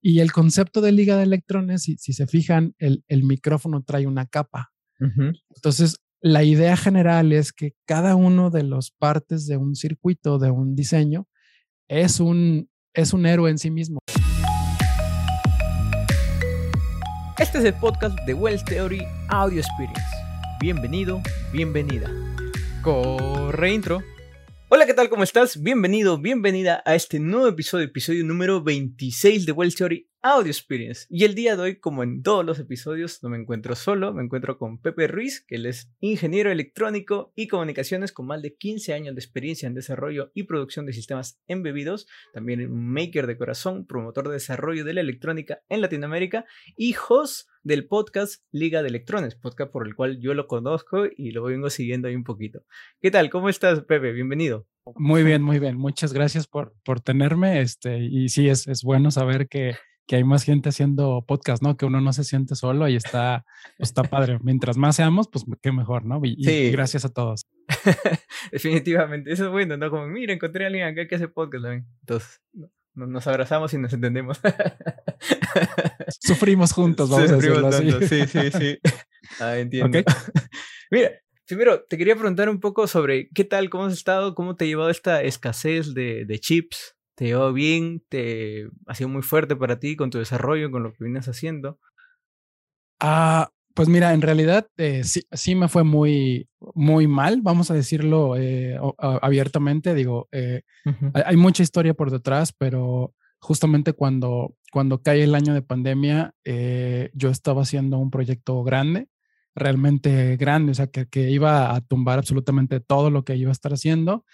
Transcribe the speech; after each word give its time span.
y, 0.00 0.20
el 0.20 0.32
concepto 0.32 0.80
de 0.80 0.92
liga 0.92 1.16
de 1.16 1.24
electrones, 1.24 1.82
si, 1.82 1.96
si 1.96 2.12
se 2.12 2.26
fijan, 2.26 2.74
el, 2.78 3.04
el, 3.08 3.24
micrófono 3.24 3.82
trae 3.82 4.06
una 4.06 4.26
capa. 4.26 4.72
Entonces, 5.54 5.96
la 6.20 6.42
idea 6.42 6.76
general 6.76 7.32
es 7.32 7.52
que 7.52 7.74
cada 7.84 8.16
uno 8.16 8.50
de 8.50 8.62
las 8.62 8.90
partes 8.90 9.46
de 9.46 9.58
un 9.58 9.74
circuito, 9.74 10.38
de 10.38 10.50
un 10.50 10.74
diseño, 10.74 11.28
es 11.88 12.20
un, 12.20 12.70
es 12.94 13.12
un 13.12 13.26
héroe 13.26 13.50
en 13.50 13.58
sí 13.58 13.70
mismo. 13.70 13.98
Este 17.38 17.58
es 17.58 17.64
el 17.64 17.74
podcast 17.74 18.18
de 18.26 18.32
Wells 18.32 18.64
Theory 18.64 19.02
Audio 19.28 19.60
Experience. 19.60 20.00
Bienvenido, 20.60 21.20
bienvenida. 21.52 22.08
Corre 22.82 23.74
intro. 23.74 24.13
Hola, 24.76 24.86
¿qué 24.86 24.94
tal? 24.94 25.08
¿Cómo 25.08 25.22
estás? 25.22 25.62
Bienvenido, 25.62 26.18
bienvenida 26.18 26.82
a 26.84 26.96
este 26.96 27.20
nuevo 27.20 27.46
episodio, 27.46 27.84
episodio 27.84 28.24
número 28.24 28.60
26 28.60 29.46
de 29.46 29.52
Well 29.52 29.72
Theory 29.72 30.10
Audio 30.26 30.50
Experience. 30.50 31.04
Y 31.10 31.24
el 31.24 31.34
día 31.34 31.54
de 31.54 31.62
hoy, 31.62 31.76
como 31.76 32.02
en 32.02 32.22
todos 32.22 32.46
los 32.46 32.58
episodios, 32.58 33.22
no 33.22 33.28
me 33.28 33.36
encuentro 33.36 33.74
solo, 33.74 34.14
me 34.14 34.22
encuentro 34.22 34.56
con 34.56 34.78
Pepe 34.78 35.06
Ruiz, 35.06 35.44
que 35.46 35.56
él 35.56 35.66
es 35.66 35.92
ingeniero 36.00 36.50
electrónico 36.50 37.34
y 37.36 37.46
comunicaciones 37.46 38.10
con 38.10 38.28
más 38.28 38.40
de 38.40 38.56
15 38.56 38.94
años 38.94 39.14
de 39.14 39.20
experiencia 39.20 39.66
en 39.66 39.74
desarrollo 39.74 40.30
y 40.32 40.44
producción 40.44 40.86
de 40.86 40.94
sistemas 40.94 41.42
embebidos, 41.46 42.08
también 42.32 42.72
maker 42.72 43.26
de 43.26 43.36
corazón, 43.36 43.84
promotor 43.86 44.28
de 44.28 44.32
desarrollo 44.36 44.82
de 44.86 44.94
la 44.94 45.02
electrónica 45.02 45.60
en 45.68 45.82
Latinoamérica 45.82 46.46
y 46.74 46.94
host 47.06 47.46
del 47.62 47.86
podcast 47.86 48.42
Liga 48.50 48.80
de 48.80 48.88
Electrones, 48.88 49.34
podcast 49.34 49.70
por 49.70 49.86
el 49.86 49.94
cual 49.94 50.20
yo 50.20 50.32
lo 50.32 50.46
conozco 50.46 51.04
y 51.14 51.32
lo 51.32 51.42
vengo 51.42 51.68
siguiendo 51.68 52.08
ahí 52.08 52.16
un 52.16 52.24
poquito. 52.24 52.62
¿Qué 53.02 53.10
tal? 53.10 53.28
¿Cómo 53.28 53.50
estás, 53.50 53.82
Pepe? 53.82 54.12
Bienvenido. 54.12 54.66
Muy 54.96 55.22
bien, 55.22 55.42
muy 55.42 55.58
bien. 55.58 55.76
Muchas 55.76 56.14
gracias 56.14 56.46
por, 56.46 56.74
por 56.82 57.02
tenerme. 57.02 57.60
Este, 57.60 57.98
y 57.98 58.30
sí, 58.30 58.48
es, 58.48 58.66
es 58.68 58.82
bueno 58.82 59.10
saber 59.10 59.48
que, 59.48 59.74
que 60.06 60.16
hay 60.16 60.24
más 60.24 60.44
gente 60.44 60.68
haciendo 60.68 61.24
podcast, 61.26 61.62
¿no? 61.62 61.76
Que 61.76 61.86
uno 61.86 62.00
no 62.00 62.12
se 62.12 62.24
siente 62.24 62.54
solo 62.54 62.88
y 62.88 62.96
está, 62.96 63.44
pues, 63.78 63.88
está 63.88 64.02
padre. 64.02 64.38
Mientras 64.42 64.76
más 64.76 64.96
seamos, 64.96 65.28
pues 65.28 65.44
qué 65.62 65.72
mejor, 65.72 66.04
¿no? 66.04 66.20
Y, 66.22 66.42
sí. 66.44 66.70
gracias 66.70 67.04
a 67.04 67.08
todos. 67.12 67.46
Definitivamente, 68.52 69.32
eso 69.32 69.46
es 69.46 69.50
bueno, 69.50 69.76
¿no? 69.76 69.90
Como, 69.90 70.06
mira, 70.06 70.32
encontré 70.32 70.64
a 70.64 70.66
alguien 70.68 70.86
acá 70.86 71.06
que 71.08 71.14
hace 71.14 71.28
podcast 71.28 71.64
también. 71.64 71.86
Entonces, 72.00 72.40
nos 72.94 73.26
abrazamos 73.26 73.72
y 73.74 73.78
nos 73.78 73.92
entendemos. 73.92 74.40
Sufrimos 76.20 76.72
juntos, 76.72 77.10
vamos 77.10 77.30
a 77.30 77.36
decirlo 77.36 77.66
así. 77.68 77.90
Sí, 78.06 78.26
sí, 78.26 78.50
sí. 78.50 78.78
Ah, 79.40 79.56
entiendo. 79.56 80.02
Mira, 80.90 81.10
primero 81.46 81.82
te 81.88 81.96
quería 81.96 82.14
preguntar 82.14 82.50
un 82.50 82.60
poco 82.60 82.86
sobre 82.86 83.30
qué 83.30 83.42
tal, 83.42 83.70
cómo 83.70 83.86
has 83.86 83.94
estado, 83.94 84.34
cómo 84.34 84.54
te 84.54 84.64
ha 84.64 84.68
llevado 84.68 84.90
esta 84.90 85.22
escasez 85.22 85.94
de, 85.94 86.26
de 86.26 86.38
chips. 86.38 86.94
¿Te 87.14 87.26
llevó 87.26 87.52
bien? 87.52 88.02
¿Te 88.08 88.68
ha 88.86 88.94
sido 88.94 89.08
muy 89.08 89.22
fuerte 89.22 89.54
para 89.56 89.78
ti 89.78 89.96
con 89.96 90.10
tu 90.10 90.18
desarrollo, 90.18 90.70
con 90.70 90.82
lo 90.82 90.92
que 90.92 91.04
vienes 91.04 91.28
haciendo? 91.28 91.78
Ah, 93.00 93.50
pues 93.74 93.88
mira, 93.88 94.14
en 94.14 94.22
realidad 94.22 94.68
eh, 94.76 95.02
sí, 95.02 95.22
sí, 95.32 95.54
me 95.56 95.68
fue 95.68 95.82
muy, 95.82 96.48
muy 96.74 97.08
mal, 97.08 97.40
vamos 97.42 97.70
a 97.70 97.74
decirlo 97.74 98.36
eh, 98.36 98.78
abiertamente. 98.98 99.94
Digo, 99.94 100.28
eh, 100.30 100.62
hay, 101.12 101.36
mucha 101.36 101.64
historia 101.64 101.92
por 101.92 102.12
detrás, 102.12 102.52
pero 102.56 103.14
justamente 103.40 103.92
cuando, 103.92 104.54
cuando 104.70 105.02
cae 105.02 105.24
el 105.24 105.34
año 105.34 105.54
de 105.54 105.62
pandemia, 105.62 106.34
yo 107.14 107.30
estaba 107.30 107.62
haciendo 107.62 107.98
un 107.98 108.10
proyecto 108.10 108.62
grande, 108.62 109.08
realmente 109.56 110.36
grande, 110.36 110.70
o 110.72 110.74
sea, 110.74 110.86
que, 110.86 111.08
que, 111.08 111.30
iba 111.30 111.74
a 111.74 111.80
tumbar 111.80 112.18
absolutamente 112.20 112.78
todo 112.80 113.10
lo 113.10 113.24
que 113.24 113.36
iba 113.36 113.50
a 113.50 113.52
estar 113.52 113.72
haciendo. 113.72 114.24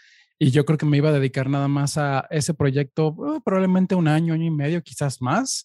Y 0.40 0.50
yo 0.50 0.64
creo 0.64 0.76
que 0.78 0.86
me 0.86 0.96
iba 0.96 1.10
a 1.10 1.12
dedicar 1.12 1.48
nada 1.48 1.68
más 1.68 1.98
a 1.98 2.26
ese 2.30 2.54
proyecto, 2.54 3.08
uh, 3.08 3.40
probablemente 3.44 3.94
un 3.94 4.08
año, 4.08 4.34
año 4.34 4.46
y 4.46 4.50
medio, 4.50 4.82
quizás 4.82 5.22
más. 5.22 5.62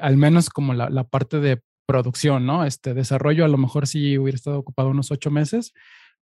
al 0.00 0.16
menos 0.16 0.50
como 0.50 0.74
la, 0.74 0.88
la, 0.90 1.02
parte 1.02 1.40
de 1.40 1.60
producción, 1.86 2.46
¿no? 2.46 2.64
Este 2.64 2.94
desarrollo 2.94 3.44
a 3.44 3.48
lo 3.48 3.56
mejor 3.56 3.86
sí 3.86 4.18
hubiera 4.18 4.36
estado 4.36 4.58
ocupado 4.58 4.90
unos 4.90 5.10
ocho 5.10 5.30
meses, 5.30 5.72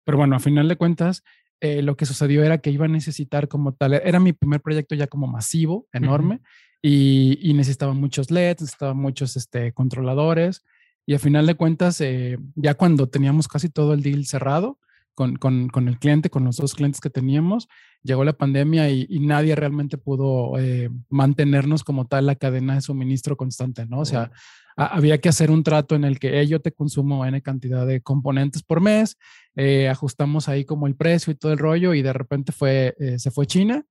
pero 0.05 0.17
bueno, 0.17 0.37
a 0.37 0.39
final 0.39 0.69
de 0.69 0.77
cuentas, 0.77 1.25
eh, 1.61 1.83
lo 1.83 1.97
que 1.97 2.05
sucedió 2.05 2.45
era 2.45 2.59
que 2.59 2.71
iba 2.71 2.85
a 2.85 2.89
necesitar 2.89 3.49
como 3.49 3.75
tal, 3.75 3.95
era 3.95 4.21
mi 4.21 4.33
primer 4.33 4.61
proyecto 4.61 4.95
ya 4.95 5.07
como 5.07 5.27
masivo, 5.27 5.89
enorme, 5.93 6.41
y, 6.83 7.53
necesitaba 7.55 7.95
muchos 7.95 8.31
LEDs, 8.31 8.61
necesitaba 8.61 8.95
muchos 8.95 9.37
este, 9.37 9.73
controladores, 9.73 10.63
y 11.07 11.15
a 11.15 11.19
final 11.19 11.47
de 11.47 11.55
cuentas, 11.55 12.01
eh, 12.01 12.39
ya 12.55 12.75
cuando 12.75 13.09
teníamos 13.09 13.49
casi 13.49 13.69
todo 13.69 13.95
el 13.95 14.03
deal 14.03 14.27
cerrado, 14.27 14.79
con, 15.17 15.37
con, 15.37 15.69
con, 15.69 15.89
el 15.89 15.99
cliente, 15.99 16.29
con 16.29 16.45
los 16.45 16.59
dos 16.59 16.75
clientes 16.75 17.01
que 17.01 17.09
teníamos, 17.09 17.69
llegó 18.03 18.23
la 18.23 18.35
pandemia 18.35 18.91
y, 18.91 19.19
nadie 19.21 19.57
realmente 19.57 19.97
pudo 19.97 20.59
eh, 20.59 20.91
mantenernos 21.09 21.83
como 21.83 22.07
tal 22.07 22.27
la 22.27 22.37
cadena 22.37 22.75
de 22.75 22.83
suministro 22.83 23.37
constante, 23.37 23.87
¿no? 23.87 24.01
O 24.01 24.05
sea, 24.05 24.31
había 24.77 25.19
que 25.19 25.31
hacer 25.31 25.51
un 25.51 25.63
trato 25.63 25.95
en 25.95 26.05
el 26.05 26.19
que 26.19 26.47
yo 26.47 26.61
te 26.61 26.71
consumo 26.71 27.25
N 27.25 27.41
cantidad 27.41 27.87
de 27.87 28.03
componentes 28.03 28.63
por 28.63 28.83
mes, 28.83 29.17
eh, 29.57 29.89
ajustamos 29.89 30.51
ahí 30.51 30.67
como 30.67 30.87
el 30.87 30.97
precio 30.97 31.33
y 31.33 31.37
todo 31.37 31.53
el 31.53 31.59
rollo 31.59 31.95
y 31.95 32.03
de 32.03 32.13
repente 32.13 32.53
fue, 32.53 32.95
eh, 32.99 33.19
se 33.19 33.31
fue 33.31 33.47
China 33.47 33.87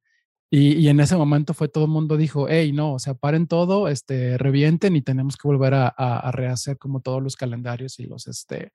y, 0.58 0.88
en 0.88 1.02
ese 1.02 1.18
momento 1.18 1.54
fue 1.54 1.68
todo 1.68 1.84
el 1.84 1.92
mundo 1.92 2.16
dijo, 2.16 2.48
hey, 2.48 2.72
no, 2.72 2.94
o 2.94 3.00
sea, 3.00 3.14
paren 3.14 3.46
todo, 3.46 3.90
este, 3.90 4.38
revienten 4.38 4.96
y 4.96 5.02
tenemos 5.02 5.36
que 5.36 5.50
volver 5.50 5.74
a, 5.74 6.32
rehacer 6.32 6.78
como 6.78 7.02
todos 7.02 7.22
los 7.22 7.36
calendarios 7.36 8.00
y 8.00 8.06
los, 8.06 8.28
este, 8.28 8.72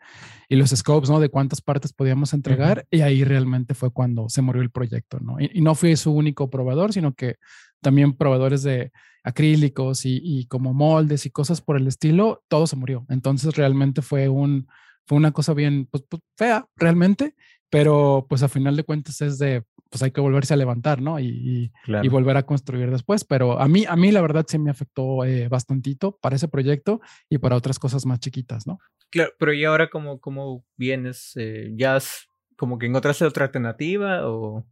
y 0.51 0.57
los 0.57 0.69
scopes, 0.71 1.09
¿no? 1.09 1.21
De 1.21 1.31
cuántas 1.31 1.63
partes 1.63 1.95
podíamos 1.95 2.35
entregar. 2.35 2.87
Y 2.91 3.01
ahí 3.01 3.25
realmente 3.25 3.73
fue 3.73 3.91
cuando 3.91 4.29
se 4.29 4.43
murió 4.43 4.61
el 4.61 4.71
proyecto, 4.71 5.21
¿no? 5.21 5.41
Y, 5.41 5.63
no 5.63 5.75
fui 5.75 5.97
su 5.97 6.13
único 6.13 6.51
proveedor, 6.51 6.93
sino 6.93 7.15
que 7.15 7.37
también 7.81 8.13
proveedores 8.13 8.63
de 8.63 8.93
acrílicos 9.25 10.03
y, 10.05 10.47
como 10.49 10.75
moldes 10.75 11.25
y 11.25 11.31
cosas 11.31 11.63
por 11.63 11.79
el 11.79 11.87
estilo, 11.87 12.45
todo 12.49 12.67
se 12.67 12.77
murió. 12.77 13.07
Entonces 13.09 13.57
realmente 13.57 14.03
fue 14.03 14.29
un, 14.29 14.69
fue 15.07 15.17
una 15.17 15.33
cosa 15.33 15.55
bien 15.55 15.89
pues, 15.91 16.05
pues, 16.11 16.21
fea, 16.37 16.67
realmente, 16.77 17.35
pero 17.71 18.27
pues 18.29 18.43
a 18.43 18.49
final 18.49 18.77
de 18.77 18.85
cuentas 18.85 19.21
es 19.21 19.39
de, 19.39 19.65
pues 19.89 20.03
hay 20.03 20.11
que 20.11 20.21
volverse 20.21 20.55
a 20.55 20.57
levantar, 20.57 21.01
¿no? 21.01 21.19
Y, 21.19 21.73
y, 21.87 22.09
volver 22.09 22.37
a 22.37 22.45
construir 22.45 22.91
después. 22.91 23.25
Pero 23.25 23.61
a 23.61 23.69
mí, 23.69 23.85
a 23.89 23.97
mí 23.97 24.13
la 24.13 24.21
verdad 24.21 24.45
sí 24.49 24.59
me 24.59 24.71
afectó 24.71 25.25
eh, 25.25 25.49
bastantito 25.49 26.19
para 26.21 26.37
ese 26.37 26.49
proyecto 26.49 27.01
y 27.29 27.39
para 27.39 27.57
otras 27.57 27.79
cosas 27.79 28.07
más 28.07 28.21
chiquitas, 28.21 28.67
¿no? 28.67 28.79
Claro, 29.11 29.33
pero 29.39 29.53
¿y 29.53 29.65
ahora 29.65 29.89
cómo, 29.89 30.21
cómo 30.21 30.65
vienes? 30.77 31.33
Eh, 31.37 31.71
¿Ya 31.75 31.97
has, 31.97 32.29
como 32.57 32.79
que 32.79 32.87
encontraste 32.87 33.25
otra 33.25 33.47
alternativa 33.47 34.29
o, 34.29 34.67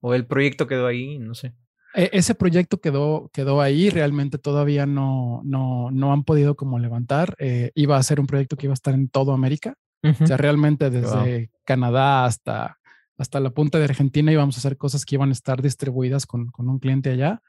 o 0.00 0.14
el 0.14 0.26
proyecto 0.26 0.66
quedó 0.66 0.86
ahí? 0.86 1.18
No 1.18 1.34
sé. 1.34 1.54
E, 1.94 2.10
ese 2.12 2.34
proyecto 2.34 2.80
quedó, 2.80 3.30
quedó 3.32 3.60
ahí, 3.60 3.90
realmente 3.90 4.38
todavía 4.38 4.86
no, 4.86 5.40
no, 5.44 5.90
no 5.90 6.12
han 6.12 6.24
podido 6.24 6.56
como 6.56 6.78
levantar. 6.78 7.34
Eh, 7.38 7.72
iba 7.74 7.96
a 7.96 8.02
ser 8.02 8.20
un 8.20 8.26
proyecto 8.26 8.56
que 8.56 8.66
iba 8.66 8.72
a 8.72 8.74
estar 8.74 8.94
en 8.94 9.08
toda 9.08 9.34
América. 9.34 9.74
O 10.02 10.26
sea, 10.26 10.36
realmente 10.36 10.90
desde 10.90 11.50
Canadá 11.64 12.24
hasta 12.24 12.78
hasta 13.18 13.40
la 13.40 13.50
punta 13.50 13.78
de 13.78 13.84
Argentina 13.84 14.32
íbamos 14.32 14.56
a 14.56 14.60
hacer 14.60 14.76
cosas 14.76 15.04
que 15.04 15.16
iban 15.16 15.30
a 15.30 15.32
estar 15.32 15.60
distribuidas 15.60 16.24
con, 16.24 16.52
un 16.56 16.78
cliente 16.78 17.10
allá. 17.10 17.42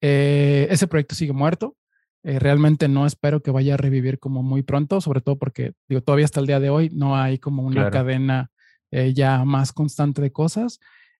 Eh, 0.00 0.68
ese 0.70 0.86
proyecto 0.86 1.16
sigue 1.16 1.32
muerto. 1.32 1.76
Eh, 2.22 2.38
realmente 2.38 2.88
no 2.88 3.04
espero 3.04 3.42
que 3.42 3.50
vaya 3.50 3.74
a 3.74 3.76
revivir 3.76 4.18
como 4.18 4.42
muy 4.42 4.62
pronto, 4.62 5.00
sobre 5.00 5.20
todo 5.20 5.36
porque 5.36 5.72
digo, 5.88 6.02
todavía 6.02 6.24
hasta 6.24 6.40
el 6.40 6.46
día 6.46 6.60
de 6.60 6.70
hoy 6.70 6.90
no 6.92 7.16
hay 7.16 7.38
como 7.38 7.62
una 7.64 7.90
cadena 7.90 8.50
eh, 8.90 9.12
ya 9.12 9.44
más 9.44 9.72
constante 9.72 10.22
de 10.22 10.32
cosas. 10.32 10.78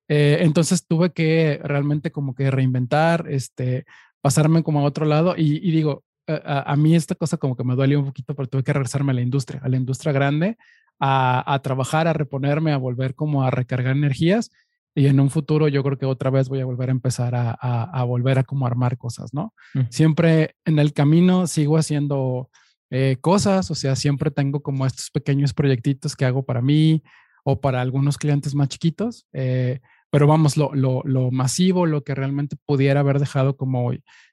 entonces 0.09 0.87
tuve 0.87 1.13
que 1.13 1.61
realmente 1.63 2.11
como 2.11 2.35
que 2.35 2.51
reinventar, 2.51 3.27
este, 3.29 3.85
pasarme 4.21 4.63
como 4.63 4.81
a 4.81 4.85
otro 4.85 5.07
lado 5.07 5.35
y, 5.37 5.71
digo, 5.71 6.05
a, 6.29 6.73
a, 6.73 6.77
mí 6.77 6.95
esta 6.95 7.15
cosa 7.15 7.37
como 7.37 7.57
que 7.57 7.65
me 7.65 7.75
duele 7.75 7.97
un 7.97 8.07
poquito, 8.07 8.35
pero 8.35 8.49
tuve 8.49 8.63
que 8.63 8.73
regresarme 8.73 9.13
a 9.13 9.15
la 9.15 9.23
industria, 9.23 9.61
a 9.65 9.69
la 9.69 9.77
industria 9.77 10.13
grande, 10.13 10.57
a, 11.01 11.61
trabajar, 11.63 12.09
a 12.09 12.13
reponerme, 12.13 12.73
a 12.73 12.77
volver 12.77 13.15
como 13.15 13.45
a 13.45 13.51
recargar 13.51 13.97
energías 13.97 14.51
y 14.95 15.07
en 15.07 15.21
un 15.21 15.31
futuro 15.31 15.69
yo 15.69 15.83
creo 15.85 15.99
que 15.99 16.07
otra 16.07 16.31
vez 16.31 16.49
voy 16.49 16.61
a 16.61 16.65
volver 16.65 16.89
a 16.89 16.93
empezar 16.93 17.35
a, 17.35 18.05
volver 18.05 18.39
a 18.39 18.45
como 18.45 18.67
armar 18.67 18.99
cosas, 18.99 19.33
¿no? 19.33 19.55
Siempre 19.91 20.57
en 20.65 20.79
el 20.79 20.93
camino 20.93 21.47
sigo 21.47 21.79
haciendo 21.79 22.51
eh, 22.91 23.17
cosas, 23.21 23.71
o 23.71 23.75
sea, 23.75 23.95
siempre 23.95 24.31
tengo 24.31 24.61
como 24.61 24.87
estos 24.87 25.11
pequeños 25.11 25.55
proyectitos 25.55 26.17
que 26.17 26.25
hago 26.25 26.45
para 26.45 26.63
mí 26.63 27.03
o 27.45 27.61
para 27.61 27.81
algunos 27.81 28.19
clientes 28.19 28.55
más 28.55 28.69
chiquitos, 28.69 29.27
eh, 29.33 29.81
pero 30.11 30.27
vamos, 30.27 30.57
lo, 30.57 30.75
lo, 30.75 31.03
lo, 31.05 31.31
masivo, 31.31 31.87
lo 31.87 32.03
que 32.03 32.15
realmente 32.15 32.57
pudiera 32.65 33.01
haber 33.01 33.21
dejado 33.21 33.57
como 33.57 33.93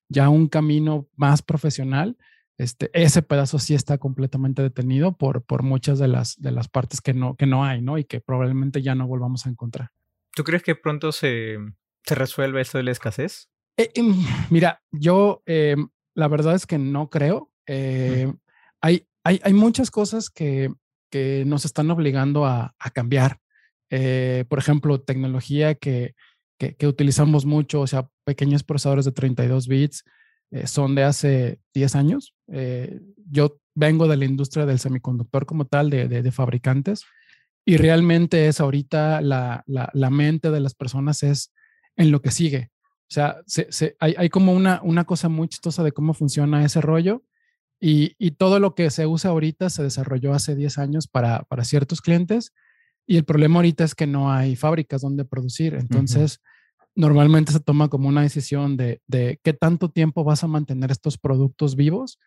ya 0.09 0.29
un 0.29 0.47
camino 0.47 1.07
más 1.15 1.41
profesional, 1.41 2.17
este, 2.57 2.89
ese 2.93 3.21
pedazo 3.21 3.59
sí 3.59 3.73
está 3.73 3.97
completamente 3.97 4.61
detenido 4.61 5.17
por, 5.17 5.43
por 5.43 5.63
muchas 5.63 5.99
de 5.99 6.07
las, 6.07 6.39
de 6.41 6.51
las 6.51 6.69
partes 6.69 7.01
que 7.01 7.13
no, 7.13 7.35
que 7.35 7.45
no 7.45 7.65
hay, 7.65 7.81
¿no? 7.81 7.97
Y 7.97 8.05
que 8.05 8.21
probablemente 8.21 8.81
ya 8.81 8.95
no 8.95 9.07
volvamos 9.07 9.45
a 9.45 9.49
encontrar. 9.49 9.89
¿Tú 10.33 10.43
crees 10.43 10.63
que 10.63 10.75
pronto 10.75 11.11
se, 11.11 11.57
se 12.03 12.15
resuelve 12.15 12.61
esto 12.61 12.77
de 12.77 12.85
la 12.85 12.91
escasez? 12.91 13.49
Eh, 13.77 13.91
em, 13.95 14.15
mira, 14.49 14.81
yo 14.91 15.43
em, 15.45 15.89
la 16.13 16.27
verdad 16.27 16.55
es 16.55 16.65
que 16.65 16.77
no 16.77 17.09
creo. 17.09 17.51
Eh, 17.67 18.31
hay, 18.79 19.07
hay, 19.23 19.41
hay, 19.43 19.53
muchas 19.53 19.91
cosas 19.91 20.29
que, 20.29 20.73
que, 21.09 21.43
nos 21.45 21.65
están 21.65 21.91
obligando 21.91 22.45
a, 22.45 22.73
a 22.79 22.89
cambiar. 22.91 23.41
Eh, 23.89 24.45
por 24.47 24.59
ejemplo, 24.59 25.01
tecnología 25.01 25.75
que, 25.75 26.15
que, 26.57 26.87
utilizamos 26.87 27.45
mucho, 27.45 27.81
o 27.81 27.87
sea, 27.87 28.09
pequeños 28.23 28.63
procesadores 28.63 29.05
de 29.05 29.11
32 29.11 29.67
bits, 29.67 30.03
eh, 30.51 30.67
son 30.67 30.95
de 30.95 31.03
hace 31.03 31.59
10 31.73 31.95
años. 31.95 32.35
Eh, 32.47 32.99
yo 33.29 33.59
vengo 33.73 34.07
de 34.07 34.17
la 34.17 34.25
industria 34.25 34.65
del 34.65 34.79
semiconductor 34.79 35.45
como 35.45 35.65
tal, 35.65 35.89
de, 35.89 36.07
de, 36.07 36.31
fabricantes, 36.31 37.03
y 37.65 37.77
realmente 37.77 38.47
es 38.47 38.59
ahorita 38.59 39.21
la, 39.21 39.63
la, 39.65 40.09
mente 40.09 40.51
de 40.51 40.59
las 40.59 40.75
personas 40.75 41.23
es 41.23 41.51
en 41.95 42.11
lo 42.11 42.21
que 42.21 42.31
sigue. 42.31 42.69
O 43.01 43.13
sea, 43.13 43.37
se, 43.47 43.71
se, 43.71 43.95
hay, 43.99 44.15
hay, 44.17 44.29
como 44.29 44.53
una, 44.53 44.81
una 44.83 45.03
cosa 45.05 45.29
muy 45.29 45.47
chistosa 45.47 45.83
de 45.83 45.91
cómo 45.91 46.13
funciona 46.13 46.63
ese 46.63 46.79
rollo 46.79 47.23
y, 47.79 48.15
y, 48.17 48.31
todo 48.31 48.59
lo 48.59 48.75
que 48.75 48.89
se 48.91 49.05
usa 49.07 49.31
ahorita 49.31 49.69
se 49.69 49.83
desarrolló 49.83 50.33
hace 50.33 50.55
10 50.55 50.77
años 50.77 51.07
para, 51.07 51.43
para 51.43 51.65
ciertos 51.65 52.01
clientes 52.01 52.53
y 53.07 53.17
el 53.17 53.25
problema 53.25 53.57
ahorita 53.57 53.83
es 53.83 53.95
que 53.95 54.07
no 54.07 54.31
hay 54.31 54.55
fábricas 54.55 55.01
donde 55.01 55.25
producir. 55.25 55.75
Entonces, 55.75 56.41
normalmente 56.95 57.51
se 57.51 57.59
toma 57.59 57.87
como 57.87 58.07
una 58.07 58.21
decisión 58.21 58.77
de, 58.77 59.01
de, 59.07 59.39
qué 59.43 59.53
tanto 59.53 59.89
tiempo 59.89 60.23
vas 60.23 60.43
a 60.43 60.47
mantener 60.47 60.91
estos 60.91 61.17
productos 61.17 61.75
vivos. 61.75 62.19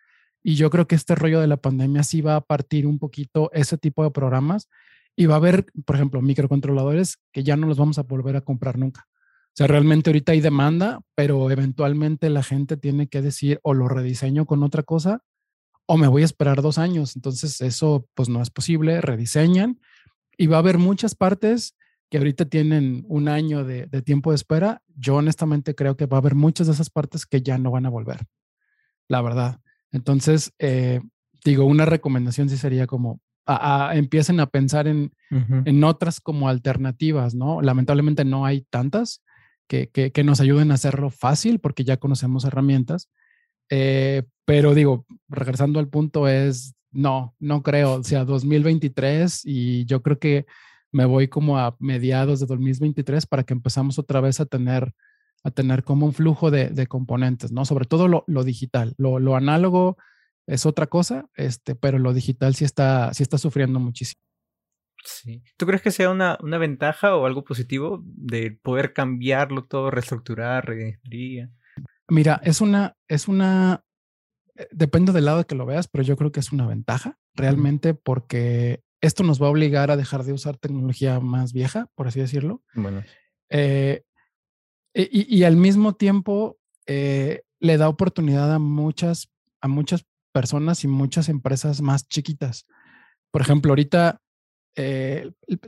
Y 0.42 0.54
yo 0.54 0.70
creo 0.70 0.86
que 0.86 0.94
este 0.94 1.14
rollo 1.14 1.40
de 1.40 1.48
la 1.48 1.56
pandemia 1.56 2.04
sí 2.04 2.20
va 2.20 2.36
a 2.36 2.40
partir 2.40 2.86
un 2.86 2.98
poquito 2.98 3.50
ese 3.52 3.76
tipo 3.76 4.04
de 4.04 4.12
programas 4.12 4.68
y 5.16 5.26
va 5.26 5.34
a 5.34 5.38
haber, 5.38 5.66
por 5.84 5.96
ejemplo, 5.96 6.22
microcontroladores 6.22 7.18
que 7.32 7.42
ya 7.42 7.56
no 7.56 7.66
los 7.66 7.76
vamos 7.76 7.98
a 7.98 8.02
volver 8.02 8.36
a 8.36 8.40
comprar 8.40 8.78
nunca. 8.78 9.06
O 9.08 9.58
sea, 9.58 9.66
realmente 9.66 10.10
ahorita 10.10 10.30
hay 10.30 10.40
demanda, 10.40 11.00
pero 11.16 11.50
eventualmente 11.50 12.30
la 12.30 12.44
gente 12.44 12.76
tiene 12.76 13.08
que 13.08 13.20
decir 13.20 13.58
o 13.64 13.74
lo 13.74 13.88
rediseño 13.88 14.46
con 14.46 14.62
otra 14.62 14.84
cosa 14.84 15.24
o 15.86 15.96
me 15.96 16.06
voy 16.06 16.22
a 16.22 16.26
esperar 16.26 16.62
dos 16.62 16.78
años. 16.78 17.16
Entonces 17.16 17.60
eso 17.62 18.06
pues 18.14 18.28
no 18.28 18.40
es 18.40 18.50
posible, 18.50 19.00
rediseñan 19.00 19.80
y 20.38 20.46
va 20.46 20.56
a 20.56 20.60
haber 20.60 20.78
muchas 20.78 21.14
partes 21.14 21.76
que 22.08 22.16
ahorita 22.16 22.46
tienen 22.46 23.04
un 23.08 23.28
año 23.28 23.64
de, 23.64 23.86
tiempo 24.02 24.30
de 24.30 24.36
espera. 24.36 24.82
Yo 24.96 25.16
honestamente 25.16 25.74
creo 25.74 25.96
que 25.96 26.06
va 26.06 26.16
a 26.16 26.20
haber 26.20 26.34
muchas 26.34 26.68
de 26.68 26.72
esas 26.72 26.88
partes 26.88 27.26
que 27.26 27.42
ya 27.42 27.58
no 27.58 27.70
van 27.70 27.84
a 27.84 27.90
volver, 27.90 28.20
la 29.08 29.20
verdad. 29.20 29.60
Entonces, 29.92 30.54
eh, 30.58 31.00
digo, 31.44 31.66
una 31.66 31.84
recomendación 31.84 32.48
sí 32.48 32.56
sería 32.56 32.86
como 32.86 33.20
empiecen 33.94 34.40
a 34.40 34.46
pensar 34.46 34.86
en, 34.86 35.10
en, 35.30 35.82
otras 35.82 36.20
como 36.20 36.50
alternativas, 36.50 37.34
¿no? 37.34 37.62
Lamentablemente 37.62 38.26
no 38.26 38.44
hay 38.44 38.60
tantas 38.68 39.22
que, 39.66 39.88
que, 39.88 40.24
nos 40.24 40.42
ayuden 40.42 40.70
a 40.70 40.74
hacerlo 40.74 41.08
fácil 41.08 41.58
porque 41.58 41.82
ya 41.82 41.96
conocemos 41.96 42.44
herramientas. 42.44 43.08
Eh, 43.70 44.24
pero 44.44 44.74
digo, 44.74 45.06
regresando 45.28 45.80
al 45.80 45.88
punto 45.88 46.28
es 46.28 46.74
no, 46.98 47.36
no 47.38 47.62
creo. 47.62 47.94
O 47.94 48.02
sea, 48.02 48.24
2023 48.24 49.42
y 49.44 49.84
yo 49.84 50.02
creo 50.02 50.18
que 50.18 50.46
me 50.90 51.04
voy 51.04 51.28
como 51.28 51.56
a 51.56 51.76
mediados 51.78 52.40
de 52.40 52.46
2023 52.46 53.26
para 53.26 53.44
que 53.44 53.54
empezamos 53.54 54.00
otra 54.00 54.20
vez 54.20 54.40
a 54.40 54.46
tener, 54.46 54.92
a 55.44 55.50
tener 55.52 55.84
como 55.84 56.06
un 56.06 56.12
flujo 56.12 56.50
de, 56.50 56.86
componentes, 56.88 57.52
¿no? 57.52 57.64
Sobre 57.64 57.84
todo 57.84 58.08
lo, 58.08 58.44
digital. 58.44 58.94
Lo, 58.98 59.36
análogo 59.36 59.96
es 60.48 60.66
otra 60.66 60.88
cosa, 60.88 61.28
este, 61.36 61.76
pero 61.76 62.00
lo 62.00 62.12
digital 62.12 62.56
sí 62.56 62.64
está, 62.64 63.14
sí 63.14 63.22
está 63.22 63.38
sufriendo 63.38 63.78
muchísimo. 63.78 64.20
Sí. 65.04 65.44
¿Tú 65.56 65.66
crees 65.66 65.82
que 65.82 65.92
sea 65.92 66.10
una, 66.10 66.36
una 66.42 66.58
ventaja 66.58 67.14
o 67.14 67.26
algo 67.26 67.44
positivo 67.44 68.02
de 68.04 68.58
poder 68.60 68.92
cambiarlo 68.92 69.66
todo, 69.66 69.92
reestructurar, 69.92 70.66
reingeniería? 70.66 71.48
Mira, 72.08 72.40
es 72.42 72.60
una, 72.60 72.96
es 73.06 73.28
una 73.28 73.84
depende 74.70 75.12
del 75.12 75.24
lado 75.24 75.38
de 75.38 75.44
que 75.44 75.54
lo 75.54 75.66
veas, 75.66 75.88
pero 75.88 76.04
yo 76.04 76.16
creo 76.16 76.32
que 76.32 76.40
es 76.40 76.52
una 76.52 76.66
ventaja 76.66 77.18
realmente 77.34 77.94
porque 77.94 78.82
esto 79.00 79.22
nos 79.22 79.40
va 79.40 79.46
a 79.46 79.50
obligar 79.50 79.90
a 79.90 79.96
dejar 79.96 80.24
de 80.24 80.32
usar 80.32 80.56
tecnología 80.56 81.20
más 81.20 81.52
vieja, 81.52 81.88
por 81.94 82.08
así 82.08 82.20
decirlo. 82.20 82.62
Bueno. 82.74 83.04
Eh, 83.50 84.02
y, 84.94 85.44
al 85.44 85.56
mismo 85.56 85.94
tiempo 85.94 86.58
eh, 86.86 87.42
le 87.60 87.76
da 87.76 87.88
oportunidad 87.88 88.52
a 88.52 88.58
muchas, 88.58 89.30
a 89.60 89.68
muchas 89.68 90.04
personas 90.32 90.82
y 90.82 90.88
muchas 90.88 91.28
empresas 91.28 91.80
más 91.80 92.08
chiquitas. 92.08 92.66
Por 93.30 93.42
ejemplo, 93.42 93.70
ahorita 93.70 94.20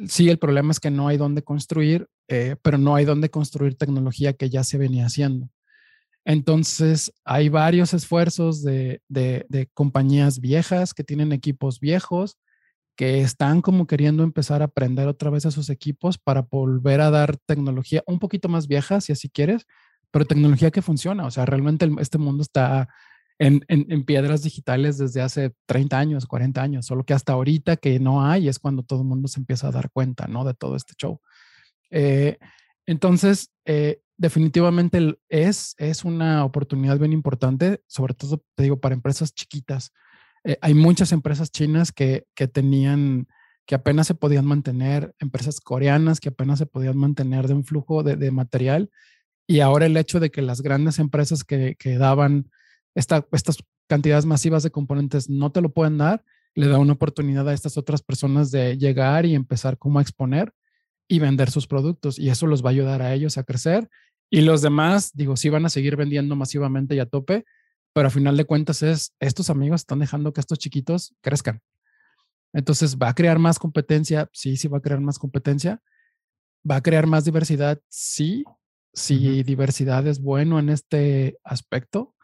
sí 0.06 0.28
el 0.28 0.38
problema 0.38 0.70
es 0.70 0.78
que 0.78 0.90
no 0.90 1.08
hay 1.08 1.16
dónde 1.16 1.42
construir, 1.42 2.08
pero 2.26 2.78
no 2.78 2.94
hay 2.94 3.04
dónde 3.04 3.28
construir 3.28 3.76
tecnología 3.76 4.32
que 4.32 4.50
ya 4.50 4.64
se 4.64 4.78
venía 4.78 5.06
haciendo. 5.06 5.48
Entonces, 6.24 7.12
hay 7.24 7.48
varios 7.48 7.94
esfuerzos 7.94 8.62
de, 8.62 9.00
compañías 9.74 10.40
viejas 10.40 10.94
que 10.94 11.04
tienen 11.04 11.32
equipos 11.32 11.80
viejos, 11.80 12.38
que 12.96 13.22
están 13.22 13.62
como 13.62 13.86
queriendo 13.86 14.22
empezar 14.22 14.60
a 14.60 14.66
aprender 14.66 15.08
otra 15.08 15.30
vez 15.30 15.46
a 15.46 15.50
sus 15.50 15.70
equipos 15.70 16.18
para 16.18 16.42
volver 16.42 17.00
a 17.00 17.10
dar 17.10 17.38
tecnología 17.46 18.02
un 18.06 18.18
poquito 18.18 18.48
más 18.48 18.68
vieja, 18.68 19.00
si 19.00 19.12
así 19.12 19.30
quieres, 19.30 19.66
pero 20.10 20.26
tecnología 20.26 20.70
que 20.70 20.82
funciona. 20.82 21.24
O 21.24 21.30
sea, 21.30 21.46
realmente 21.46 21.90
este 21.98 22.18
mundo 22.18 22.42
está 22.42 22.88
en, 23.40 24.04
piedras 24.04 24.42
digitales 24.42 24.98
desde 24.98 25.22
hace 25.22 25.54
30 25.64 25.98
años, 25.98 26.26
40 26.26 26.60
años, 26.60 26.86
solo 26.86 27.04
que 27.04 27.14
hasta 27.14 27.32
ahorita 27.32 27.76
que 27.76 27.98
no 27.98 28.22
hay 28.22 28.48
es 28.48 28.58
cuando 28.58 28.82
todo 28.82 29.00
el 29.00 29.08
mundo 29.08 29.28
se 29.28 29.40
empieza 29.40 29.68
a 29.68 29.72
dar 29.72 29.90
cuenta, 29.90 30.26
¿no? 30.26 30.44
De 30.44 30.52
todo 30.52 30.76
este 30.76 30.92
show. 30.98 31.20
Eh, 31.90 32.36
entonces, 32.84 33.50
eh, 33.64 34.02
definitivamente 34.20 35.18
es, 35.30 35.74
es 35.78 36.04
una 36.04 36.44
oportunidad 36.44 36.98
bien 36.98 37.14
importante, 37.14 37.82
sobre 37.86 38.12
todo, 38.12 38.44
te 38.54 38.64
digo, 38.64 38.78
para 38.78 38.94
empresas 38.94 39.34
chiquitas. 39.34 39.92
Eh, 40.44 40.58
hay 40.60 40.74
muchas 40.74 41.12
empresas 41.12 41.50
chinas 41.50 41.90
que, 41.90 42.26
que 42.34 42.46
tenían, 42.46 43.28
que 43.66 43.74
apenas 43.74 44.06
se 44.06 44.14
podían 44.14 44.44
mantener, 44.44 45.14
empresas 45.20 45.58
coreanas 45.62 46.20
que 46.20 46.28
apenas 46.28 46.58
se 46.58 46.66
podían 46.66 46.98
mantener 46.98 47.48
de 47.48 47.54
un 47.54 47.64
flujo 47.64 48.02
de, 48.02 48.16
de 48.16 48.30
material. 48.30 48.90
Y 49.46 49.60
ahora 49.60 49.86
el 49.86 49.96
hecho 49.96 50.20
de 50.20 50.30
que 50.30 50.42
las 50.42 50.60
grandes 50.60 50.98
empresas 50.98 51.42
que, 51.42 51.76
que 51.78 51.96
daban 51.96 52.50
esta, 52.94 53.26
estas 53.32 53.56
cantidades 53.88 54.26
masivas 54.26 54.62
de 54.62 54.70
componentes 54.70 55.30
no 55.30 55.50
te 55.50 55.62
lo 55.62 55.72
pueden 55.72 55.96
dar, 55.96 56.26
le 56.54 56.68
da 56.68 56.78
una 56.78 56.92
oportunidad 56.92 57.48
a 57.48 57.54
estas 57.54 57.78
otras 57.78 58.02
personas 58.02 58.50
de 58.50 58.76
llegar 58.76 59.24
y 59.24 59.34
empezar 59.34 59.78
como 59.78 59.98
a 59.98 60.02
exponer 60.02 60.52
y 61.08 61.20
vender 61.20 61.50
sus 61.50 61.66
productos. 61.66 62.18
Y 62.18 62.28
eso 62.28 62.46
los 62.46 62.62
va 62.62 62.68
a 62.68 62.72
ayudar 62.72 63.00
a 63.00 63.14
ellos 63.14 63.38
a 63.38 63.44
crecer 63.44 63.88
y 64.30 64.42
los 64.42 64.62
demás, 64.62 65.10
digo, 65.12 65.36
sí 65.36 65.48
van 65.48 65.66
a 65.66 65.68
seguir 65.68 65.96
vendiendo 65.96 66.36
masivamente 66.36 66.94
y 66.94 67.00
a 67.00 67.06
tope, 67.06 67.44
pero 67.92 68.06
a 68.06 68.10
final 68.10 68.36
de 68.36 68.44
cuentas 68.44 68.82
es, 68.82 69.12
estos 69.18 69.50
amigos 69.50 69.80
están 69.80 69.98
dejando 69.98 70.32
que 70.32 70.40
estos 70.40 70.58
chiquitos 70.58 71.14
crezcan. 71.20 71.60
Entonces, 72.52 72.96
¿va 72.96 73.08
a 73.08 73.14
crear 73.14 73.40
más 73.40 73.58
competencia? 73.58 74.28
Sí, 74.32 74.56
sí 74.56 74.68
va 74.68 74.78
a 74.78 74.82
crear 74.82 75.00
más 75.00 75.18
competencia. 75.18 75.82
¿Va 76.68 76.76
a 76.76 76.82
crear 76.82 77.06
más 77.06 77.24
diversidad? 77.24 77.80
Sí, 77.88 78.44
sí, 78.92 79.42
diversidad 79.42 80.06
es 80.06 80.20
bueno 80.20 80.58
en 80.58 80.68
este 80.68 81.38
aspecto, 81.42 82.14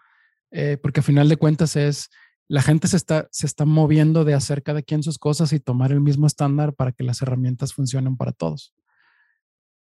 eh, 0.52 0.78
porque 0.80 1.00
a 1.00 1.02
final 1.02 1.28
de 1.28 1.36
cuentas 1.36 1.74
es, 1.74 2.10
la 2.48 2.62
gente 2.62 2.86
se 2.86 2.96
está, 2.96 3.28
se 3.32 3.46
está 3.46 3.64
moviendo 3.64 4.24
de 4.24 4.34
hacer 4.34 4.62
cada 4.62 4.82
quien 4.82 5.02
sus 5.02 5.18
cosas 5.18 5.52
y 5.52 5.58
tomar 5.58 5.90
el 5.90 6.00
mismo 6.00 6.26
estándar 6.26 6.74
para 6.74 6.92
que 6.92 7.02
las 7.02 7.22
herramientas 7.22 7.72
funcionen 7.72 8.16
para 8.16 8.32
todos. 8.32 8.74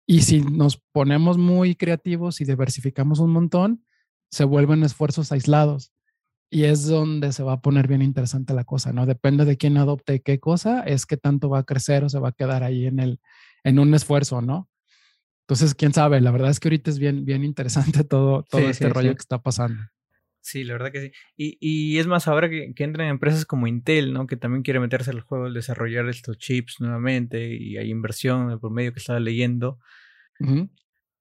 Y 0.06 0.22
si 0.22 0.42
nos 0.42 0.80
ponemos 0.92 1.38
muy 1.38 1.76
creativos 1.76 2.40
y 2.40 2.44
diversificamos 2.44 3.20
un 3.20 3.30
montón, 3.30 3.84
se 4.30 4.44
vuelven 4.44 4.82
esfuerzos 4.82 5.32
aislados. 5.32 5.92
Y 6.50 6.64
es 6.64 6.86
donde 6.86 7.32
se 7.32 7.42
va 7.42 7.54
a 7.54 7.60
poner 7.60 7.88
bien 7.88 8.02
interesante 8.02 8.54
la 8.54 8.64
cosa, 8.64 8.92
¿no? 8.92 9.06
Depende 9.06 9.44
de 9.44 9.56
quién 9.56 9.76
adopte 9.76 10.20
qué 10.20 10.38
cosa, 10.38 10.82
es 10.82 11.06
que 11.06 11.16
tanto 11.16 11.48
va 11.48 11.60
a 11.60 11.64
crecer 11.64 12.04
o 12.04 12.08
se 12.08 12.18
va 12.18 12.28
a 12.28 12.32
quedar 12.32 12.62
ahí 12.62 12.86
en, 12.86 13.00
el, 13.00 13.18
en 13.64 13.78
un 13.78 13.94
esfuerzo, 13.94 14.40
¿no? 14.40 14.68
Entonces, 15.46 15.74
quién 15.74 15.92
sabe, 15.92 16.20
la 16.20 16.30
verdad 16.30 16.50
es 16.50 16.60
que 16.60 16.68
ahorita 16.68 16.90
es 16.90 16.98
bien, 16.98 17.24
bien 17.24 17.44
interesante 17.44 18.04
todo, 18.04 18.44
todo 18.44 18.62
este 18.62 18.88
rollo 18.88 19.14
que 19.14 19.20
está 19.20 19.42
pasando. 19.42 19.82
Sí, 20.44 20.62
la 20.62 20.74
verdad 20.74 20.92
que 20.92 21.00
sí. 21.00 21.12
Y, 21.38 21.56
y 21.58 21.98
es 21.98 22.06
más, 22.06 22.28
ahora 22.28 22.50
que, 22.50 22.74
que, 22.74 22.84
entran 22.84 23.08
empresas 23.08 23.46
como 23.46 23.66
Intel, 23.66 24.12
¿no? 24.12 24.26
Que 24.26 24.36
también 24.36 24.62
quiere 24.62 24.78
meterse 24.78 25.10
al 25.10 25.22
juego, 25.22 25.46
al 25.46 25.54
desarrollar 25.54 26.06
estos 26.10 26.36
chips 26.36 26.80
nuevamente 26.80 27.54
y 27.54 27.78
hay 27.78 27.88
inversión 27.90 28.60
por 28.60 28.70
medio 28.70 28.92
que 28.92 28.98
estaba 28.98 29.18
leyendo. 29.20 29.78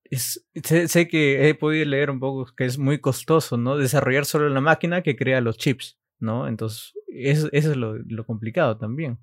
es, 0.03 0.45
sé, 0.61 1.07
que 1.07 1.47
he 1.47 1.55
podido 1.55 1.85
leer 1.85 2.11
un 2.11 2.19
poco 2.19 2.53
que 2.53 2.65
es 2.65 2.77
muy 2.77 2.99
costoso, 2.99 3.55
¿no? 3.55 3.77
Desarrollar 3.77 4.25
solo 4.25 4.49
la 4.49 4.59
máquina 4.59 5.01
que 5.03 5.15
crea 5.15 5.39
los 5.39 5.57
chips, 5.57 5.97
¿no? 6.19 6.49
Entonces, 6.49 6.91
eso, 7.07 7.47
eso 7.53 7.71
es 7.71 7.77
lo, 7.77 7.95
lo, 7.99 8.25
complicado 8.25 8.77
también. 8.77 9.19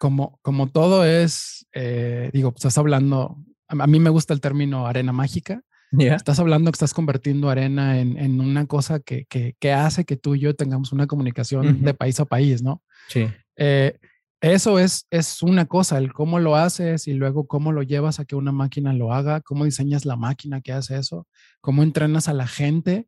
Como, 0.00 0.40
como 0.42 0.72
todo 0.72 1.04
es, 1.04 1.68
eh, 1.72 2.30
digo, 2.32 2.52
estás 2.52 2.78
hablando, 2.78 3.36
a 3.68 3.86
mí 3.86 4.00
me 4.00 4.10
gusta 4.10 4.34
el 4.34 4.40
término 4.40 4.88
arena 4.88 5.12
mágica 5.12 5.62
Estás 5.98 6.38
hablando 6.38 6.70
que 6.70 6.76
estás 6.76 6.94
convirtiendo 6.94 7.48
arena 7.48 7.98
en, 7.98 8.18
en 8.18 8.40
una 8.40 8.66
cosa 8.66 9.00
que, 9.00 9.24
que, 9.26 9.54
que, 9.58 9.72
hace 9.72 10.04
que 10.04 10.16
tú 10.16 10.34
y 10.34 10.40
yo 10.40 10.54
tengamos 10.54 10.92
una 10.92 11.06
comunicación 11.06 11.82
de 11.82 11.94
país 11.94 12.20
a 12.20 12.24
país, 12.24 12.62
¿no? 12.62 12.82
Sí. 13.08 13.28
Eh, 13.56 13.98
eso 14.40 14.78
es, 14.78 15.06
es 15.10 15.42
una 15.42 15.66
cosa, 15.66 15.98
el 15.98 16.12
cómo 16.12 16.38
lo 16.38 16.56
haces 16.56 17.08
y 17.08 17.14
luego 17.14 17.46
cómo 17.46 17.72
lo 17.72 17.82
llevas 17.82 18.20
a 18.20 18.26
que 18.26 18.36
una 18.36 18.52
máquina 18.52 18.92
lo 18.92 19.12
haga, 19.12 19.40
cómo 19.40 19.64
diseñas 19.64 20.04
la 20.04 20.16
máquina 20.16 20.60
que 20.60 20.72
hace 20.72 20.98
eso, 20.98 21.26
cómo 21.60 21.82
entrenas 21.82 22.28
a 22.28 22.34
la 22.34 22.46
gente 22.46 23.06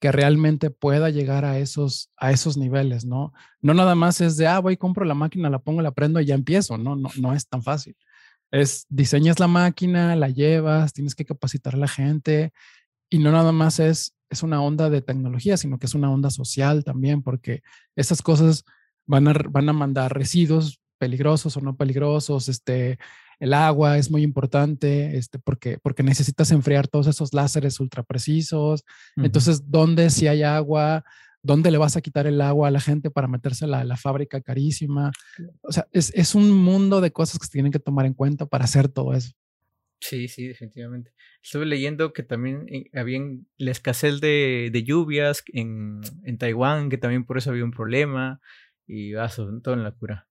que 0.00 0.12
realmente 0.12 0.70
pueda 0.70 1.10
llegar 1.10 1.44
a 1.44 1.58
esos, 1.58 2.12
a 2.16 2.30
esos 2.30 2.56
niveles, 2.56 3.04
¿no? 3.04 3.32
No 3.60 3.74
nada 3.74 3.96
más 3.96 4.20
es 4.20 4.36
de, 4.36 4.46
ah, 4.46 4.60
voy, 4.60 4.76
compro 4.76 5.04
la 5.04 5.14
máquina, 5.14 5.50
la 5.50 5.58
pongo, 5.58 5.82
la 5.82 5.90
prendo 5.90 6.20
y 6.20 6.26
ya 6.26 6.36
empiezo, 6.36 6.78
no, 6.78 6.94
no, 6.94 7.10
no 7.20 7.34
es 7.34 7.48
tan 7.48 7.62
fácil. 7.62 7.96
Es 8.50 8.86
diseñas 8.88 9.38
la 9.38 9.48
máquina, 9.48 10.16
la 10.16 10.28
llevas, 10.28 10.92
tienes 10.92 11.14
que 11.14 11.24
capacitar 11.24 11.74
a 11.74 11.78
la 11.78 11.88
gente, 11.88 12.52
y 13.10 13.18
no 13.18 13.32
nada 13.32 13.52
más 13.52 13.80
es, 13.80 14.14
es 14.30 14.42
una 14.42 14.62
onda 14.62 14.90
de 14.90 15.02
tecnología, 15.02 15.56
sino 15.56 15.78
que 15.78 15.86
es 15.86 15.94
una 15.94 16.10
onda 16.10 16.30
social 16.30 16.84
también, 16.84 17.22
porque 17.22 17.62
esas 17.96 18.22
cosas 18.22 18.64
van 19.06 19.28
a, 19.28 19.32
van 19.50 19.68
a 19.68 19.72
mandar 19.72 20.12
residuos 20.12 20.80
peligrosos 20.98 21.56
o 21.56 21.60
no 21.60 21.76
peligrosos, 21.76 22.48
este, 22.48 22.98
el 23.38 23.54
agua 23.54 23.98
es 23.98 24.10
muy 24.10 24.22
importante, 24.22 25.16
este, 25.16 25.38
porque, 25.38 25.78
porque 25.78 26.02
necesitas 26.02 26.50
enfriar 26.50 26.88
todos 26.88 27.06
esos 27.06 27.32
láseres 27.32 27.78
ultra 27.78 28.02
precisos. 28.02 28.84
Entonces, 29.16 29.70
¿dónde 29.70 30.10
si 30.10 30.26
hay 30.26 30.42
agua? 30.42 31.04
¿Dónde 31.42 31.70
le 31.70 31.78
vas 31.78 31.96
a 31.96 32.00
quitar 32.00 32.26
el 32.26 32.40
agua 32.40 32.68
a 32.68 32.70
la 32.70 32.80
gente 32.80 33.10
para 33.10 33.28
metérsela 33.28 33.80
a 33.80 33.84
la 33.84 33.96
fábrica 33.96 34.40
carísima? 34.40 35.12
O 35.62 35.72
sea, 35.72 35.86
es, 35.92 36.12
es 36.14 36.34
un 36.34 36.52
mundo 36.52 37.00
de 37.00 37.12
cosas 37.12 37.38
que 37.38 37.46
se 37.46 37.52
tienen 37.52 37.72
que 37.72 37.78
tomar 37.78 38.06
en 38.06 38.14
cuenta 38.14 38.46
para 38.46 38.64
hacer 38.64 38.88
todo 38.88 39.14
eso. 39.14 39.32
Sí, 40.00 40.28
sí, 40.28 40.46
definitivamente. 40.46 41.12
Estuve 41.42 41.66
leyendo 41.66 42.12
que 42.12 42.22
también 42.22 42.66
eh, 42.68 42.90
había 42.94 43.20
la 43.56 43.70
escasez 43.70 44.20
de, 44.20 44.70
de 44.72 44.84
lluvias 44.84 45.42
en, 45.52 46.00
en, 46.24 46.38
Taiwán, 46.38 46.88
que 46.88 46.98
también 46.98 47.24
por 47.24 47.38
eso 47.38 47.50
había 47.50 47.64
un 47.64 47.72
problema 47.72 48.40
y 48.86 49.12
va 49.12 49.28
todo 49.28 49.74
en 49.74 49.82
la 49.82 49.92
cura. 49.92 50.28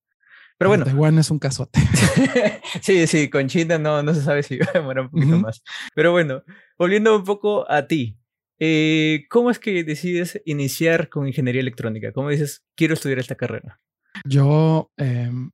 Pero 0.57 0.69
bueno. 0.69 0.85
Taiwán 0.85 1.19
es 1.19 1.29
un 1.29 1.39
casote. 1.39 1.79
sí, 2.81 3.07
sí, 3.07 3.29
con 3.29 3.47
China 3.47 3.77
no, 3.77 4.01
no 4.03 4.13
se 4.13 4.21
sabe 4.21 4.41
si 4.41 4.57
va 4.57 4.67
a 4.73 4.79
demorar 4.79 5.05
un 5.05 5.11
poquito 5.11 5.37
más. 5.37 5.61
Pero 5.93 6.11
bueno, 6.11 6.43
volviendo 6.77 7.15
un 7.15 7.23
poco 7.23 7.69
a 7.69 7.87
ti. 7.87 8.17
Eh, 8.59 9.25
¿Cómo 9.29 9.51
es 9.51 9.59
que 9.59 9.83
decides 9.83 10.41
iniciar 10.45 11.09
con 11.09 11.27
ingeniería 11.27 11.61
electrónica? 11.61 12.11
¿Cómo 12.11 12.29
dices, 12.29 12.63
quiero 12.75 12.93
estudiar 12.93 13.19
esta 13.19 13.35
carrera? 13.35 13.79
Yo, 14.25 14.91
em, 14.97 15.51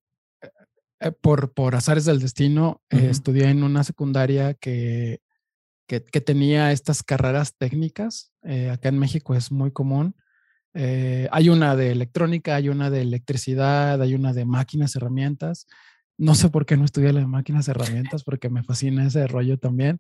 eh, 1.00 1.12
por, 1.22 1.54
por 1.54 1.76
azares 1.76 2.06
del 2.06 2.20
destino, 2.20 2.82
eh, 2.90 3.08
estudié 3.10 3.50
en 3.50 3.64
una 3.64 3.84
secundaria 3.84 4.54
que, 4.54 5.20
que, 5.88 6.00
tenía 6.00 6.72
estas 6.72 7.04
carreras 7.04 7.56
técnicas. 7.58 8.32
acá 8.72 8.90
en 8.90 8.98
México 8.98 9.36
es 9.36 9.52
muy 9.52 9.72
común. 9.72 10.16
hay 10.74 11.50
una 11.50 11.76
de 11.76 11.92
electrónica, 11.92 12.56
hay 12.56 12.70
una 12.70 12.90
de 12.90 13.02
electricidad, 13.02 14.02
hay 14.02 14.16
una 14.16 14.34
de 14.34 14.46
máquinas, 14.46 14.96
herramientas. 14.96 15.68
No 16.18 16.36
sé 16.36 16.50
por 16.50 16.66
qué 16.66 16.78
no 16.78 16.86
estudié 16.86 17.12
las 17.14 17.28
máquinas, 17.28 17.68
herramientas, 17.68 18.24
porque 18.24 18.50
me 18.50 18.64
fascina 18.64 19.06
ese 19.06 19.28
rollo 19.28 19.58
también. 19.58 20.00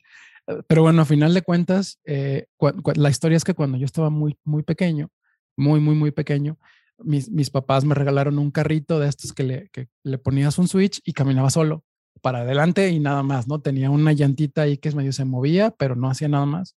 Pero 0.67 0.81
bueno, 0.81 1.01
a 1.01 1.05
final 1.05 1.33
de 1.33 1.41
cuentas, 1.41 2.00
eh, 2.05 2.47
la 2.95 3.09
historia 3.09 3.38
es 3.38 3.43
que 3.43 3.53
cuando 3.53 3.77
yo 3.77 3.85
estaba 3.85 4.09
muy, 4.09 4.38
muy 4.43 4.63
pequeño, 4.63 5.09
muy, 5.55 5.79
muy, 5.79 5.95
muy 5.95 6.12
pequeño, 6.12 6.57
mis, 6.97 7.29
mis 7.29 7.50
papás 7.50 7.85
me 7.85 7.95
regalaron 7.95 8.39
un 8.39 8.51
carrito 8.51 9.00
de 9.00 9.07
estos 9.07 9.33
que 9.33 9.43
le, 9.43 9.69
que 9.69 9.88
le 10.03 10.17
ponías 10.17 10.57
un 10.57 10.67
switch 10.67 11.01
y 11.03 11.13
caminaba 11.13 11.50
solo 11.50 11.83
para 12.21 12.39
adelante 12.39 12.89
y 12.89 13.00
nada 13.00 13.23
más, 13.23 13.47
¿no? 13.47 13.59
Tenía 13.59 13.89
una 13.89 14.13
llantita 14.13 14.63
ahí 14.63 14.77
que 14.77 14.91
medio 14.91 15.12
se 15.12 15.25
movía, 15.25 15.71
pero 15.71 15.95
no 15.95 16.09
hacía 16.09 16.27
nada 16.27 16.45
más. 16.45 16.77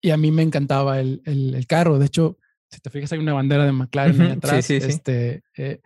Y 0.00 0.10
a 0.10 0.16
mí 0.16 0.30
me 0.30 0.42
encantaba 0.42 1.00
el, 1.00 1.22
el, 1.24 1.66
carro. 1.66 1.98
De 1.98 2.06
hecho, 2.06 2.38
si 2.70 2.80
te 2.80 2.90
fijas, 2.90 3.12
hay 3.12 3.18
una 3.18 3.34
bandera 3.34 3.64
de 3.64 3.72
McLaren 3.72 4.20
ahí 4.20 4.30
atrás. 4.32 4.64
Sí, 4.64 4.80
sí, 4.80 4.86
Este, 4.88 5.42
eh, 5.56 5.80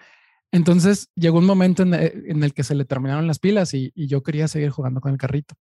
entonces 0.53 1.11
llegó 1.15 1.39
un 1.39 1.47
momento 1.47 1.83
en, 1.83 1.95
en, 1.95 2.43
el 2.43 2.55
que 2.55 2.65
se 2.65 2.75
le 2.75 2.85
terminaron 2.85 3.27
las 3.27 3.39
pilas 3.39 3.75
y, 3.75 3.93
y, 3.95 4.07
yo 4.07 4.23
quería 4.23 4.49
seguir 4.49 4.71
jugando 4.71 5.01
con 5.01 5.13
el 5.13 5.19
carrito. 5.19 5.55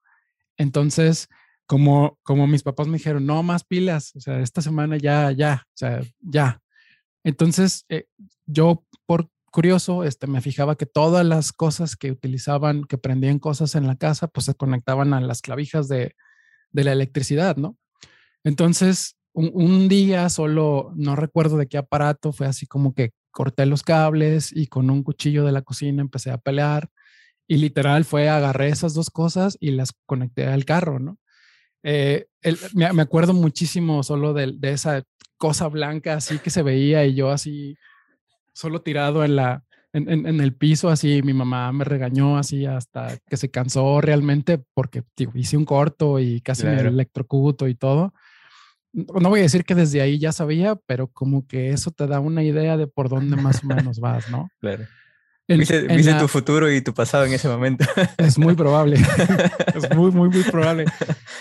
Entonces, 0.57 1.29
como, 1.67 2.19
como 2.23 2.47
mis 2.47 2.63
papás 2.63 2.87
me 2.87 2.99
dijeron, 2.99 3.27
no 3.27 3.43
más 3.43 3.65
pilas, 3.65 4.15
o 4.17 4.21
sea, 4.21 4.41
esta 4.41 4.61
semana 4.61 4.97
ya, 4.97 5.33
ya, 5.33 5.63
o 5.67 5.77
sea, 5.77 6.03
ya. 6.21 6.61
Entonces, 7.25 7.85
eh, 7.89 8.07
yo 8.47 8.85
por 9.07 9.29
curioso, 9.51 10.05
este, 10.05 10.27
me 10.27 10.41
fijaba 10.41 10.77
que 10.77 10.87
todas 10.87 11.25
las 11.25 11.53
cosas 11.53 11.97
que 11.97 12.11
utilizaban, 12.11 12.85
que 12.85 12.99
prendían 12.99 13.39
cosas 13.39 13.75
en 13.75 13.87
la 13.87 13.97
casa, 13.97 14.29
pues 14.29 14.47
se 14.47 14.55
conectaban 14.55 15.15
a 15.15 15.21
las 15.21 15.43
clavijas 15.43 15.89
de, 15.89 16.17
de 16.73 16.85
la 16.85 16.93
electricidad, 16.93 17.57
¿no? 17.57 17.77
Entonces, 18.45 19.17
un, 19.35 19.51
un, 19.55 19.89
día 19.89 20.29
solo, 20.31 20.93
no 20.97 21.17
recuerdo 21.17 21.57
de 21.59 21.69
qué 21.69 21.79
aparato, 21.79 22.33
fue 22.33 22.47
así 22.47 22.67
como 22.67 22.95
que 22.95 23.13
corté 23.31 23.67
los 23.67 23.83
cables 23.83 24.53
y 24.55 24.67
con 24.67 24.91
un 24.91 25.03
cuchillo 25.03 25.45
de 25.45 25.53
la 25.53 25.63
cocina 25.63 26.03
empecé 26.03 26.31
a 26.31 26.39
pelear 26.39 26.91
y 27.53 27.59
literal 27.59 28.07
fue, 28.07 28.31
agarré 28.31 28.71
esas 28.71 28.95
dos 28.95 29.11
cosas 29.11 29.59
y 29.61 29.73
las 29.73 29.93
conecté 30.07 30.47
al 30.47 30.65
carro, 30.65 30.99
¿no? 30.99 31.19
Eh, 31.83 32.25
me, 32.73 33.03
acuerdo 33.03 33.35
muchísimo 33.35 34.03
solo 34.03 34.33
de, 34.33 34.57
esa 34.63 35.03
cosa 35.37 35.69
blanca 35.69 36.15
así 36.15 36.39
que 36.39 36.49
se 36.49 36.63
veía 36.63 37.05
y 37.05 37.15
yo 37.15 37.31
así, 37.31 37.77
solo 38.55 38.81
tirado 38.81 39.23
en, 39.23 39.37
la, 39.37 39.65
en, 39.93 40.41
el 40.41 40.55
piso, 40.55 40.89
así 40.89 41.21
mi 41.21 41.35
mamá 41.35 41.71
me 41.73 41.85
regañó 41.85 42.39
así 42.39 42.65
hasta 42.65 43.19
que 43.29 43.37
se 43.37 43.51
cansó 43.51 44.01
realmente 44.01 44.59
porque 44.73 45.03
hice 45.35 45.59
un 45.59 45.67
corto 45.67 46.21
y 46.21 46.41
casi 46.41 46.65
me 46.65 46.81
electrocuto 46.81 47.69
y 47.69 47.75
todo. 47.75 48.15
No 48.95 49.29
voy 49.29 49.41
a 49.41 49.43
decir 49.43 49.67
que 49.67 49.75
desde 49.75 50.01
ahí 50.01 50.19
ya 50.19 50.33
sabía, 50.33 50.77
pero 50.87 51.09
como 51.09 51.47
que 51.47 51.69
eso 51.69 51.91
te 51.91 52.07
da 52.07 52.19
una 52.19 52.43
idea 52.43 52.79
de 52.79 52.87
por 52.87 53.11
dónde 53.11 53.37
más 53.37 53.63
o 53.63 53.67
menos 53.91 54.01
vas, 54.01 54.31
¿no? 54.31 54.49
Claro. 54.59 54.87
Viste, 55.59 56.15
tu 56.19 56.29
futuro 56.29 56.71
y 56.71 56.81
tu 56.81 56.95
pasado 56.95 57.25
en 57.25 57.33
ese 57.33 57.49
momento. 57.49 57.85
Es 58.19 58.39
muy 58.39 58.55
probable. 58.55 58.97
es 59.75 59.95
muy, 59.97 60.11
muy, 60.11 60.29
muy 60.29 60.43
probable. 60.43 60.85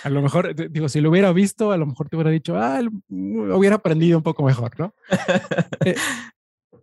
A 0.04 0.10
lo 0.10 0.22
mejor, 0.22 0.56
digo, 0.72 0.90
si 0.90 1.02
lo 1.02 1.10
hubiera 1.10 1.32
visto, 1.32 1.72
a 1.72 1.78
lo 1.78 1.86
mejor 1.86 2.10
te 2.10 2.16
hubiera 2.16 2.32
dicho, 2.32 2.58
ah, 2.58 2.82
hubiera 3.10 3.76
aprendido 3.76 4.18
un 4.18 4.24
poco 4.24 4.44
mejor, 4.44 4.80
¿no? 4.80 4.94
Eh, 5.86 5.96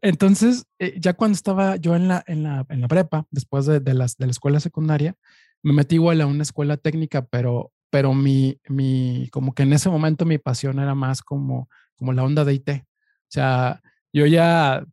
entonces, 0.02 0.66
eh, 0.78 0.94
ya 0.98 1.14
cuando 1.14 1.34
estaba 1.34 1.76
yo 1.76 1.96
en 1.96 2.08
la, 2.08 2.22
en 2.26 2.42
la, 2.42 2.66
en 2.68 2.80
la 2.80 2.88
prepa, 2.88 3.26
después 3.30 3.66
de, 3.66 3.80
de, 3.80 3.94
las, 3.94 4.16
de 4.16 4.26
la 4.26 4.30
escuela 4.30 4.60
secundaria, 4.60 5.14
me 5.62 5.72
metí 5.72 5.96
igual 5.96 6.20
a 6.20 6.26
una 6.26 6.42
escuela 6.42 6.76
técnica, 6.76 7.26
pero, 7.26 7.72
pero 7.90 8.14
mi, 8.14 8.60
mi, 8.68 9.28
como 9.32 9.54
que 9.54 9.64
en 9.64 9.72
ese 9.72 9.88
momento 9.88 10.24
mi 10.24 10.38
pasión 10.38 10.78
era 10.78 10.94
más 10.94 11.22
como, 11.22 11.68
como 11.96 12.12
la 12.12 12.22
onda 12.22 12.44
de 12.44 12.54
IT. 12.54 12.70
O 12.70 13.30
sea, 13.30 13.82
yo 14.12 14.26
ya 14.26 14.84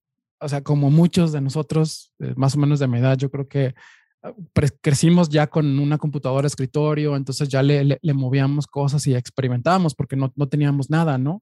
o 0.46 0.50
sea, 0.50 0.62
como 0.62 0.92
muchos 0.92 1.32
de 1.32 1.42
nosotros, 1.42 2.14
eh, 2.20 2.34
más 2.38 2.56
o 2.56 2.60
menos 2.60 2.78
de 2.78 2.88
mi 2.88 3.00
edad, 3.00 3.18
yo 3.18 3.32
creo 3.32 3.48
que 3.48 3.74
ah, 4.22 4.32
crecimos 4.80 5.28
ya 5.28 5.48
con 5.48 5.80
una 5.80 5.98
computadora 5.98 6.46
escritorio, 6.46 7.16
entonces 7.16 7.50
ya 7.50 7.64
le, 7.64 7.84
le, 8.00 8.14
movíamos 8.14 8.68
cosas 8.68 9.08
y 9.08 9.16
experimentábamos 9.16 9.96
porque 9.96 10.16
no, 10.16 10.32
no 10.36 10.48
teníamos 10.48 10.92
nada, 10.92 11.18
¿no? 11.18 11.42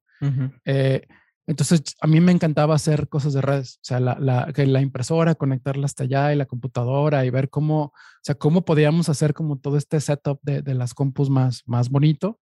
Eh, 0.63 1.05
entonces 1.47 1.83
a 1.99 2.07
mí 2.07 2.21
me 2.21 2.31
encantaba 2.31 2.75
hacer 2.75 3.09
cosas 3.09 3.33
de 3.33 3.41
redes, 3.41 3.75
o 3.75 3.83
sea, 3.83 3.99
la, 3.99 4.17
la, 4.17 4.53
la, 4.55 4.81
impresora, 4.81 5.35
conectarla 5.35 5.85
hasta 5.85 6.05
allá 6.05 6.31
y 6.31 6.37
la 6.37 6.45
computadora 6.45 7.25
y 7.25 7.29
ver 7.29 7.49
cómo, 7.49 7.83
o 7.83 7.93
sea, 8.21 8.35
cómo 8.35 8.63
podíamos 8.63 9.09
hacer 9.09 9.33
como 9.33 9.57
todo 9.57 9.75
este 9.75 9.99
setup 9.99 10.39
de, 10.43 10.61
de 10.61 10.75
las 10.75 10.93
compus 10.93 11.29
más, 11.29 11.63
más 11.65 11.89
bonito. 11.89 12.39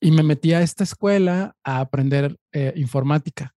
Y 0.00 0.12
me 0.12 0.22
metí 0.22 0.52
a 0.52 0.62
esta 0.62 0.84
escuela 0.84 1.56
a 1.64 1.80
aprender 1.80 2.38
eh, 2.52 2.72
informática 2.76 3.54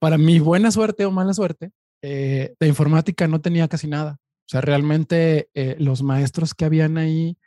para 0.00 0.18
mi 0.18 0.40
buena 0.40 0.72
suerte 0.72 1.04
o 1.04 1.12
mala 1.12 1.34
suerte, 1.34 1.70
eh, 2.02 2.54
de 2.58 2.66
informática 2.66 3.28
no 3.28 3.40
tenía 3.40 3.68
casi 3.68 3.86
nada. 3.86 4.18
O 4.20 4.48
sea, 4.50 4.62
realmente 4.62 5.50
eh, 5.54 5.76
los 5.78 6.02
maestros 6.02 6.54
que 6.54 6.64
habían 6.64 6.98
ahí 6.98 7.38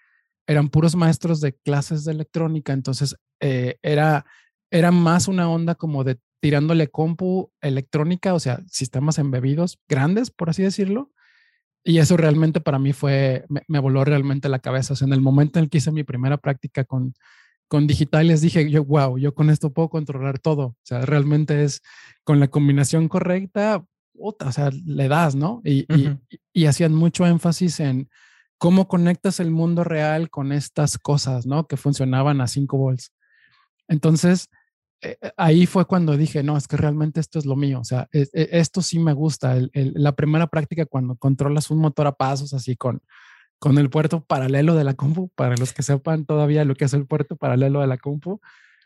eran 0.48 0.70
puros 0.70 0.96
maestros 0.96 1.42
de 1.42 1.54
clases 1.54 2.06
de 2.06 2.12
electrónica, 2.14 2.72
entonces 2.72 3.16
eh, 3.42 3.78
era, 3.82 4.26
era 4.72 4.92
más 4.92 5.28
una 5.28 5.50
onda 5.50 5.76
como 5.76 6.04
de 6.04 6.20
tirándole 6.42 6.90
compu 6.90 7.52
electrónica, 7.62 8.34
o 8.34 8.40
sea, 8.40 8.60
sistemas 8.68 9.18
embebidos 9.18 9.80
grandes, 9.90 10.30
por 10.30 10.50
así 10.50 10.62
decirlo. 10.62 11.12
Y 11.86 11.98
eso 11.98 12.18
realmente 12.18 12.62
para 12.62 12.80
mí 12.80 12.94
fue, 12.94 13.46
me, 13.50 13.62
me 13.68 13.80
voló 13.80 14.06
realmente 14.06 14.48
la 14.48 14.60
cabeza. 14.60 14.94
O 14.94 14.96
sea, 14.96 15.08
en 15.08 15.14
el 15.14 15.22
momento 15.22 15.60
en 15.60 15.64
el 15.64 15.70
que 15.70 15.80
hice 15.80 15.92
mi 15.92 16.04
primera 16.04 16.38
práctica 16.38 16.84
con, 16.86 17.14
con 17.68 17.88
digitales 17.88 18.42
dije 18.42 18.70
yo, 18.70 18.84
wow, 18.86 19.18
yo 19.18 19.34
con 19.34 19.50
esto 19.50 19.74
puedo 19.74 19.90
controlar 19.90 20.40
todo. 20.40 20.66
O 20.66 20.78
sea, 20.84 21.06
realmente 21.06 21.64
es 21.64 21.82
con 22.24 22.40
la 22.40 22.48
combinación 22.48 23.08
correcta, 23.08 23.86
o 24.16 24.52
sea, 24.52 24.70
le 24.86 25.08
das, 25.08 25.36
¿no? 25.36 25.62
Y, 25.64 25.86
y, 26.54 26.66
hacían 26.66 26.94
mucho 26.94 27.26
énfasis 27.26 27.80
en 27.80 28.10
cómo 28.58 28.88
conectas 28.88 29.40
el 29.40 29.52
mundo 29.52 29.84
real 29.84 30.30
con 30.30 30.52
estas 30.52 30.98
cosas, 30.98 31.46
¿no? 31.46 31.68
Que 31.68 31.78
funcionaban 31.78 32.40
a 32.40 32.48
5 32.48 32.78
volts. 32.78 33.12
Entonces, 33.88 34.50
eh, 35.02 35.18
eh, 35.22 35.32
ahí 35.36 35.66
fue 35.66 35.86
cuando 35.86 36.16
dije, 36.16 36.44
no, 36.44 36.56
es 36.58 36.68
que 36.68 36.78
realmente 36.78 37.20
esto 37.20 37.40
es 37.40 37.46
lo 37.46 37.56
mío. 37.56 37.80
O 37.80 37.84
sea, 37.84 38.08
e, 38.14 38.28
e, 38.34 38.50
esto 38.52 38.82
sí 38.82 39.00
me 39.00 39.14
gusta. 39.14 39.58
la 39.74 40.16
primera 40.16 40.48
práctica 40.48 40.86
cuando 40.86 41.16
controlas 41.16 41.70
un 41.72 41.80
motor 41.80 42.08
a 42.08 42.14
pasos 42.14 42.54
así 42.54 42.76
con 42.76 43.02
con 43.64 43.78
el 43.78 43.90
puerto 43.90 44.26
paralelo 44.26 44.76
de 44.76 44.84
la 44.84 44.94
compu, 44.94 45.30
para 45.36 45.56
los 45.56 45.72
que 45.72 45.84
sepan 45.84 46.26
todavía 46.26 46.66
lo 46.66 46.76
que 46.76 46.84
es 46.84 46.94
el 46.94 47.08
puerto 47.08 47.38
paralelo 47.38 47.80
de 47.80 47.88
la 47.88 47.98
compu, 47.98 48.42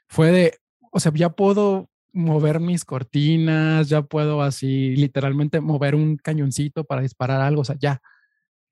fue 0.07 0.31
de, 0.31 0.59
o 0.91 0.99
sea, 0.99 1.11
ya 1.15 1.29
puedo 1.29 1.89
mover 2.13 2.59
mis 2.59 2.85
cortinas, 2.85 3.89
ya 3.89 4.03
puedo 4.03 4.43
así 4.43 4.95
literalmente 4.95 5.61
mover 5.61 5.95
un 5.95 6.17
cañoncito 6.17 6.83
para 6.83 7.01
disparar 7.01 7.41
algo, 7.41 7.61
o 7.61 7.65
sea, 7.65 7.75
ya. 7.79 8.03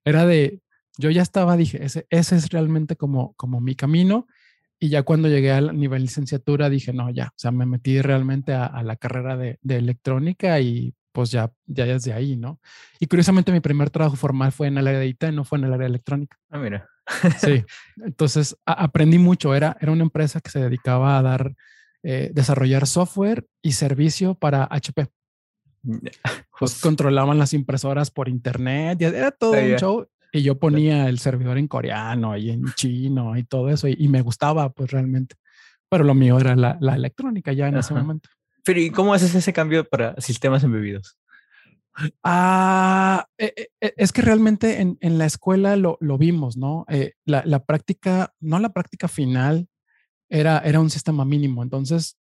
Era 0.04 0.26
de, 0.26 0.60
yo 0.96 1.10
ya 1.10 1.22
estaba, 1.22 1.56
dije, 1.56 1.84
ese, 1.84 2.06
es 2.08 2.50
realmente 2.50 2.94
como, 2.94 3.34
como 3.34 3.60
mi 3.60 3.74
camino. 3.74 4.28
Y 4.78 4.90
ya 4.90 5.02
cuando 5.02 5.26
llegué 5.26 5.50
al 5.50 5.76
nivel 5.76 6.02
licenciatura 6.02 6.70
dije, 6.70 6.92
no, 6.92 7.10
ya, 7.10 7.30
o 7.30 7.38
sea, 7.38 7.50
me 7.50 7.66
metí 7.66 8.00
realmente 8.00 8.52
a, 8.52 8.80
la 8.84 8.94
carrera 8.94 9.36
de, 9.36 9.58
electrónica 9.68 10.60
y 10.60 10.94
pues 11.16 11.30
ya, 11.30 11.50
ya 11.64 11.86
de 11.86 12.12
ahí, 12.12 12.36
¿no? 12.36 12.60
Y 13.00 13.06
curiosamente 13.06 13.50
mi 13.50 13.60
primer 13.60 13.88
trabajo 13.88 14.16
formal 14.16 14.52
fue 14.52 14.66
en 14.66 14.76
el 14.76 14.86
área 14.86 15.00
de 15.00 15.06
IT, 15.06 15.24
no 15.32 15.44
fue 15.44 15.56
en 15.56 15.64
el 15.64 15.72
área 15.72 15.86
electrónica. 15.86 16.36
Ah, 16.50 16.58
mira. 16.58 16.86
Sí, 17.38 17.64
entonces 18.04 18.54
aprendí 18.66 19.16
mucho. 19.16 19.54
Era, 19.54 19.78
era 19.80 19.92
una 19.92 20.02
empresa 20.02 20.42
que 20.42 20.50
se 20.50 20.60
dedicaba 20.60 21.16
a 21.16 21.22
dar, 21.22 21.54
eh, 22.02 22.32
desarrollar 22.34 22.86
software 22.86 23.46
y 23.62 23.72
servicio 23.72 24.34
para 24.34 24.68
HP. 24.70 25.06
Pues 26.58 26.82
controlaban 26.82 27.38
las 27.38 27.54
impresoras 27.54 28.10
por 28.10 28.28
internet, 28.28 29.00
era 29.00 29.30
todo 29.30 29.52
un 29.52 29.76
show. 29.76 30.06
Y 30.32 30.42
yo 30.42 30.58
ponía 30.58 31.08
el 31.08 31.18
servidor 31.18 31.56
en 31.56 31.66
coreano 31.66 32.36
y 32.36 32.50
en 32.50 32.62
chino 32.74 33.38
y 33.38 33.44
todo 33.44 33.70
eso, 33.70 33.88
y, 33.88 34.06
me 34.08 34.20
gustaba, 34.20 34.68
pues 34.68 34.90
realmente. 34.90 35.36
Pero 35.88 36.04
lo 36.04 36.12
mío 36.12 36.38
era 36.38 36.54
la, 36.56 36.76
la 36.78 36.94
electrónica 36.94 37.54
ya 37.54 37.68
en 37.68 37.78
ese 37.78 37.94
momento. 37.94 38.28
Pero 38.66 38.80
¿y 38.80 38.90
cómo 38.90 39.14
haces 39.14 39.32
ese 39.32 39.52
cambio 39.52 39.88
para 39.88 40.20
sistemas 40.20 40.64
embebidos? 40.64 41.16
Ah, 42.24 43.28
e, 43.38 43.54
e, 43.56 43.68
e, 43.80 43.94
es 43.96 44.12
que 44.12 44.22
realmente 44.22 44.80
en, 44.80 44.98
en 45.00 45.18
la 45.18 45.24
escuela 45.24 45.76
lo, 45.76 45.96
lo 46.00 46.18
vimos, 46.18 46.56
¿no? 46.56 46.84
Eh, 46.88 47.12
la, 47.24 47.44
la, 47.46 47.64
práctica, 47.64 48.34
no 48.40 48.58
la 48.58 48.72
práctica 48.72 49.06
final, 49.06 49.68
era, 50.28 50.58
era 50.58 50.80
un 50.80 50.90
sistema 50.90 51.24
mínimo. 51.24 51.62
Entonces, 51.62 52.18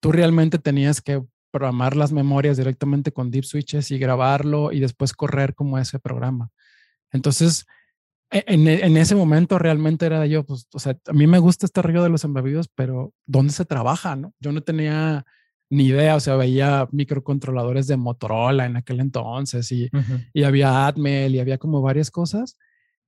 tú 0.00 0.12
realmente 0.12 0.60
tenías 0.60 1.02
que 1.02 1.20
programar 1.50 1.96
las 1.96 2.12
memorias 2.12 2.56
directamente 2.56 3.10
con 3.10 3.32
deep 3.32 3.44
switches 3.44 3.90
y 3.90 3.98
grabarlo 3.98 4.70
y 4.70 4.78
después 4.78 5.12
correr 5.12 5.56
como 5.56 5.78
ese 5.78 5.98
programa. 5.98 6.50
Entonces, 7.10 7.66
en, 8.30 8.68
en, 8.68 8.96
ese 8.96 9.16
momento 9.16 9.58
realmente 9.58 10.06
era 10.06 10.26
yo, 10.26 10.44
pues, 10.44 10.68
o 10.72 10.78
sea, 10.78 10.96
a 11.08 11.12
mí 11.12 11.26
me 11.26 11.40
gusta 11.40 11.66
este 11.66 11.82
rollo 11.82 12.04
de 12.04 12.10
los 12.10 12.22
embebidos, 12.22 12.68
pero 12.68 13.12
¿dónde 13.26 13.52
se 13.52 13.64
trabaja? 13.64 14.14
No? 14.14 14.32
Yo 14.38 14.52
no 14.52 14.62
tenía 14.62 15.26
ni 15.70 15.86
idea, 15.86 16.16
o 16.16 16.20
sea, 16.20 16.36
veía 16.36 16.88
microcontroladores 16.92 17.86
de 17.86 17.96
Motorola 17.96 18.66
en 18.66 18.76
aquel 18.76 19.00
entonces 19.00 19.70
y, 19.70 19.90
y 20.32 20.42
había 20.44 20.86
Atmel 20.86 21.34
y 21.34 21.40
había 21.40 21.58
como 21.58 21.82
varias 21.82 22.10
cosas. 22.10 22.56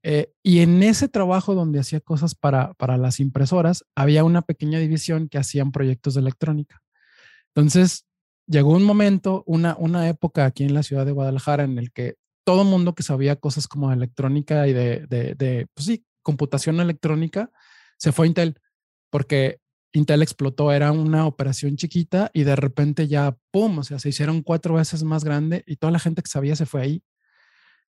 Eh, 0.02 0.32
y 0.42 0.60
en 0.60 0.82
ese 0.82 1.08
trabajo 1.08 1.54
donde 1.54 1.80
hacía 1.80 2.00
cosas 2.00 2.34
para, 2.34 2.74
para 2.74 2.96
las 2.96 3.20
impresoras, 3.20 3.84
había 3.94 4.24
una 4.24 4.42
pequeña 4.42 4.78
división 4.78 5.28
que 5.28 5.38
hacían 5.38 5.72
proyectos 5.72 6.14
de 6.14 6.20
electrónica. 6.20 6.82
Entonces, 7.54 8.06
llegó 8.46 8.72
un 8.72 8.84
momento, 8.84 9.42
una, 9.46 9.76
una 9.78 10.08
época 10.08 10.44
aquí 10.44 10.64
en 10.64 10.74
la 10.74 10.82
ciudad 10.82 11.06
de 11.06 11.12
Guadalajara 11.12 11.64
en 11.64 11.78
el 11.78 11.92
que 11.92 12.16
todo 12.44 12.64
mundo 12.64 12.94
que 12.94 13.02
sabía 13.02 13.36
cosas 13.36 13.68
como 13.68 13.90
de 13.90 13.96
electrónica 13.96 14.66
y 14.66 14.72
de, 14.72 15.06
de, 15.06 15.34
de 15.34 15.66
pues 15.74 15.86
sí, 15.86 16.04
computación 16.22 16.80
electrónica, 16.80 17.50
se 17.96 18.12
fue 18.12 18.26
a 18.26 18.28
Intel, 18.28 18.58
porque 19.10 19.60
Intel 19.92 20.22
explotó, 20.22 20.72
era 20.72 20.92
una 20.92 21.26
operación 21.26 21.76
chiquita 21.76 22.30
y 22.32 22.44
de 22.44 22.56
repente 22.56 23.08
ya, 23.08 23.36
¡pum!, 23.50 23.78
o 23.78 23.82
sea, 23.82 23.98
se 23.98 24.08
hicieron 24.08 24.42
cuatro 24.42 24.74
veces 24.74 25.02
más 25.02 25.24
grande 25.24 25.64
y 25.66 25.76
toda 25.76 25.90
la 25.90 25.98
gente 25.98 26.22
que 26.22 26.30
sabía 26.30 26.54
se 26.54 26.66
fue 26.66 26.82
ahí. 26.82 27.02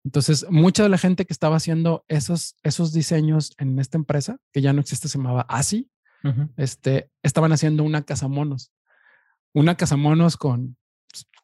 Entonces, 0.04 0.46
mucha 0.50 0.82
de 0.82 0.88
la 0.88 0.98
gente 0.98 1.24
que 1.24 1.32
estaba 1.32 1.56
haciendo 1.56 2.04
esos, 2.06 2.54
esos 2.62 2.92
diseños 2.92 3.54
en 3.58 3.78
esta 3.78 3.98
empresa, 3.98 4.38
que 4.52 4.60
ya 4.60 4.72
no 4.72 4.80
existe, 4.80 5.08
se 5.08 5.18
llamaba 5.18 5.46
ASI, 5.48 5.90
este, 6.56 7.10
estaban 7.22 7.52
haciendo 7.52 7.84
una 7.84 8.02
cazamonos. 8.02 8.72
Una 9.52 9.76
cazamonos 9.76 10.36
con 10.36 10.76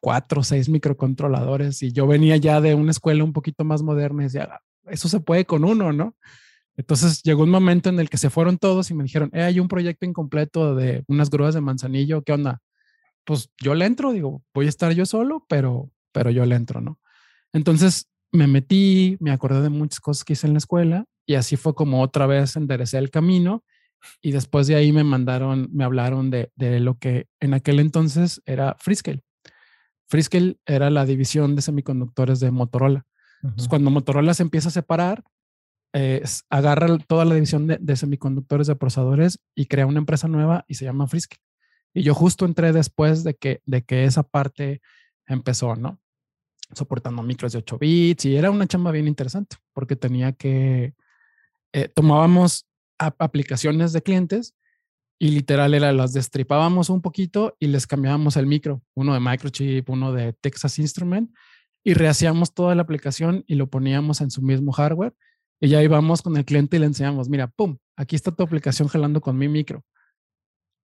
cuatro 0.01 0.41
o 0.41 0.43
seis 0.43 0.69
microcontroladores 0.69 1.81
y 1.83 1.93
yo 1.93 2.05
venía 2.05 2.37
ya 2.37 2.59
de 2.61 2.75
una 2.75 2.91
escuela 2.91 3.23
un 3.23 3.33
poquito 3.33 3.63
más 3.63 3.81
moderna 3.81 4.23
y 4.23 4.25
decía, 4.25 4.49
ah, 4.51 4.61
eso 4.87 5.07
se 5.07 5.19
puede 5.21 5.45
con 5.45 5.63
uno, 5.63 5.93
¿no? 5.93 6.15
Entonces 6.75 7.21
llegó 7.23 7.43
un 7.43 7.49
momento 7.49 7.89
en 7.89 7.99
el 7.99 8.09
que 8.09 8.17
se 8.17 8.29
fueron 8.29 8.57
todos 8.57 8.89
y 8.89 8.93
me 8.93 9.03
dijeron, 9.03 9.29
eh, 9.33 9.43
hay 9.43 9.59
un 9.59 9.67
proyecto 9.67 10.05
incompleto 10.05 10.75
de 10.75 11.03
unas 11.07 11.29
grúas 11.29 11.53
de 11.53 11.61
manzanillo, 11.61 12.23
¿qué 12.23 12.33
onda? 12.33 12.61
Pues 13.25 13.49
yo 13.61 13.75
le 13.75 13.85
entro, 13.85 14.11
digo, 14.11 14.43
voy 14.53 14.65
a 14.65 14.69
estar 14.69 14.91
yo 14.93 15.05
solo, 15.05 15.45
pero, 15.47 15.91
pero 16.11 16.31
yo 16.31 16.45
le 16.45 16.55
entro, 16.55 16.81
¿no? 16.81 16.99
Entonces 17.53 18.09
me 18.31 18.47
metí, 18.47 19.17
me 19.19 19.31
acordé 19.31 19.61
de 19.61 19.69
muchas 19.69 19.99
cosas 19.99 20.23
que 20.23 20.33
hice 20.33 20.47
en 20.47 20.53
la 20.53 20.57
escuela 20.57 21.05
y 21.25 21.35
así 21.35 21.55
fue 21.55 21.75
como 21.75 22.01
otra 22.01 22.25
vez 22.25 22.55
enderecé 22.55 22.97
el 22.97 23.11
camino 23.11 23.63
y 24.21 24.31
después 24.31 24.67
de 24.67 24.75
ahí 24.75 24.91
me 24.91 25.03
mandaron, 25.03 25.69
me 25.71 25.83
hablaron 25.83 26.31
de, 26.31 26.51
de 26.55 26.79
lo 26.79 26.97
que 26.97 27.27
en 27.39 27.53
aquel 27.53 27.79
entonces 27.79 28.41
era 28.45 28.75
Freescale. 28.79 29.21
Freescale 30.07 30.57
era 30.65 30.89
la 30.89 31.05
división 31.05 31.55
de 31.55 31.61
semiconductores 31.61 32.39
de 32.39 32.51
Motorola. 32.51 33.05
Entonces, 33.41 33.67
cuando 33.67 33.91
Motorola 33.91 34.33
se 34.33 34.43
empieza 34.43 34.69
a 34.69 34.71
separar, 34.71 35.23
eh, 35.93 36.23
agarra 36.49 36.97
toda 36.97 37.23
la 37.23 37.35
división 37.35 37.67
de, 37.67 37.95
semiconductores 37.95 38.65
de 38.65 38.75
procesadores 38.75 39.39
y 39.55 39.67
crea 39.67 39.85
una 39.85 39.99
empresa 39.99 40.27
nueva 40.27 40.65
y 40.67 40.73
se 40.73 40.85
llama 40.85 41.07
Frisk. 41.07 41.35
Y 41.93 42.01
yo 42.01 42.15
justo 42.15 42.45
entré 42.45 42.73
después 42.73 43.23
de 43.23 43.35
que, 43.35 43.61
de 43.65 43.83
que 43.83 44.05
esa 44.05 44.23
parte 44.23 44.81
empezó, 45.27 45.75
¿no? 45.75 45.99
Soportando 46.73 47.21
micros 47.21 47.51
de 47.51 47.59
8 47.59 47.77
bits 47.77 48.25
y 48.25 48.35
era 48.35 48.49
una 48.49 48.65
chamba 48.65 48.91
bien 48.91 49.07
interesante 49.07 49.57
porque 49.73 49.95
tenía 49.95 50.31
que, 50.31 50.95
eh, 51.73 51.89
tomábamos 51.93 52.65
aplicaciones 52.97 53.93
de 53.93 54.01
clientes 54.01 54.55
y 55.19 55.29
literal 55.29 55.75
era 55.75 55.91
las 55.91 56.13
destripábamos 56.13 56.89
un 56.89 57.01
poquito 57.01 57.55
y 57.59 57.67
les 57.67 57.85
cambiábamos 57.85 58.35
el 58.35 58.47
micro, 58.47 58.81
uno 58.95 59.13
de 59.13 59.19
Microchip, 59.19 59.87
uno 59.89 60.11
de 60.11 60.33
Texas 60.33 60.79
Instrument 60.79 61.31
y 61.83 61.93
rehacíamos 61.93 62.55
toda 62.55 62.73
la 62.73 62.81
aplicación 62.81 63.43
y 63.45 63.55
lo 63.55 63.69
poníamos 63.69 64.21
en 64.21 64.31
su 64.31 64.41
mismo 64.41 64.71
hardware 64.71 65.13
y 65.63 65.69
ya 65.69 65.81
íbamos 65.81 66.21
con 66.21 66.35
el 66.35 66.43
cliente 66.43 66.75
y 66.75 66.79
le 66.81 66.87
enseñamos, 66.87 67.29
mira, 67.29 67.47
pum, 67.47 67.77
aquí 67.95 68.17
está 68.17 68.31
tu 68.35 68.43
aplicación 68.43 68.89
jalando 68.89 69.21
con 69.21 69.37
mi 69.37 69.47
micro. 69.47 69.81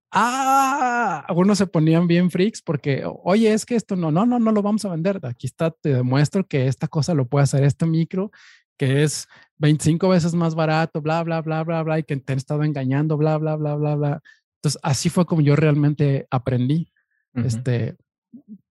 Ah, 0.10 1.26
algunos 1.28 1.58
se 1.58 1.68
ponían 1.68 2.08
bien 2.08 2.32
freaks 2.32 2.62
porque, 2.62 3.04
oye, 3.06 3.52
es 3.52 3.66
que 3.66 3.76
esto 3.76 3.98
no, 3.98 4.10
no, 4.10 4.26
no, 4.26 4.40
no 4.40 4.54
lo 4.54 4.62
vamos 4.62 4.86
a 4.86 4.90
vender. 4.90 5.20
Aquí 5.24 5.48
está, 5.48 5.72
te 5.72 5.96
demuestro 5.96 6.48
que 6.48 6.68
esta 6.68 6.88
cosa 6.88 7.14
lo 7.14 7.28
puede 7.28 7.44
hacer 7.44 7.66
este 7.66 7.86
micro, 7.86 8.32
que 8.78 9.04
es 9.04 9.28
25 9.58 10.08
veces 10.08 10.34
más 10.34 10.56
barato, 10.56 11.02
bla, 11.02 11.24
bla, 11.24 11.42
bla, 11.42 11.66
bla, 11.66 11.84
bla, 11.84 12.00
y 12.00 12.04
que 12.04 12.16
te 12.16 12.32
han 12.32 12.38
estado 12.38 12.64
engañando, 12.64 13.18
bla, 13.18 13.38
bla, 13.38 13.58
bla, 13.58 13.76
bla, 13.76 13.96
bla. 13.96 14.22
Entonces, 14.60 14.80
así 14.82 15.10
fue 15.10 15.26
como 15.26 15.42
yo 15.42 15.58
realmente 15.58 16.26
aprendí. 16.32 16.90
Este, 17.34 17.98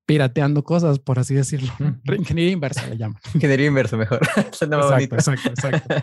pirateando 0.08 0.64
cosas, 0.64 0.98
por 0.98 1.18
así 1.18 1.34
decirlo. 1.34 1.70
Ingeniería 2.16 2.52
inversa 2.52 2.86
le 2.86 2.96
llaman. 2.96 3.20
Ingeniería 3.34 3.66
inversa, 3.66 3.98
mejor. 3.98 4.20
exacto, 4.36 5.14
exacto, 5.14 5.48
exacto, 5.50 5.94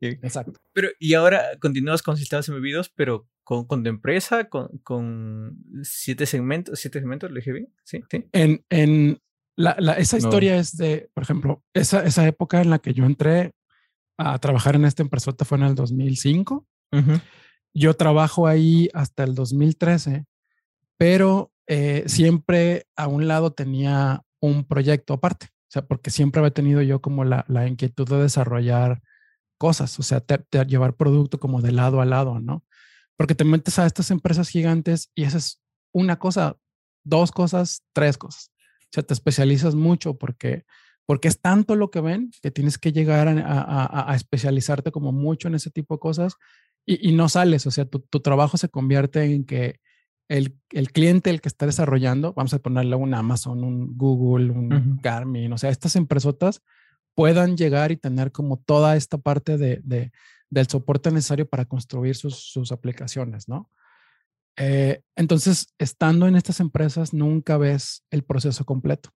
exacto. 0.00 0.60
Pero, 0.74 0.88
y 1.00 1.14
ahora 1.14 1.42
continúas 1.58 2.02
con 2.02 2.18
sistemas 2.18 2.46
embebidos, 2.50 2.90
pero 2.90 3.26
con, 3.44 3.66
con 3.66 3.82
tu 3.82 3.88
empresa, 3.88 4.50
con, 4.50 4.68
con, 4.84 5.56
siete 5.82 6.26
segmentos, 6.26 6.78
siete 6.78 6.98
segmentos, 6.98 7.30
¿lo 7.30 7.36
dije 7.36 7.52
bien? 7.52 7.72
Sí, 7.82 8.02
sí. 8.10 8.26
En, 8.32 8.62
en 8.68 9.22
la, 9.56 9.74
la, 9.78 9.94
esa 9.94 10.18
historia 10.18 10.56
es 10.56 10.76
de, 10.76 11.08
por 11.14 11.22
ejemplo, 11.22 11.64
esa, 11.72 12.04
esa 12.04 12.28
época 12.28 12.60
en 12.60 12.68
la 12.68 12.78
que 12.78 12.92
yo 12.92 13.06
entré 13.06 13.54
a 14.18 14.38
trabajar 14.38 14.74
en 14.76 14.84
esta 14.84 15.02
empresa 15.02 15.32
fue 15.46 15.56
en 15.56 15.64
el 15.64 15.74
2005. 15.74 16.66
Yo 17.72 17.94
trabajo 17.94 18.46
ahí 18.46 18.90
hasta 18.92 19.24
el 19.24 19.34
2013, 19.34 20.26
pero 20.98 21.52
eh, 21.68 22.04
siempre 22.06 22.86
a 22.96 23.06
un 23.06 23.28
lado 23.28 23.52
tenía 23.52 24.22
un 24.40 24.64
proyecto 24.64 25.14
aparte, 25.14 25.46
o 25.46 25.70
sea, 25.70 25.86
porque 25.86 26.10
siempre 26.10 26.40
había 26.40 26.52
tenido 26.52 26.82
yo 26.82 27.00
como 27.00 27.24
la, 27.24 27.44
la 27.48 27.68
inquietud 27.68 28.08
de 28.08 28.22
desarrollar 28.22 29.02
cosas, 29.58 29.98
o 29.98 30.02
sea, 30.02 30.24
llevar 30.66 30.96
producto 30.96 31.38
como 31.38 31.60
de 31.60 31.72
lado 31.72 32.00
a 32.00 32.06
lado, 32.06 32.40
¿no? 32.40 32.64
Porque 33.16 33.34
te 33.34 33.44
metes 33.44 33.78
a 33.78 33.86
estas 33.86 34.10
empresas 34.10 34.48
gigantes 34.48 35.10
y 35.14 35.24
haces 35.24 35.60
una 35.92 36.18
cosa, 36.18 36.56
dos 37.04 37.32
cosas, 37.32 37.82
tres 37.92 38.16
cosas. 38.16 38.50
O 38.84 38.90
sea, 38.92 39.02
te 39.02 39.12
especializas 39.12 39.74
mucho 39.74 40.16
porque, 40.16 40.64
porque 41.04 41.28
es 41.28 41.40
tanto 41.40 41.76
lo 41.76 41.90
que 41.90 42.00
ven 42.00 42.30
que 42.40 42.50
tienes 42.50 42.78
que 42.78 42.92
llegar 42.92 43.28
a 43.28 44.14
especializarte 44.14 44.92
como 44.92 45.12
mucho 45.12 45.48
en 45.48 45.56
ese 45.56 45.70
tipo 45.70 45.96
de 45.96 46.00
cosas 46.00 46.34
y, 46.86 47.10
y 47.10 47.12
no 47.12 47.28
sales. 47.28 47.66
O 47.66 47.70
sea, 47.70 47.84
tu, 47.84 48.00
tu, 48.00 48.20
trabajo 48.20 48.56
se 48.56 48.68
convierte 48.68 49.24
en 49.24 49.44
que 49.44 49.80
el, 50.28 50.58
el, 50.70 50.92
cliente, 50.92 51.30
el 51.30 51.40
que 51.40 51.48
está 51.48 51.66
desarrollando, 51.66 52.34
vamos 52.34 52.54
a 52.54 52.58
ponerle 52.58 52.96
un 52.96 53.14
Amazon, 53.14 53.64
un 53.64 53.96
Google, 53.96 54.50
un 54.50 54.98
Garmin, 55.02 55.52
o 55.52 55.58
sea, 55.58 55.70
estas 55.70 55.96
empresotas 55.96 56.62
puedan 57.14 57.56
llegar 57.56 57.90
y 57.92 57.96
tener 57.96 58.30
como 58.30 58.58
toda 58.58 58.96
esta 58.96 59.18
parte 59.18 59.56
de, 59.56 59.80
de 59.82 60.12
del 60.50 60.66
soporte 60.66 61.10
necesario 61.10 61.48
para 61.48 61.64
construir 61.64 62.16
sus, 62.16 62.36
sus 62.36 62.72
aplicaciones, 62.72 63.48
¿no? 63.48 63.70
Eh, 64.56 65.02
entonces, 65.14 65.74
estando 65.78 66.26
en 66.26 66.36
estas 66.36 66.60
empresas, 66.60 67.12
nunca 67.12 67.58
ves 67.58 68.04
el 68.10 68.24
proceso 68.24 68.64
completo. 68.64 69.10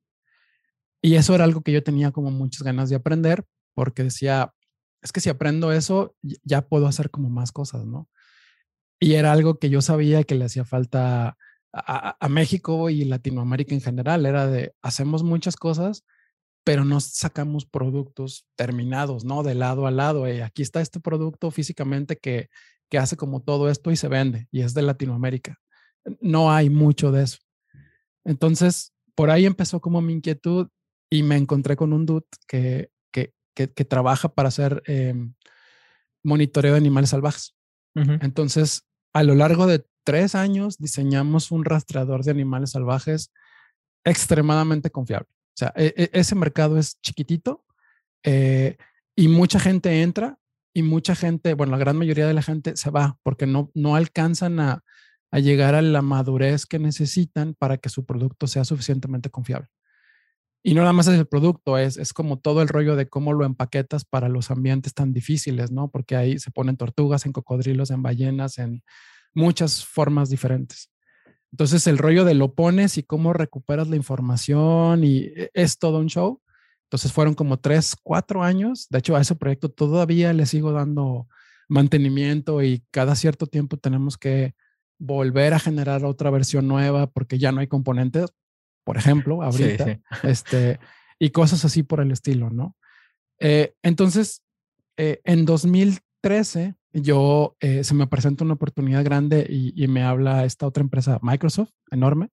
Y 1.01 1.17
eso 1.17 1.35
era 1.35 1.45
algo 1.45 1.63
que 1.63 1.73
yo 1.73 1.83
tenía 1.83 2.13
como 2.13 2.31
muchas 2.31 2.63
ganas 2.63 2.91
de 2.91 2.97
aprender, 2.97 3.45
porque 3.75 4.05
decía, 4.05 4.53
es 5.01 5.11
que 5.11 5.21
si 5.21 5.31
aprendo 5.31 5.73
eso, 5.73 6.15
ya 6.45 6.69
puedo 6.69 6.87
hacer 6.87 7.11
como 7.11 7.29
más 7.29 7.51
cosas, 7.51 7.87
¿no? 7.87 8.09
Y 9.03 9.15
era 9.15 9.33
algo 9.33 9.59
que 9.59 9.69
yo 9.69 9.83
sabía 9.83 10.23
que 10.23 10.37
le 10.37 10.45
hacía 10.45 10.65
falta 10.65 11.37
a, 11.73 12.29
México 12.29 12.89
y 12.89 13.05
Latinoamérica 13.05 13.75
en 13.75 13.81
general. 13.81 14.25
Era 14.27 14.47
de, 14.47 14.77
hacemos 14.81 15.25
muchas 15.25 15.57
cosas, 15.57 16.05
pero 16.63 16.85
no 16.85 17.01
sacamos 17.01 17.67
productos 17.67 18.47
terminados, 18.55 19.25
¿no? 19.25 19.43
De 19.43 19.57
lado 19.57 19.89
a 19.89 19.91
lado. 19.91 20.33
Y 20.33 20.41
aquí 20.41 20.63
está 20.63 20.81
este 20.81 21.01
producto 21.01 21.51
físicamente 21.51 22.17
que, 22.17 22.49
que 22.89 22.99
hace 22.99 23.17
como 23.17 23.43
todo 23.43 23.69
esto 23.69 23.91
y 23.91 23.97
se 23.97 24.07
vende 24.07 24.47
y 24.53 24.61
es 24.61 24.73
de 24.73 24.83
Latinoamérica. 24.83 25.59
No 26.21 26.53
hay 26.53 26.71
mucho 26.71 27.11
de 27.11 27.25
eso. 27.25 27.39
Entonces, 28.25 28.93
por 29.17 29.31
ahí 29.31 29.47
empezó 29.47 29.81
como 29.81 30.01
mi 30.01 30.13
inquietud 30.13 30.69
y 31.11 31.25
me 31.25 31.37
encontré 31.37 31.75
con 31.75 31.93
un 31.93 32.07
dude 32.07 32.27
que, 32.47 32.93
que, 33.11 33.35
que, 33.53 33.85
trabaja 33.85 34.29
para 34.29 34.47
hacer 34.47 34.81
em, 34.87 35.35
monitoreo 36.23 36.71
de 36.71 36.79
animales 36.79 37.11
salvajes. 37.11 37.57
Entonces, 37.95 38.87
a 39.13 39.23
lo 39.23 39.35
largo 39.35 39.67
de 39.67 39.85
tres 40.05 40.35
años 40.35 40.79
diseñamos 40.79 41.51
un 41.51 41.65
rastreador 41.65 42.25
de 42.25 42.31
animales 42.31 42.71
salvajes 42.71 43.33
extremadamente 44.05 44.91
confiable. 44.91 45.29
O 45.31 45.57
sea, 45.57 45.73
e, 45.77 45.95
e, 45.97 46.11
ese 46.13 46.35
mercado 46.35 46.79
es 46.79 47.01
chiquitito 47.01 47.65
eh, 48.25 48.77
y 49.15 49.29
mucha 49.29 49.61
gente 49.61 50.03
entra 50.03 50.39
y 50.75 50.83
mucha 50.83 51.15
gente, 51.15 51.55
bueno, 51.55 51.73
la 51.73 51.79
gran 51.79 51.97
mayoría 51.97 52.27
de 52.27 52.35
la 52.35 52.43
gente 52.43 52.77
se 52.77 52.91
va 52.91 53.19
porque 53.23 53.47
no, 53.47 53.71
no 53.75 53.95
alcanzan 53.95 54.59
a, 54.61 54.83
a 55.31 55.39
llegar 55.39 55.75
a 55.75 55.83
la 55.83 56.03
madurez 56.03 56.67
que 56.67 56.79
necesitan 56.79 57.55
para 57.55 57.77
que 57.77 57.91
su 57.91 58.05
producto 58.05 58.47
sea 58.47 58.65
suficientemente 58.65 59.31
confiable. 59.31 59.69
Y 60.63 60.75
no 60.75 60.83
nada 60.83 60.93
más 60.93 61.09
es 61.09 61.19
el 61.19 61.27
producto, 61.27 61.77
es, 61.77 61.97
es 61.97 62.13
como 62.13 62.39
todo 62.39 62.63
el 62.63 62.69
rollo 62.69 62.95
de 62.95 63.09
cómo 63.09 63.33
lo 63.33 63.45
empaquetas 63.45 64.05
para 64.05 64.29
los 64.29 64.51
ambientes 64.51 64.95
tan 64.95 65.13
difíciles, 65.13 65.73
¿no? 65.73 65.91
Porque 65.91 66.15
ahí 66.15 66.39
se 66.39 66.53
ponen 66.53 66.77
tortugas, 66.77 67.27
en 67.27 67.33
cocodrilos, 67.33 67.91
en 67.91 68.03
ballenas, 68.03 68.59
en 68.59 68.85
muchas 69.35 69.85
formas 69.85 70.31
diferentes. 70.31 70.91
Entonces 71.51 71.87
el 71.87 71.99
rollo 71.99 72.25
de 72.25 72.35
lo 72.35 72.55
pones 72.55 72.97
y 72.97 73.03
cómo 73.03 73.33
recuperas 73.33 73.89
la 73.89 73.97
información 73.97 75.05
y 75.05 75.19
e, 75.25 75.51
es 75.53 75.79
todo 75.79 75.99
un 75.99 76.07
show. 76.07 76.41
Entonces 76.85 77.13
fueron 77.13 77.35
como 77.35 77.59
tres, 77.59 77.97
cuatro 78.01 78.45
años. 78.45 78.87
De 78.89 78.99
hecho, 78.99 79.17
a 79.17 79.21
ese 79.21 79.35
proyecto 79.35 79.69
todavía 79.69 80.33
le 80.33 80.47
sigo 80.47 80.73
dando 80.73 81.27
mantenimiento 81.69 82.63
y 82.63 82.85
cada 82.91 83.17
cierto 83.17 83.47
tiempo 83.47 83.79
tenemos 83.79 84.17
que 84.17 84.55
volver 84.99 85.55
a 85.55 85.59
generar 85.59 86.05
otra 86.05 86.31
versión 86.31 86.69
nueva 86.69 87.09
porque 87.09 87.39
ya 87.39 87.51
no 87.51 87.61
hay 87.61 87.67
componentes 87.67 88.31
por 88.85 88.97
ejemplo, 88.97 89.43
ahorita, 89.43 90.01
este, 90.23 90.79
y 91.19 91.31
cosas 91.31 91.65
así 91.65 91.83
por 91.83 92.01
el 92.01 92.11
estilo, 92.11 92.51
¿no? 92.51 92.77
Eh, 93.39 93.75
entonces, 93.83 94.43
eh, 94.97 95.21
en 95.25 95.45
2013, 95.45 96.75
yo 96.93 97.57
eh, 97.61 97.83
se 97.85 97.95
me 97.95 98.07
presenta 98.07 98.45
una 98.45 98.55
oportunidad 98.55 99.05
grande 99.05 99.47
y, 99.49 99.87
me 99.89 100.03
habla 100.03 100.45
esta 100.45 100.67
otra 100.67 100.83
empresa, 100.83 101.19
Microsoft, 101.23 101.71
enorme, 101.91 102.29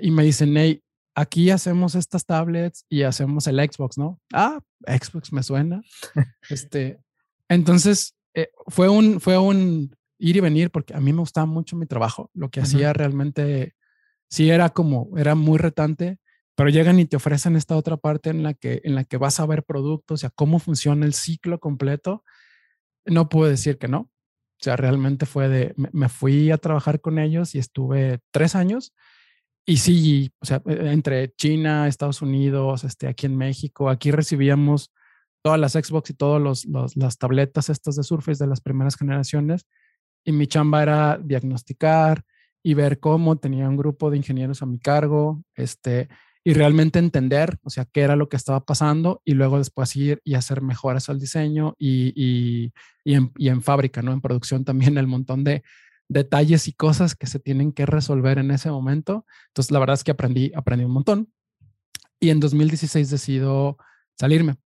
y 0.00 0.10
me 0.10 0.22
dicen, 0.22 0.56
hey, 0.56 0.82
aquí 1.14 1.50
hacemos 1.50 1.94
estas 1.94 2.24
tablets 2.24 2.84
y 2.88 3.02
hacemos 3.02 3.46
el 3.46 3.58
Xbox, 3.58 3.98
¿no? 3.98 4.20
Ah, 4.32 4.60
Xbox 4.86 5.32
me 5.32 5.42
suena. 5.42 5.82
este, 6.50 7.00
entonces, 7.48 8.14
fue 8.66 8.88
un, 8.88 9.20
fue 9.20 9.38
un 9.38 9.96
ir 10.18 10.36
y 10.36 10.40
venir 10.40 10.70
porque 10.70 10.94
a 10.94 11.00
mí 11.00 11.12
me 11.12 11.20
gustaba 11.20 11.46
mucho 11.46 11.76
mi 11.76 11.86
trabajo, 11.86 12.30
lo 12.34 12.50
que 12.50 12.60
hacía 12.60 12.92
realmente 12.92 13.74
sí 14.30 14.50
era 14.50 14.70
como, 14.70 15.16
era 15.18 15.34
muy 15.34 15.58
retante, 15.58 16.18
pero 16.54 16.70
llegan 16.70 16.98
y 16.98 17.06
te 17.06 17.16
ofrecen 17.16 17.56
esta 17.56 17.76
otra 17.76 17.96
parte 17.96 18.30
en 18.30 18.42
la 18.42 18.54
que, 18.54 18.80
en 18.84 18.94
la 18.94 19.04
que 19.04 19.16
vas 19.16 19.38
a 19.40 19.46
ver 19.46 19.64
productos, 19.64 20.14
o 20.14 20.18
sea, 20.18 20.30
cómo 20.30 20.58
funciona 20.58 21.06
el 21.06 21.14
ciclo 21.14 21.60
completo. 21.60 22.24
No 23.06 23.28
puedo 23.28 23.48
decir 23.48 23.78
que 23.78 23.88
no. 23.88 24.10
O 24.60 24.64
sea, 24.64 24.76
realmente 24.76 25.24
fue 25.24 25.48
de, 25.48 25.74
me, 25.76 26.08
fui 26.08 26.50
a 26.50 26.58
trabajar 26.58 27.00
con 27.00 27.20
ellos 27.20 27.54
y 27.54 27.60
estuve 27.60 28.18
tres 28.32 28.56
años. 28.56 28.92
Y 29.64 29.76
sí, 29.76 30.32
o 30.40 30.46
sea, 30.46 30.60
e, 30.66 30.92
entre 30.92 31.32
China, 31.36 31.86
Estados 31.86 32.22
Unidos, 32.22 32.82
este, 32.82 33.06
aquí 33.06 33.26
en 33.26 33.36
México, 33.36 33.88
aquí 33.88 34.10
recibíamos 34.10 34.92
todas 35.42 35.60
las 35.60 35.74
Xbox 35.74 36.10
y 36.10 36.14
todas 36.14 36.42
los, 36.42 36.66
las 36.96 37.18
tabletas 37.18 37.68
estas 37.70 37.94
de 37.94 38.02
Surface 38.02 38.42
de 38.42 38.50
las 38.50 38.60
primeras 38.60 38.96
generaciones. 38.96 39.64
Y 40.24 40.32
mi 40.32 40.48
chamba 40.48 40.82
era 40.82 41.18
diagnosticar, 41.22 42.24
y 42.68 42.74
ver 42.74 43.00
cómo 43.00 43.36
tenía 43.36 43.66
un 43.66 43.78
grupo 43.78 44.10
de 44.10 44.18
ingenieros 44.18 44.60
a 44.60 44.66
mi 44.66 44.78
cargo, 44.78 45.42
este, 45.54 46.10
y 46.44 46.52
realmente 46.52 46.98
entender, 46.98 47.58
o 47.62 47.70
sea, 47.70 47.86
qué 47.86 48.02
era 48.02 48.14
lo 48.14 48.28
que 48.28 48.36
estaba 48.36 48.66
pasando 48.66 49.22
y 49.24 49.32
luego 49.32 49.56
después 49.56 49.96
ir 49.96 50.20
y 50.22 50.34
hacer 50.34 50.60
mejoras 50.60 51.08
al 51.08 51.18
diseño 51.18 51.76
y, 51.78 52.12
y, 52.14 52.74
y, 53.04 53.14
en, 53.14 53.32
y 53.38 53.48
en, 53.48 53.62
fábrica, 53.62 54.02
¿no? 54.02 54.12
En 54.12 54.20
producción 54.20 54.66
también 54.66 54.98
el 54.98 55.06
montón 55.06 55.44
de 55.44 55.62
detalles 56.10 56.68
y 56.68 56.74
cosas 56.74 57.14
que 57.14 57.26
se 57.26 57.38
tienen 57.40 57.72
que 57.72 57.86
resolver 57.86 58.36
en 58.36 58.50
ese 58.50 58.70
momento. 58.70 59.24
Entonces, 59.46 59.70
la 59.70 59.78
verdad 59.78 59.94
es 59.94 60.04
que 60.04 60.10
aprendí, 60.10 60.52
aprendí 60.54 60.84
un 60.84 60.92
montón. 60.92 61.32
Y 62.20 62.28
en 62.28 62.38
2016 62.38 63.08
decido 63.08 63.78
salirme. 64.14 64.56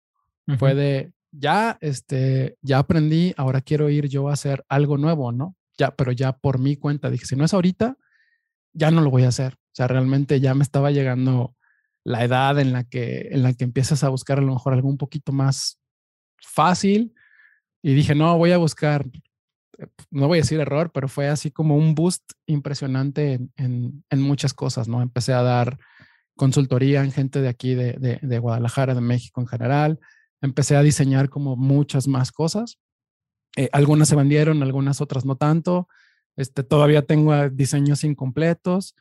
Fue 0.59 0.75
de, 0.75 1.12
ya, 1.31 1.79
este, 1.81 2.57
ya 2.62 2.79
aprendí, 2.79 3.33
ahora 3.37 3.61
quiero 3.61 3.91
ir 3.91 4.09
yo 4.09 4.29
a 4.29 4.33
hacer 4.33 4.65
algo 4.69 4.99
nuevo, 4.99 5.31
¿no? 5.31 5.55
Ya, 5.79 5.95
pero 5.95 6.13
ya 6.13 6.33
por 6.33 6.59
mi 6.59 6.77
cuenta 6.77 7.11
dije, 7.11 7.27
si 7.27 7.37
no 7.37 7.45
es 7.45 7.55
ahorita, 7.55 7.97
ya 8.73 8.91
no 8.91 9.01
lo 9.01 9.11
voy 9.11 9.25
a 9.25 9.29
hacer. 9.29 9.55
O 9.55 9.75
sea, 9.75 9.89
realmente 9.89 10.41
ya 10.41 10.55
me 10.55 10.63
estaba 10.63 10.91
llegando 10.91 11.55
la 12.05 12.25
edad 12.25 12.59
en 12.59 12.73
la 12.73 12.85
que, 12.85 13.29
en 13.31 13.43
la 13.43 13.55
que 13.55 13.65
empiezas 13.65 14.05
a 14.05 14.09
buscar 14.09 14.39
a 14.39 14.43
lo 14.43 14.53
mejor 14.53 14.73
algo 14.73 14.89
un 14.89 14.99
poquito 14.99 15.33
más 15.33 15.81
fácil. 16.43 17.15
Y 17.83 17.95
dije, 17.95 18.15
no, 18.15 18.37
voy 18.39 18.53
a 18.53 18.59
buscar, 18.59 19.07
eh, 19.79 19.87
no 20.11 20.29
voy 20.29 20.39
a 20.39 20.43
decir 20.43 20.61
error, 20.61 20.91
pero 20.93 21.09
fue 21.09 21.29
así 21.29 21.51
como 21.51 21.77
un 21.77 21.95
boost 21.95 22.33
impresionante 22.47 23.41
en, 23.57 24.05
en, 24.11 24.21
muchas 24.21 24.55
cosas, 24.55 24.89
¿no? 24.89 25.03
Empecé 25.03 25.33
a 25.33 25.43
dar 25.43 25.79
consultoría 26.37 27.03
en 27.03 27.13
gente 27.13 27.41
de 27.41 27.49
aquí, 27.49 27.75
de, 27.75 27.95
de, 27.95 28.19
de 28.21 28.39
Guadalajara, 28.39 28.95
de 28.95 29.01
México 29.01 29.41
en 29.41 29.47
general. 29.47 30.01
Empecé 30.41 30.77
a 30.77 30.83
diseñar 30.83 31.29
como 31.29 31.57
muchas 31.57 32.09
más 32.09 32.33
cosas 32.33 32.79
eh, 33.57 33.69
algunas 33.73 34.09
se 34.09 34.17
vendieron, 34.17 34.62
algunas 34.62 35.01
otras 35.01 35.25
no 35.25 35.37
tanto. 35.37 35.88
Este, 36.37 36.62
todavía 36.62 37.03
tengo 37.03 37.33
ah, 37.33 37.49
diseños 37.49 38.05
incompletos. 38.05 38.95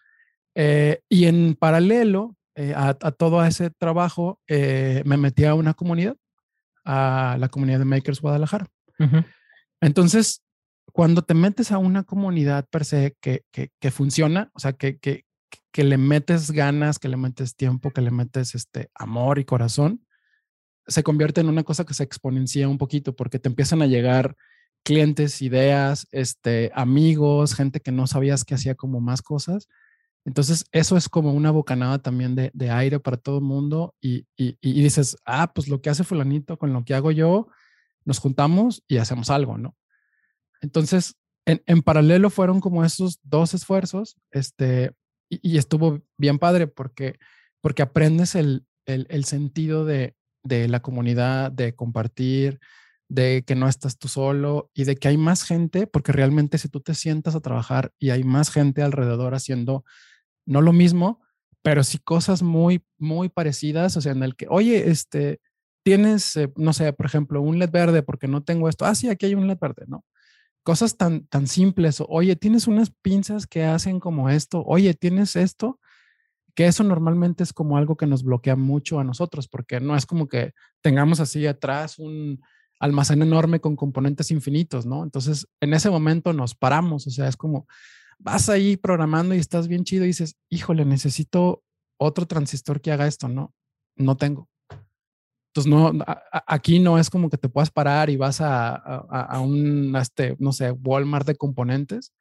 Eh, 0.56 1.02
y 1.08 1.26
en 1.26 1.56
paralelo 1.56 2.36
eh, 2.56 2.74
a, 2.76 2.94
todo 2.94 3.44
ese 3.46 3.70
trabajo, 3.70 4.42
me 4.48 5.18
metí 5.18 5.46
a 5.46 5.54
una 5.54 5.74
comunidad, 5.74 6.18
a 6.84 7.38
la 7.40 7.48
comunidad 7.48 7.80
de 7.80 7.86
Makers 7.86 8.20
Guadalajara. 8.20 8.68
Entonces, 9.80 10.44
cuando 10.92 11.22
te 11.22 11.34
metes 11.34 11.72
a 11.72 11.78
una 11.78 12.04
comunidad 12.04 12.68
per 12.70 12.86
se 12.86 13.16
que, 13.22 13.44
que, 13.52 13.70
que 13.80 13.92
funciona, 13.92 14.52
o 14.54 14.60
sea, 14.60 14.74
que, 14.74 14.98
que, 15.00 15.26
que, 15.72 15.84
le 15.84 15.98
metes 15.98 16.52
ganas, 16.52 17.00
que 17.00 17.08
le 17.08 17.18
metes 17.18 17.56
tiempo, 17.56 17.92
que 17.92 18.02
le 18.02 18.12
metes 18.12 18.54
este 18.54 18.90
amor 18.94 19.40
y 19.40 19.46
corazón, 19.46 20.06
se 20.88 21.04
convierte 21.04 21.42
en 21.42 21.50
una 21.50 21.64
cosa 21.64 21.86
que 21.86 21.94
se 21.94 22.04
exponencia 22.04 22.68
un 22.68 22.78
poquito 22.78 23.16
porque 23.16 23.40
te 23.40 23.50
empiezan 23.50 23.82
a 23.82 23.88
llegar 23.88 24.36
clientes, 24.84 25.42
ideas, 25.42 26.08
este, 26.12 26.72
amigos, 26.74 27.54
gente 27.54 27.80
que 27.80 27.92
no 27.92 28.08
sabías 28.08 28.44
que 28.44 28.56
hacía 28.56 28.76
como 28.76 29.00
más 29.00 29.22
cosas. 29.22 29.68
Entonces, 30.26 30.66
eso 30.72 30.98
es 30.98 31.10
como 31.10 31.34
una 31.34 31.52
bocanada 31.52 32.00
también 32.00 32.36
de, 32.36 32.52
de 32.54 32.70
aire 32.70 33.00
para 33.00 33.18
todo 33.18 33.38
el 33.38 33.44
mundo 33.44 33.96
y, 34.02 34.28
y, 34.38 34.58
y, 34.62 34.82
dices, 34.82 35.18
ah, 35.26 35.52
pues 35.54 35.68
lo 35.68 35.82
que 35.82 35.90
hace 35.90 36.04
fulanito 36.04 36.58
con 36.58 36.74
lo 36.74 36.84
que 36.86 36.94
hago 36.94 37.12
yo, 37.12 37.48
nos 38.06 38.20
juntamos 38.20 38.84
y 38.88 38.98
hacemos 38.98 39.30
algo, 39.30 39.58
¿no? 39.58 39.76
Entonces, 40.62 41.16
en, 41.46 41.64
en 41.66 41.82
paralelo 41.82 42.30
fueron 42.30 42.60
como 42.60 42.86
esos 42.86 43.20
dos 43.24 43.54
esfuerzos, 43.54 44.18
este, 44.32 44.92
y, 45.30 45.58
estuvo 45.58 46.02
bien 46.18 46.38
padre 46.38 46.68
porque, 46.68 47.18
porque 47.62 47.82
aprendes 47.82 48.36
el, 48.36 48.66
el, 48.86 49.08
el 49.10 49.26
sentido 49.26 49.86
de, 49.86 50.16
de 50.44 50.68
la 50.68 50.82
comunidad, 50.82 51.52
de 51.52 51.76
compartir, 51.76 52.60
de 53.10 53.44
que 53.46 53.56
no 53.56 53.68
estás 53.68 53.98
tú 53.98 54.08
solo 54.08 54.72
y 54.74 54.86
de 54.86 54.96
que 54.96 55.10
hay 55.10 55.18
más 55.18 55.44
gente, 55.44 55.88
porque 55.88 56.12
realmente 56.14 56.58
si 56.58 56.70
tú 56.70 56.80
te 56.80 56.96
sientas 56.96 57.36
a 57.36 57.42
trabajar 57.42 57.92
y 58.00 58.12
hay 58.12 58.24
más 58.24 58.50
gente 58.50 58.84
alrededor 58.84 59.36
haciendo 59.36 59.84
no 60.46 60.62
lo 60.62 60.74
mismo, 60.74 61.20
pero 61.62 61.84
sí 61.84 62.00
cosas 62.00 62.42
muy, 62.42 62.84
muy 62.98 63.30
parecidas, 63.30 63.98
o 63.98 64.02
sea, 64.02 64.14
en 64.14 64.24
el 64.24 64.36
que, 64.36 64.48
oye, 64.50 64.90
este, 64.90 65.42
tienes, 65.84 66.36
eh, 66.38 66.52
no 66.56 66.74
sé, 66.74 66.94
por 66.94 67.06
ejemplo, 67.06 67.42
un 67.42 67.60
LED 67.60 67.72
verde 67.72 68.04
porque 68.04 68.28
no 68.28 68.44
tengo 68.44 68.70
esto. 68.70 68.86
Ah, 68.86 68.96
sí, 68.96 69.10
aquí 69.10 69.28
hay 69.28 69.36
un 69.36 69.48
LED 69.48 69.58
verde, 69.60 69.86
¿no? 69.88 70.06
Cosas 70.64 70.98
tan, 70.98 71.28
tan 71.28 71.48
simples. 71.48 72.04
Oye, 72.08 72.36
tienes 72.36 72.68
unas 72.68 72.92
pinzas 73.02 73.48
que 73.48 73.64
hacen 73.66 74.00
como 74.00 74.30
esto. 74.30 74.64
Oye, 74.66 74.94
tienes 74.94 75.36
esto 75.36 75.80
que 76.56 76.68
eso 76.68 76.84
normalmente 76.84 77.44
es 77.44 77.54
como 77.54 77.78
algo 77.78 77.96
que 77.96 78.08
nos 78.08 78.24
bloquea 78.24 78.56
mucho 78.56 79.00
a 79.00 79.04
nosotros, 79.04 79.48
porque 79.48 79.80
no 79.80 79.96
es 79.96 80.06
como 80.06 80.28
que 80.28 80.54
tengamos 80.82 81.20
así 81.20 81.46
atrás 81.48 82.00
un 82.00 82.42
almacén 82.80 83.22
enorme 83.22 83.60
con 83.60 83.76
componentes 83.76 84.32
infinitos, 84.32 84.86
¿no? 84.86 85.04
Entonces, 85.04 85.48
en 85.62 85.74
ese 85.74 85.90
momento 85.90 86.34
nos 86.34 86.56
paramos, 86.56 87.08
o 87.08 87.12
sea, 87.12 87.28
es 87.28 87.38
como, 87.38 87.68
vas 88.18 88.50
ahí 88.50 88.78
programando 88.78 89.36
y 89.36 89.40
estás 89.40 89.68
bien 89.68 89.84
chido 89.84 90.04
y 90.04 90.08
dices, 90.08 90.36
híjole, 90.50 90.86
necesito 90.86 91.64
otro 91.98 92.26
transistor 92.26 92.82
que 92.82 92.92
haga 92.92 93.08
esto, 93.08 93.28
¿no? 93.28 93.54
No 93.96 94.18
tengo. 94.18 94.51
Entonces, 95.54 95.70
no, 95.70 95.92
aquí 96.48 96.80
no 96.80 96.98
es 96.98 97.10
como 97.10 97.30
que 97.30 97.38
te 97.38 97.50
puedas 97.50 97.70
parar 97.70 98.10
y 98.10 98.16
vas 98.16 98.40
a, 98.40 98.74
a, 98.74 99.40
un, 99.42 99.94
este, 99.98 100.38
no 100.40 100.54
sé, 100.54 100.72
Walmart 100.72 101.28
de 101.28 101.36
componentes 101.36 102.14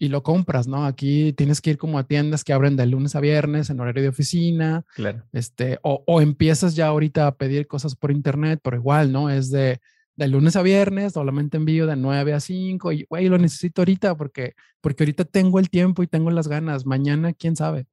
y 0.00 0.08
lo 0.08 0.24
compras, 0.24 0.66
¿no? 0.66 0.84
Aquí 0.84 1.32
tienes 1.34 1.60
que 1.60 1.70
ir 1.70 1.78
como 1.78 1.96
a 1.96 2.08
tiendas 2.08 2.42
que 2.42 2.52
abren 2.52 2.74
de 2.74 2.86
lunes 2.86 3.14
a 3.14 3.20
viernes 3.20 3.70
en 3.70 3.78
horario 3.78 4.02
de 4.02 4.08
oficina. 4.08 4.84
Claro. 4.96 5.22
Este, 5.32 5.78
o, 5.82 6.02
o 6.08 6.20
empiezas 6.20 6.74
ya 6.74 6.88
ahorita 6.88 7.28
a 7.28 7.36
pedir 7.36 7.68
cosas 7.68 7.94
por 7.94 8.10
internet, 8.10 8.58
pero 8.64 8.76
igual, 8.76 9.12
¿no? 9.12 9.30
Es 9.30 9.52
de, 9.52 9.80
de 10.16 10.26
lunes 10.26 10.56
a 10.56 10.62
viernes, 10.62 11.12
solamente 11.12 11.58
envío 11.58 11.86
de 11.86 11.94
9 11.94 12.34
a 12.34 12.40
5 12.40 12.90
y, 12.90 13.06
güey, 13.08 13.28
lo 13.28 13.38
necesito 13.38 13.82
ahorita 13.82 14.16
porque, 14.16 14.54
porque 14.80 15.04
ahorita 15.04 15.24
tengo 15.24 15.60
el 15.60 15.70
tiempo 15.70 16.02
y 16.02 16.08
tengo 16.08 16.32
las 16.32 16.48
ganas. 16.48 16.84
Mañana, 16.84 17.32
quién 17.32 17.54
sabe. 17.54 17.86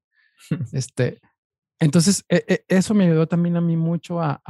este, 0.74 1.20
entonces, 1.80 2.24
e, 2.30 2.44
e, 2.48 2.66
eso 2.68 2.94
me 2.94 3.06
ayudó 3.06 3.28
también 3.28 3.56
a 3.58 3.62
mí 3.62 3.78
mucho 3.78 4.22
a, 4.22 4.42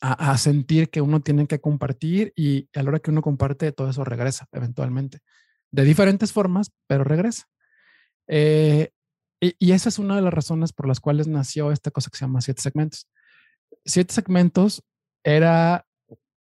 a, 0.00 0.38
sentir 0.38 0.90
que 0.90 1.00
uno 1.00 1.20
tiene 1.20 1.46
que 1.46 1.60
compartir 1.60 2.32
y 2.36 2.68
a 2.74 2.82
la 2.82 2.90
hora 2.90 3.00
que 3.00 3.10
uno 3.10 3.22
comparte, 3.22 3.72
todo 3.72 3.90
eso 3.90 4.04
regresa 4.04 4.46
eventualmente. 4.52 5.20
De 5.70 5.84
diferentes 5.84 6.32
formas, 6.32 6.72
pero 6.86 7.04
regresa. 7.04 7.46
Eh, 8.26 8.90
y, 9.40 9.54
y, 9.58 9.72
esa 9.72 9.88
es 9.88 9.98
una 9.98 10.16
de 10.16 10.22
las 10.22 10.34
razones 10.34 10.72
por 10.72 10.86
las 10.86 11.00
cuales 11.00 11.26
nació 11.28 11.72
esta 11.72 11.90
cosa 11.90 12.10
que 12.10 12.18
se 12.18 12.24
llama 12.24 12.40
siete 12.40 12.62
segmentos. 12.62 13.08
Siete 13.84 14.14
segmentos 14.14 14.82
era, 15.24 15.86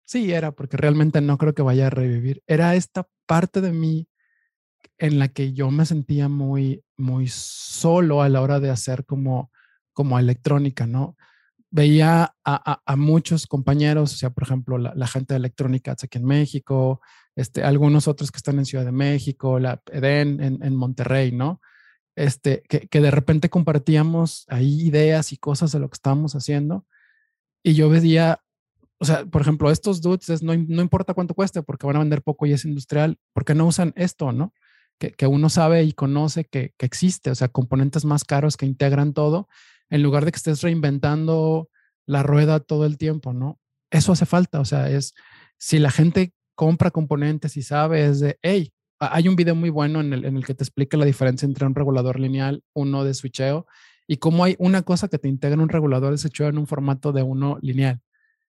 sí, 0.05 0.31
era, 0.31 0.51
porque 0.51 0.77
realmente 0.77 1.21
no 1.21 1.37
creo 1.37 1.53
que 1.53 1.61
vaya 1.61 1.87
a 1.87 1.91
revivir, 1.91 2.43
era 2.47 2.75
esta 2.75 3.07
parte 3.25 3.61
de 3.61 3.71
mí 3.71 4.07
en 4.97 5.19
la 5.19 5.29
que 5.29 5.53
yo 5.53 5.71
me 5.71 5.85
sentía 5.85 6.27
muy, 6.27 6.83
muy 6.97 7.27
solo 7.27 8.21
a 8.21 8.29
la 8.29 8.41
hora 8.41 8.59
de 8.59 8.69
hacer 8.69 9.05
como, 9.05 9.50
como 9.93 10.19
electrónica, 10.19 10.87
¿no? 10.87 11.15
Veía 11.69 12.35
a, 12.43 12.95
muchos 12.97 13.47
compañeros, 13.47 14.13
o 14.13 14.17
sea, 14.17 14.29
por 14.29 14.43
ejemplo, 14.43 14.77
la, 14.77 15.07
gente 15.07 15.33
de 15.33 15.37
electrónica 15.37 15.93
aquí 15.93 16.17
en 16.17 16.25
México, 16.25 16.99
este, 17.35 17.63
algunos 17.63 18.09
otros 18.09 18.29
que 18.29 18.37
están 18.37 18.59
en 18.59 18.65
Ciudad 18.65 18.83
de 18.83 18.91
México, 18.91 19.57
la 19.57 19.81
EDEN 19.89 20.59
en, 20.61 20.75
Monterrey, 20.75 21.31
¿no? 21.31 21.61
Este, 22.15 22.63
que, 22.67 22.89
que, 22.89 22.99
de 22.99 23.09
repente 23.09 23.49
compartíamos 23.49 24.45
ahí 24.49 24.81
ideas 24.81 25.31
y 25.31 25.37
cosas 25.37 25.71
de 25.71 25.79
lo 25.79 25.89
que 25.89 25.95
estábamos 25.95 26.35
haciendo. 26.35 26.85
Y 27.63 27.73
yo 27.73 27.89
veía, 27.89 28.41
o 28.99 29.05
sea, 29.05 29.25
por 29.25 29.41
ejemplo, 29.41 29.71
estos 29.71 30.01
dudes, 30.01 30.43
no, 30.43 30.53
no 30.53 30.81
importa 30.81 31.13
cuánto 31.13 31.35
cueste, 31.35 31.63
porque 31.63 31.87
van 31.87 31.95
a 31.95 31.99
vender 31.99 32.21
poco 32.21 32.45
y 32.45 32.51
es 32.51 32.65
industrial, 32.65 33.17
porque 33.31 33.55
no 33.55 33.65
usan 33.65 33.93
esto, 33.95 34.33
no? 34.33 34.53
que, 35.09 35.27
uno 35.27 35.49
sabe 35.49 35.83
y 35.83 35.93
conoce 35.93 36.45
que, 36.45 36.73
existe, 36.79 37.31
o 37.31 37.35
sea, 37.35 37.47
componentes 37.47 38.05
más 38.05 38.23
caros 38.23 38.57
que 38.57 38.65
integran 38.65 39.13
todo, 39.13 39.49
en 39.91 40.01
lugar 40.01 40.25
de 40.25 40.31
que 40.31 40.37
estés 40.37 40.61
reinventando 40.61 41.69
la 42.07 42.23
rueda 42.23 42.59
todo 42.59 42.85
el 42.85 42.97
tiempo, 42.97 43.33
¿no? 43.33 43.59
Eso 43.91 44.13
hace 44.13 44.25
falta, 44.25 44.59
o 44.59 44.65
sea, 44.65 44.89
es, 44.89 45.13
si 45.59 45.77
la 45.77 45.91
gente 45.91 46.33
compra 46.55 46.89
componentes 46.89 47.57
y 47.57 47.61
sabe, 47.61 48.05
es 48.05 48.19
de, 48.19 48.39
hey, 48.41 48.73
hay 48.99 49.27
un 49.27 49.35
video 49.35 49.53
muy 49.53 49.69
bueno 49.69 49.99
en 49.99 50.13
el, 50.13 50.25
en 50.25 50.37
el 50.37 50.45
que 50.45 50.55
te 50.55 50.63
explica 50.63 50.97
la 50.97 51.05
diferencia 51.05 51.45
entre 51.45 51.65
un 51.65 51.75
regulador 51.75 52.19
lineal, 52.19 52.63
uno 52.73 53.03
de 53.03 53.13
switcheo, 53.13 53.67
y 54.07 54.17
cómo 54.17 54.43
hay 54.43 54.55
una 54.59 54.81
cosa 54.81 55.07
que 55.07 55.19
te 55.19 55.27
integra 55.27 55.61
un 55.61 55.69
regulador 55.69 56.11
de 56.11 56.17
switcheo 56.17 56.47
en 56.47 56.57
un 56.57 56.67
formato 56.67 57.11
de 57.11 57.23
uno 57.23 57.57
lineal. 57.61 57.99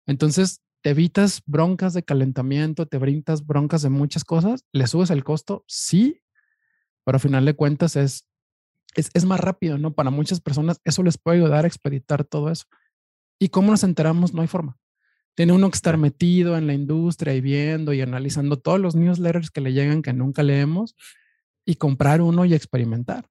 Entonces, 0.06 0.62
te 0.82 0.92
evitas 0.92 1.42
broncas 1.46 1.94
de 1.94 2.04
calentamiento, 2.04 2.86
te 2.86 2.98
brindas 2.98 3.46
broncas 3.46 3.82
de 3.82 3.90
muchas 3.90 4.24
cosas, 4.24 4.66
le 4.72 4.86
subes 4.86 5.10
el 5.10 5.24
costo, 5.24 5.64
sí, 5.68 6.22
pero 7.06 7.16
al 7.16 7.22
final 7.22 7.46
de 7.46 7.56
cuentas 7.56 7.96
es, 7.96 8.28
es, 8.96 9.26
más 9.26 9.40
rápido, 9.40 9.78
¿no? 9.78 9.94
Para 9.94 10.10
muchas 10.10 10.42
personas 10.42 10.80
eso 10.84 11.04
les 11.04 11.18
puede 11.18 11.38
ayudar 11.38 11.66
a 11.66 11.68
expeditar 11.68 12.24
todo 12.24 12.50
eso. 12.50 12.66
¿Y 13.40 13.50
cómo 13.50 13.72
nos 13.72 13.84
enteramos? 13.84 14.34
No 14.34 14.42
hay 14.42 14.48
forma. 14.48 14.78
Tiene 15.36 15.54
uno 15.54 15.70
que 15.70 15.76
estar 15.76 15.98
metido 15.98 16.58
en 16.58 16.68
la 16.68 16.74
industria 16.74 17.34
y 17.34 17.42
viendo 17.42 17.94
y 17.94 18.02
analizando 18.02 18.58
todos 18.58 18.80
los 18.80 18.96
newsletters 18.96 19.50
que 19.50 19.62
le 19.62 19.74
llegan 19.74 20.02
que 20.02 20.14
nunca 20.14 20.44
leemos 20.44 20.96
y 21.66 21.76
comprar 21.76 22.22
uno 22.22 22.46
y 22.46 22.54
experimentar. 22.54 23.28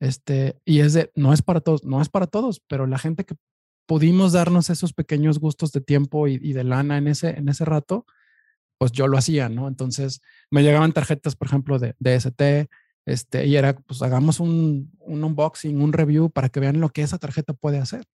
Este, 0.00 0.60
y 0.64 0.80
es 0.80 0.94
de, 0.94 1.12
no 1.14 1.32
es 1.32 1.42
para 1.42 1.60
todos, 1.60 1.84
no 1.84 2.02
es 2.02 2.08
para 2.08 2.26
todos, 2.26 2.60
pero 2.68 2.86
la 2.86 2.98
gente 2.98 3.24
que 3.24 3.36
pudimos 3.86 4.32
darnos 4.32 4.70
esos 4.70 4.92
pequeños 4.92 5.38
gustos 5.38 5.72
de 5.72 5.80
tiempo 5.80 6.28
y, 6.28 6.34
y 6.42 6.52
de 6.52 6.64
lana 6.64 6.98
en 6.98 7.08
ese, 7.08 7.30
en 7.30 7.48
ese 7.48 7.64
rato, 7.64 8.06
pues 8.78 8.92
yo 8.92 9.08
lo 9.08 9.18
hacía, 9.18 9.48
¿no? 9.48 9.68
Entonces 9.68 10.22
me 10.50 10.62
llegaban 10.62 10.92
tarjetas, 10.92 11.36
por 11.36 11.48
ejemplo, 11.48 11.78
de, 11.78 11.94
de 11.98 12.14
ST, 12.14 12.68
este, 13.08 13.46
y 13.46 13.56
era, 13.56 13.74
pues 13.74 14.02
hagamos 14.02 14.38
un, 14.38 14.92
un, 15.00 15.24
unboxing, 15.24 15.80
un 15.80 15.92
review 15.92 16.30
para 16.30 16.48
que 16.48 16.60
vean 16.60 16.80
lo 16.80 16.90
que 16.90 17.02
esa 17.02 17.18
tarjeta 17.18 17.54
puede 17.54 17.78
hacer. 17.78 18.04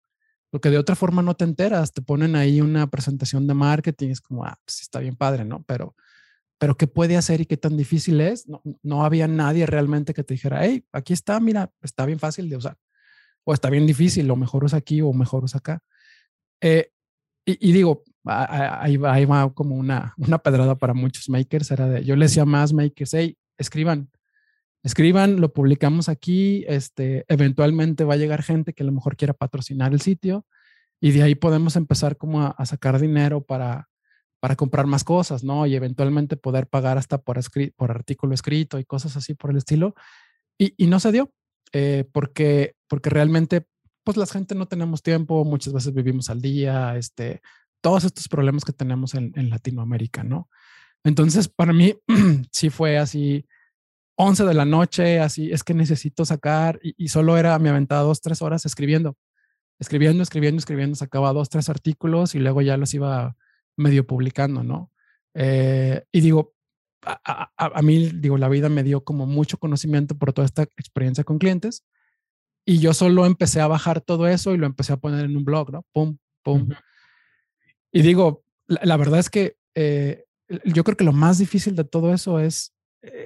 Porque 0.51 0.71
de 0.71 0.79
otra 0.79 0.95
forma 0.95 1.21
no 1.21 1.35
te 1.35 1.45
enteras, 1.45 1.93
te 1.93 2.01
ponen 2.01 2.37
ahí 2.37 2.61
una 2.61 2.89
presentación 2.89 3.47
de 3.49 3.55
marketing, 3.55 4.11
es 4.11 4.21
como, 4.21 4.45
ah, 4.45 4.57
pues 4.65 4.83
está 4.83 5.01
bien 5.01 5.17
padre, 5.17 5.45
¿no? 5.45 5.65
Pero, 5.65 5.97
pero 6.59 6.77
¿qué 6.77 6.87
puede 6.87 7.17
hacer 7.17 7.41
y 7.41 7.47
qué 7.47 7.57
tan 7.57 7.77
difícil 7.77 8.21
es? 8.21 8.49
No, 8.49 8.63
no 8.83 9.05
había 9.05 9.27
nadie 9.27 9.67
realmente 9.67 10.15
que 10.15 10.23
te 10.23 10.35
dijera, 10.35 10.65
hey, 10.65 10.85
aquí 10.93 11.13
está, 11.13 11.41
mira, 11.41 11.73
está 11.83 12.07
bien 12.07 12.21
fácil 12.21 12.49
de 12.49 12.57
usar. 12.57 12.79
O 13.43 13.53
está 13.53 13.69
bien 13.69 13.87
difícil, 13.87 14.31
o 14.31 14.37
mejor 14.37 14.65
usa 14.65 14.79
aquí 14.79 15.01
o 15.01 15.13
mejor 15.13 15.43
usa 15.43 15.59
acá. 15.59 15.83
Eh, 16.61 16.93
y, 17.45 17.71
y, 17.71 17.73
digo, 17.73 18.05
ahí 18.25 18.97
va, 18.97 19.53
como 19.53 19.75
una, 19.75 20.15
una 20.19 20.39
pedrada 20.39 20.77
para 20.77 20.95
muchos 20.95 21.29
makers. 21.29 21.71
Era 21.73 21.89
de, 21.89 22.05
yo 22.05 22.15
le 22.17 22.27
decía 22.27 22.45
más 22.45 22.73
makers, 22.73 23.13
hey, 23.13 23.37
escriban, 23.59 24.09
escriban, 24.85 25.41
lo 25.41 25.53
publicamos 25.53 26.09
aquí, 26.09 26.65
este, 26.69 27.25
eventualmente 27.29 28.05
va 28.05 28.15
a 28.15 28.19
llegar 28.19 28.43
gente 28.43 28.75
que 28.75 28.83
a 28.83 28.87
lo 28.87 28.93
mejor 28.93 29.17
quiera 29.17 29.33
patrocinar 29.33 29.93
el 29.93 30.01
sitio 30.03 30.47
y 31.01 31.11
de 31.13 31.23
ahí 31.23 31.35
podemos 31.35 31.75
empezar 31.77 32.19
como 32.19 32.43
a, 32.43 32.67
sacar 32.67 33.01
dinero 33.01 33.43
para, 33.43 33.89
para 34.41 34.57
comprar 34.57 34.87
más 34.87 35.03
cosas, 35.03 35.43
¿no? 35.43 35.67
Y 35.67 35.75
eventualmente 35.75 36.37
poder 36.37 36.67
pagar 36.67 36.99
hasta 36.99 37.19
por, 37.19 37.41
por 37.77 37.91
artículo 37.91 38.35
escrito 38.35 38.79
y 38.79 38.85
cosas 38.85 39.17
así 39.17 39.35
por 39.35 39.51
el 39.51 39.57
estilo. 39.57 39.95
Y, 40.59 40.75
y 40.77 40.87
no 40.87 41.01
se 41.01 41.13
dio, 41.13 41.33
eh, 41.73 42.05
porque, 42.13 42.77
porque 42.87 43.11
realmente, 43.11 43.67
pues 44.05 44.19
la 44.19 44.27
gente 44.27 44.55
no 44.55 44.67
tenemos 44.67 45.03
tiempo, 45.03 45.45
muchas 45.47 45.73
veces 45.73 45.95
vivimos 45.95 46.29
al 46.29 46.43
día, 46.43 46.97
este, 46.97 47.41
todos 47.81 48.05
estos 48.05 48.29
problemas 48.29 48.65
que 48.65 48.73
tenemos 48.73 49.15
en, 49.15 49.33
en 49.35 49.49
Latinoamérica, 49.49 50.25
¿no? 50.25 50.49
Entonces, 51.05 51.49
para 51.49 51.73
mí 51.73 51.95
sí 52.53 52.69
fue 52.69 52.99
así 52.99 53.47
11 54.17 54.45
de 54.45 54.55
la 54.55 54.65
noche, 54.65 55.21
así, 55.21 55.51
es 55.51 55.65
que 55.65 55.75
necesito 55.75 56.25
sacar, 56.25 56.81
y, 56.83 57.09
solo 57.09 57.37
era, 57.37 57.59
me 57.59 57.69
aventaba 57.69 58.03
dos, 58.03 58.21
tres 58.21 58.43
horas 58.43 58.65
escribiendo, 58.67 59.17
escribiendo, 59.79 60.23
escribiendo, 60.23 60.59
escribiendo, 60.59 60.97
sacaba 60.97 61.33
dos, 61.33 61.49
tres 61.49 61.69
artículos 61.69 62.35
y 62.35 62.39
luego 62.39 62.63
ya 62.63 62.77
los 62.77 62.95
iba 62.95 63.37
medio 63.77 64.07
publicando, 64.07 64.63
¿no? 64.63 64.93
Eh, 65.35 66.05
y 66.13 66.21
digo, 66.21 66.55
a, 67.03 67.51
a, 67.57 67.83
mí, 67.83 68.11
digo, 68.15 68.39
la 68.39 68.49
vida 68.49 68.69
me 68.69 68.83
dio 68.83 69.05
como 69.05 69.27
mucho 69.27 69.59
conocimiento 69.59 70.17
por 70.17 70.33
toda 70.33 70.47
esta 70.47 70.63
experiencia 70.63 71.25
con 71.25 71.39
clientes 71.39 71.85
y 72.65 72.79
yo 72.79 72.95
solo 72.95 73.27
empecé 73.27 73.61
a 73.61 73.67
bajar 73.67 74.01
todo 74.01 74.27
eso 74.27 74.55
y 74.55 74.59
lo 74.59 74.67
empecé 74.67 74.93
a 74.93 74.97
poner 74.97 75.25
en 75.25 75.37
un 75.37 75.45
blog, 75.45 75.71
¿no? 75.71 75.85
Pum, 75.93 76.17
pum. 76.43 76.69
Y 77.93 78.03
digo, 78.03 78.45
la, 78.67 78.97
verdad 78.97 79.21
es 79.21 79.29
que 79.29 79.57
eh, 79.75 80.25
yo 80.65 80.83
creo 80.83 80.97
que 80.97 81.05
lo 81.05 81.13
más 81.13 81.39
difícil 81.39 81.77
de 81.77 81.85
todo 81.85 82.15
eso 82.15 82.41
es 82.41 82.74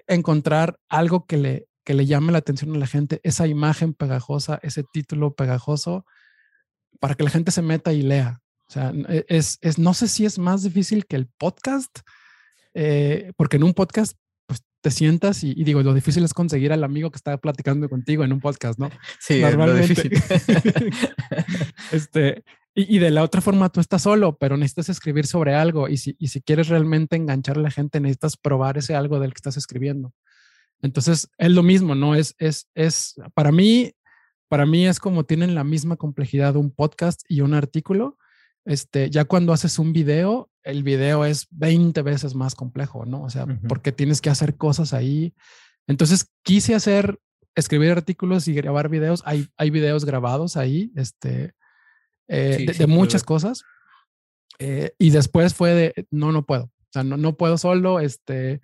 encontrar 0.06 0.78
algo 0.88 1.26
que 1.26 1.36
le, 1.36 1.68
que 1.84 1.94
le 1.94 2.06
llame 2.06 2.32
la 2.32 2.38
atención 2.38 2.74
a 2.74 2.78
la 2.78 2.86
gente, 2.86 3.20
esa 3.22 3.46
imagen 3.46 3.94
pegajosa, 3.94 4.60
ese 4.62 4.84
título 4.84 5.34
pegajoso, 5.34 6.04
para 7.00 7.14
que 7.14 7.24
la 7.24 7.30
gente 7.30 7.50
se 7.50 7.62
meta 7.62 7.92
y 7.92 8.02
lea. 8.02 8.42
O 8.68 8.72
sea, 8.72 8.92
e, 9.08 9.24
es, 9.28 9.58
es 9.62 9.78
no 9.78 9.94
sé 9.94 10.08
si 10.08 10.26
es 10.26 10.38
más 10.38 10.62
difícil 10.62 11.06
que 11.06 11.16
el 11.16 11.28
podcast, 11.38 12.00
eh, 12.74 13.32
porque 13.36 13.56
en 13.56 13.64
un 13.64 13.72
podcast 13.72 14.18
pues 14.46 14.60
te 14.82 14.90
sientas 14.90 15.42
y, 15.42 15.54
digo, 15.64 15.82
lo 15.82 15.94
difícil 15.94 16.24
es 16.24 16.34
conseguir 16.34 16.72
al 16.72 16.84
amigo 16.84 17.10
que 17.10 17.16
está 17.16 17.38
platicando 17.38 17.88
contigo 17.88 18.22
en 18.22 18.32
un 18.34 18.40
podcast, 18.40 18.78
¿no? 18.78 18.90
Sí, 19.18 19.40
Normalmente. 19.40 20.10
este, 21.92 22.44
y, 22.86 22.98
de 22.98 23.10
la 23.10 23.24
otra 23.24 23.40
forma, 23.40 23.70
tú 23.70 23.80
estás 23.80 24.02
solo, 24.02 24.36
pero 24.38 24.56
necesitas 24.56 24.88
escribir 24.88 25.26
sobre 25.26 25.54
algo. 25.54 25.88
Y 25.88 25.96
si, 25.96 26.14
y 26.18 26.28
si 26.28 26.40
quieres 26.40 26.68
realmente 26.68 27.16
enganchar 27.16 27.58
a 27.58 27.62
la 27.62 27.70
gente, 27.72 27.98
necesitas 27.98 28.36
probar 28.36 28.78
ese 28.78 28.94
algo 28.94 29.18
del 29.18 29.32
que 29.32 29.38
estás 29.38 29.56
escribiendo. 29.56 30.12
Entonces, 30.80 31.28
es 31.38 31.50
lo 31.50 31.64
mismo, 31.64 31.96
¿no? 31.96 32.14
Es, 32.14 32.36
es, 32.38 32.68
es, 32.74 33.16
para 33.34 33.50
mí, 33.50 33.92
para 34.48 34.64
mí 34.64 34.86
es 34.86 35.00
como 35.00 35.24
tienen 35.24 35.56
la 35.56 35.64
misma 35.64 35.96
complejidad 35.96 36.54
un 36.54 36.70
podcast 36.70 37.22
y 37.28 37.40
un 37.40 37.52
artículo. 37.52 38.16
Este, 38.64 39.10
ya 39.10 39.24
cuando 39.24 39.52
haces 39.52 39.78
un 39.80 39.92
video, 39.92 40.48
el 40.62 40.84
video 40.84 41.24
es 41.24 41.48
20 41.50 42.02
veces 42.02 42.34
más 42.34 42.54
complejo, 42.54 43.06
¿no? 43.06 43.24
O 43.24 43.30
sea, 43.30 43.46
porque 43.66 43.90
tienes 43.90 44.20
que 44.20 44.30
hacer 44.30 44.56
cosas 44.56 44.92
ahí. 44.92 45.34
Entonces, 45.88 46.30
quise 46.44 46.76
hacer, 46.76 47.18
escribir 47.56 47.90
artículos 47.90 48.46
y 48.46 48.54
grabar 48.54 48.88
videos. 48.88 49.22
Hay, 49.24 49.48
hay 49.56 49.70
videos 49.70 50.04
grabados 50.04 50.56
ahí, 50.56 50.92
este, 50.94 51.54
eh, 52.28 52.66
de, 52.76 52.86
muchas 52.86 53.24
cosas. 53.24 53.64
Eh, 54.58 54.92
y 54.98 55.10
después 55.10 55.54
fue 55.54 55.74
de, 55.74 56.06
no, 56.10 56.32
no 56.32 56.44
puedo. 56.44 56.64
O 56.64 56.92
sea, 56.92 57.04
no, 57.04 57.16
no 57.16 57.36
puedo 57.36 57.58
solo, 57.58 58.00
este, 58.00 58.60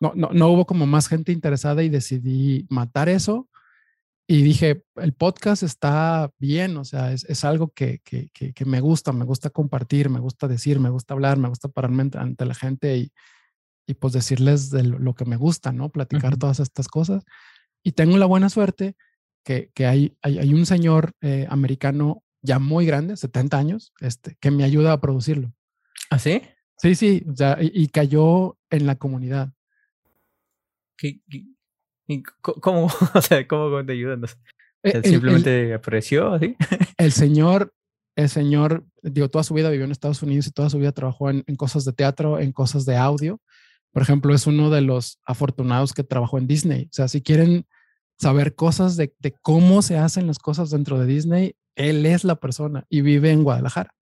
no, 0.00 0.12
no, 0.14 0.30
no 0.32 0.48
hubo 0.48 0.66
como 0.66 0.86
más 0.86 1.08
gente 1.08 1.32
interesada 1.32 1.82
y 1.82 1.88
decidí 1.88 2.66
matar 2.70 3.08
eso. 3.08 3.48
Y 4.30 4.42
dije, 4.42 4.84
el 4.96 5.14
podcast 5.14 5.62
está 5.62 6.30
bien, 6.38 6.76
o 6.76 6.84
sea, 6.84 7.12
es, 7.12 7.24
es 7.24 7.44
algo 7.44 7.70
que, 7.70 8.00
que, 8.04 8.28
que, 8.30 8.64
me 8.66 8.80
gusta, 8.80 9.10
me 9.12 9.24
gusta 9.24 9.48
compartir, 9.48 10.10
me 10.10 10.20
gusta 10.20 10.46
decir, 10.46 10.80
me 10.80 10.90
gusta 10.90 11.14
hablar, 11.14 11.38
me 11.38 11.48
gusta 11.48 11.68
pararme 11.68 12.10
ante 12.12 12.44
la 12.44 12.54
gente 12.54 12.98
y, 12.98 13.12
y 13.86 13.94
pues 13.94 14.12
decirles 14.12 14.70
de 14.70 14.82
lo, 14.82 15.14
que 15.14 15.24
me 15.24 15.36
gusta, 15.36 15.72
¿no? 15.72 15.88
Platicar 15.88 16.36
todas 16.36 16.60
estas 16.60 16.88
cosas. 16.88 17.24
Y 17.82 17.92
tengo 17.92 18.18
la 18.18 18.26
buena 18.26 18.50
suerte 18.50 18.96
que, 19.44 19.70
que 19.72 19.86
hay, 19.86 20.14
hay, 20.20 20.38
hay, 20.38 20.52
un 20.52 20.66
señor 20.66 21.12
eh, 21.22 21.46
americano 21.48 22.22
ya 22.48 22.58
muy 22.58 22.86
grande, 22.86 23.16
70 23.16 23.56
años, 23.58 23.92
este, 24.00 24.36
que 24.40 24.50
me 24.50 24.64
ayuda 24.64 24.92
a 24.92 25.00
producirlo. 25.00 25.52
¿Ah, 26.10 26.18
sí? 26.18 26.42
Sí, 26.78 26.94
sí, 26.94 27.24
o 27.30 27.36
sea, 27.36 27.58
y, 27.60 27.88
cayó 27.88 28.56
en 28.70 28.86
la 28.86 28.96
comunidad. 28.96 29.52
¿Qué, 30.96 31.20
cómo, 32.40 32.86
o 33.14 33.22
sea, 33.22 33.46
cómo 33.46 33.84
te 33.84 33.92
ayudan? 33.92 34.24
Eh, 34.82 35.02
simplemente 35.04 35.74
apreció 35.74 36.32
así. 36.32 36.56
El 36.96 37.12
señor 37.12 37.72
el 38.18 38.28
señor, 38.28 38.84
digo, 39.00 39.28
toda 39.28 39.44
su 39.44 39.54
vida 39.54 39.70
vivió 39.70 39.84
en 39.84 39.92
Estados 39.92 40.24
Unidos 40.24 40.48
y 40.48 40.50
toda 40.50 40.68
su 40.70 40.78
vida 40.80 40.90
trabajó 40.90 41.30
en, 41.30 41.44
cosas 41.56 41.84
de 41.84 41.92
teatro, 41.92 42.40
en 42.40 42.50
cosas 42.50 42.84
de 42.84 42.96
audio. 42.96 43.40
Por 43.92 44.02
ejemplo, 44.02 44.34
es 44.34 44.48
uno 44.48 44.70
de 44.70 44.80
los 44.80 45.20
afortunados 45.24 45.92
que 45.92 46.02
trabajó 46.02 46.36
en 46.36 46.48
Disney. 46.48 46.86
O 46.86 46.90
sea, 46.90 47.06
si 47.06 47.22
quieren 47.22 47.64
saber 48.18 48.56
cosas 48.56 48.96
de, 48.96 49.14
de 49.20 49.36
cómo 49.40 49.82
se 49.82 49.98
hacen 49.98 50.26
las 50.26 50.40
cosas 50.40 50.70
dentro 50.70 50.98
de 50.98 51.06
Disney, 51.06 51.54
él 51.78 52.04
es 52.04 52.24
la 52.24 52.36
persona 52.36 52.84
y 52.90 53.00
vive 53.00 53.30
en 53.30 53.44
Guadalajara. 53.44 53.94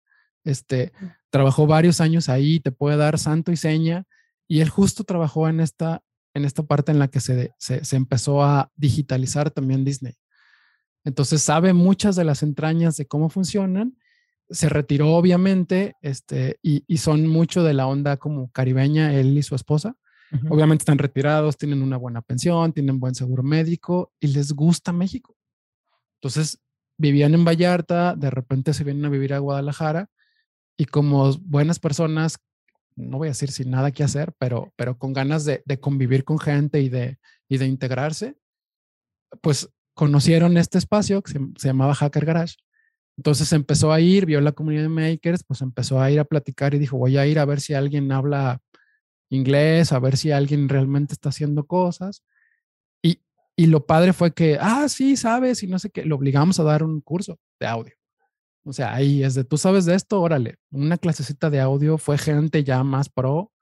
Este, 0.44 0.92
trabajó 1.30 1.66
varios 1.66 2.00
años 2.00 2.28
ahí, 2.28 2.58
te 2.60 2.72
puede 2.72 2.96
dar 2.96 3.18
santo 3.18 3.52
y 3.52 3.56
seña, 3.56 4.04
y 4.48 4.60
él 4.60 4.68
justo 4.68 5.04
trabajó 5.04 5.48
en 5.48 5.60
esta, 5.60 6.02
en 6.34 6.44
esta 6.44 6.62
parte 6.62 6.92
en 6.92 6.98
la 6.98 7.08
que 7.08 7.20
se, 7.20 7.52
se, 7.58 7.96
empezó 7.96 8.42
a 8.42 8.70
digitalizar 8.76 9.50
también 9.50 9.84
Disney. 9.84 10.14
Entonces 11.04 11.42
sabe 11.42 11.72
muchas 11.72 12.16
de 12.16 12.24
las 12.24 12.42
entrañas 12.42 12.96
de 12.96 13.06
cómo 13.06 13.28
funcionan. 13.28 13.96
Se 14.48 14.68
retiró 14.68 15.14
obviamente, 15.14 15.94
este, 16.00 16.58
y, 16.62 16.84
y 16.86 16.98
son 16.98 17.26
mucho 17.26 17.62
de 17.62 17.74
la 17.74 17.86
onda 17.86 18.16
como 18.16 18.50
caribeña, 18.50 19.12
él 19.14 19.36
y 19.36 19.42
su 19.42 19.54
esposa. 19.54 19.96
Obviamente 20.50 20.82
están 20.82 20.98
retirados, 20.98 21.56
tienen 21.56 21.82
una 21.82 21.96
buena 21.96 22.20
pensión, 22.20 22.72
tienen 22.72 22.98
buen 22.98 23.14
seguro 23.14 23.44
médico 23.44 24.12
y 24.18 24.26
les 24.26 24.52
gusta 24.52 24.92
México. 24.92 25.36
Entonces 26.16 26.60
vivían 26.98 27.34
en 27.34 27.44
Vallarta, 27.44 28.14
de 28.16 28.30
repente 28.30 28.74
se 28.74 28.84
vienen 28.84 29.04
a 29.04 29.10
vivir 29.10 29.34
a 29.34 29.38
Guadalajara 29.38 30.10
y 30.76 30.86
como 30.86 31.32
buenas 31.38 31.78
personas, 31.78 32.38
no 32.96 33.18
voy 33.18 33.28
a 33.28 33.30
decir 33.30 33.50
sin 33.50 33.70
nada 33.70 33.90
que 33.90 34.04
hacer, 34.04 34.32
pero, 34.38 34.72
pero 34.76 34.98
con 34.98 35.12
ganas 35.12 35.44
de, 35.44 35.62
convivir 35.80 36.24
con 36.24 36.38
gente 36.38 36.80
y 36.80 36.88
de, 36.88 37.18
y 37.48 37.58
de 37.58 37.66
integrarse, 37.66 38.36
pues 39.40 39.70
conocieron 39.94 40.56
este 40.56 40.78
espacio 40.78 41.22
que 41.22 41.32
se, 41.32 41.68
llamaba 41.68 41.94
Hacker 41.94 42.24
Garage. 42.24 42.56
Entonces 43.16 43.50
empezó 43.54 43.92
a 43.92 44.00
ir, 44.00 44.26
vio 44.26 44.42
la 44.42 44.52
comunidad 44.52 44.82
de 44.82 44.88
makers, 44.90 45.42
pues 45.44 45.62
empezó 45.62 46.00
a 46.00 46.10
ir 46.10 46.20
a 46.20 46.24
platicar 46.24 46.74
y 46.74 46.78
dijo, 46.78 46.98
voy 46.98 47.16
a 47.16 47.26
ir 47.26 47.38
a 47.38 47.46
ver 47.46 47.60
si 47.60 47.72
alguien 47.72 48.12
habla 48.12 48.60
inglés, 49.30 49.92
a 49.92 49.98
ver 49.98 50.18
si 50.18 50.30
alguien 50.32 50.68
realmente 50.68 51.14
está 51.14 51.30
haciendo 51.30 51.66
cosas. 51.66 52.22
Y, 53.56 53.66
lo 53.66 53.86
padre 53.86 54.12
fue 54.12 54.32
que, 54.34 54.58
ah, 54.60 54.88
sí, 54.88 55.16
sabes, 55.16 55.62
y 55.62 55.66
no 55.66 55.78
sé 55.78 55.90
qué, 55.90 56.04
lo 56.04 56.16
obligamos 56.16 56.60
a 56.60 56.64
dar 56.64 56.82
un 56.82 57.00
curso 57.00 57.38
de 57.58 57.66
audio. 57.66 57.94
O 58.64 58.72
sea, 58.72 58.94
ahí 58.94 59.22
es 59.22 59.34
de, 59.34 59.44
tú 59.44 59.56
sabes 59.56 59.84
de 59.84 59.94
esto, 59.94 60.20
órale, 60.20 60.56
una 60.70 60.98
clasecita 60.98 61.50
de 61.50 61.60
audio 61.60 61.98
fue 61.98 62.18
gente 62.18 62.64
ya 62.64 62.82
más 62.82 63.08
pro, 63.08 63.52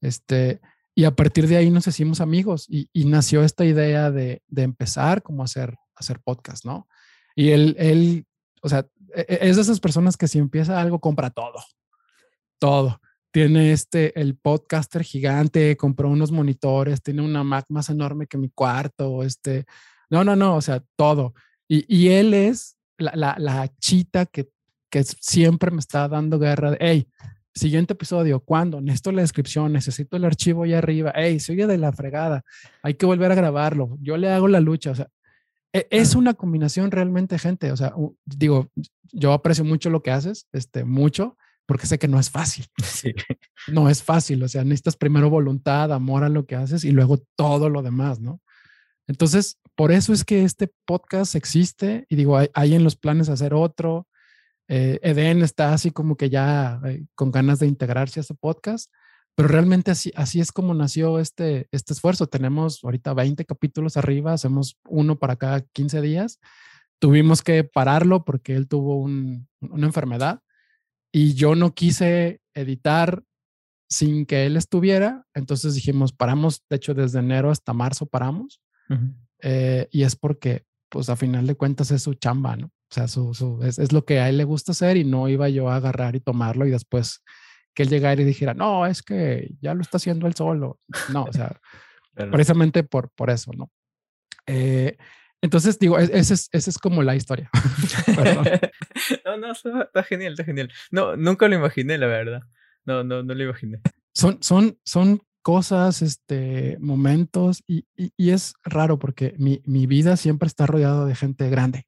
este, 0.00 0.60
y 0.94 1.04
a 1.04 1.10
partir 1.16 1.48
de 1.48 1.56
ahí 1.56 1.70
nos 1.70 1.86
hicimos 1.86 2.20
amigos 2.20 2.66
y, 2.68 2.88
nació 3.06 3.42
esta 3.42 3.64
idea 3.64 4.10
de, 4.10 4.42
de, 4.48 4.62
empezar 4.62 5.22
como 5.22 5.42
a 5.42 5.46
hacer, 5.46 5.74
hacer 5.96 6.20
podcast, 6.20 6.64
¿no? 6.64 6.86
Y 7.34 7.50
él, 7.50 7.74
él, 7.78 8.26
o 8.62 8.68
sea, 8.68 8.86
e, 9.14 9.26
e, 9.28 9.48
es 9.48 9.56
de 9.56 9.62
esas 9.62 9.80
personas 9.80 10.16
que 10.16 10.28
si 10.28 10.38
empieza 10.38 10.80
algo, 10.80 11.00
compra 11.00 11.30
todo, 11.30 11.64
todo. 12.58 13.00
Tiene 13.34 13.72
este, 13.72 14.20
el 14.20 14.36
podcaster 14.36 15.02
gigante, 15.02 15.76
compró 15.76 16.08
unos 16.08 16.30
monitores, 16.30 17.02
tiene 17.02 17.20
una 17.20 17.42
Mac 17.42 17.64
más 17.68 17.90
enorme 17.90 18.28
que 18.28 18.38
mi 18.38 18.48
cuarto, 18.48 19.24
este, 19.24 19.64
no, 20.08 20.22
no, 20.22 20.36
no, 20.36 20.54
o 20.54 20.60
sea, 20.60 20.84
todo. 20.94 21.34
Y, 21.66 21.84
y 21.92 22.10
él 22.10 22.32
es 22.32 22.76
la, 22.96 23.34
la, 23.36 23.68
chita 23.80 24.26
que, 24.26 24.50
que, 24.88 25.02
siempre 25.02 25.72
me 25.72 25.80
está 25.80 26.06
dando 26.06 26.38
guerra 26.38 26.70
de, 26.70 26.76
hey, 26.78 27.08
siguiente 27.52 27.94
episodio, 27.94 28.38
¿cuándo? 28.38 28.80
Necesito 28.80 29.10
la 29.10 29.22
descripción, 29.22 29.72
necesito 29.72 30.16
el 30.16 30.26
archivo 30.26 30.62
ahí 30.62 30.74
arriba, 30.74 31.12
hey, 31.16 31.40
se 31.40 31.54
oye 31.54 31.66
de 31.66 31.76
la 31.76 31.90
fregada, 31.90 32.44
hay 32.84 32.94
que 32.94 33.04
volver 33.04 33.32
a 33.32 33.34
grabarlo, 33.34 33.98
yo 34.00 34.16
le 34.16 34.30
hago 34.30 34.46
la 34.46 34.60
lucha, 34.60 34.92
o 34.92 34.94
sea, 34.94 35.08
e, 35.72 35.88
es 35.90 36.14
una 36.14 36.34
combinación 36.34 36.92
realmente, 36.92 37.36
gente, 37.40 37.72
o 37.72 37.76
sea, 37.76 37.92
digo, 38.24 38.70
yo 39.10 39.32
aprecio 39.32 39.64
mucho 39.64 39.90
lo 39.90 40.04
que 40.04 40.12
haces, 40.12 40.46
este, 40.52 40.84
mucho, 40.84 41.36
porque 41.66 41.86
sé 41.86 41.98
que 41.98 42.08
no 42.08 42.18
es 42.18 42.30
fácil. 42.30 42.66
No 43.66 43.88
es 43.88 44.02
fácil, 44.02 44.42
o 44.42 44.48
sea, 44.48 44.62
necesitas 44.62 44.94
primero 44.94 45.30
voluntad, 45.30 45.90
amor 45.90 46.22
a 46.22 46.28
lo 46.28 46.44
que 46.44 46.54
haces 46.54 46.84
y 46.84 46.90
luego 46.90 47.24
todo 47.34 47.70
lo 47.70 47.80
demás, 47.80 48.20
¿no? 48.20 48.42
Entonces, 49.06 49.58
por 49.74 49.90
eso 49.90 50.12
es 50.12 50.22
que 50.22 50.44
este 50.44 50.70
podcast 50.84 51.34
existe 51.34 52.04
y 52.10 52.16
digo, 52.16 52.36
hay, 52.36 52.74
en 52.74 52.84
los 52.84 52.96
planes 52.96 53.30
hacer 53.30 53.54
otro. 53.54 54.06
Eh, 54.68 54.98
Eden 55.02 55.42
está 55.42 55.72
así 55.72 55.90
como 55.90 56.18
que 56.18 56.28
ya 56.28 56.78
eh, 56.84 57.06
con 57.14 57.30
ganas 57.30 57.58
de 57.58 57.66
integrarse 57.66 58.20
a 58.20 58.22
este 58.22 58.34
podcast, 58.34 58.92
pero 59.34 59.48
realmente 59.48 59.90
así, 59.90 60.12
así 60.14 60.40
es 60.40 60.52
como 60.52 60.74
nació 60.74 61.18
este, 61.18 61.68
este 61.72 61.94
esfuerzo. 61.94 62.26
Tenemos 62.26 62.84
ahorita 62.84 63.14
20 63.14 63.46
capítulos 63.46 63.96
arriba, 63.96 64.34
hacemos 64.34 64.78
uno 64.86 65.18
para 65.18 65.36
cada 65.36 65.62
15 65.62 66.02
días. 66.02 66.38
Tuvimos 66.98 67.40
que 67.40 67.64
pararlo 67.64 68.26
porque 68.26 68.54
él 68.54 68.68
tuvo 68.68 68.98
una 68.98 69.86
enfermedad 69.86 70.42
y 71.14 71.34
yo 71.34 71.54
no 71.54 71.74
quise 71.74 72.40
editar 72.54 73.22
sin 73.88 74.26
que 74.26 74.46
él 74.46 74.56
estuviera. 74.56 75.24
Entonces 75.32 75.76
dijimos, 75.76 76.12
paramos, 76.12 76.64
de 76.68 76.74
hecho 76.74 76.92
desde 76.92 77.20
enero 77.20 77.52
hasta 77.52 77.72
marzo 77.72 78.06
paramos 78.06 78.60
eh, 79.40 79.86
y 79.92 80.02
es 80.02 80.16
porque, 80.16 80.64
pues 80.88 81.08
a 81.08 81.14
final 81.14 81.46
de 81.46 81.54
cuentas 81.54 81.92
es 81.92 82.02
su 82.02 82.14
chamba, 82.14 82.56
¿no? 82.56 82.66
O 82.66 82.94
sea, 82.94 83.06
su, 83.06 83.32
su, 83.32 83.62
es, 83.62 83.78
es, 83.78 83.92
lo 83.92 84.04
que 84.04 84.18
a 84.18 84.28
él 84.28 84.38
le 84.38 84.44
gusta 84.44 84.72
hacer 84.72 84.96
y 84.96 85.04
no 85.04 85.28
iba 85.28 85.48
yo 85.48 85.68
a 85.68 85.76
agarrar 85.76 86.16
y 86.16 86.20
tomarlo 86.20 86.66
y 86.66 86.72
después 86.72 87.22
que 87.74 87.84
él 87.84 87.90
llegara 87.90 88.20
y 88.20 88.24
dijera, 88.24 88.52
no, 88.52 88.84
es 88.84 89.00
que 89.00 89.54
ya 89.60 89.72
lo 89.72 89.82
está 89.82 89.98
haciendo 89.98 90.26
él 90.26 90.34
solo. 90.34 90.80
No, 91.12 91.24
o 91.24 91.32
sea, 91.32 91.60
precisamente 92.32 92.82
por, 92.82 93.10
por 93.10 93.30
eso, 93.30 93.52
¿no? 93.56 93.70
Eh, 94.48 94.96
entonces, 95.44 95.78
digo, 95.78 95.98
e, 95.98 96.04
esa 96.04 96.32
es, 96.32 96.48
ese 96.52 96.70
es 96.70 96.78
como 96.78 97.02
la 97.02 97.14
historia. 97.14 97.50
no, 99.26 99.36
no, 99.36 99.52
está 99.52 100.02
genial, 100.02 100.32
está 100.32 100.44
genial. 100.44 100.72
No, 100.90 101.16
nunca 101.16 101.48
lo 101.48 101.54
imaginé, 101.54 101.98
la 101.98 102.06
verdad. 102.06 102.40
No, 102.86 103.04
no, 103.04 103.22
no 103.22 103.34
lo 103.34 103.44
imaginé. 103.44 103.78
Son, 104.14 104.42
son, 104.42 104.78
son 104.84 105.20
cosas, 105.42 106.00
este, 106.00 106.78
momentos, 106.80 107.62
y, 107.66 107.84
y, 107.94 108.30
es 108.30 108.54
raro 108.64 108.98
porque 108.98 109.34
mi, 109.36 109.60
mi, 109.66 109.86
vida 109.86 110.16
siempre 110.16 110.46
está 110.46 110.66
rodeada 110.66 111.04
de 111.04 111.14
gente 111.14 111.50
grande. 111.50 111.86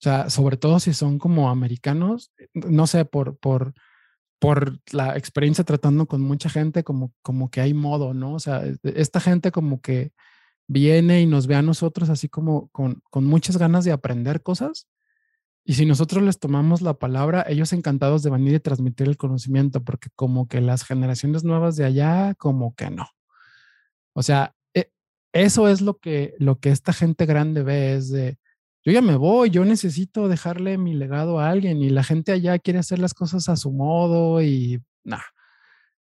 O 0.00 0.02
sea, 0.02 0.28
sobre 0.28 0.56
todo 0.56 0.80
si 0.80 0.94
son 0.94 1.20
como 1.20 1.50
americanos, 1.50 2.32
no 2.54 2.88
sé, 2.88 3.04
por, 3.04 3.38
por, 3.38 3.72
por 4.40 4.80
la 4.90 5.16
experiencia 5.16 5.62
tratando 5.62 6.06
con 6.06 6.22
mucha 6.22 6.50
gente, 6.50 6.82
como, 6.82 7.12
como 7.22 7.52
que 7.52 7.60
hay 7.60 7.72
modo, 7.72 8.14
¿no? 8.14 8.34
O 8.34 8.40
sea, 8.40 8.66
e, 8.66 8.76
esta 8.82 9.20
gente 9.20 9.52
como 9.52 9.80
que 9.80 10.10
viene 10.68 11.20
y 11.22 11.26
nos 11.26 11.46
ve 11.48 11.56
a 11.56 11.62
nosotros 11.62 12.10
así 12.10 12.28
como 12.28 12.68
con, 12.68 13.02
con 13.10 13.24
muchas 13.24 13.56
ganas 13.56 13.84
de 13.84 13.92
aprender 13.92 14.42
cosas 14.42 14.86
y 15.68 15.74
si 15.74 15.84
nosotros 15.84 16.22
les 16.22 16.38
tomamos 16.38 16.80
la 16.80 16.94
palabra, 16.94 17.44
ellos 17.46 17.74
encantados 17.74 18.22
de 18.22 18.30
venir 18.30 18.54
y 18.54 18.58
transmitir 18.58 19.06
el 19.06 19.18
conocimiento, 19.18 19.84
porque 19.84 20.08
como 20.16 20.48
que 20.48 20.62
las 20.62 20.82
generaciones 20.82 21.44
nuevas 21.44 21.76
de 21.76 21.84
allá, 21.84 22.34
como 22.36 22.74
que 22.74 22.88
no. 22.88 23.06
O 24.14 24.22
sea, 24.22 24.54
e, 24.72 24.90
eso 25.34 25.68
es 25.68 25.82
lo 25.82 25.98
que, 25.98 26.32
lo 26.38 26.58
que 26.58 26.70
esta 26.70 26.94
gente 26.94 27.26
grande 27.26 27.62
ve, 27.64 27.96
es 27.96 28.08
de, 28.10 28.38
yo 28.82 28.92
ya 28.92 29.02
me 29.02 29.16
voy, 29.16 29.50
yo 29.50 29.62
necesito 29.66 30.26
dejarle 30.28 30.78
mi 30.78 30.94
legado 30.94 31.38
a 31.38 31.50
alguien 31.50 31.82
y 31.82 31.90
la 31.90 32.02
gente 32.02 32.32
allá 32.32 32.58
quiere 32.58 32.78
hacer 32.78 32.98
las 32.98 33.12
cosas 33.12 33.50
a 33.50 33.56
su 33.56 33.70
modo 33.70 34.40
y 34.40 34.82
nada. 35.04 35.24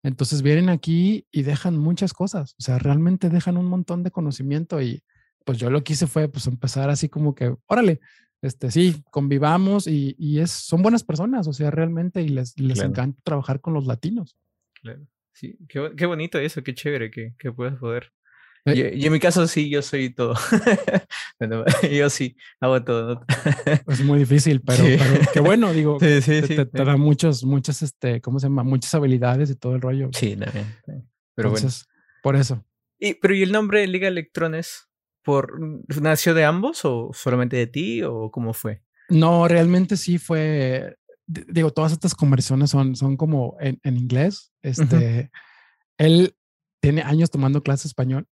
Entonces 0.07 0.43
vienen 0.43 0.69
aquí 0.69 1.27
y 1.33 1.43
dejan 1.43 1.77
muchas 1.77 2.13
cosas, 2.13 2.55
o 2.61 2.63
sea, 2.63 2.79
realmente 2.79 3.29
dejan 3.29 3.57
un 3.57 3.67
montón 3.67 4.05
de 4.05 4.13
conocimiento 4.13 4.81
y 4.81 5.03
pues 5.45 5.59
yo 5.59 5.69
lo 5.69 5.83
que 5.83 5.95
hice 5.95 6.07
fue 6.07 6.29
pues 6.29 6.47
empezar 6.47 6.91
así 6.91 7.09
como 7.09 7.35
que, 7.35 7.57
órale, 7.67 7.99
este, 8.41 8.71
sí, 8.71 9.03
convivamos 9.11 9.89
y, 9.89 10.15
y, 10.17 10.39
es, 10.39 10.53
son 10.53 10.81
buenas 10.83 11.03
personas, 11.03 11.49
o 11.49 11.53
sea, 11.53 11.73
realmente, 11.73 12.23
y 12.23 12.29
les, 12.29 12.57
les 12.61 12.79
encanta 12.79 13.21
trabajar 13.25 13.61
con 13.61 13.75
los 13.75 13.87
latinos. 13.87 14.37
Claro, 14.81 15.05
sí, 15.33 15.59
qué, 15.69 15.91
qué 15.97 16.07
bonito 16.07 16.39
eso, 16.39 16.63
qué 16.63 16.73
chévere 16.73 17.11
que, 17.11 17.35
que 17.37 17.51
puedas 17.51 17.75
poder. 17.75 18.13
Eh, 18.67 18.93
y, 18.97 19.07
en 19.07 19.13
mi 19.13 19.21
caso 19.21 19.47
sí, 19.47 19.71
yo 19.71 19.81
soy 19.81 20.11
todo. 20.11 20.35
yo 21.91 22.11
sí, 22.11 22.37
hago 22.61 22.83
todo. 22.85 23.25
es 23.89 24.05
muy 24.05 24.19
difícil, 24.21 24.61
pero, 24.61 24.85
qué 25.33 25.41
bueno, 25.41 25.73
digo, 25.73 25.99
sí, 26.01 26.21
sí, 26.21 26.43
te, 26.43 26.67
te, 26.67 26.85
da 26.85 26.97
muchos, 26.97 27.45
muchas, 27.45 27.83
este, 27.83 28.21
¿cómo 28.21 28.41
se 28.41 28.47
llama? 28.47 28.65
Muchas 28.65 28.95
habilidades 28.95 29.51
y 29.51 29.55
todo 29.55 29.75
el 29.75 29.81
rollo. 29.81 30.11
Sí, 30.13 30.37
también. 30.37 30.77
Pero 31.35 31.49
Entonces, 31.51 31.87
por 32.23 32.37
eso. 32.37 32.65
Y, 32.99 33.15
pero 33.15 33.35
¿y 33.35 33.43
el 33.43 33.53
nombre 33.53 33.87
Liga 33.87 34.09
Electrones? 34.09 34.87
por, 35.27 35.59
¿Nació 36.01 36.35
de 36.35 36.45
ambos 36.45 36.85
o 36.85 37.11
solamente 37.13 37.57
de 37.57 37.67
ti 37.67 38.01
o 38.05 38.31
cómo 38.31 38.53
fue? 38.55 38.81
No, 39.09 39.49
realmente 39.49 39.97
sí 39.97 40.19
fue, 40.19 40.97
digo, 41.27 41.73
todas 41.73 41.91
estas 41.91 42.15
conversiones 42.15 42.71
son, 42.71 42.95
son 42.95 43.17
como 43.17 43.57
en, 43.59 43.81
en 43.83 43.97
inglés. 43.97 44.53
Este, 44.63 45.33
Él 45.99 46.37
tiene 46.81 47.03
años 47.03 47.29
tomando 47.29 47.61
clase 47.65 47.89
español, 47.89 48.29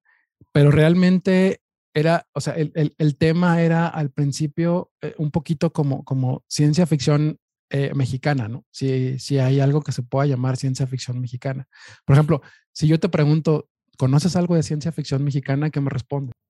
pero 0.58 0.70
realmente 0.70 1.62
era, 1.94 2.26
o 2.32 2.40
sea, 2.40 2.54
el, 2.54 2.72
el, 2.74 2.94
el 2.98 3.16
tema 3.16 3.62
era 3.62 3.88
al 3.88 4.10
principio 4.10 4.92
eh, 5.00 5.14
un 5.18 5.30
poquito 5.30 5.72
como, 5.72 6.04
como 6.04 6.44
ciencia 6.48 6.86
ficción 6.86 7.38
eh, 7.70 7.92
mexicana, 7.94 8.48
¿no? 8.48 8.64
Si, 8.70 9.18
si 9.18 9.38
hay 9.38 9.60
algo 9.60 9.82
que 9.82 9.92
se 9.92 10.02
pueda 10.02 10.26
llamar 10.26 10.56
ciencia 10.56 10.86
ficción 10.86 11.20
mexicana. 11.20 11.68
Por 12.04 12.14
ejemplo, 12.14 12.40
si 12.72 12.86
yo 12.86 12.98
te 12.98 13.08
pregunto, 13.08 13.68
¿conoces 13.96 14.36
algo 14.36 14.54
de 14.54 14.62
ciencia 14.62 14.92
ficción 14.92 15.24
mexicana? 15.24 15.70
¿Qué 15.70 15.80
me 15.80 15.90
responde? 15.90 16.32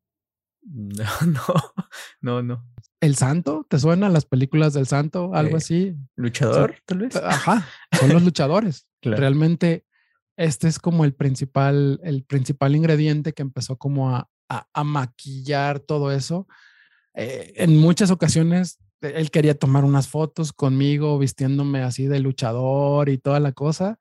No, 0.71 1.05
no, 1.27 1.43
no, 2.21 2.43
no. 2.43 2.67
El 3.01 3.17
Santo, 3.17 3.65
¿te 3.71 3.79
suena 3.79 4.09
las 4.11 4.27
películas 4.27 4.75
del 4.75 4.87
Santo? 4.87 5.33
Algo 5.35 5.55
Eh, 5.55 5.59
así. 5.59 5.97
Luchador, 6.17 6.77
tal 6.85 6.99
vez. 6.99 7.17
Ajá, 7.17 7.67
son 7.99 8.11
los 8.13 8.23
luchadores. 8.23 8.87
Claro. 9.01 9.21
Realmente 9.21 9.87
este 10.39 10.69
es 10.69 10.79
como 10.79 11.05
el 11.05 11.13
principal, 11.13 12.01
el 12.03 12.25
principal 12.25 12.75
ingrediente 12.75 13.33
que 13.35 13.43
empezó 13.43 13.77
como 13.77 14.15
a, 14.17 14.31
a- 14.49 14.67
a 14.73 14.85
maquillar 14.85 15.81
todo 15.81 16.11
eso. 16.13 16.47
Eh, 17.15 17.53
en 17.57 17.77
muchas 17.77 18.11
ocasiones 18.11 18.79
eh, 19.03 19.13
él 19.17 19.31
quería 19.31 19.59
tomar 19.59 19.85
unas 19.85 20.09
fotos 20.09 20.53
conmigo 20.53 21.19
vistiéndome 21.19 21.83
así 21.83 22.07
de 22.07 22.21
luchador 22.21 23.09
y 23.09 23.19
toda 23.19 23.41
la 23.41 23.53
cosa. 23.53 23.99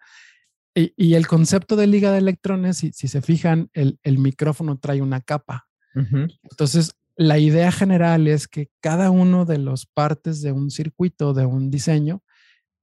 Y, 0.76 0.94
y 0.96 1.16
el 1.16 1.28
concepto 1.28 1.76
de 1.76 1.88
liga 1.88 2.12
de 2.12 2.20
electrones, 2.20 2.78
si, 2.78 2.92
si 2.94 3.08
se 3.08 3.22
fijan, 3.22 3.70
el, 3.74 4.00
el 4.04 4.20
micrófono 4.20 4.78
trae 4.78 5.02
una 5.02 5.22
capa. 5.22 5.68
Ujú. 5.96 6.28
Entonces, 6.44 6.94
la 7.16 7.40
idea 7.40 7.72
general 7.72 8.28
es 8.28 8.48
que 8.48 8.70
cada 8.80 9.10
uno 9.10 9.46
de 9.46 9.58
los 9.58 9.88
partes 9.88 10.44
de 10.44 10.52
un 10.52 10.70
circuito, 10.70 11.34
de 11.34 11.48
un 11.48 11.72
diseño, 11.72 12.22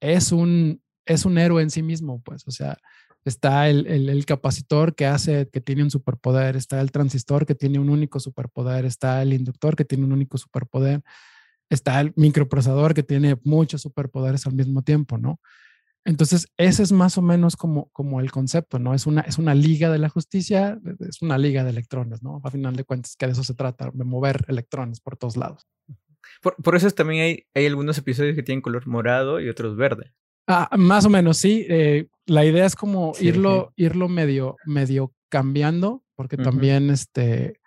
es 0.00 0.32
un, 0.32 0.82
es 1.06 1.24
un 1.24 1.38
héroe 1.38 1.62
en 1.62 1.70
sí 1.70 1.82
mismo, 1.84 2.20
pues, 2.24 2.42
o 2.48 2.50
sea, 2.50 2.76
está 3.24 3.68
el, 3.68 3.86
el, 3.86 4.26
capacitor 4.26 4.94
que 4.94 5.06
hace, 5.06 5.48
que 5.48 5.60
tiene 5.60 5.82
un 5.82 5.90
superpoder, 5.90 6.56
está 6.56 6.80
el 6.80 6.92
transistor 6.92 7.46
que 7.46 7.54
tiene 7.54 7.78
un 7.78 7.88
único 7.88 8.20
superpoder, 8.20 8.84
está 8.84 9.22
el 9.22 9.32
inductor 9.32 9.76
que 9.76 9.84
tiene 9.84 10.04
un 10.04 10.12
único 10.12 10.36
superpoder, 10.36 11.02
está 11.70 12.00
el 12.00 12.12
microprocesador 12.16 12.94
que 12.94 13.02
tiene 13.02 13.38
muchos 13.44 13.82
superpoderes 13.82 14.46
al 14.46 14.54
mismo 14.54 14.82
tiempo, 14.82 15.18
¿no? 15.18 15.40
Entonces, 16.06 16.48
ese 16.58 16.82
es 16.82 16.92
más 16.92 17.16
o 17.16 17.22
menos 17.22 17.56
como, 17.56 17.88
como 17.90 18.20
el 18.20 18.30
concepto, 18.30 18.78
¿no? 18.78 18.92
Es 18.92 19.06
una, 19.06 19.22
es 19.22 19.38
una 19.38 19.54
liga 19.54 19.90
de 19.90 19.98
la 19.98 20.10
justicia, 20.10 20.78
es 21.00 21.22
una 21.22 21.38
liga 21.38 21.64
de 21.64 21.70
electrones, 21.70 22.22
¿no? 22.22 22.42
A 22.44 22.50
final 22.50 22.76
de 22.76 22.84
cuentas, 22.84 23.16
que 23.16 23.24
de 23.24 23.32
eso 23.32 23.42
se 23.42 23.54
trata, 23.54 23.90
de 23.92 24.04
mover 24.04 24.44
electrones 24.48 25.00
por 25.00 25.16
todos 25.16 25.38
lados. 25.38 25.66
Por, 26.42 26.56
por 26.56 26.76
eso 26.76 26.86
es 26.86 26.94
también 26.94 27.22
hay, 27.22 27.46
hay 27.54 27.64
algunos 27.64 27.96
episodios 27.96 28.36
que 28.36 28.42
tienen 28.42 28.60
color 28.60 28.86
morado 28.86 29.40
y 29.40 29.48
otros 29.48 29.76
verde. 29.76 30.12
Ah, 30.46 30.68
más 30.76 31.04
o 31.04 31.10
menos, 31.10 31.38
sí. 31.38 31.66
Eh, 31.68 32.06
la 32.26 32.44
idea 32.44 32.66
es 32.66 32.74
como 32.76 33.14
Sí, 33.14 33.28
irlo, 33.28 33.72
irlo 33.76 34.08
medio, 34.08 34.56
medio 34.66 35.12
cambiando, 35.28 36.04
porque 36.14 36.36
también 36.36 36.90
este, 36.90 37.60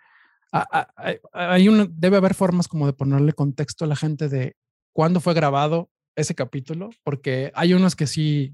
a- 0.52 0.68
a- 0.80 0.94
hay- 0.96 1.20
hay 1.34 1.68
debe 1.92 2.18
haber 2.18 2.34
formas 2.34 2.68
como 2.68 2.86
de 2.86 2.94
ponerle 2.94 3.34
contexto 3.34 3.86
a 3.86 3.88
la 3.88 3.96
gente 3.96 4.30
de 4.30 4.56
cuándo 4.94 5.20
fue 5.20 5.34
grabado 5.34 5.90
ese 6.16 6.34
capítulo, 6.36 6.90
porque 7.04 7.52
hay 7.56 7.74
unos 7.74 7.96
que 7.96 8.08
sí 8.08 8.54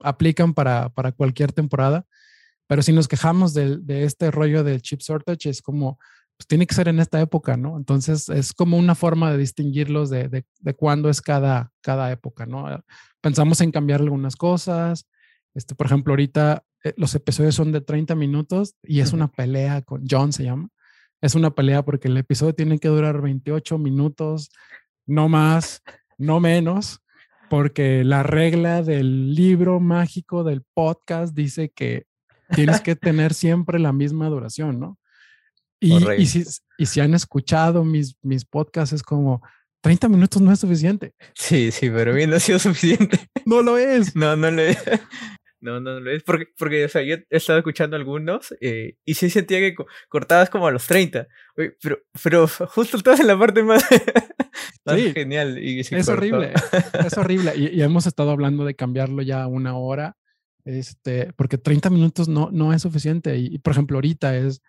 aplican 0.00 0.54
para, 0.54 0.88
para 0.90 1.12
cualquier 1.12 1.52
temporada, 1.52 2.06
pero 2.66 2.82
si 2.82 2.92
nos 2.92 3.08
quejamos 3.08 3.54
del- 3.54 3.86
de, 3.86 4.04
este 4.04 4.30
rollo 4.30 4.62
del 4.64 4.82
chip 4.82 5.00
shortage, 5.00 5.48
es 5.50 5.62
como, 5.62 5.98
pues 6.38 6.46
tiene 6.46 6.66
que 6.66 6.74
ser 6.74 6.88
en 6.88 7.00
esta 7.00 7.20
época, 7.20 7.56
¿no? 7.56 7.76
Entonces 7.76 8.28
es 8.28 8.54
como 8.54 8.78
una 8.78 8.94
forma 8.94 9.30
de 9.30 9.38
distinguirlos 9.38 10.08
de, 10.08 10.28
de, 10.28 10.46
de 10.60 10.74
cuándo 10.74 11.10
es 11.10 11.20
cada, 11.20 11.72
cada 11.82 12.10
época, 12.12 12.46
¿no? 12.46 12.82
Pensamos 13.20 13.60
en 13.60 13.72
cambiar 13.72 14.00
algunas 14.00 14.36
cosas, 14.36 15.06
este, 15.58 15.74
por 15.74 15.86
ejemplo, 15.86 16.12
ahorita 16.12 16.64
eh, 16.84 16.94
los 16.96 17.14
episodios 17.16 17.56
son 17.56 17.72
de 17.72 17.80
30 17.80 18.14
minutos 18.14 18.76
y 18.84 19.00
es 19.00 19.12
una 19.12 19.26
pelea 19.26 19.82
con 19.82 20.04
John, 20.08 20.32
se 20.32 20.44
llama. 20.44 20.68
Es 21.20 21.34
una 21.34 21.50
pelea 21.50 21.84
porque 21.84 22.06
el 22.06 22.16
episodio 22.16 22.54
tiene 22.54 22.78
que 22.78 22.86
durar 22.86 23.20
28 23.20 23.76
minutos, 23.76 24.50
no 25.04 25.28
más, 25.28 25.82
no 26.16 26.38
menos, 26.38 27.00
porque 27.50 28.04
la 28.04 28.22
regla 28.22 28.82
del 28.82 29.34
libro 29.34 29.80
mágico 29.80 30.44
del 30.44 30.62
podcast 30.74 31.34
dice 31.34 31.70
que 31.70 32.06
tienes 32.54 32.80
que 32.80 32.94
tener 32.94 33.34
siempre 33.34 33.80
la 33.80 33.92
misma 33.92 34.28
duración, 34.28 34.78
¿no? 34.78 34.96
Y, 35.80 35.96
y, 36.20 36.26
si, 36.26 36.44
y 36.76 36.86
si 36.86 37.00
han 37.00 37.14
escuchado 37.14 37.84
mis, 37.84 38.16
mis 38.22 38.44
podcasts, 38.44 38.92
es 38.92 39.02
como 39.02 39.40
30 39.82 40.08
minutos 40.08 40.42
no 40.42 40.52
es 40.52 40.58
suficiente. 40.60 41.14
Sí, 41.34 41.70
sí, 41.70 41.88
pero 41.90 42.12
bien 42.14 42.30
no 42.30 42.36
ha 42.36 42.40
sido 42.40 42.58
suficiente. 42.58 43.18
No 43.46 43.62
lo 43.62 43.78
es. 43.78 44.14
No, 44.14 44.36
no 44.36 44.50
lo 44.50 44.62
es. 44.62 44.78
No, 45.60 45.80
no 45.80 45.98
lo 45.98 46.08
es. 46.12 46.22
Porque, 46.22 46.46
porque 46.56 46.84
o 46.84 46.88
sea, 46.88 47.02
yo 47.02 47.16
he 47.16 47.26
estado 47.30 47.58
escuchando 47.58 47.96
algunos 47.96 48.54
eh, 48.60 48.94
y 49.04 49.14
sí 49.14 49.28
sentía 49.28 49.58
que 49.58 49.74
co- 49.74 49.86
cortabas 50.08 50.50
como 50.50 50.68
a 50.68 50.70
los 50.70 50.86
30. 50.86 51.26
Oye, 51.56 51.72
pero, 51.82 51.98
pero 52.22 52.46
justo 52.68 52.96
estás 52.96 53.18
en 53.18 53.26
la 53.26 53.36
parte 53.36 53.64
más, 53.64 53.84
Sí. 54.88 55.12
genial. 55.12 55.58
Y 55.62 55.80
Es 55.80 55.90
cortó. 55.90 56.12
horrible, 56.12 56.52
es 57.04 57.18
horrible. 57.18 57.52
Y, 57.56 57.68
y 57.76 57.82
hemos 57.82 58.06
estado 58.06 58.30
hablando 58.30 58.64
de 58.64 58.74
cambiarlo 58.76 59.20
ya 59.22 59.42
a 59.42 59.46
una 59.48 59.76
hora, 59.76 60.16
este, 60.64 61.32
porque 61.34 61.58
30 61.58 61.90
minutos 61.90 62.28
no, 62.28 62.50
no 62.52 62.72
es 62.72 62.82
suficiente. 62.82 63.36
Y, 63.36 63.46
y, 63.54 63.58
por 63.58 63.72
ejemplo, 63.72 63.96
ahorita 63.96 64.36
es, 64.36 64.62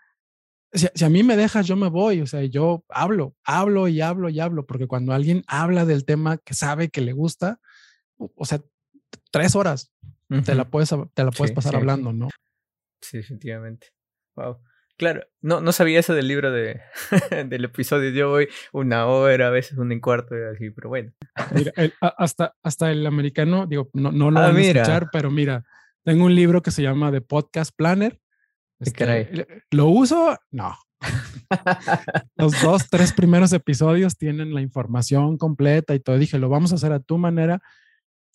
si, 0.74 0.88
si 0.93 1.05
a 1.05 1.09
mí 1.09 1.24
me 1.24 1.36
dejas, 1.38 1.65
yo 1.67 1.76
me 1.76 1.89
voy. 1.89 2.22
O 2.22 2.28
sea, 2.28 2.43
yo 2.43 2.84
hablo, 2.89 3.36
hablo 3.43 3.88
y 3.88 4.01
hablo 4.01 4.30
y 4.30 4.39
hablo, 4.39 4.65
porque 4.65 4.88
cuando 4.88 5.13
alguien 5.13 5.43
habla 5.47 5.86
del 5.86 6.05
tema 6.05 6.38
que 6.38 6.53
sabe 6.53 6.89
que 6.89 7.01
le 7.01 7.13
gusta, 7.13 7.59
o, 8.17 8.45
sea, 8.45 8.59
tres 9.32 9.55
horas 9.55 9.91
te 10.45 10.53
la 10.55 10.65
puedes, 10.70 10.89
te 11.13 11.24
la 11.24 11.32
puedes 11.32 11.49
Sí, 11.51 11.55
pasar 11.55 11.72
sí, 11.72 11.76
sí. 11.78 11.78
hablando, 11.78 12.13
¿no? 12.13 12.30
Sí, 13.01 13.17
definitivamente. 13.17 13.88
Wow. 14.36 14.59
Claro, 14.97 15.24
no, 15.41 15.61
no 15.61 15.72
sabía 15.72 15.99
eso 16.01 16.13
del 16.13 16.28
libro 16.28 16.51
de, 16.51 16.82
del 17.47 17.63
episodio. 17.65 18.09
Yo 18.11 18.30
voy 18.30 18.49
una 18.74 19.07
hora, 19.07 19.47
a 19.47 19.49
veces 19.49 19.78
una 19.78 19.93
y 19.95 20.01
cuarto, 20.01 20.36
y 20.38 20.43
así, 20.53 20.70
pero 20.72 20.89
bueno. 20.89 21.13
Mira, 21.55 21.72
el- 21.78 21.93
hasta, 22.01 22.53
hasta 22.61 22.91
el 22.91 23.07
americano, 23.07 23.65
digo, 23.65 23.89
no, 23.93 24.11
no 24.11 24.30
lo 24.30 24.39
Ah, 24.39 24.43
van 24.47 24.51
a 24.57 24.59
mira. 24.59 24.82
escuchar, 24.82 25.07
pero 25.11 25.32
mira, 25.32 25.63
tengo 26.03 26.26
un 26.26 26.36
libro 26.36 26.61
que 26.61 26.72
se 26.72 26.82
llama 26.84 27.11
The 27.13 27.22
Podcast 27.22 27.74
Planner. 27.76 28.20
Le- 28.80 29.63
¿Lo 29.71 29.88
uso? 29.88 30.38
No. 30.51 30.75
Los 32.36 32.61
dos, 32.61 32.88
tres 32.89 33.13
primeros 33.13 33.53
episodios 33.53 34.17
tienen 34.17 34.53
la 34.53 34.61
información 34.61 35.38
completa 35.38 35.95
y 35.95 35.99
todo. 35.99 36.17
Dije, 36.17 36.39
lo 36.39 36.49
vamos 36.49 36.71
a 36.71 36.75
hacer 36.75 36.91
a 36.91 36.99
tu 36.99 37.17
manera. 37.17 37.61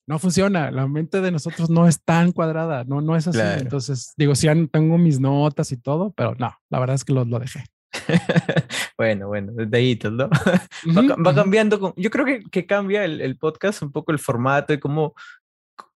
No 0.07 0.19
funciona. 0.19 0.71
La 0.71 0.87
mente 0.87 1.21
de 1.21 1.31
nosotros 1.31 1.71
no 1.71 1.89
es 1.89 2.03
tan 2.03 2.33
cuadrada. 2.33 2.85
No, 2.85 3.01
no 3.01 3.17
es 3.17 3.27
así. 3.27 3.39
Claro. 3.39 3.61
Entonces, 3.63 4.13
digo, 4.17 4.35
sí 4.35 4.49
tengo 4.71 4.99
mis 4.99 5.19
notas 5.21 5.73
y 5.73 5.77
todo, 5.79 6.13
pero 6.13 6.35
no, 6.39 6.55
la 6.71 6.79
verdad 6.79 6.95
es 6.97 7.05
que 7.05 7.13
lo, 7.15 7.25
lo 7.25 7.39
dejé. 7.39 7.65
bueno, 8.99 9.29
bueno, 9.29 9.53
detallitos, 9.53 10.13
¿no? 10.13 10.29
va, 10.97 11.17
va 11.17 11.35
cambiando. 11.35 11.81
con- 11.81 11.95
yo 11.97 12.11
creo 12.11 12.25
que, 12.27 12.43
que 12.51 12.67
cambia 12.67 13.05
el, 13.05 13.21
el 13.21 13.39
podcast 13.39 13.83
un 13.83 13.93
poco 13.93 14.13
el 14.13 14.19
formato 14.19 14.73
y 14.75 14.81
cómo, 14.81 15.15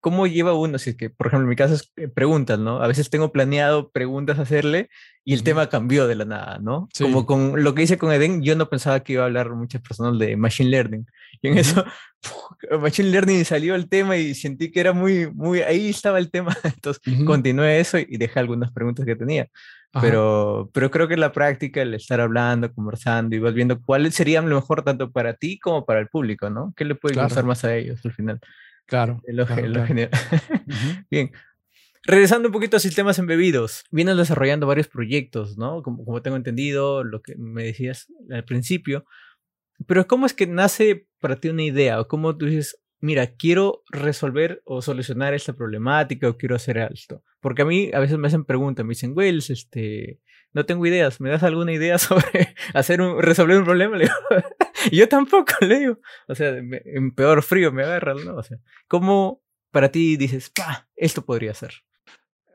cómo 0.01 0.27
lleva 0.27 0.55
uno. 0.55 0.79
Si 0.79 0.91
es 0.91 0.97
que, 0.97 1.11
por 1.11 1.27
ejemplo, 1.29 1.45
en 1.45 1.51
mi 1.51 1.57
caso 1.57 1.75
es 1.75 1.93
eh, 1.97 2.09
preguntas, 2.09 2.59
¿no? 2.59 2.83
A 2.83 2.87
veces 2.87 3.11
tengo 3.11 3.33
planeado 3.33 3.91
preguntas 3.91 4.39
hacerle 4.39 4.89
y 5.25 5.35
el 5.35 5.43
tema 5.43 5.69
cambió 5.69 6.07
de 6.07 6.15
la 6.15 6.25
nada, 6.25 6.59
¿no? 6.61 6.89
Sí. 6.95 7.05
Como 7.05 7.27
con 7.27 7.63
lo 7.63 7.75
que 7.75 7.83
hice 7.83 7.99
con 7.99 8.13
Eden, 8.13 8.43
yo 8.43 8.57
no 8.57 8.69
pensaba 8.71 9.01
que 9.01 9.15
iba 9.15 9.23
a 9.23 9.27
hablar 9.27 9.51
muchas 9.51 9.83
personas 9.83 10.19
de 10.19 10.37
Machine 10.37 10.71
Learning. 10.71 11.07
Y 11.43 11.49
en 11.49 11.59
eso, 11.59 11.85
Machine 12.81 13.11
Learning 13.11 13.45
salió 13.45 13.75
el 13.75 13.89
tema 13.89 14.17
y 14.17 14.35
sentí 14.35 14.71
que 14.71 14.81
era 14.81 14.93
muy, 14.93 15.31
muy, 15.33 15.61
ahí 15.61 15.91
estaba 15.91 16.19
el 16.19 16.31
tema. 16.31 16.57
Entonces, 16.65 17.03
continué 17.25 17.81
eso 17.81 17.99
y 17.99 18.17
dejé 18.17 18.41
algunas 18.41 18.73
preguntas 18.73 19.05
que 19.05 19.17
tenía. 19.17 19.49
Ajá. 19.93 20.07
Pero, 20.07 20.71
pero 20.75 20.91
creo 20.91 21.09
que 21.09 21.17
la 21.17 21.33
práctica, 21.33 21.81
el 21.81 21.95
estar 21.95 22.21
hablando, 22.21 22.73
conversando 22.73 23.35
y 23.35 23.39
vas 23.39 23.55
viendo 23.55 23.81
cuáles 23.83 24.15
serían 24.15 24.49
lo 24.49 24.57
mejor 24.57 24.83
tanto 24.83 25.11
para 25.11 25.35
ti 25.35 25.59
como 25.59 25.87
para 25.87 26.01
el 26.01 26.09
público, 26.09 26.51
¿no? 26.51 26.75
¿Qué 26.77 26.85
le 26.85 26.95
puede 26.95 27.15
Claro. 27.15 27.29
gustar 27.29 27.45
más 27.45 27.65
a 27.65 27.75
ellos 27.75 28.01
al 28.05 28.13
final? 28.13 28.39
Claro. 28.89 29.23
Lo, 29.27 29.47
claro, 29.47 29.69
lo. 29.69 29.85
Bien. 31.11 31.31
Regresando 32.05 32.49
un 32.49 32.53
poquito 32.53 32.79
a 32.79 32.81
sistemas 32.81 33.19
embebidos, 33.19 33.85
vienes 33.91 34.17
desarrollando 34.17 34.67
varios 34.67 34.89
proyectos, 34.89 35.59
¿no? 35.59 35.83
Como, 35.83 36.07
como 36.07 36.23
tengo 36.23 36.39
entendido, 36.39 37.05
lo 37.05 37.21
que 37.21 37.37
me 37.37 37.65
decías 37.65 38.09
al 38.31 38.45
principio. 38.45 39.05
Pero 39.87 40.07
¿cómo 40.07 40.25
es 40.25 40.33
que 40.33 40.47
nace 40.47 41.07
para 41.21 41.37
ti 41.37 41.51
una 41.51 41.65
idea? 41.65 42.01
¿O 42.01 42.09
cómo 42.09 42.35
tú 42.37 42.47
dices, 42.47 42.81
mira, 43.01 43.35
quiero 43.35 43.83
resolver 43.91 44.63
o 44.65 44.81
solucionar 44.81 45.35
esta 45.35 45.53
problemática 45.53 46.31
o 46.31 46.39
quiero 46.39 46.57
hacer 46.57 46.79
esto? 46.79 47.23
Porque 47.41 47.63
a 47.63 47.67
mí 47.67 47.91
a 47.93 48.01
veces 48.01 48.17
me 48.17 48.29
hacen 48.29 48.47
preguntas, 48.47 48.87
me 48.87 48.93
dicen, 48.93 49.13
Wells, 49.15 49.51
este, 49.51 50.19
no 50.55 50.65
tengo 50.65 50.87
ideas, 50.87 51.21
¿me 51.21 51.29
das 51.29 51.43
alguna 51.43 51.73
idea 51.73 51.99
sobre 51.99 52.55
hacer 52.73 53.03
un, 53.03 53.21
resolver 53.21 53.59
un 53.59 53.65
problema? 53.65 53.99
Y 54.91 54.97
yo 54.99 55.09
tampoco, 55.09 55.53
le 55.61 55.79
digo. 55.81 55.99
O 56.29 56.35
sea, 56.35 56.53
me- 56.63 56.83
en 56.85 57.13
peor 57.13 57.43
frío 57.43 57.73
me 57.73 57.83
agarran, 57.83 58.25
¿no? 58.25 58.37
O 58.37 58.43
sea, 58.43 58.59
¿cómo 58.89 59.43
para 59.71 59.91
ti 59.91 60.17
dices, 60.17 60.51
pa, 60.51 60.89
esto 60.97 61.25
podría 61.25 61.55
ser? 61.55 61.73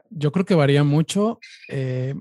Yo 0.09 0.31
creo 0.31 0.45
que 0.45 0.55
varía 0.55 0.83
mucho. 0.83 1.39
eh, 1.69 2.15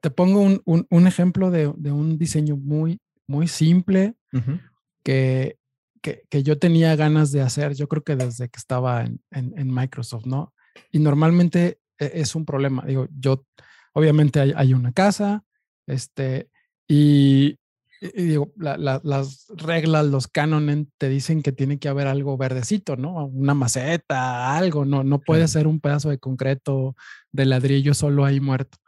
te 0.00 0.10
pongo 0.10 0.40
un, 0.40 0.62
un- 0.64 0.86
un 0.90 1.06
ejemplo 1.06 1.50
de, 1.50 1.72
de 1.76 1.92
un 1.92 2.18
diseño 2.18 2.56
muy, 2.56 3.00
muy 3.26 3.48
simple 3.48 4.14
Ujú. 4.32 4.60
que, 5.02 5.58
que, 6.00 6.22
que 6.30 6.42
yo 6.42 6.58
tenía 6.58 6.94
ganas 6.96 7.32
de 7.32 7.40
hacer, 7.42 7.74
yo 7.74 7.88
creo 7.88 8.04
que 8.04 8.14
desde 8.16 8.48
que 8.48 8.58
estaba 8.58 9.02
en, 9.04 9.20
en- 9.32 9.58
en 9.58 9.74
Microsoft, 9.74 10.26
¿no? 10.26 10.54
Y 10.92 11.00
normalmente 11.00 11.80
e- 11.98 12.12
es 12.14 12.34
un 12.36 12.44
problema. 12.44 12.84
Digo, 12.86 13.08
yo, 13.18 13.44
obviamente 13.92 14.38
hay, 14.40 14.52
hay 14.56 14.72
una 14.72 14.92
casa, 14.92 15.44
este, 15.86 16.48
y, 16.86 17.58
y- 18.00 18.22
digo, 18.22 18.52
la- 18.56 18.76
la- 18.76 19.00
las 19.04 19.46
reglas, 19.56 20.06
los 20.06 20.28
cánones 20.28 20.86
te 20.98 21.08
dicen 21.08 21.42
que 21.42 21.52
tiene 21.52 21.78
que 21.78 21.88
haber 21.88 22.06
algo 22.06 22.36
verdecito, 22.36 22.96
¿no? 22.96 23.26
Una 23.26 23.54
maceta, 23.54 24.56
algo, 24.56 24.84
no, 24.84 25.04
no 25.04 25.20
puede 25.20 25.48
ser 25.48 25.66
un 25.66 25.80
pedazo 25.80 26.10
de 26.10 26.18
concreto, 26.18 26.96
de 27.32 27.46
ladrillo 27.46 27.94
solo 27.94 28.24
ahí 28.24 28.40
muerto. 28.40 28.78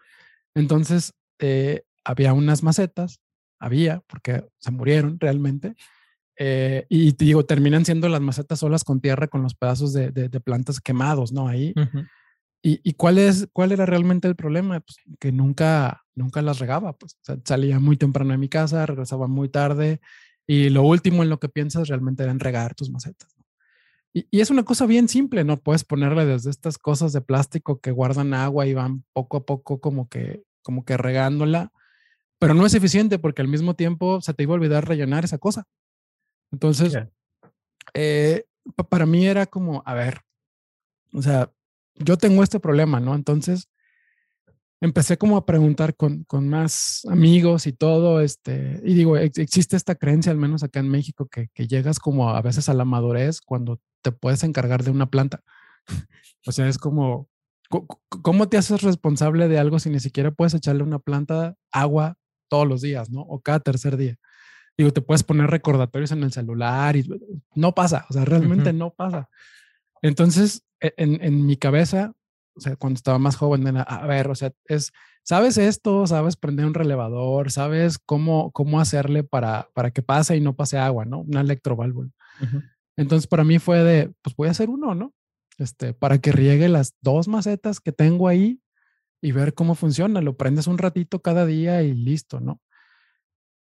Entonces, 0.55 1.15
eh, 1.39 1.83
había 2.05 2.33
unas 2.33 2.63
macetas 2.63 3.21
había, 3.61 4.03
porque 4.09 4.45
se 4.59 4.71
murieron 4.73 5.21
realmente. 5.21 5.75
Eh, 6.37 6.87
y 6.89 7.13
digo, 7.13 7.45
terminan 7.45 7.85
siendo 7.85 8.09
las 8.09 8.23
macetas 8.23 8.61
solas 8.61 8.83
con 8.83 9.01
tierra 9.01 9.29
con 9.29 9.43
los 9.43 9.55
pedazos 9.55 9.93
de, 9.93 10.11
de, 10.11 10.41
plantas 10.41 10.81
quemados, 10.81 11.33
¿no? 11.33 11.47
Ahí. 11.47 11.75
¿Y, 12.63 12.81
¿Y, 12.83 12.93
cuál, 12.95 13.19
es, 13.19 13.49
cuál 13.53 13.73
era 13.73 13.87
realmente 13.87 14.29
el 14.29 14.37
problema? 14.37 14.81
Pues 14.81 14.99
que 15.19 15.33
nunca, 15.33 16.05
nunca 16.15 16.43
las 16.43 16.59
regaba, 16.59 16.93
pues 16.93 17.19
salía 17.45 17.81
muy 17.81 17.97
temprano 17.97 18.33
de 18.33 18.39
mi 18.39 18.49
casa, 18.49 18.85
regresaba 18.85 19.27
muy 19.29 19.49
tarde 19.49 20.01
y 20.47 20.69
lo 20.69 20.83
último 20.83 21.23
en 21.23 21.31
lo 21.31 21.41
que 21.41 21.49
piensas 21.49 21.89
realmente 21.89 22.23
era 22.23 22.33
en 22.33 22.41
regar 22.41 22.75
tus 22.75 22.91
macetas. 22.91 23.35
Y, 24.13 24.27
y, 24.31 24.41
es 24.41 24.51
una 24.51 24.65
cosa 24.65 24.87
bien 24.87 25.09
simple, 25.09 25.45
¿no? 25.45 25.57
Puedes 25.57 25.85
ponerle 25.85 26.27
desde 26.27 26.51
estas 26.51 26.77
cosas 26.77 27.13
de 27.13 27.21
plástico 27.21 27.81
que 27.81 27.93
guardan 27.93 28.35
agua 28.35 28.67
y 28.67 28.75
van 28.75 29.05
poco 29.13 29.39
a 29.39 29.47
poco 29.47 29.81
como 29.81 30.09
que, 30.09 30.43
como 30.63 30.85
que 30.85 30.97
regándola, 30.97 31.73
pero 32.39 32.55
no 32.55 32.67
es 32.67 32.75
eficiente 32.75 33.19
porque 33.19 33.43
al 33.43 33.49
mismo 33.49 33.75
tiempo 33.75 34.21
se 34.21 34.35
te 34.35 34.43
iba 34.43 34.53
a 34.53 34.57
olvidar 34.57 34.87
rellenar 34.87 35.25
esa 35.25 35.39
cosa. 35.39 35.67
Entonces, 36.51 36.99
eh, 37.95 38.45
para 38.89 39.07
mí 39.07 39.27
era 39.27 39.47
como, 39.47 39.83
a 39.87 39.95
ver, 39.95 40.23
o 41.13 41.23
sea, 41.23 41.53
yo 42.05 42.17
tengo 42.17 42.43
este 42.43 42.61
problema, 42.61 43.01
¿no? 43.01 43.15
Entonces, 43.15 43.69
empecé 44.81 45.19
como 45.19 45.37
a 45.37 45.45
preguntar 45.45 45.95
con, 45.95 46.25
con 46.25 46.49
más 46.49 47.03
amigos 47.09 47.67
y 47.67 47.73
todo, 47.73 48.21
este, 48.21 48.81
y 48.85 48.95
digo, 48.95 49.17
existe 49.17 49.77
esta 49.77 49.95
creencia, 49.95 50.33
al 50.33 50.39
menos 50.39 50.63
acá 50.63 50.81
en 50.81 50.89
México, 50.89 51.27
que, 51.27 51.49
que 51.55 51.67
llegas 51.67 51.99
como 51.99 52.31
a 52.31 52.41
veces 52.41 52.69
a 52.69 52.75
la 52.75 52.85
madurez 52.85 53.41
cuando 53.41 53.81
te 54.03 54.13
puedes 54.13 54.43
encargar 54.43 54.83
de 54.83 54.91
una 54.91 55.07
planta. 55.11 55.43
o 56.47 56.53
sea, 56.53 56.69
es 56.69 56.79
como, 56.79 57.29
¿cómo 58.23 58.49
te 58.49 58.57
haces 58.57 58.83
responsable 58.83 59.49
de 59.49 59.59
algo 59.59 59.79
si 59.79 59.91
ni 59.91 60.01
siquiera 60.01 60.31
puedes 60.31 60.55
echarle 60.55 60.83
una 60.83 60.99
planta 60.99 61.57
agua 61.71 62.17
todos 62.49 62.67
los 62.67 62.81
días, 62.81 63.11
¿no? 63.11 63.21
O 63.21 63.41
cada 63.41 63.61
tercer 63.61 63.97
día. 63.97 64.17
Digo, 64.77 64.93
te 64.93 65.03
puedes 65.03 65.23
poner 65.23 65.51
recordatorios 65.51 66.11
en 66.13 66.23
el 66.23 66.33
celular 66.33 66.97
y 66.97 67.07
no 67.55 67.75
pasa, 67.75 68.07
o 68.09 68.13
sea, 68.15 68.25
realmente 68.25 68.73
no 68.73 68.95
pasa. 68.95 69.29
Entonces, 70.01 70.65
en, 70.81 71.23
en, 71.23 71.47
mi 71.47 71.57
cabeza, 71.57 72.13
o 72.55 72.61
sea, 72.61 72.77
cuando 72.77 72.97
estaba 72.97 73.19
más 73.19 73.37
joven, 73.37 73.67
era, 73.67 73.83
a 73.83 74.07
ver, 74.07 74.29
o 74.29 74.35
sea, 74.35 74.53
es, 74.67 74.93
sabes 75.23 75.59
esto, 75.59 76.07
sabes 76.07 76.37
prender 76.37 76.67
un 76.67 76.75
relevador, 76.75 77.51
sabes 77.51 77.99
cómo, 77.99 78.51
cómo 78.53 78.81
hacerle 78.81 79.25
para, 79.25 79.69
para 79.75 79.91
que 79.91 80.03
pase 80.03 80.37
y 80.37 80.41
no 80.41 80.57
pase 80.57 80.79
agua, 80.79 81.05
¿no? 81.05 81.21
Una 81.21 81.41
electroválvula. 81.41 82.11
Entonces, 82.97 83.27
para 83.27 83.45
mí 83.45 83.59
fue 83.59 83.83
de, 83.83 84.13
pues 84.23 84.35
voy 84.37 84.49
a 84.49 84.53
hacer 84.53 84.71
uno, 84.71 84.95
¿no? 84.95 85.15
Este, 85.59 85.93
para 85.93 86.19
que 86.19 86.33
riegue 86.33 86.69
las 86.69 86.95
dos 87.03 87.29
macetas 87.29 87.81
que 87.81 87.93
tengo 87.93 88.29
ahí 88.29 88.63
y 89.21 89.33
ver 89.33 89.55
cómo 89.55 89.75
funciona. 89.75 90.21
Lo 90.21 90.37
prendes 90.37 90.67
un 90.67 90.79
ratito 90.79 91.21
cada 91.21 91.45
día 91.47 91.83
y 91.83 91.95
listo, 91.95 92.41
¿no? 92.41 92.61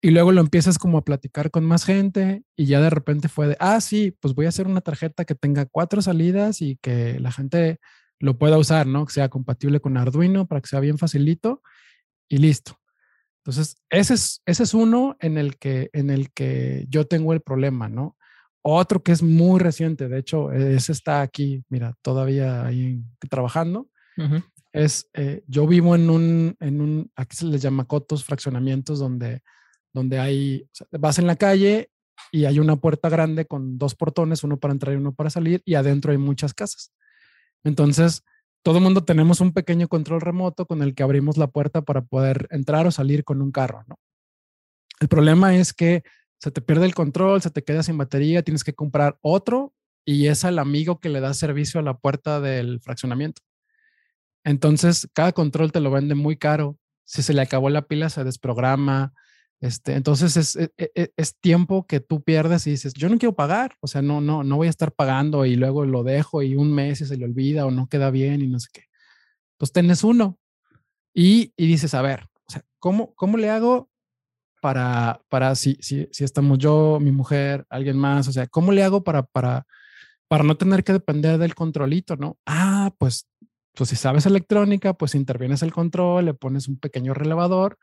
Y 0.01 0.11
luego 0.11 0.31
lo 0.31 0.41
empiezas 0.41 0.79
como 0.79 0.99
a 0.99 1.05
platicar 1.05 1.51
con 1.51 1.65
más 1.65 1.85
gente 1.85 2.45
y 2.57 2.67
ya 2.67 2.81
de 2.81 2.91
repente 2.91 3.29
fue 3.29 3.49
de, 3.49 3.57
ah, 3.59 3.81
sí, 3.81 4.17
pues 4.21 4.35
voy 4.35 4.47
a 4.47 4.51
hacer 4.51 4.69
una 4.69 4.81
tarjeta 4.81 5.25
que 5.25 5.35
tenga 5.35 5.67
cuatro 5.67 6.01
salidas 6.03 6.63
y 6.63 6.77
que 6.77 7.19
la 7.19 7.33
gente 7.33 7.81
lo 8.21 8.39
pueda 8.39 8.59
usar, 8.59 8.87
¿no? 8.87 9.05
Que 9.07 9.13
sea 9.13 9.29
compatible 9.29 9.81
con 9.81 9.97
Arduino 9.97 10.47
para 10.47 10.61
que 10.61 10.69
sea 10.69 10.81
bien 10.81 10.99
facilito 10.99 11.63
y 12.29 12.39
listo. 12.39 12.79
Entonces, 13.45 13.77
ese 13.91 14.15
es, 14.15 14.43
ese 14.47 14.63
es 14.63 14.75
uno 14.75 15.17
en 15.21 15.39
el, 15.39 15.57
que, 15.57 15.91
en 15.93 16.11
el 16.11 16.31
que 16.33 16.85
yo 16.89 17.07
tengo 17.07 17.33
el 17.33 17.41
problema, 17.41 17.89
¿no? 17.89 18.17
Otro 18.63 19.03
que 19.03 19.13
es 19.13 19.23
muy 19.23 19.59
reciente, 19.59 20.09
de 20.09 20.19
hecho, 20.19 20.53
ese 20.53 20.93
está 20.93 21.23
aquí, 21.23 21.65
mira, 21.69 21.95
todavía 22.03 22.67
ahí 22.67 23.01
trabajando, 23.31 23.89
es, 24.73 25.09
eh, 25.15 25.45
yo 25.47 25.67
vivo 25.67 25.95
en 25.95 26.11
un, 26.11 26.57
en 26.61 26.81
un, 26.81 27.11
aquí 27.17 27.37
se 27.37 27.47
les 27.47 27.63
llama 27.63 27.87
cotos, 27.87 28.25
fraccionamientos, 28.25 28.99
donde 28.99 29.43
donde 29.93 30.19
hay, 30.19 30.69
vas 30.91 31.19
en 31.19 31.27
la 31.27 31.37
calle 31.37 31.91
y 32.31 32.45
hay 32.45 32.59
una 32.59 32.77
puerta 32.77 33.09
grande 33.09 33.47
con 33.47 33.79
dos 33.79 33.95
portones, 33.95 34.45
uno 34.45 34.59
para 34.59 34.73
entrar 34.73 34.95
y 34.95 34.99
uno 34.99 35.15
para 35.15 35.31
salir, 35.31 35.63
y 35.65 35.75
adentro 35.75 36.13
hay 36.13 36.19
muchas 36.19 36.55
casas. 36.55 36.93
Entonces, 37.65 38.23
todo 38.63 38.79
el 38.79 38.85
mundo 38.85 39.05
tenemos 39.05 39.41
un 39.41 39.53
pequeño 39.53 39.89
control 39.89 40.21
remoto 40.21 40.67
con 40.67 40.83
el 40.83 40.95
que 40.95 41.03
abrimos 41.03 41.37
la 41.37 41.47
puerta 41.47 41.83
para 41.83 42.03
poder 42.03 42.49
entrar 42.51 42.87
o 42.87 42.91
salir 42.91 43.25
con 43.25 43.41
un 43.41 43.53
carro, 43.53 43.85
¿no? 43.87 43.99
El 45.01 45.09
problema 45.09 45.55
es 45.57 45.73
que 45.73 46.03
se 46.41 46.51
te 46.51 46.61
pierde 46.61 46.87
el 46.87 46.95
control, 46.95 47.41
se 47.41 47.51
te 47.51 47.63
queda 47.63 47.83
sin 47.83 47.99
batería, 47.99 48.43
tienes 48.43 48.65
que 48.65 48.75
comprar 48.75 49.19
otro 49.23 49.73
y 50.05 50.27
es 50.27 50.45
al 50.45 50.59
amigo 50.59 51.01
que 51.01 51.09
le 51.09 51.21
da 51.21 51.35
servicio 51.35 51.81
a 51.81 51.83
la 51.83 51.99
puerta 51.99 52.41
del 52.41 52.81
fraccionamiento. 52.81 53.43
Entonces, 54.45 55.09
cada 55.13 55.33
control 55.33 55.73
te 55.73 55.81
lo 55.81 55.91
vende 55.91 56.15
muy 56.15 56.37
caro. 56.37 56.79
Si 57.05 57.23
se 57.23 57.35
le 57.35 57.43
acabó 57.43 57.71
la 57.71 57.83
pila, 57.83 58.09
se 58.09 58.25
desprograma, 58.25 59.13
este, 59.61 59.95
entonces 59.95 60.37
es, 60.37 60.57
e, 60.57 60.71
e, 60.77 60.93
e, 60.95 61.13
es, 61.17 61.37
tiempo 61.41 61.85
que 61.87 61.99
tú 61.99 62.23
pierdes 62.23 62.67
y 62.67 62.71
dices, 62.71 62.95
yo 62.95 63.09
no 63.09 63.19
quiero 63.19 63.35
pagar, 63.35 63.75
o 63.81 63.89
sea, 63.89 64.03
no, 64.03 64.21
no, 64.21 64.45
no 64.45 64.57
voy 64.57 64.69
a 64.69 64.71
estar 64.71 64.93
pagando 64.93 65.45
y 65.47 65.57
luego 65.57 65.85
lo 65.85 66.05
dejo 66.05 66.43
y 66.43 66.55
un 66.55 66.73
mes 66.73 67.01
y 67.01 67.07
se 67.07 67.17
le 67.17 67.25
olvida 67.25 67.67
o 67.67 67.73
no 67.73 67.89
queda 67.89 68.11
bien 68.11 68.41
y 68.41 68.47
no 68.47 68.61
sé 68.61 68.69
qué. 68.73 68.85
Entonces 69.55 69.73
tienes 69.73 70.05
uno 70.05 70.39
y, 71.13 71.53
y 71.57 71.67
dices, 71.67 71.95
a 71.95 72.03
ver, 72.03 72.29
o 72.47 72.53
sea, 72.53 72.63
¿cómo, 72.79 73.15
cómo 73.15 73.37
le 73.37 73.51
hago 73.51 73.91
para, 74.61 75.23
para 75.29 75.57
si, 75.57 75.77
si, 75.81 76.09
si 76.13 76.23
estamos 76.23 76.59
yo, 76.59 76.99
mi 77.01 77.11
mujer, 77.11 77.67
alguien 77.69 77.99
más, 77.99 78.29
o 78.29 78.33
sea, 78.33 78.47
¿cómo 78.47 78.71
le 78.71 78.85
hago 78.85 79.03
para, 79.03 79.25
para, 79.25 79.67
para 80.29 80.45
no 80.45 80.57
tener 80.57 80.85
que 80.85 80.93
depender 80.93 81.37
del 81.39 81.57
controlito, 81.57 82.17
no? 82.17 82.39
Ah, 82.47 82.93
pues, 82.97 83.29
pues 83.75 83.91
si 83.91 83.97
sabes 83.97 84.25
electrónica, 84.27 84.95
pues 84.95 85.17
intervienes 85.17 85.63
el 85.63 85.73
control, 85.73 86.27
le 86.27 86.35
pones 86.35 86.69
un 86.69 86.79
pequeño 86.79 87.13
relevador 87.13 87.77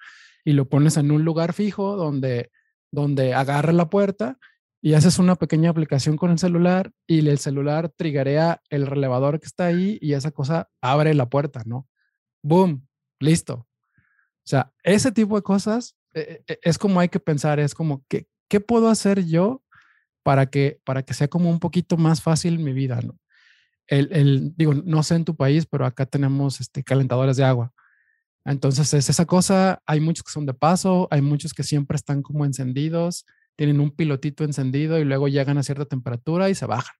y 0.46 0.54
lo 0.54 0.70
pones 0.70 0.96
en 0.96 1.12
un 1.12 1.26
lugar 1.26 1.52
fijo 1.52 1.98
donde, 1.98 2.52
donde 2.92 3.34
agarra 3.34 3.74
la 3.74 3.90
puerta 3.90 4.38
y 4.82 4.94
haces 4.94 5.18
una 5.18 5.36
pequeña 5.36 5.72
aplicación 5.72 6.16
con 6.16 6.30
el 6.30 6.38
celular 6.38 6.92
y 7.08 7.28
el 7.28 7.40
celular 7.40 7.90
triggerea 7.90 8.62
el 8.70 8.86
relevador 8.86 9.40
que 9.40 9.48
está 9.48 9.66
ahí 9.66 9.98
y 10.00 10.14
esa 10.14 10.30
cosa 10.32 10.70
abre 10.80 11.16
la 11.16 11.28
puerta, 11.28 11.64
¿no? 11.66 11.88
Boom, 12.44 12.88
listo. 13.20 13.68
O 14.46 14.48
sea, 14.48 14.72
ese 14.84 15.12
tipo 15.12 15.36
de 15.36 15.42
cosas 15.42 15.98
eh, 16.14 16.44
eh, 16.48 16.60
es 16.62 16.78
como 16.78 17.00
hay 17.00 17.10
que 17.10 17.20
pensar, 17.20 17.60
es 17.60 17.74
como, 17.74 18.06
¿qué, 18.08 18.28
qué 18.48 18.60
puedo 18.60 18.90
hacer 18.90 19.26
yo 19.26 19.64
para 20.22 20.46
que, 20.52 20.80
para 20.84 21.02
que 21.02 21.16
sea 21.16 21.28
como 21.28 21.50
un 21.50 21.60
poquito 21.60 21.98
más 21.98 22.22
fácil 22.22 22.60
mi 22.60 22.72
vida, 22.72 23.02
¿no? 23.02 23.20
El, 23.88 24.10
el, 24.12 24.54
digo, 24.56 24.74
no 24.74 25.02
sé 25.04 25.16
en 25.16 25.26
tu 25.26 25.36
país, 25.36 25.66
pero 25.66 25.86
acá 25.86 26.06
tenemos 26.06 26.62
este, 26.62 26.84
calentadores 26.84 27.38
de 27.38 27.44
agua. 27.44 27.74
Entonces 28.46 28.94
es 28.94 29.10
esa 29.10 29.26
cosa, 29.26 29.82
hay 29.88 30.00
muchos 30.00 30.24
que 30.24 30.32
son 30.32 30.46
de 30.46 30.54
paso, 30.54 31.08
hay 31.10 31.22
muchos 31.22 31.54
que 31.54 31.64
siempre 31.64 31.96
están 31.96 32.22
como 32.22 32.46
encendidos, 32.46 33.26
tienen 33.56 33.80
un 33.80 33.90
pilotito 33.90 34.44
encendido 34.44 35.00
y 35.00 35.04
luego 35.04 35.28
llegan 35.28 35.58
a 35.58 35.64
cierta 35.64 35.86
temperatura 35.86 36.50
y 36.50 36.56
se 36.56 36.68
bajan. 36.68 36.96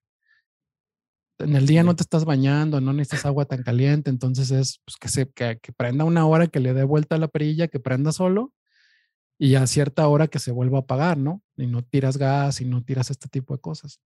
En 1.38 1.54
el 1.54 1.66
día 1.66 1.84
no 1.84 1.94
te 1.94 2.02
estás 2.02 2.24
bañando, 2.24 2.80
no 2.80 2.92
necesitas 2.92 3.26
agua 3.26 3.44
tan 3.44 3.62
caliente, 3.62 4.10
entonces 4.10 4.50
es 4.50 4.80
pues, 4.84 4.96
que, 4.96 5.08
se, 5.08 5.30
que, 5.30 5.72
prenda 5.76 6.04
una 6.04 6.26
hora, 6.26 6.48
que 6.48 6.60
le 6.60 6.74
dé 6.74 6.82
vuelta 6.82 7.14
a 7.14 7.18
la 7.18 7.28
perilla, 7.28 7.68
que 7.68 7.78
prenda 7.78 8.10
solo 8.10 8.52
y 9.38 9.54
a 9.54 9.66
cierta 9.66 10.08
hora 10.08 10.28
que 10.28 10.38
se 10.38 10.50
vuelva 10.50 10.78
a 10.78 10.80
apagar, 10.80 11.18
¿no? 11.18 11.42
Y 11.56 11.66
no 11.66 11.82
tiras 11.84 12.16
gas 12.16 12.60
y 12.60 12.64
no 12.64 12.82
tiras 12.82 13.10
este 13.10 13.28
tipo 13.28 13.54
de 13.54 13.60
cosas. 13.60 14.00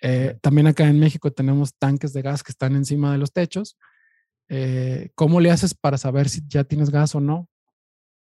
Eh, 0.00 0.38
también 0.40 0.68
acá 0.68 0.88
en 0.88 0.98
México 1.00 1.32
tenemos 1.32 1.74
tanques 1.76 2.12
de 2.12 2.22
gas 2.22 2.42
que 2.42 2.52
están 2.52 2.76
encima 2.76 3.12
de 3.12 3.18
los 3.18 3.32
techos 3.32 3.76
eh, 4.48 5.10
¿cómo 5.14 5.40
le 5.40 5.50
haces 5.50 5.74
para 5.74 5.98
saber 5.98 6.28
si 6.28 6.42
ya 6.46 6.64
tienes 6.64 6.90
gas 6.90 7.14
o 7.14 7.20
no? 7.20 7.48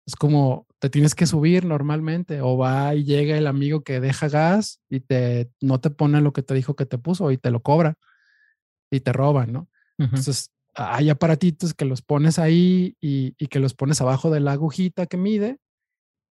Es 0.07 0.16
como 0.16 0.66
te 0.78 0.90
tienes 0.90 1.14
que 1.14 1.26
subir 1.26 1.64
normalmente 1.64 2.40
o 2.40 2.57
va 2.57 2.94
y 2.94 3.05
llega 3.05 3.38
el 3.38 3.46
amigo 3.46 3.82
que 3.82 4.00
deja 4.00 4.28
gas 4.28 4.80
y 4.88 5.00
te 5.00 5.50
no 5.61 5.80
te 5.80 5.90
pone 5.90 6.20
lo 6.20 6.32
que 6.32 6.42
te 6.42 6.55
dijo 6.55 6.74
que 6.74 6.86
te 6.86 6.98
puso 6.98 7.30
y 7.30 7.38
te 7.38 7.50
lo 7.50 7.62
cobra 7.62 7.94
y 8.90 9.00
te 9.00 9.12
roban, 9.12 9.53
¿no? 9.53 9.68
Entonces 9.98 10.50
hay 10.74 11.11
aparatitos 11.11 11.74
que 11.74 11.84
los 11.84 12.03
pones 12.03 12.38
ahí 12.38 12.96
y, 13.00 13.34
y, 13.38 13.46
que 13.46 13.61
los 13.61 13.74
pones 13.74 14.00
abajo 14.00 14.30
de 14.30 14.40
la 14.40 14.53
agujita 14.53 15.07
que 15.07 15.16
mide 15.16 15.59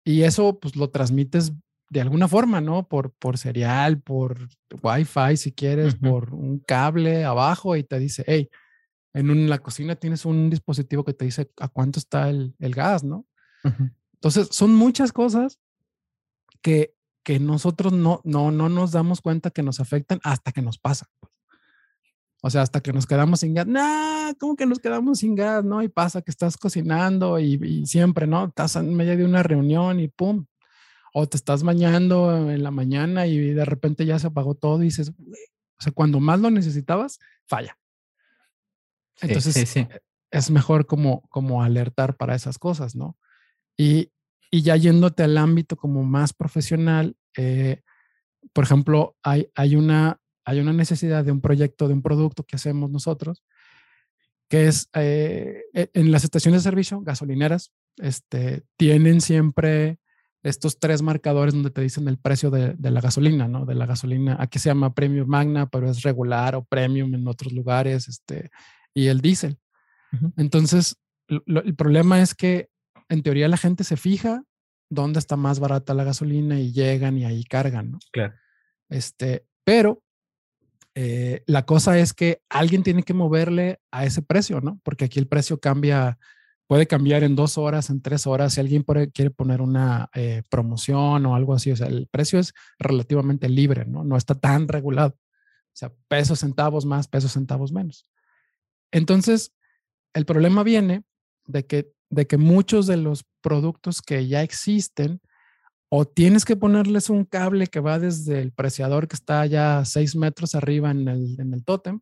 y 0.04 0.22
eso 0.22 0.58
pues 0.60 0.76
lo 0.76 0.90
transmites 0.90 1.52
de 1.90 2.00
alguna 2.00 2.28
forma, 2.28 2.60
¿no? 2.60 2.86
Por, 2.88 3.12
por 3.12 3.38
serial, 3.38 4.00
por 4.00 4.48
wifi 4.82 5.36
si 5.36 5.52
quieres, 5.52 5.94
por 5.94 6.34
un 6.34 6.58
cable 6.58 7.24
abajo 7.24 7.76
y 7.76 7.84
te 7.84 7.98
dice, 7.98 8.24
hey, 8.26 8.50
en 9.14 9.48
la 9.48 9.60
cocina 9.60 9.96
tienes 9.96 10.24
un 10.24 10.50
dispositivo 10.50 11.04
que 11.04 11.14
te 11.14 11.24
dice 11.24 11.50
a 11.60 11.68
cuánto 11.68 11.98
está 11.98 12.28
el, 12.28 12.54
el 12.58 12.74
gas, 12.74 13.04
¿no? 13.04 13.26
Entonces, 14.14 14.48
son 14.50 14.74
muchas 14.74 15.12
cosas 15.12 15.58
que, 16.60 16.94
que 17.22 17.38
nosotros 17.38 17.92
no, 17.92 18.20
no, 18.24 18.50
no 18.50 18.68
nos 18.68 18.92
damos 18.92 19.20
cuenta 19.20 19.50
que 19.50 19.62
nos 19.62 19.80
afectan 19.80 20.20
hasta 20.22 20.52
que 20.52 20.62
nos 20.62 20.78
pasan. 20.78 21.08
Pues. 21.20 21.32
O 22.42 22.50
sea, 22.50 22.60
hasta 22.60 22.82
que 22.82 22.92
nos 22.92 23.06
quedamos 23.06 23.40
sin 23.40 23.54
gas. 23.54 23.66
Nah, 23.66 24.32
¿cómo 24.38 24.56
que 24.56 24.66
nos 24.66 24.78
quedamos 24.78 25.20
sin 25.20 25.34
gas? 25.34 25.64
No, 25.64 25.82
y 25.82 25.88
pasa 25.88 26.20
que 26.20 26.30
estás 26.30 26.58
cocinando 26.58 27.38
y, 27.38 27.54
y 27.62 27.86
siempre, 27.86 28.26
¿no? 28.26 28.46
Estás 28.46 28.76
en 28.76 28.94
medio 28.94 29.16
de 29.16 29.24
una 29.24 29.42
reunión 29.42 30.00
y 30.00 30.08
pum. 30.08 30.44
O 31.14 31.26
te 31.26 31.36
estás 31.36 31.62
bañando 31.62 32.50
en 32.50 32.62
la 32.62 32.70
mañana 32.70 33.26
y 33.26 33.38
de 33.38 33.64
repente 33.64 34.04
ya 34.04 34.18
se 34.18 34.26
apagó 34.26 34.54
todo 34.56 34.82
y 34.82 34.86
dices, 34.86 35.10
o 35.10 35.82
sea, 35.82 35.92
cuando 35.92 36.20
más 36.20 36.40
lo 36.40 36.50
necesitabas, 36.50 37.20
falla. 37.46 37.78
Entonces, 39.20 39.76
es 40.30 40.50
mejor 40.50 40.86
como, 40.86 41.22
como 41.28 41.62
alertar 41.62 42.16
para 42.16 42.34
esas 42.34 42.58
cosas, 42.58 42.96
¿no? 42.96 43.16
Y, 43.76 44.10
Y 44.50 44.62
ya 44.62 44.76
yéndote 44.76 45.24
al 45.24 45.36
ámbito 45.36 45.76
como 45.76 46.04
más 46.04 46.32
profesional, 46.32 47.16
eh, 47.36 47.82
por 48.52 48.62
ejemplo, 48.62 49.16
hay, 49.22 49.48
hay, 49.56 49.74
una, 49.74 50.20
hay 50.44 50.60
una 50.60 50.72
necesidad 50.72 51.24
de 51.24 51.32
un 51.32 51.40
proyecto, 51.40 51.88
de 51.88 51.94
un 51.94 52.02
producto 52.02 52.44
que 52.44 52.54
hacemos 52.54 52.88
nosotros, 52.88 53.42
que 54.48 54.68
es 54.68 54.88
eh, 54.94 55.64
e, 55.72 55.90
en 55.94 56.12
las 56.12 56.22
estaciones 56.22 56.62
de 56.62 56.70
servicio, 56.70 57.00
gasolineras, 57.00 57.72
este, 57.96 58.62
tienen 58.76 59.20
siempre 59.20 59.98
estos 60.44 60.78
tres 60.78 61.02
marcadores 61.02 61.54
donde 61.54 61.70
te 61.70 61.80
dicen 61.80 62.06
el 62.06 62.18
precio 62.18 62.50
de, 62.50 62.76
la 62.78 63.00
gasolina, 63.00 63.48
¿no? 63.48 63.64
De 63.64 63.74
la 63.74 63.86
gasolina, 63.86 64.36
aquí 64.38 64.58
se 64.58 64.68
llama 64.68 64.94
Premium 64.94 65.26
Magna, 65.26 65.66
pero 65.66 65.90
es 65.90 66.02
regular 66.02 66.54
o 66.54 66.64
Premium 66.64 67.14
en 67.14 67.26
otros 67.26 67.52
lugares, 67.52 68.06
este, 68.06 68.50
y 68.94 69.08
el 69.08 69.20
diésel. 69.20 69.58
Entonces, 70.36 70.96
el 71.28 71.74
problema 71.74 72.22
es 72.22 72.34
que 72.34 72.70
en 73.08 73.22
teoría 73.22 73.48
la 73.48 73.56
gente 73.56 73.82
se 73.82 73.96
fija 73.96 74.44
dónde 74.88 75.18
está 75.18 75.36
más 75.36 75.58
barata 75.58 75.92
la 75.92 76.04
gasolina 76.04 76.60
y 76.60 76.72
llegan 76.72 77.18
y 77.18 77.24
ahí 77.24 77.42
cargan, 77.44 77.90
¿no? 77.90 77.98
Claro. 78.12 78.34
Este, 78.88 79.44
pero 79.64 80.02
eh, 80.94 81.42
la 81.46 81.66
cosa 81.66 81.98
es 81.98 82.12
que 82.12 82.42
alguien 82.48 82.84
tiene 82.84 83.02
que 83.02 83.14
moverle 83.14 83.80
a 83.90 84.04
ese 84.04 84.22
precio, 84.22 84.60
¿no? 84.60 84.80
Porque 84.84 85.06
aquí 85.06 85.18
el 85.18 85.26
precio 85.26 85.58
cambia 85.58 86.16
puede 86.66 86.86
cambiar 86.86 87.24
en 87.24 87.36
dos 87.36 87.58
horas, 87.58 87.90
en 87.90 88.00
tres 88.00 88.26
horas, 88.26 88.54
si 88.54 88.60
alguien 88.60 88.84
quiere 89.12 89.30
poner 89.30 89.60
una 89.60 90.08
eh, 90.14 90.42
promoción 90.50 91.26
o 91.26 91.34
algo 91.34 91.54
así. 91.54 91.70
O 91.70 91.76
sea, 91.76 91.88
el 91.88 92.08
precio 92.10 92.38
es 92.38 92.54
relativamente 92.78 93.48
libre, 93.48 93.84
¿no? 93.84 94.04
No 94.04 94.16
está 94.16 94.34
tan 94.34 94.68
regulado. 94.68 95.14
O 95.16 95.76
sea, 95.76 95.92
pesos, 96.08 96.40
centavos 96.40 96.86
más, 96.86 97.08
pesos, 97.08 97.32
centavos 97.32 97.72
menos. 97.72 98.08
Entonces, 98.94 99.52
el 100.14 100.24
problema 100.24 100.62
viene 100.62 101.02
de 101.46 101.66
que, 101.66 101.92
de 102.10 102.28
que 102.28 102.36
muchos 102.38 102.86
de 102.86 102.96
los 102.96 103.24
productos 103.42 104.00
que 104.00 104.28
ya 104.28 104.42
existen, 104.42 105.20
o 105.88 106.04
tienes 106.04 106.44
que 106.44 106.54
ponerles 106.54 107.10
un 107.10 107.24
cable 107.24 107.66
que 107.66 107.80
va 107.80 107.98
desde 107.98 108.40
el 108.40 108.52
preciador 108.52 109.08
que 109.08 109.16
está 109.16 109.44
ya 109.46 109.84
seis 109.84 110.14
metros 110.14 110.54
arriba 110.54 110.92
en 110.92 111.08
el, 111.08 111.40
en 111.40 111.52
el 111.52 111.64
tótem, 111.64 112.00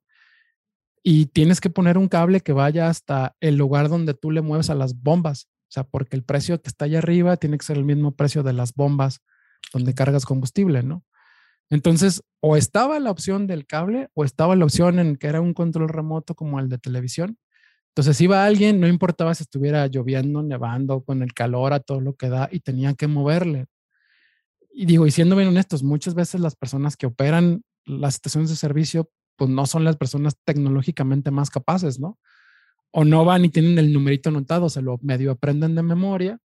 y 1.02 1.26
tienes 1.26 1.62
que 1.62 1.70
poner 1.70 1.96
un 1.96 2.08
cable 2.08 2.42
que 2.42 2.52
vaya 2.52 2.88
hasta 2.88 3.36
el 3.40 3.56
lugar 3.56 3.88
donde 3.88 4.12
tú 4.12 4.30
le 4.30 4.42
mueves 4.42 4.68
a 4.68 4.74
las 4.74 4.94
bombas. 5.02 5.48
O 5.68 5.72
sea, 5.72 5.84
porque 5.84 6.14
el 6.14 6.24
precio 6.24 6.60
que 6.60 6.68
está 6.68 6.84
allá 6.84 6.98
arriba 6.98 7.38
tiene 7.38 7.56
que 7.56 7.64
ser 7.64 7.78
el 7.78 7.84
mismo 7.84 8.14
precio 8.14 8.42
de 8.42 8.52
las 8.52 8.74
bombas 8.74 9.20
donde 9.72 9.94
cargas 9.94 10.26
combustible, 10.26 10.82
¿no? 10.82 11.04
Entonces, 11.70 12.22
o 12.40 12.56
estaba 12.56 12.98
la 13.00 13.10
opción 13.10 13.46
del 13.46 13.66
cable 13.66 14.08
o 14.14 14.24
estaba 14.24 14.56
la 14.56 14.64
opción 14.64 14.98
en 14.98 15.16
que 15.16 15.28
era 15.28 15.40
un 15.40 15.54
control 15.54 15.88
remoto 15.88 16.34
como 16.34 16.60
el 16.60 16.68
de 16.68 16.78
televisión. 16.78 17.38
Entonces 17.88 18.20
iba 18.20 18.44
alguien, 18.44 18.80
no 18.80 18.88
importaba 18.88 19.34
si 19.34 19.42
estuviera 19.42 19.86
lloviendo, 19.86 20.42
nevando, 20.42 21.02
con 21.02 21.22
el 21.22 21.34
calor 21.34 21.72
a 21.72 21.80
todo 21.80 22.00
lo 22.00 22.14
que 22.14 22.28
da 22.28 22.48
y 22.50 22.60
tenía 22.60 22.94
que 22.94 23.06
moverle. 23.06 23.66
Y 24.72 24.86
digo, 24.86 25.06
y 25.06 25.10
siendo 25.10 25.36
bien 25.36 25.48
honestos, 25.48 25.82
muchas 25.82 26.14
veces 26.14 26.40
las 26.40 26.56
personas 26.56 26.96
que 26.96 27.06
operan 27.06 27.62
las 27.84 28.14
estaciones 28.14 28.50
de 28.50 28.56
servicio 28.56 29.10
pues 29.36 29.50
no 29.50 29.66
son 29.66 29.84
las 29.84 29.96
personas 29.96 30.36
tecnológicamente 30.44 31.30
más 31.30 31.50
capaces, 31.50 31.98
¿no? 31.98 32.18
O 32.92 33.04
no 33.04 33.24
van 33.24 33.44
y 33.44 33.48
tienen 33.48 33.78
el 33.78 33.92
numerito 33.92 34.28
anotado, 34.28 34.68
se 34.68 34.82
lo 34.82 34.98
medio 35.02 35.32
aprenden 35.32 35.74
de 35.74 35.82
memoria 35.82 36.38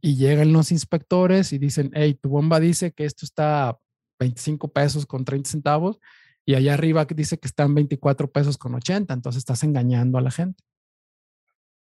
y 0.00 0.16
llegan 0.16 0.52
los 0.52 0.70
inspectores 0.70 1.52
y 1.52 1.58
dicen, 1.58 1.90
hey, 1.94 2.18
tu 2.20 2.28
bomba 2.28 2.60
dice 2.60 2.92
que 2.92 3.04
esto 3.04 3.24
está 3.24 3.78
25 4.18 4.68
pesos 4.68 5.06
con 5.06 5.24
30 5.24 5.50
centavos 5.50 5.98
y 6.44 6.54
allá 6.54 6.74
arriba 6.74 7.04
dice 7.04 7.38
que 7.38 7.48
están 7.48 7.74
24 7.74 8.30
pesos 8.30 8.56
con 8.56 8.74
80, 8.74 9.12
entonces 9.12 9.38
estás 9.38 9.64
engañando 9.64 10.16
a 10.16 10.20
la 10.20 10.30
gente. 10.30 10.62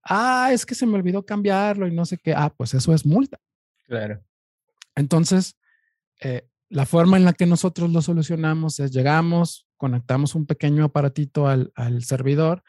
Ah, 0.03 0.51
es 0.53 0.67
que 0.67 0.75
se 0.75 0.87
me 0.87 0.95
olvidó 0.95 1.25
cambiarlo 1.25 1.87
y 1.87 1.95
no 1.95 2.05
sé 2.05 2.19
qué. 2.19 2.35
Ah, 2.35 2.53
pues 2.55 2.75
eso 2.75 2.95
es 2.95 3.07
multa. 3.07 3.39
Claro. 3.85 4.23
Entonces, 4.95 5.57
eh, 6.21 6.47
la 6.69 6.87
forma 6.87 7.17
en 7.17 7.25
la 7.25 7.33
que 7.33 7.47
nosotros 7.47 7.91
lo 7.91 8.03
solucionamos 8.03 8.81
es 8.81 8.93
llegamos, 8.93 9.67
conectamos 9.77 10.35
un 10.35 10.47
pequeño 10.47 10.85
aparatito 10.85 11.49
al, 11.49 11.73
servidor 12.03 12.63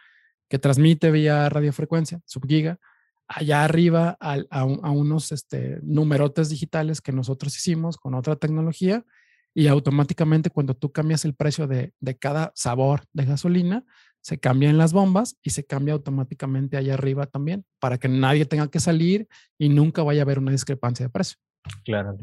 que 0.50 0.60
transmite 0.60 1.12
vía 1.12 1.50
radiofrecuencia, 1.50 2.22
subgiga, 2.26 2.80
allá 3.28 3.64
arriba 3.64 4.18
a, 4.20 4.66
unos 4.66 5.32
este, 5.32 5.80
numerotes 5.84 6.50
digitales 6.50 7.00
que 7.00 7.12
nosotros 7.12 7.56
hicimos 7.56 7.98
con 7.98 8.16
otra 8.16 8.36
tecnología 8.36 9.06
y 9.54 9.68
automáticamente 9.68 10.50
cuando 10.50 10.76
tú 10.76 10.92
cambias 10.92 11.26
el 11.26 11.36
precio 11.36 11.68
de, 11.68 11.94
de 12.00 12.18
cada 12.18 12.52
sabor 12.56 13.04
de 13.14 13.26
gasolina, 13.26 13.86
se 14.22 14.40
cambia 14.40 14.70
en 14.70 14.78
las 14.78 14.94
bombas 14.94 15.38
y 15.42 15.50
se 15.50 15.66
cambia 15.66 15.94
automáticamente 15.94 16.78
allá 16.78 16.94
arriba 16.94 17.26
también 17.26 17.66
para 17.80 17.98
que 17.98 18.08
nadie 18.08 18.46
tenga 18.46 18.70
que 18.70 18.80
salir 18.80 19.28
y 19.58 19.70
nunca 19.70 20.04
vaya 20.04 20.22
a 20.22 20.24
haber 20.24 20.40
una 20.40 20.52
discrepancia 20.52 21.06
de 21.06 21.10
precio. 21.10 21.38
Claro. 21.84 22.18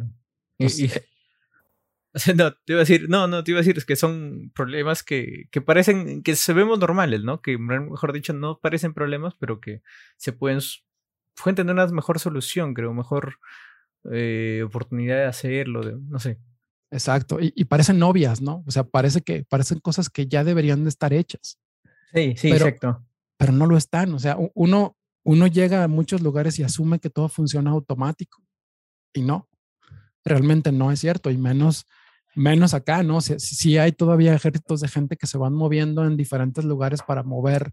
y, 0.58 0.64
eh, 0.84 1.04
No, 2.36 2.52
te 2.52 2.72
iba 2.72 2.78
a 2.78 2.84
decir, 2.84 3.08
no, 3.08 3.26
no, 3.26 3.44
te 3.44 3.50
iba 3.50 3.58
a 3.58 3.62
decir, 3.62 3.76
es 3.76 3.84
que 3.84 3.96
son 3.96 4.50
problemas 4.54 5.02
que, 5.02 5.48
que 5.50 5.60
parecen, 5.60 6.22
que 6.22 6.36
se 6.36 6.52
vemos 6.52 6.78
normales, 6.78 7.22
¿no? 7.22 7.42
Que 7.42 7.58
mejor 7.58 8.12
dicho, 8.12 8.32
no 8.32 8.58
parecen 8.60 8.94
problemas, 8.94 9.34
pero 9.38 9.60
que 9.60 9.82
se 10.16 10.32
pueden, 10.32 10.60
pueden 11.42 11.56
tener 11.56 11.74
una 11.74 11.86
mejor 11.88 12.18
solución, 12.18 12.74
creo, 12.74 12.94
mejor 12.94 13.38
eh, 14.12 14.62
oportunidad 14.64 15.16
de 15.16 15.26
hacerlo, 15.26 15.82
de, 15.82 15.96
no 16.00 16.18
sé. 16.18 16.38
Exacto, 16.90 17.38
y, 17.40 17.64
parecen 17.64 17.98
novias, 17.98 18.40
¿no? 18.40 18.64
O 18.66 18.70
sea, 18.70 18.84
parece 18.84 19.20
que 19.20 19.44
parecen 19.44 19.78
cosas 19.78 20.08
que 20.08 20.26
ya 20.26 20.42
deberían 20.42 20.84
de 20.84 20.88
estar 20.88 21.12
hechas. 21.12 21.58
Sí, 22.14 22.34
sí, 22.36 22.50
exacto. 22.50 23.04
Pero 23.36 23.52
no 23.52 23.66
lo 23.66 23.76
están, 23.76 24.14
o 24.14 24.18
sea, 24.18 24.36
uno, 24.54 24.96
uno 25.22 25.46
llega 25.46 25.84
a 25.84 25.88
muchos 25.88 26.22
lugares 26.22 26.58
y 26.58 26.62
asume 26.62 26.98
que 26.98 27.10
todo 27.10 27.28
funciona 27.28 27.70
automático 27.70 28.42
y 29.12 29.22
no, 29.22 29.48
realmente 30.24 30.72
no 30.72 30.90
es 30.90 31.00
cierto, 31.00 31.30
y 31.30 31.36
menos 31.36 31.86
menos 32.34 32.72
acá, 32.72 33.02
¿no? 33.02 33.20
Si, 33.20 33.38
si 33.38 33.78
hay 33.78 33.92
todavía 33.92 34.34
ejércitos 34.34 34.80
de 34.80 34.88
gente 34.88 35.16
que 35.16 35.26
se 35.26 35.38
van 35.38 35.54
moviendo 35.54 36.04
en 36.04 36.16
diferentes 36.16 36.64
lugares 36.64 37.02
para 37.02 37.24
mover 37.24 37.72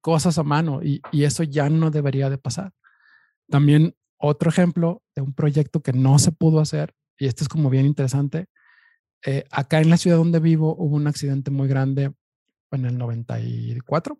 cosas 0.00 0.38
a 0.38 0.42
mano 0.42 0.82
y, 0.82 1.02
y 1.12 1.24
eso 1.24 1.42
ya 1.42 1.68
no 1.68 1.90
debería 1.90 2.30
de 2.30 2.38
pasar. 2.38 2.72
También 3.48 3.94
otro 4.16 4.48
ejemplo 4.48 5.02
de 5.14 5.22
un 5.22 5.34
proyecto 5.34 5.82
que 5.82 5.92
no 5.92 6.18
se 6.18 6.32
pudo 6.32 6.60
hacer, 6.60 6.94
y 7.18 7.26
este 7.26 7.44
es 7.44 7.48
como 7.48 7.70
bien 7.70 7.86
interesante, 7.86 8.46
eh, 9.24 9.44
acá 9.50 9.80
en 9.80 9.90
la 9.90 9.96
ciudad 9.96 10.18
donde 10.18 10.40
vivo 10.40 10.76
hubo 10.78 10.96
un 10.96 11.06
accidente 11.06 11.50
muy 11.50 11.68
grande 11.68 12.12
en 12.70 12.84
el 12.84 12.98
94, 12.98 14.18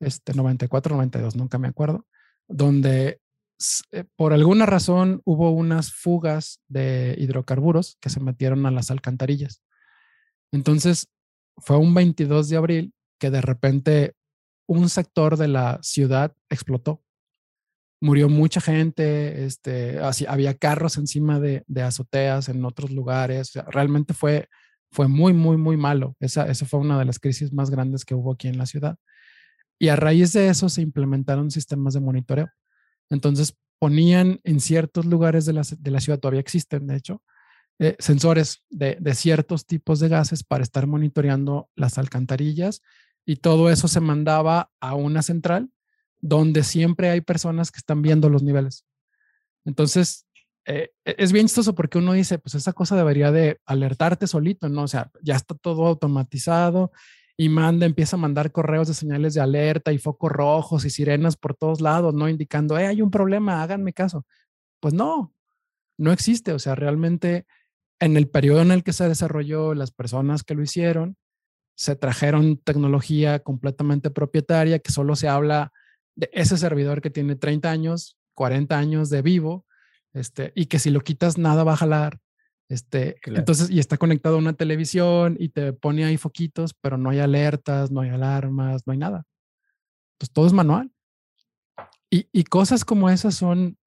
este 0.00 0.34
94, 0.34 0.94
92, 0.94 1.36
nunca 1.36 1.58
me 1.58 1.68
acuerdo, 1.68 2.06
donde 2.46 3.20
eh, 3.92 4.04
por 4.16 4.32
alguna 4.32 4.66
razón 4.66 5.20
hubo 5.24 5.50
unas 5.50 5.92
fugas 5.92 6.60
de 6.68 7.16
hidrocarburos 7.18 7.96
que 8.00 8.10
se 8.10 8.20
metieron 8.20 8.66
a 8.66 8.70
las 8.70 8.90
alcantarillas. 8.90 9.62
Entonces, 10.52 11.08
fue 11.56 11.76
un 11.76 11.92
22 11.94 12.48
de 12.48 12.56
abril 12.56 12.94
que 13.18 13.30
de 13.30 13.40
repente 13.40 14.14
un 14.66 14.88
sector 14.88 15.36
de 15.36 15.48
la 15.48 15.80
ciudad 15.82 16.36
explotó. 16.48 17.02
Murió 18.00 18.28
mucha 18.28 18.60
gente, 18.60 19.44
este, 19.44 19.98
así, 19.98 20.24
había 20.26 20.54
carros 20.54 20.96
encima 20.96 21.40
de, 21.40 21.64
azoteas 21.82 22.48
en 22.48 22.64
otros 22.64 22.90
lugares. 22.90 23.52
realmente 23.68 24.14
fue, 24.14 24.48
fue 24.90 25.08
muy, 25.08 25.32
muy, 25.32 25.56
muy 25.56 25.76
malo. 25.76 26.16
Esa, 26.20 26.48
esa 26.48 26.66
fue 26.66 26.80
una 26.80 26.98
de 26.98 27.04
las 27.04 27.18
crisis 27.18 27.52
más 27.52 27.70
grandes 27.70 28.04
que 28.04 28.14
hubo 28.14 28.32
aquí 28.32 28.48
en 28.48 28.58
la 28.58 28.66
ciudad. 28.66 28.96
Y 29.78 29.88
a 29.88 29.96
raíz 29.96 30.32
de 30.32 30.48
eso 30.48 30.68
se 30.68 30.82
implementaron 30.82 31.50
sistemas 31.50 31.94
de 31.94 32.00
monitoreo. 32.00 32.48
Entonces 33.10 33.56
ponían 33.78 34.40
en 34.44 34.60
ciertos 34.60 35.06
lugares 35.06 35.46
de 35.46 35.52
la, 35.52 35.64
ciudad, 36.00 36.18
todavía 36.18 36.40
existen 36.40 36.86
de 36.86 36.96
hecho, 36.96 37.22
eh, 37.78 37.96
sensores 38.00 38.64
de, 38.70 38.98
ciertos 39.14 39.66
tipos 39.66 40.00
de 40.00 40.08
gases 40.08 40.42
para 40.42 40.64
estar 40.64 40.86
monitoreando 40.86 41.70
las 41.76 41.96
alcantarillas 41.96 42.82
y 43.24 43.36
todo 43.36 43.70
eso 43.70 43.86
se 43.86 44.00
mandaba 44.00 44.70
a 44.80 44.94
una 44.94 45.22
central 45.22 45.70
donde 46.20 46.62
siempre 46.64 47.10
hay 47.10 47.20
personas 47.20 47.70
que 47.70 47.78
están 47.78 48.02
viendo 48.02 48.28
los 48.28 48.42
niveles. 48.42 48.84
Entonces, 49.64 50.26
eh, 50.66 50.90
e, 51.04 51.14
es 51.18 51.32
bien 51.32 51.46
chistoso 51.46 51.74
porque 51.74 51.98
uno 51.98 52.12
dice, 52.12 52.38
pues 52.38 52.54
esa 52.54 52.72
cosa 52.72 52.96
debería 52.96 53.32
de 53.32 53.60
alertarte 53.66 54.26
solito, 54.26 54.68
¿no? 54.68 54.82
O 54.82 54.88
sea, 54.88 55.10
ya 55.22 55.36
está 55.36 55.54
todo 55.54 55.86
automatizado 55.86 56.92
y 57.36 57.48
manda, 57.48 57.86
empieza 57.86 58.16
a 58.16 58.18
mandar 58.18 58.52
correos 58.52 58.88
de 58.88 58.94
señales 58.94 59.34
de 59.34 59.40
alerta 59.40 59.92
y 59.92 59.98
focos 59.98 60.32
rojos 60.32 60.84
y 60.84 60.90
sirenas 60.90 61.36
por 61.36 61.54
todos 61.54 61.80
lados, 61.80 62.14
¿no? 62.14 62.28
Indicando, 62.28 62.78
eh, 62.78 62.86
hay 62.86 63.00
un 63.02 63.10
problema, 63.10 63.62
háganme 63.62 63.92
caso. 63.92 64.26
Pues 64.80 64.94
no, 64.94 65.32
no 65.98 66.12
existe. 66.12 66.52
O 66.52 66.58
sea, 66.58 66.74
realmente 66.74 67.46
en 68.00 68.16
el 68.16 68.28
periodo 68.28 68.62
en 68.62 68.72
el 68.72 68.84
que 68.84 68.92
se 68.92 69.08
desarrolló, 69.08 69.74
las 69.74 69.90
personas 69.90 70.44
que 70.44 70.54
lo 70.54 70.62
hicieron, 70.62 71.16
se 71.76 71.96
trajeron 71.96 72.58
tecnología 72.58 73.38
completamente 73.40 74.10
propietaria 74.10 74.80
que 74.80 74.92
solo 74.92 75.14
se 75.16 75.28
habla 75.28 75.72
de 76.18 76.28
ese 76.32 76.56
servidor 76.58 77.00
que 77.00 77.10
tiene 77.10 77.36
30 77.36 77.70
años, 77.70 78.18
40 78.34 78.76
años 78.76 79.08
de 79.08 79.22
vivo, 79.22 79.66
este, 80.12 80.52
y 80.54 80.66
que 80.66 80.78
si 80.78 80.90
lo 80.90 81.00
quitas 81.00 81.38
nada 81.38 81.64
va 81.64 81.74
a 81.74 81.76
jalar 81.76 82.20
este, 82.68 83.16
entonces, 83.24 83.70
y 83.70 83.78
está 83.78 83.96
conectado 83.96 84.36
a 84.36 84.38
una 84.38 84.52
televisión 84.52 85.36
y 85.40 85.48
te 85.48 85.72
pone 85.72 86.04
ahí 86.04 86.18
foquitos, 86.18 86.74
pero 86.74 86.98
no 86.98 87.08
hay 87.10 87.18
alertas, 87.18 87.90
no 87.90 88.02
hay 88.02 88.10
alarmas, 88.10 88.86
no 88.86 88.92
hay 88.92 88.98
nada. 88.98 89.24
Pues 90.18 90.30
todo 90.30 90.46
es 90.46 90.52
manual. 90.52 90.92
Y, 92.10 92.28
y 92.30 92.44
cosas 92.44 92.84
como 92.84 93.08
esas 93.08 93.34
son, 93.34 93.78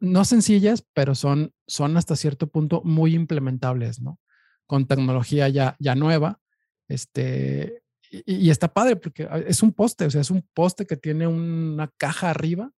no 0.00 0.24
sencillas, 0.24 0.86
pero 0.94 1.16
son, 1.16 1.52
son 1.66 1.96
hasta 1.96 2.14
cierto 2.14 2.46
punto 2.46 2.82
muy 2.84 3.14
implementables, 3.14 4.00
¿no? 4.00 4.20
Con 4.66 4.86
tecnología 4.86 5.48
ya, 5.48 5.76
ya 5.80 5.96
nueva. 5.96 6.40
Este, 6.86 7.81
y, 8.12 8.50
está 8.50 8.68
padre 8.68 8.96
porque 8.96 9.26
ah, 9.30 9.38
es 9.38 9.62
un 9.62 9.72
poste, 9.72 10.04
o 10.04 10.10
sea, 10.10 10.20
es 10.20 10.30
un 10.30 10.46
poste 10.52 10.86
que 10.86 10.96
tiene 10.96 11.26
una 11.26 11.88
caja 11.96 12.28
arriba 12.30 12.70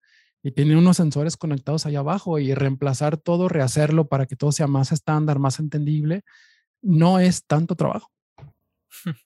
y 0.44 0.52
tiene 0.52 0.78
unos 0.78 0.98
sensores 0.98 1.38
conectados 1.38 1.86
allá 1.86 2.00
abajo 2.00 2.38
y 2.38 2.54
reemplazar 2.54 3.18
todo, 3.18 3.50
rehacerlo 3.50 4.08
para 4.08 4.28
que 4.28 4.36
todo 4.36 4.52
sea 4.52 4.68
más 4.68 4.92
estándar, 4.92 5.40
más 5.40 5.60
entendible, 5.60 6.24
no 6.82 7.20
es 7.20 7.46
tanto 7.46 7.76
trabajo. 7.76 8.12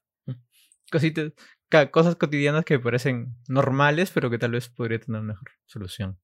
Cositas, 0.92 1.34
cosas 1.92 2.16
cotidianas 2.16 2.64
que 2.64 2.80
parecen 2.80 3.36
normales, 3.50 4.12
pero 4.14 4.30
que 4.30 4.38
tal 4.38 4.52
vez 4.52 4.70
podría 4.70 5.00
tener 5.00 5.20
una 5.20 5.34
mejor 5.34 5.50
solución. 5.66 6.18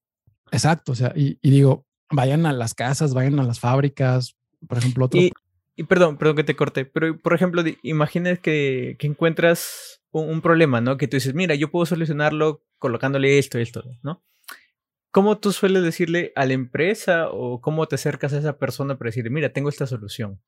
Exacto, 0.52 0.94
o 0.94 0.96
sea, 0.96 1.12
y, 1.16 1.38
digo, 1.42 1.86
vayan 2.10 2.46
a 2.46 2.54
las 2.54 2.74
casas, 2.74 3.14
vayan 3.14 3.40
a 3.40 3.44
las 3.44 3.60
fábricas, 3.60 4.38
por 4.66 4.78
ejemplo, 4.78 5.06
otro... 5.06 5.20
Y, 5.20 5.34
perdón, 5.88 6.18
perdón 6.18 6.36
que 6.36 6.44
te 6.44 6.56
corte, 6.56 6.86
pero 6.86 7.18
por 7.18 7.34
ejemplo, 7.34 7.64
imagines 7.82 8.40
que, 8.40 8.96
que 9.00 9.08
encuentras 9.08 10.04
un, 10.22 10.42
problema, 10.42 10.80
¿no? 10.82 10.98
Que 10.98 11.08
tú 11.08 11.18
dices, 11.18 11.34
mira, 11.34 11.56
yo 11.56 11.72
puedo 11.72 11.86
solucionarlo 11.86 12.64
colocándole 12.78 13.40
esto, 13.40 13.58
esto, 13.58 13.84
¿no? 14.04 14.24
¿Cómo 15.12 15.40
tú 15.40 15.52
sueles 15.52 15.84
decirle 15.84 16.32
a 16.36 16.46
la 16.46 16.54
empresa 16.54 17.30
o 17.30 17.62
cómo 17.62 17.88
te 17.88 17.96
acercas 17.96 18.34
a 18.34 18.40
esa 18.40 18.58
persona 18.58 18.98
para 18.98 19.10
decirle, 19.10 19.30
mira, 19.30 19.50
tengo 19.50 19.70
esta 19.70 19.88
solución? 19.88 20.40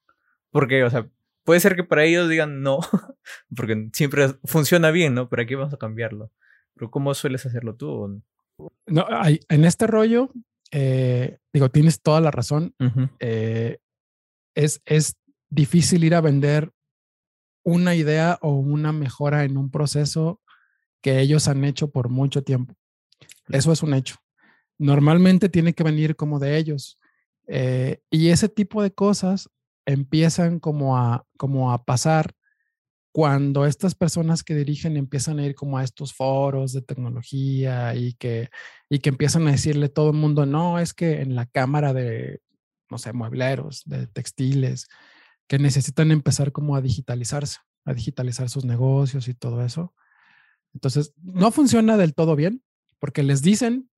Porque, 0.51 0.83
o 0.83 0.89
sea, 0.89 1.07
puede 1.43 1.59
ser 1.59 1.75
que 1.75 1.83
para 1.83 2.03
ellos 2.03 2.29
digan 2.29 2.61
no, 2.61 2.79
porque 3.55 3.89
siempre 3.93 4.35
funciona 4.43 4.91
bien, 4.91 5.13
¿no? 5.13 5.29
Pero 5.29 5.41
aquí 5.41 5.55
vamos 5.55 5.73
a 5.73 5.77
cambiarlo. 5.77 6.31
Pero 6.75 6.91
¿cómo 6.91 7.13
sueles 7.13 7.45
hacerlo 7.45 7.75
tú? 7.75 8.21
No, 8.87 9.07
hay, 9.09 9.39
en 9.49 9.65
este 9.65 9.87
rollo, 9.87 10.31
eh, 10.71 11.39
digo, 11.53 11.69
tienes 11.69 12.01
toda 12.01 12.21
la 12.21 12.31
razón. 12.31 12.75
Eh, 13.19 13.77
es, 14.55 14.81
es 14.85 15.15
difícil 15.49 16.03
ir 16.03 16.15
a 16.15 16.21
vender 16.21 16.71
una 17.63 17.95
idea 17.95 18.37
o 18.41 18.53
una 18.53 18.91
mejora 18.91 19.43
en 19.43 19.57
un 19.57 19.69
proceso 19.69 20.41
que 21.01 21.19
ellos 21.19 21.47
han 21.47 21.63
hecho 21.65 21.91
por 21.91 22.09
mucho 22.09 22.43
tiempo. 22.43 22.75
Eso 23.49 23.71
es 23.71 23.83
un 23.83 23.93
hecho. 23.93 24.15
Normalmente 24.77 25.49
tiene 25.49 25.73
que 25.73 25.83
venir 25.83 26.15
como 26.15 26.39
de 26.39 26.57
ellos. 26.57 26.99
Eh, 27.47 27.99
y 28.09 28.29
ese 28.29 28.49
tipo 28.49 28.81
de 28.81 28.91
cosas 28.91 29.49
empiezan 29.85 30.59
como 30.59 30.97
a, 30.97 31.25
como 31.37 31.71
a 31.71 31.85
pasar 31.85 32.33
cuando 33.11 33.65
estas 33.65 33.95
personas 33.95 34.43
que 34.43 34.55
dirigen 34.55 34.97
empiezan 34.97 35.39
a 35.39 35.45
ir 35.45 35.55
como 35.55 35.77
a 35.77 35.83
estos 35.83 36.13
foros 36.13 36.73
de 36.73 36.81
tecnología 36.81 37.95
y 37.95 38.13
que, 38.13 38.49
y 38.89 38.99
que 38.99 39.09
empiezan 39.09 39.47
a 39.47 39.51
decirle 39.51 39.89
todo 39.89 40.09
el 40.09 40.17
mundo, 40.17 40.45
no, 40.45 40.79
es 40.79 40.93
que 40.93 41.21
en 41.21 41.33
la 41.33 41.45
cámara 41.45 41.93
de, 41.93 42.41
no 42.95 42.99
sé, 42.99 43.11
muebleros, 43.11 43.83
de 43.85 44.07
textiles, 44.07 44.87
que 45.47 45.59
necesitan 45.59 46.11
empezar 46.11 46.53
como 46.53 46.77
a 46.77 46.81
digitalizarse, 46.81 47.59
a 47.83 47.93
digitalizar 47.93 48.49
sus 48.49 48.63
negocios 48.63 49.27
y 49.27 49.33
todo 49.33 49.65
eso. 49.65 49.93
Entonces, 50.73 51.13
no 51.21 51.51
funciona 51.51 51.97
del 51.97 52.13
todo 52.13 52.37
bien 52.37 52.63
porque 52.99 53.21
les 53.21 53.41
dicen 53.41 53.89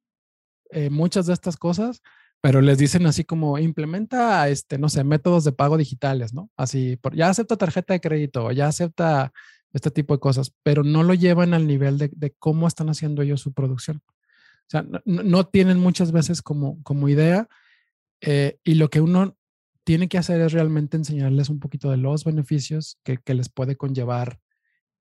eh, 0.71 0.89
muchas 0.89 1.27
de 1.27 1.33
estas 1.33 1.57
cosas, 1.57 2.01
pero 2.41 2.61
les 2.61 2.79
dicen 2.79 3.05
así 3.05 3.23
como 3.23 3.59
implementa, 3.59 4.49
este, 4.49 4.79
no 4.79 4.89
sé, 4.89 5.03
métodos 5.03 5.43
de 5.43 5.51
pago 5.51 5.77
digitales, 5.77 6.33
¿no? 6.33 6.49
Así, 6.57 6.99
ya 7.13 7.29
acepta 7.29 7.55
tarjeta 7.55 7.93
de 7.93 8.01
crédito, 8.01 8.51
ya 8.51 8.65
acepta 8.65 9.31
este 9.73 9.91
tipo 9.91 10.15
de 10.15 10.19
cosas, 10.19 10.55
pero 10.63 10.83
no 10.83 11.03
lo 11.03 11.13
llevan 11.13 11.53
al 11.53 11.67
nivel 11.67 11.99
de, 11.99 12.35
cómo 12.39 12.67
están 12.67 12.89
haciendo 12.89 13.21
ellos 13.21 13.41
su 13.41 13.53
producción. 13.53 14.01
O 14.07 14.69
sea, 14.69 14.83
no, 15.05 15.45
tienen 15.45 15.77
muchas 15.77 16.11
veces 16.11 16.41
como, 16.41 16.81
como 16.81 17.09
idea 17.09 17.47
eh, 18.21 18.59
y 18.63 18.75
lo 18.75 18.89
que 18.89 19.01
uno 19.01 19.37
tiene 19.83 20.07
que 20.09 20.17
hacer 20.17 20.41
es 20.41 20.51
realmente 20.51 20.97
enseñarles 20.97 21.49
un 21.49 21.59
poquito 21.59 21.89
de 21.91 21.97
los 21.97 22.25
beneficios 22.25 22.99
que, 23.03 23.19
les 23.33 23.49
puede 23.49 23.75
conllevar 23.75 24.39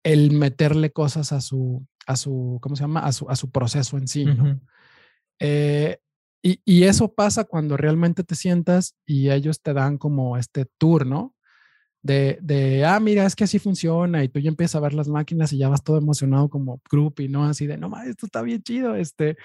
el 0.04 0.32
meterle 0.32 0.92
cosas 0.92 1.32
a 1.32 1.42
su, 1.42 1.86
a 2.06 2.16
su, 2.16 2.60
¿cómo 2.62 2.76
se 2.76 2.84
llama? 2.84 3.02
A 3.02 3.12
su, 3.12 3.30
a 3.30 3.36
su 3.36 3.52
proceso 3.52 3.98
en 3.98 4.08
sí, 4.08 4.26
¿no? 4.26 4.62
Y, 6.42 6.84
eso 6.84 7.14
pasa 7.14 7.44
cuando 7.44 7.76
realmente 7.76 8.24
te 8.24 8.36
sientas 8.36 8.96
y 9.06 9.30
ellos 9.30 9.62
te 9.62 9.74
dan 9.74 9.98
como 9.98 10.38
este 10.38 10.66
tour, 10.78 11.06
¿no? 11.06 11.36
De, 12.02 12.40
de, 12.42 12.86
ah, 12.86 13.00
mira, 13.02 13.26
es 13.26 13.36
que 13.36 13.44
así 13.44 13.60
funciona 13.60 14.24
y 14.24 14.30
tú 14.30 14.40
ya 14.40 14.48
empiezas 14.48 14.76
a 14.76 14.80
ver 14.80 14.94
las 14.94 15.10
máquinas 15.10 15.52
y 15.52 15.58
ya 15.58 15.68
vas 15.68 15.84
todo 15.84 15.98
emocionado 15.98 16.50
como 16.50 16.82
y 17.18 17.28
¿no? 17.28 17.44
Así 17.44 17.68
de, 17.68 17.78
no, 17.78 17.92
esto 18.04 18.26
está 18.26 18.42
bien 18.42 18.62
chido, 18.62 18.96
este. 18.96 19.36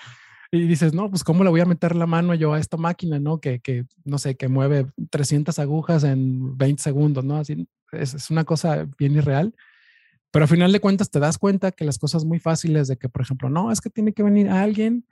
Y 0.51 0.67
dices, 0.67 0.95
no, 0.95 1.11
pues 1.11 1.25
cómo 1.25 1.45
le 1.45 1.51
voy 1.51 1.61
a 1.61 1.67
meter 1.67 1.97
la 1.97 2.07
mano 2.07 2.35
yo 2.35 2.53
a 2.55 2.59
esta 2.59 2.77
máquina, 2.77 3.19
¿no? 3.19 3.41
Que, 3.41 3.61
que 3.61 3.87
no 4.05 4.19
sé, 4.19 4.37
que 4.37 4.49
mueve 4.49 4.87
300 5.11 5.59
agujas 5.59 6.05
en 6.05 6.57
20 6.57 6.83
segundos, 6.83 7.25
¿no? 7.25 7.37
Así 7.37 7.67
es, 7.93 8.15
es 8.15 8.31
una 8.31 8.45
cosa 8.45 8.87
bien 8.99 9.15
irreal. 9.15 9.55
Pero 10.31 10.45
al 10.45 10.49
final 10.49 10.73
de 10.73 10.81
cuentas 10.81 11.11
te 11.11 11.21
das 11.21 11.39
cuenta 11.39 11.71
que 11.73 11.85
las 11.85 11.99
cosas 11.99 12.25
muy 12.25 12.41
fáciles 12.41 12.89
de 12.89 12.97
que, 12.97 13.09
por 13.09 13.23
ejemplo, 13.23 13.49
no, 13.49 13.71
es 13.71 13.81
que 13.81 13.91
tiene 13.91 14.13
que 14.13 14.23
venir 14.23 14.49
alguien 14.49 15.07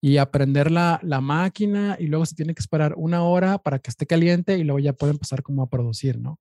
y 0.00 0.16
aprender 0.16 0.70
la, 0.70 0.98
la, 1.02 1.20
máquina 1.20 1.96
y 2.00 2.06
luego 2.06 2.26
se 2.26 2.34
tiene 2.34 2.54
que 2.54 2.60
esperar 2.60 2.94
una 2.96 3.22
hora 3.22 3.58
para 3.58 3.78
que 3.78 3.90
esté 3.90 4.06
caliente 4.06 4.58
y 4.58 4.64
luego 4.64 4.80
ya 4.80 4.94
puede 4.94 5.12
empezar 5.12 5.42
como 5.42 5.62
a 5.62 5.68
producir, 5.68 6.18
¿no? 6.18 6.40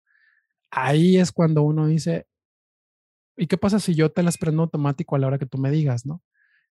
Ahí 0.72 1.18
es 1.18 1.32
cuando 1.32 1.62
uno 1.64 1.88
dice, 1.88 2.26
¿y 3.38 3.48
qué 3.48 3.58
pasa 3.58 3.80
si 3.80 3.96
yo 3.96 4.12
te 4.12 4.24
las 4.24 4.38
prendo 4.38 4.64
automático 4.64 5.16
a 5.16 5.20
la 5.20 5.28
hora 5.28 5.38
que 5.38 5.46
tú 5.46 5.58
me 5.58 5.70
digas, 5.70 6.06
¿no? 6.06 6.22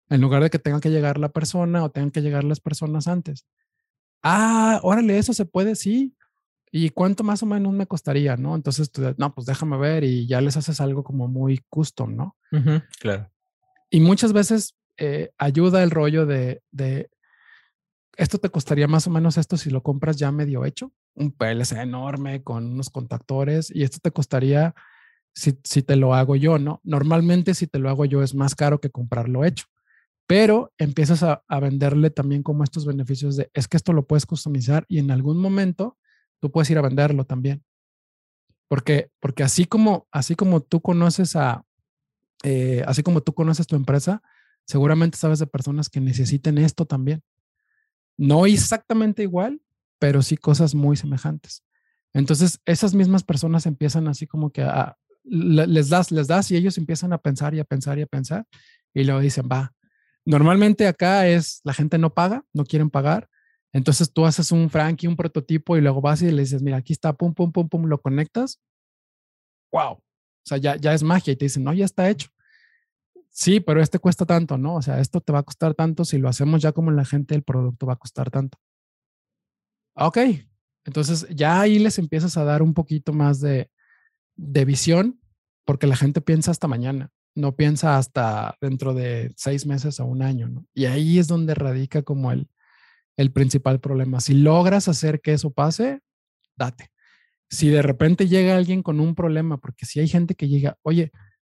En 0.10 0.22
lugar 0.22 0.42
de 0.42 0.50
que 0.50 0.60
tenga 0.60 0.80
que 0.80 0.90
llegar 0.90 1.20
la 1.20 1.30
persona 1.30 1.84
o 1.84 1.92
tengan 1.92 2.12
que 2.12 2.22
llegar 2.22 2.44
las 2.44 2.60
personas 2.60 3.08
antes. 3.08 3.46
Ah, 4.24 4.80
órale, 4.84 5.18
eso 5.18 5.34
se 5.34 5.46
puede, 5.46 5.76
sí. 5.76 6.16
¿Y 6.72 6.90
cuánto 6.90 7.24
más 7.24 7.42
o 7.42 7.46
menos 7.46 7.74
me 7.74 7.88
costaría, 7.88 8.38
no? 8.38 8.56
Entonces, 8.56 8.92
tú, 8.92 9.02
no, 9.18 9.34
pues 9.34 9.48
déjame 9.48 9.78
ver 9.78 10.04
y 10.04 10.28
ya 10.28 10.42
les 10.42 10.58
haces 10.58 10.82
algo 10.82 11.04
como 11.04 11.28
muy 11.28 11.60
custom, 11.70 12.16
¿no? 12.16 12.36
claro. 13.00 13.32
Y 13.90 14.02
muchas 14.02 14.34
veces 14.34 14.76
eh, 14.98 15.32
ayuda 15.38 15.82
el 15.82 15.92
rollo 15.92 16.26
de, 16.26 16.62
esto 18.18 18.38
te 18.38 18.50
costaría 18.50 18.88
más 18.88 19.08
o 19.08 19.10
menos 19.10 19.38
esto 19.38 19.58
si 19.58 19.70
lo 19.70 19.82
compras 19.82 20.18
ya 20.18 20.32
medio 20.32 20.66
hecho, 20.66 20.92
un 21.16 21.32
PLC 21.32 21.72
enorme 21.78 22.44
con 22.44 22.66
unos 22.66 22.90
contactores 22.90 23.72
y 23.74 23.84
esto 23.84 24.00
te 24.02 24.12
costaría 24.12 24.76
si, 25.34 25.58
si 25.64 25.82
te 25.82 25.96
lo 25.96 26.14
hago 26.14 26.36
yo, 26.36 26.60
¿no? 26.60 26.82
Normalmente 26.84 27.54
si 27.54 27.66
te 27.66 27.80
lo 27.80 27.90
hago 27.90 28.06
yo 28.06 28.22
es 28.22 28.36
más 28.36 28.56
caro 28.56 28.80
que 28.80 28.90
comprarlo 28.90 29.46
hecho, 29.46 29.66
pero 30.30 30.72
empiezas 30.78 31.24
a, 31.24 31.44
venderle 31.60 32.12
también 32.12 32.44
como 32.44 32.64
estos 32.64 32.86
beneficios 32.86 33.36
de, 33.36 33.50
es 33.56 33.68
que 33.68 33.78
esto 33.78 33.94
lo 33.94 34.06
puedes 34.06 34.28
customizar 34.28 34.86
y 34.88 35.00
en 35.00 35.10
algún 35.10 35.42
momento 35.42 35.98
tú 36.40 36.52
puedes 36.52 36.70
ir 36.70 36.78
a 36.78 36.84
venderlo 36.84 37.26
también. 37.26 37.64
Porque, 38.68 39.10
porque 39.20 39.42
así 39.42 39.66
como, 39.66 40.08
así 40.12 40.36
como 40.36 40.62
tú 40.62 40.82
conoces 40.82 41.36
a, 41.36 41.66
eh, 42.44 42.84
así 42.86 43.02
como 43.02 43.22
tú 43.22 43.34
conoces 43.34 43.66
tu 43.66 43.76
empresa, 43.76 44.22
seguramente 44.68 45.18
sabes 45.18 45.40
de 45.40 45.48
personas 45.48 45.90
que 45.90 46.00
necesiten 46.00 46.60
esto 46.60 46.86
también. 46.86 47.24
No 48.16 48.46
exactamente 48.46 49.24
igual, 49.24 49.64
pero 49.98 50.22
sí 50.22 50.38
cosas 50.38 50.76
muy 50.76 50.96
semejantes. 50.96 51.64
Entonces, 52.14 52.62
esas 52.66 52.94
mismas 52.94 53.24
personas 53.24 53.66
empiezan 53.66 54.08
así 54.08 54.28
como 54.28 54.52
que 54.52 54.62
a, 54.62 54.96
les 55.24 55.90
das, 55.90 56.12
les 56.12 56.28
das 56.28 56.52
y 56.52 56.56
ellos 56.56 56.78
empiezan 56.78 57.14
a 57.14 57.18
pensar 57.18 57.56
y 57.56 57.60
a 57.60 57.64
pensar 57.64 57.98
y 57.98 58.04
a 58.04 58.06
pensar 58.06 58.46
y 58.94 59.06
luego 59.06 59.22
dicen, 59.22 59.50
va. 59.52 59.74
Normalmente 60.30 60.88
acá 60.88 61.28
es 61.28 61.62
la 61.64 61.74
gente 61.74 61.98
no 61.98 62.14
paga, 62.14 62.46
no 62.54 62.64
quieren 62.64 62.90
pagar. 62.90 63.28
Entonces 63.74 64.12
tú 64.14 64.26
haces 64.26 64.52
un 64.52 64.70
Frankie, 64.70 65.08
un 65.08 65.16
prototipo 65.16 65.76
y 65.76 65.82
luego 65.82 66.02
vas 66.02 66.22
y 66.22 66.32
le 66.32 66.42
dices, 66.42 66.62
mira, 66.62 66.78
aquí 66.78 66.94
está, 66.94 67.14
pum, 67.14 67.34
pum, 67.34 67.52
pum, 67.52 67.68
pum, 67.68 67.86
lo 67.86 68.00
conectas. 68.00 68.62
Wow. 69.72 69.94
O 69.94 70.02
sea, 70.44 70.58
ya, 70.58 70.76
ya 70.76 70.94
es 70.94 71.04
magia 71.04 71.34
y 71.34 71.36
te 71.36 71.46
dicen, 71.46 71.64
no, 71.64 71.74
ya 71.74 71.86
está 71.86 72.10
hecho 72.10 72.30
sí, 73.40 73.60
pero 73.62 73.82
este 73.82 74.00
cuesta 74.00 74.26
tanto, 74.26 74.58
¿no? 74.58 74.76
O 74.76 74.82
sea, 74.82 75.00
esto 75.00 75.22
te 75.22 75.32
va 75.32 75.40
a 75.40 75.44
costar 75.44 75.74
tanto, 75.74 76.04
si 76.06 76.18
lo 76.18 76.28
hacemos 76.28 76.62
ya 76.62 76.74
como 76.74 76.92
la 76.92 77.06
gente, 77.06 77.36
el 77.36 77.44
producto 77.44 77.86
va 77.86 77.94
a 77.94 78.00
costar 78.00 78.30
tanto. 78.30 78.58
Ok, 79.96 80.18
entonces 80.86 81.28
ya 81.30 81.62
ahí 81.62 81.80
les 81.80 82.00
empiezas 82.00 82.36
a 82.38 82.44
dar 82.44 82.62
un 82.62 82.74
poquito 82.74 83.14
más 83.14 83.40
de, 83.40 83.70
de 84.36 84.66
visión, 84.66 85.22
porque 85.66 85.88
la 85.88 85.96
gente 85.96 86.20
piensa 86.20 86.52
hasta 86.52 86.68
mañana, 86.68 87.12
no 87.40 87.56
piensa 87.56 87.98
hasta 87.98 88.56
dentro 88.62 88.94
de 88.94 89.32
seis 89.36 89.66
meses 89.66 90.00
o 90.00 90.06
un 90.06 90.22
año, 90.22 90.48
¿no? 90.48 90.66
Y 90.74 90.86
ahí 90.86 91.20
es 91.20 91.28
donde 91.28 91.56
radica 91.56 92.04
como 92.04 92.32
el, 92.32 92.50
el 93.18 93.32
principal 93.32 93.80
problema. 93.80 94.20
Si 94.20 94.34
logras 94.34 94.88
hacer 94.88 95.22
que 95.22 95.34
eso 95.34 95.52
pase, 95.52 96.02
date. 96.56 96.92
Si 97.50 97.70
de 97.70 97.82
repente 97.82 98.28
llega 98.28 98.56
alguien 98.56 98.84
con 98.84 99.00
un 99.00 99.16
problema, 99.16 99.58
porque 99.58 99.86
si 99.86 100.00
hay 100.00 100.08
gente 100.08 100.36
que 100.36 100.48
llega, 100.48 100.78
oye, 100.84 101.12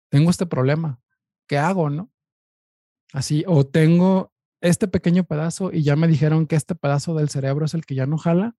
tengo 0.09 0.29
este 0.29 0.45
problema, 0.45 0.99
¿qué 1.47 1.57
hago, 1.57 1.89
no? 1.89 2.11
Así, 3.13 3.43
o 3.47 3.65
tengo 3.65 4.31
este 4.61 4.87
pequeño 4.87 5.25
pedazo 5.25 5.71
y 5.73 5.83
ya 5.83 5.95
me 5.95 6.07
dijeron 6.07 6.47
que 6.47 6.55
este 6.55 6.75
pedazo 6.75 7.15
del 7.15 7.29
cerebro 7.29 7.65
es 7.65 7.73
el 7.73 7.85
que 7.85 7.95
ya 7.95 8.05
no 8.05 8.17
jala, 8.17 8.55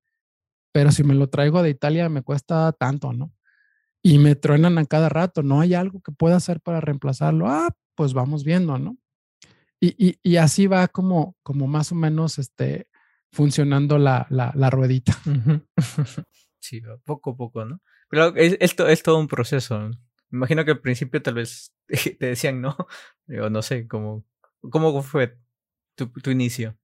pero 0.72 0.90
si 0.90 1.04
me 1.04 1.14
lo 1.14 1.28
traigo 1.28 1.62
de 1.62 1.70
Italia 1.70 2.08
me 2.08 2.22
cuesta 2.22 2.72
tanto, 2.72 3.12
¿no? 3.12 3.32
Y 4.02 4.18
me 4.18 4.34
truenan 4.34 4.78
a 4.78 4.84
cada 4.84 5.08
rato, 5.08 5.42
¿no 5.42 5.60
hay 5.60 5.74
algo 5.74 6.00
que 6.00 6.12
pueda 6.12 6.36
hacer 6.36 6.60
para 6.60 6.80
reemplazarlo? 6.80 7.48
Ah, 7.48 7.74
pues 7.94 8.14
vamos 8.14 8.44
viendo, 8.44 8.78
¿no? 8.78 8.96
Y, 9.80 9.94
y, 9.98 10.18
y 10.22 10.36
así 10.36 10.66
va 10.66 10.88
como, 10.88 11.36
como 11.42 11.66
más 11.66 11.92
o 11.92 11.94
menos 11.94 12.38
este, 12.38 12.88
funcionando 13.32 13.98
la, 13.98 14.26
la, 14.30 14.70
ruedita. 14.70 15.16
Sí, 16.64 16.80
poco 17.04 17.30
a 17.30 17.36
poco, 17.36 17.64
¿no? 17.64 17.80
Pero 18.08 18.36
es, 18.36 18.56
es, 18.60 19.02
todo 19.02 19.18
un 19.18 19.26
proceso. 19.26 19.80
Me 20.30 20.36
imagino 20.38 20.64
que 20.64 20.70
al 20.70 20.80
principio 20.80 21.20
tal 21.20 21.34
vez 21.34 21.72
te 21.88 22.26
decían 22.26 22.60
no. 22.60 22.76
Yo 23.26 23.50
no 23.50 23.62
sé, 23.62 23.88
¿cómo, 23.88 24.24
cómo 24.70 25.02
fue 25.02 25.36
tu, 25.96 26.06
tu 26.08 26.30
inicio? 26.30 26.78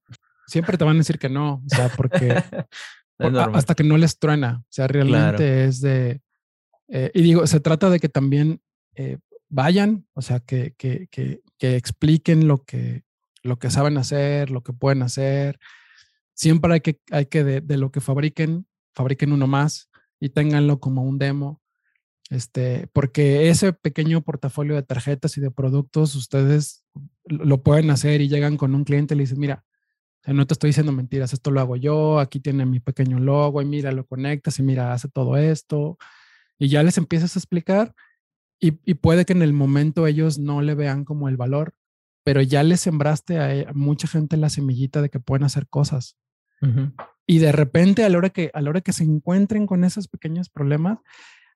Siempre 0.48 0.76
te 0.76 0.82
van 0.82 0.96
a 0.96 0.98
decir 0.98 1.20
que 1.20 1.28
no, 1.28 1.62
o 1.64 1.68
sea, 1.68 1.90
porque 1.90 2.42
hasta 3.54 3.74
que 3.76 3.84
no 3.84 3.96
les 3.98 4.18
truena. 4.18 4.62
O 4.62 4.66
sea, 4.68 4.88
realmente 4.88 5.66
es 5.66 5.80
de. 5.80 6.20
Eh, 6.88 7.10
y 7.14 7.22
digo, 7.22 7.46
se 7.46 7.60
trata 7.60 7.90
de 7.90 8.00
que 8.00 8.08
también 8.08 8.60
eh, 8.94 9.18
vayan, 9.48 10.06
o 10.14 10.22
sea, 10.22 10.40
que, 10.40 10.74
que, 10.76 11.08
que, 11.10 11.42
que, 11.58 11.76
expliquen 11.76 12.48
lo 12.48 12.64
que, 12.64 13.04
lo 13.42 13.58
que 13.58 13.70
saben 13.70 13.98
hacer, 13.98 14.50
lo 14.50 14.62
que 14.62 14.72
pueden 14.72 15.02
hacer. 15.02 15.58
Siempre 16.34 16.72
hay 16.72 16.80
que, 16.80 17.00
hay 17.10 17.26
que 17.26 17.44
de, 17.44 17.60
de 17.60 17.76
lo 17.76 17.90
que 17.90 18.00
fabriquen, 18.00 18.66
fabriquen 18.94 19.32
uno 19.32 19.46
más 19.46 19.90
y 20.20 20.30
ténganlo 20.30 20.80
como 20.80 21.02
un 21.02 21.18
demo. 21.18 21.60
Este, 22.30 22.88
porque 22.92 23.48
ese 23.48 23.72
pequeño 23.72 24.22
portafolio 24.22 24.74
de 24.74 24.82
tarjetas 24.82 25.38
y 25.38 25.40
de 25.40 25.50
productos, 25.50 26.14
ustedes 26.14 26.84
lo 27.24 27.62
pueden 27.62 27.90
hacer 27.90 28.20
y 28.20 28.28
llegan 28.28 28.56
con 28.56 28.74
un 28.74 28.84
cliente 28.84 29.14
y 29.14 29.18
le 29.18 29.22
dicen, 29.22 29.38
mira, 29.40 29.64
no 30.26 30.46
te 30.46 30.54
estoy 30.54 30.68
diciendo 30.68 30.92
mentiras, 30.92 31.32
esto 31.32 31.50
lo 31.50 31.60
hago 31.60 31.76
yo, 31.76 32.18
aquí 32.18 32.40
tiene 32.40 32.66
mi 32.66 32.80
pequeño 32.80 33.18
logo 33.18 33.62
y 33.62 33.64
mira, 33.64 33.92
lo 33.92 34.06
conectas 34.06 34.58
y 34.58 34.62
mira, 34.62 34.92
hace 34.92 35.08
todo 35.08 35.36
esto. 35.36 35.96
Y 36.58 36.68
ya 36.68 36.82
les 36.82 36.98
empiezas 36.98 37.36
a 37.36 37.38
explicar 37.38 37.94
y, 38.60 38.72
puede 38.94 39.24
que 39.24 39.32
en 39.32 39.42
el 39.42 39.52
momento 39.52 40.06
ellos 40.06 40.38
no 40.38 40.62
le 40.62 40.74
vean 40.74 41.04
como 41.04 41.28
el 41.28 41.36
valor, 41.36 41.74
pero 42.24 42.42
ya 42.42 42.64
les 42.64 42.80
sembraste 42.80 43.38
a, 43.38 43.72
mucha 43.72 44.08
gente 44.08 44.36
la 44.36 44.50
semillita 44.50 45.00
de 45.00 45.10
que 45.10 45.20
pueden 45.20 45.44
hacer 45.44 45.68
cosas. 45.68 46.16
Y 47.24 47.38
de 47.38 47.52
repente, 47.52 48.04
a 48.04 48.08
la, 48.08 48.18
hora 48.18 48.30
que, 48.30 48.50
a 48.52 48.60
la 48.60 48.70
hora 48.70 48.80
que 48.80 48.92
se 48.92 49.04
encuentren 49.04 49.66
con 49.66 49.84
esos 49.84 50.08
pequeños 50.08 50.48
problemas, 50.48 50.98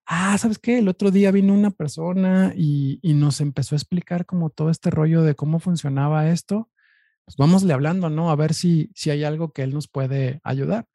ah, 0.07 0.39
¿sabes 0.39 0.61
qué? 0.61 0.79
El 0.79 0.87
otro 0.87 1.11
día 1.11 1.33
vino 1.33 1.55
una 1.55 1.73
persona 1.73 2.53
y, 2.57 3.01
y 3.03 3.15
nos 3.15 3.41
empezó 3.41 3.75
a 3.75 3.79
explicar 3.79 4.25
como 4.25 4.51
todo 4.51 4.71
este 4.71 4.91
rollo 4.91 5.23
de 5.23 5.35
cómo 5.35 5.59
funcionaba 5.59 6.31
esto 6.31 6.71
pues 7.25 7.37
vámosle 7.37 7.73
hablando, 7.73 8.11
¿no? 8.11 8.31
A 8.31 8.37
ver 8.37 8.55
si, 8.55 8.91
si 8.95 9.11
hay 9.11 9.25
algo 9.25 9.53
que 9.53 9.63
él 9.63 9.73
nos 9.73 9.89
puede 9.89 10.41
ayudar. 10.43 10.87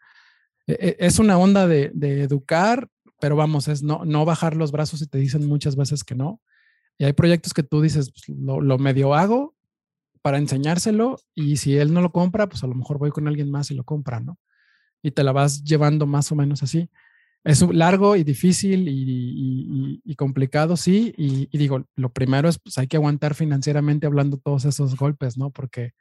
E, 0.68 0.74
e, 0.74 0.98
es 1.00 1.20
una 1.20 1.38
onda 1.38 1.68
de, 1.68 1.92
educar, 2.22 2.90
pero 3.20 3.36
vamos, 3.36 3.68
es 3.68 3.84
no, 3.84 4.06
no 4.06 4.26
bajar 4.26 4.56
los 4.56 4.72
brazos 4.72 5.02
y 5.02 5.08
te 5.08 5.18
dicen 5.18 5.48
muchas 5.48 5.76
veces 5.76 6.04
que 6.04 6.16
no. 6.16 6.42
Y 6.98 7.06
hay 7.06 7.14
proyectos 7.14 7.54
que 7.54 7.64
tú 7.64 7.82
dices, 7.82 8.12
pues, 8.12 8.38
lo, 8.38 8.62
lo, 8.62 8.78
medio 8.78 9.14
hago 9.14 9.56
para 10.22 10.38
enseñárselo 10.38 11.18
y 11.36 11.58
si 11.58 11.78
él 11.78 11.94
no 11.94 12.02
lo 12.02 12.12
compra, 12.12 12.48
pues 12.50 12.64
a 12.64 12.68
lo 12.68 12.76
mejor 12.76 12.98
voy 12.98 13.12
con 13.12 13.28
alguien 13.28 13.52
más 13.52 13.72
y 13.72 13.76
lo 13.76 13.84
compra, 13.84 14.20
¿no? 14.20 14.38
Y 15.02 15.12
te 15.12 15.24
la 15.24 15.32
vas 15.32 15.64
llevando 15.64 16.06
más 16.06 16.32
o 16.32 16.36
menos 16.36 16.64
así. 16.64 16.90
Es 17.44 17.62
largo 17.62 18.18
y 18.18 18.24
difícil 18.24 18.90
y, 18.90 20.02
y, 20.04 20.16
complicado, 20.16 20.76
sí. 20.76 21.14
Y, 21.18 21.58
digo, 21.58 21.86
lo 21.96 22.12
primero 22.12 22.50
es, 22.50 22.60
pues 22.60 22.78
hay 22.78 22.88
que 22.88 22.98
aguantar 22.98 23.36
financieramente 23.36 24.06
hablando 24.06 24.38
todos 24.38 24.66
esos 24.66 24.98
golpes, 24.98 25.38
¿no? 25.38 25.52
Porque 25.52 25.94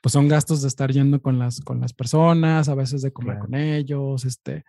pues 0.00 0.12
son 0.12 0.28
gastos 0.28 0.62
de 0.62 0.68
estar 0.68 0.92
yendo 0.92 1.20
con 1.20 1.38
las, 1.38 1.60
con 1.60 1.80
las 1.80 1.92
personas, 1.92 2.68
a 2.70 2.74
veces 2.74 3.02
de 3.02 3.12
comer 3.12 3.38
con 3.38 3.54
ellos, 3.54 4.24
este, 4.24 4.64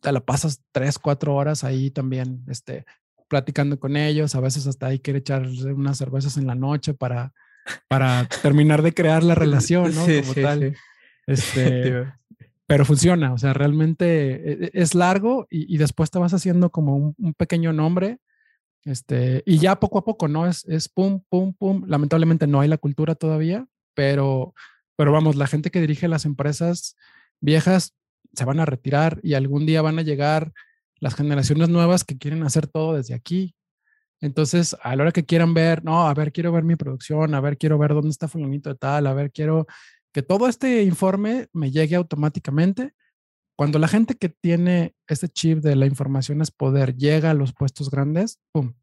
te 0.00 0.12
la 0.12 0.20
pasas 0.20 0.62
tres, 0.72 0.98
cuatro 0.98 1.34
horas 1.34 1.64
ahí 1.64 1.90
también, 1.90 2.44
este, 2.48 2.84
platicando 3.28 3.78
con 3.78 3.96
ellos, 3.96 4.34
a 4.34 4.40
veces 4.40 4.66
hasta 4.66 4.86
ahí 4.86 4.98
quiere 4.98 5.20
echar 5.20 5.46
unas 5.46 5.98
cervezas 5.98 6.36
en 6.36 6.46
la 6.46 6.54
noche 6.54 6.94
para, 6.94 7.32
para 7.88 8.28
terminar 8.42 8.82
de 8.82 8.94
crear 8.94 9.22
la 9.22 9.34
relación, 9.34 9.94
¿no? 9.94 10.04
Como 10.04 10.34
tal. 10.34 10.76
Este, 11.28 12.06
pero 12.66 12.86
funciona, 12.86 13.34
o 13.34 13.36
sea, 13.36 13.52
realmente 13.52 14.06
e, 14.50 14.64
e, 14.64 14.70
es 14.72 14.94
largo 14.94 15.46
y, 15.50 15.76
después 15.76 16.10
te 16.10 16.18
vas 16.18 16.32
haciendo 16.32 16.70
como 16.70 16.96
un, 16.96 17.14
un, 17.18 17.34
pequeño 17.34 17.74
nombre, 17.74 18.18
este, 18.84 19.42
y 19.44 19.58
ya 19.58 19.78
poco 19.78 19.98
a 19.98 20.04
poco, 20.04 20.28
¿no? 20.28 20.46
Es, 20.46 20.64
es 20.64 20.88
pum, 20.88 21.22
pum, 21.28 21.52
pum. 21.52 21.84
Lamentablemente 21.86 22.46
no 22.46 22.60
hay 22.60 22.68
la 22.68 22.78
cultura 22.78 23.14
todavía, 23.14 23.66
pero, 23.92 24.54
pero 24.96 25.12
vamos, 25.12 25.36
la 25.36 25.46
gente 25.46 25.70
que 25.70 25.82
dirige 25.82 26.08
las 26.08 26.24
empresas 26.24 26.96
viejas 27.40 27.94
se 28.32 28.44
van 28.44 28.60
a 28.60 28.64
retirar 28.64 29.20
y 29.22 29.34
algún 29.34 29.66
día 29.66 29.82
van 29.82 29.98
a 29.98 30.02
llegar 30.02 30.52
las 31.00 31.14
generaciones 31.14 31.68
nuevas 31.68 32.04
que 32.04 32.18
quieren 32.18 32.42
hacer 32.42 32.66
todo 32.66 32.94
desde 32.94 33.14
aquí. 33.14 33.54
Entonces, 34.20 34.76
a 34.82 34.96
la 34.96 35.04
hora 35.04 35.12
que 35.12 35.24
quieran 35.24 35.54
ver, 35.54 35.84
no, 35.84 36.08
a 36.08 36.14
ver, 36.14 36.32
quiero 36.32 36.50
ver 36.52 36.64
mi 36.64 36.76
producción, 36.76 37.34
a 37.34 37.40
ver, 37.40 37.56
quiero 37.56 37.78
ver 37.78 37.94
dónde 37.94 38.10
está 38.10 38.26
fulanito 38.26 38.70
de 38.70 38.76
tal, 38.76 39.06
a 39.06 39.14
ver, 39.14 39.30
quiero 39.30 39.66
que 40.12 40.22
todo 40.22 40.48
este 40.48 40.82
informe 40.82 41.48
me 41.52 41.70
llegue 41.70 41.94
automáticamente. 41.96 42.94
Cuando 43.56 43.78
la 43.78 43.88
gente 43.88 44.14
que 44.14 44.28
tiene 44.28 44.94
este 45.06 45.28
chip 45.28 45.60
de 45.60 45.76
la 45.76 45.86
información 45.86 46.42
es 46.42 46.50
poder 46.50 46.96
llega 46.96 47.30
a 47.30 47.34
los 47.34 47.52
puestos 47.52 47.90
grandes, 47.90 48.40
¡pum! 48.52 48.74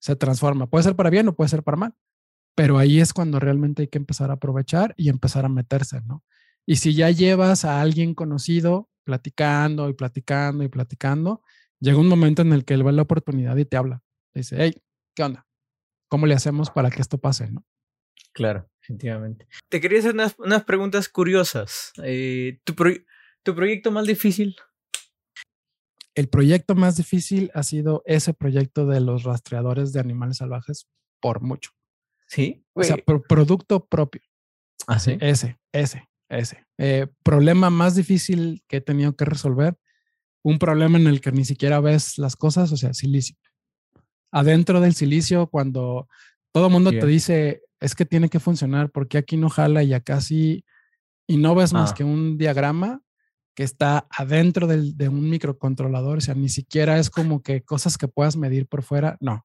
Se 0.00 0.16
transforma. 0.16 0.68
Puede 0.68 0.84
ser 0.84 0.96
para 0.96 1.10
bien 1.10 1.28
o 1.28 1.34
puede 1.34 1.50
ser 1.50 1.62
para 1.62 1.76
mal 1.76 1.94
pero 2.58 2.76
ahí 2.76 2.98
es 2.98 3.12
cuando 3.12 3.38
realmente 3.38 3.82
hay 3.82 3.86
que 3.86 3.98
empezar 3.98 4.30
a 4.30 4.34
aprovechar 4.34 4.92
y 4.96 5.10
empezar 5.10 5.44
a 5.44 5.48
meterse, 5.48 6.00
¿no? 6.00 6.24
Y 6.68 6.76
si 6.76 6.94
ya 6.94 7.10
llevas 7.10 7.64
a 7.64 7.80
alguien 7.80 8.12
conocido 8.12 8.90
platicando 9.02 9.88
y 9.88 9.94
platicando 9.94 10.62
y 10.64 10.68
platicando, 10.68 11.42
llega 11.80 11.96
un 11.96 12.08
momento 12.08 12.42
en 12.42 12.52
el 12.52 12.66
que 12.66 12.74
él 12.74 12.84
ve 12.84 12.92
la 12.92 13.00
oportunidad 13.00 13.56
y 13.56 13.64
te 13.64 13.78
habla. 13.78 14.02
dice, 14.34 14.56
hey, 14.58 14.74
¿qué 15.16 15.22
onda? 15.22 15.46
¿Cómo 16.08 16.26
le 16.26 16.34
hacemos 16.34 16.68
para 16.68 16.90
que 16.90 17.00
esto 17.00 17.16
pase, 17.16 17.50
no? 17.50 17.64
Claro, 18.34 18.68
definitivamente. 18.82 19.48
Te 19.70 19.80
quería 19.80 20.00
hacer 20.00 20.14
unas, 20.14 20.64
preguntas 20.64 21.08
curiosas. 21.08 21.92
Eh, 22.04 22.60
¿tu, 22.64 22.74
¿Tu 23.42 23.54
proyecto 23.54 23.90
más 23.90 24.06
difícil? 24.06 24.54
El 26.14 26.28
proyecto 26.28 26.74
más 26.74 26.98
difícil 26.98 27.50
ha 27.54 27.62
sido 27.62 28.02
ese 28.04 28.34
proyecto 28.34 28.84
de 28.84 29.00
los 29.00 29.22
rastreadores 29.22 29.94
de 29.94 30.00
animales 30.00 30.36
salvajes 30.36 30.86
por 31.18 31.40
mucho. 31.40 31.70
Sí. 32.26 32.62
O 32.74 32.82
sea, 32.82 32.98
producto 33.26 33.86
propio. 33.86 34.20
Ah, 34.86 34.98
sí. 34.98 35.16
Ese, 35.18 35.58
ese, 35.72 36.06
ese. 36.28 36.64
Eh, 36.78 37.06
problema 37.22 37.70
más 37.70 37.94
difícil 37.94 38.62
que 38.68 38.78
he 38.78 38.80
tenido 38.80 39.16
que 39.16 39.24
resolver. 39.24 39.76
Un 40.42 40.58
problema 40.58 40.98
en 40.98 41.06
el 41.06 41.20
que 41.20 41.32
ni 41.32 41.44
siquiera 41.44 41.80
ves 41.80 42.18
las 42.18 42.36
cosas, 42.36 42.72
o 42.72 42.76
sea, 42.76 42.94
silicio. 42.94 43.36
Adentro 44.30 44.80
del 44.80 44.94
silicio, 44.94 45.48
cuando 45.48 46.08
todo 46.52 46.66
el 46.66 46.72
mundo 46.72 46.90
te 46.90 47.06
dice, 47.06 47.62
es 47.80 47.94
que 47.94 48.04
tiene 48.04 48.28
que 48.28 48.40
funcionar, 48.40 48.90
porque 48.90 49.18
aquí 49.18 49.36
no 49.36 49.48
jala 49.48 49.82
y 49.82 49.94
acá 49.94 50.20
sí, 50.20 50.64
y 51.26 51.36
no 51.36 51.54
ves 51.54 51.72
más 51.72 51.92
ah. 51.92 51.94
que 51.94 52.04
un 52.04 52.38
diagrama 52.38 53.00
que 53.54 53.64
está 53.64 54.06
adentro 54.10 54.66
del, 54.66 54.96
de 54.96 55.08
un 55.08 55.28
microcontrolador, 55.28 56.18
o 56.18 56.20
sea, 56.20 56.34
ni 56.34 56.48
siquiera 56.48 56.98
es 56.98 57.10
como 57.10 57.42
que 57.42 57.62
cosas 57.62 57.98
que 57.98 58.06
puedas 58.06 58.36
medir 58.36 58.66
por 58.68 58.82
fuera, 58.82 59.16
no. 59.20 59.44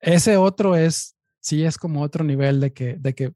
Ese 0.00 0.36
otro 0.36 0.76
es 0.76 1.16
sí 1.40 1.64
es 1.64 1.78
como 1.78 2.02
otro 2.02 2.24
nivel 2.24 2.60
de 2.60 2.72
que, 2.72 2.96
de 2.98 3.14
que 3.14 3.32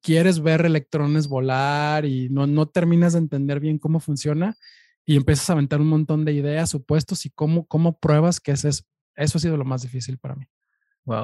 quieres 0.00 0.40
ver 0.40 0.64
electrones 0.64 1.28
volar 1.28 2.04
y 2.04 2.28
no, 2.30 2.46
no 2.46 2.66
terminas 2.68 3.12
de 3.12 3.20
entender 3.20 3.60
bien 3.60 3.78
cómo 3.78 4.00
funciona 4.00 4.56
y 5.04 5.16
empiezas 5.16 5.50
a 5.50 5.54
aventar 5.54 5.80
un 5.80 5.88
montón 5.88 6.24
de 6.24 6.32
ideas, 6.32 6.70
supuestos 6.70 7.26
y 7.26 7.30
cómo, 7.30 7.66
cómo 7.66 7.98
pruebas 7.98 8.40
que 8.40 8.52
es 8.52 8.64
eso. 8.64 8.84
Ha 9.16 9.26
sido 9.26 9.56
lo 9.56 9.64
más 9.64 9.82
difícil 9.82 10.18
para 10.18 10.36
mí. 10.36 10.46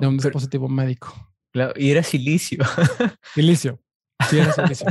de 0.01 0.07
un 0.07 0.17
dispositivo 0.17 0.69
médico. 0.69 1.15
Claro, 1.53 1.73
y 1.77 1.91
era 1.91 2.03
silicio. 2.03 2.65
Silicio. 3.35 3.81
Sí, 4.29 4.39
era 4.39 4.53
silicio. 4.53 4.87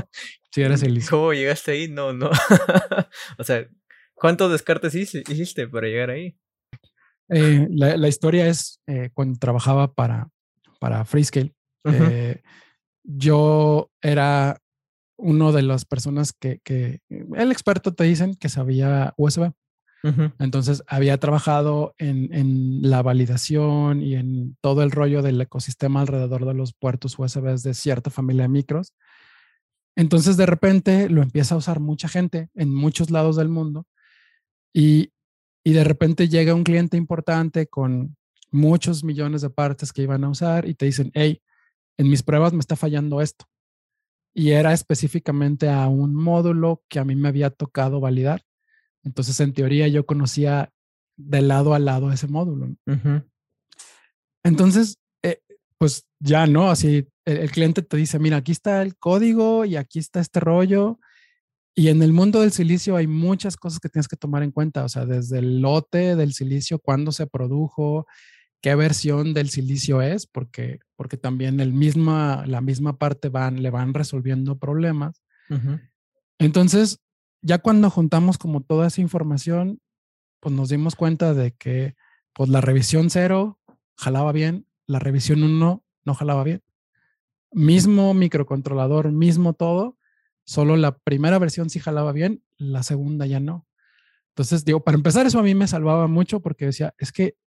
Sí, 0.51 0.61
era 0.61 0.78
silicio. 0.78 1.09
¿Cómo 1.09 1.34
llegaste 1.34 1.72
ahí? 1.72 1.88
No, 1.88 2.13
no. 2.13 2.30
o 3.38 3.43
sea, 3.43 3.68
¿cuántos 4.13 4.51
descartes 4.51 4.95
hiciste 4.95 5.68
para 5.68 5.88
llegar 5.88 6.11
ahí? 6.11 6.38
Eh, 7.30 7.68
la, 7.72 7.97
la, 7.97 8.07
historia 8.07 8.47
es 8.47 8.82
eh, 8.88 9.09
cuando 9.13 9.38
trabajaba 9.39 9.93
para, 9.93 10.30
para 10.80 11.05
Freescale. 11.05 11.53
Eh, 11.84 12.41
yo 13.06 13.91
era 14.01 14.62
uno 15.18 15.51
de 15.51 15.62
las 15.62 15.86
personas 15.86 16.34
que, 16.34 16.60
que, 16.64 16.99
el 17.10 17.51
experto 17.51 17.93
te 17.93 18.03
dicen 18.03 18.36
que 18.36 18.49
sabía 18.49 19.14
USB. 19.18 19.51
Entonces 20.38 20.84
había 20.86 21.18
trabajado 21.18 21.95
en, 21.97 22.32
en, 22.32 22.88
la 22.88 23.01
validación 23.01 24.03
y 24.03 24.14
en 24.14 24.56
todo 24.62 24.84
el 24.84 24.91
rollo 24.91 25.24
del 25.24 25.41
ecosistema 25.41 26.01
alrededor 26.01 26.45
de 26.45 26.53
los 26.53 26.74
puertos 26.74 27.18
USB 27.18 27.60
de 27.60 27.74
cierta 27.74 28.12
familia 28.12 28.43
de 28.43 28.49
micros. 28.49 28.93
Entonces 29.95 30.38
de 30.38 30.45
repente 30.45 31.10
lo 31.10 31.24
empieza 31.24 31.56
a 31.56 31.58
usar 31.58 31.80
mucha 31.80 32.08
gente 32.08 32.49
en 32.53 32.72
muchos 32.72 33.10
lados 33.10 33.36
del 33.36 33.49
mundo 33.49 33.88
y, 34.72 35.12
y 35.64 35.74
de 35.74 35.84
repente 35.84 36.30
llega 36.30 36.53
un 36.53 36.64
cliente 36.64 36.97
importante 36.97 37.66
con 37.66 38.16
muchos 38.51 39.03
millones 39.03 39.41
de 39.41 39.49
partes 39.49 39.91
que 39.91 40.03
iban 40.03 40.24
a 40.24 40.30
usar 40.30 40.68
y 40.68 40.76
te 40.76 40.86
dicen, 40.86 41.10
hey, 41.16 41.41
en 41.97 42.09
mis 42.09 42.23
pruebas 42.23 42.53
me 42.53 42.59
está 42.59 42.75
fallando 42.75 43.21
esto. 43.21 43.45
Y 44.33 44.51
era 44.51 44.73
específicamente 44.73 45.69
a 45.69 45.87
un 45.87 46.13
módulo 46.13 46.83
que 46.89 46.99
a 46.99 47.05
mí 47.05 47.15
me 47.15 47.29
había 47.29 47.49
tocado 47.49 47.99
validar. 47.99 48.43
Entonces, 49.03 49.39
en 49.39 49.53
teoría, 49.53 49.87
yo 49.87 50.05
conocía 50.05 50.73
de 51.15 51.41
lado 51.41 51.73
a 51.73 51.79
lado 51.79 52.11
ese 52.11 52.27
módulo. 52.27 52.75
Entonces, 54.43 54.97
eh, 55.23 55.39
pues 55.77 56.05
ya, 56.19 56.47
¿no? 56.47 56.69
Así 56.69 57.07
el, 57.25 57.51
cliente 57.51 57.81
te 57.81 57.97
dice, 57.97 58.19
mira, 58.19 58.37
aquí 58.37 58.51
está 58.51 58.81
el 58.81 58.97
código 58.97 59.65
y 59.65 59.75
aquí 59.75 59.99
está 59.99 60.19
este 60.19 60.39
rollo. 60.39 60.99
Y 61.75 61.89
en 61.89 62.01
el 62.01 62.13
mundo 62.13 62.41
del 62.41 62.51
silicio 62.51 62.95
hay 62.95 63.07
muchas 63.07 63.57
cosas 63.57 63.79
que 63.79 63.89
tienes 63.89 64.07
que 64.07 64.15
tomar 64.15 64.43
en 64.43 64.51
cuenta, 64.51 64.85
o 64.85 64.89
sea, 64.89 65.05
desde 65.05 65.39
el 65.39 65.59
lote 65.59 66.15
del 66.15 66.33
silicio, 66.33 66.79
cuándo 66.79 67.11
se 67.11 67.27
produjo, 67.27 68.07
qué 68.62 68.76
versión 68.76 69.34
del 69.34 69.49
silicio 69.49 70.01
es, 70.01 70.26
porque, 70.28 70.80
porque 70.95 71.18
también 71.18 71.60
el 71.60 71.74
misma, 71.74 72.45
la 72.47 72.62
misma 72.62 72.97
parte 72.97 73.30
van, 73.30 73.62
le 73.62 73.70
van 73.70 73.93
resolviendo 73.93 74.58
problemas. 74.58 75.22
Entonces, 76.39 76.99
ya 77.41 77.60
cuando 77.60 77.89
juntamos 77.89 78.38
como 78.38 78.62
toda 78.62 78.88
esa 78.88 79.01
información, 79.01 79.80
pues 80.39 80.53
nos 80.56 80.70
dimos 80.70 80.95
cuenta 80.95 81.34
de 81.34 81.51
que 81.51 81.95
pues 82.34 82.49
la 82.49 82.62
revisión 82.62 83.10
cero 83.10 83.60
jalaba 83.95 84.32
bien, 84.32 84.68
la 84.88 84.99
revisión 84.99 85.43
uno 85.43 85.84
no 86.03 86.14
jalaba 86.14 86.43
bien. 86.43 86.64
Mismo 87.51 88.14
microcontrolador, 88.14 89.12
mismo 89.12 89.53
todo, 89.53 89.97
solo 90.43 90.76
la 90.76 90.97
primera 90.97 91.39
versión 91.39 91.70
sí 91.70 91.80
jalaba 91.80 92.12
bien, 92.12 92.43
la 92.58 92.84
segunda 92.84 93.26
ya 93.26 93.39
no. 93.39 93.68
Entonces, 94.30 94.66
digo, 94.66 94.84
para 94.84 94.97
empezar, 94.97 95.26
eso 95.26 95.39
a 95.39 95.43
mí 95.43 95.56
me 95.56 95.68
salvaba 95.68 96.08
mucho 96.08 96.41
porque 96.41 96.66
decía, 96.66 96.93
es 96.97 97.12
que, 97.12 97.38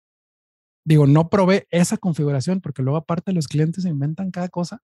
digo, 0.83 1.07
no 1.07 1.29
probé 1.29 1.67
esa 1.71 1.97
configuración 1.97 2.61
porque 2.61 2.81
luego 2.81 2.97
aparte 2.97 3.33
los 3.33 3.47
clientes 3.47 3.85
inventan 3.85 4.31
cada 4.31 4.49
cosa. 4.49 4.81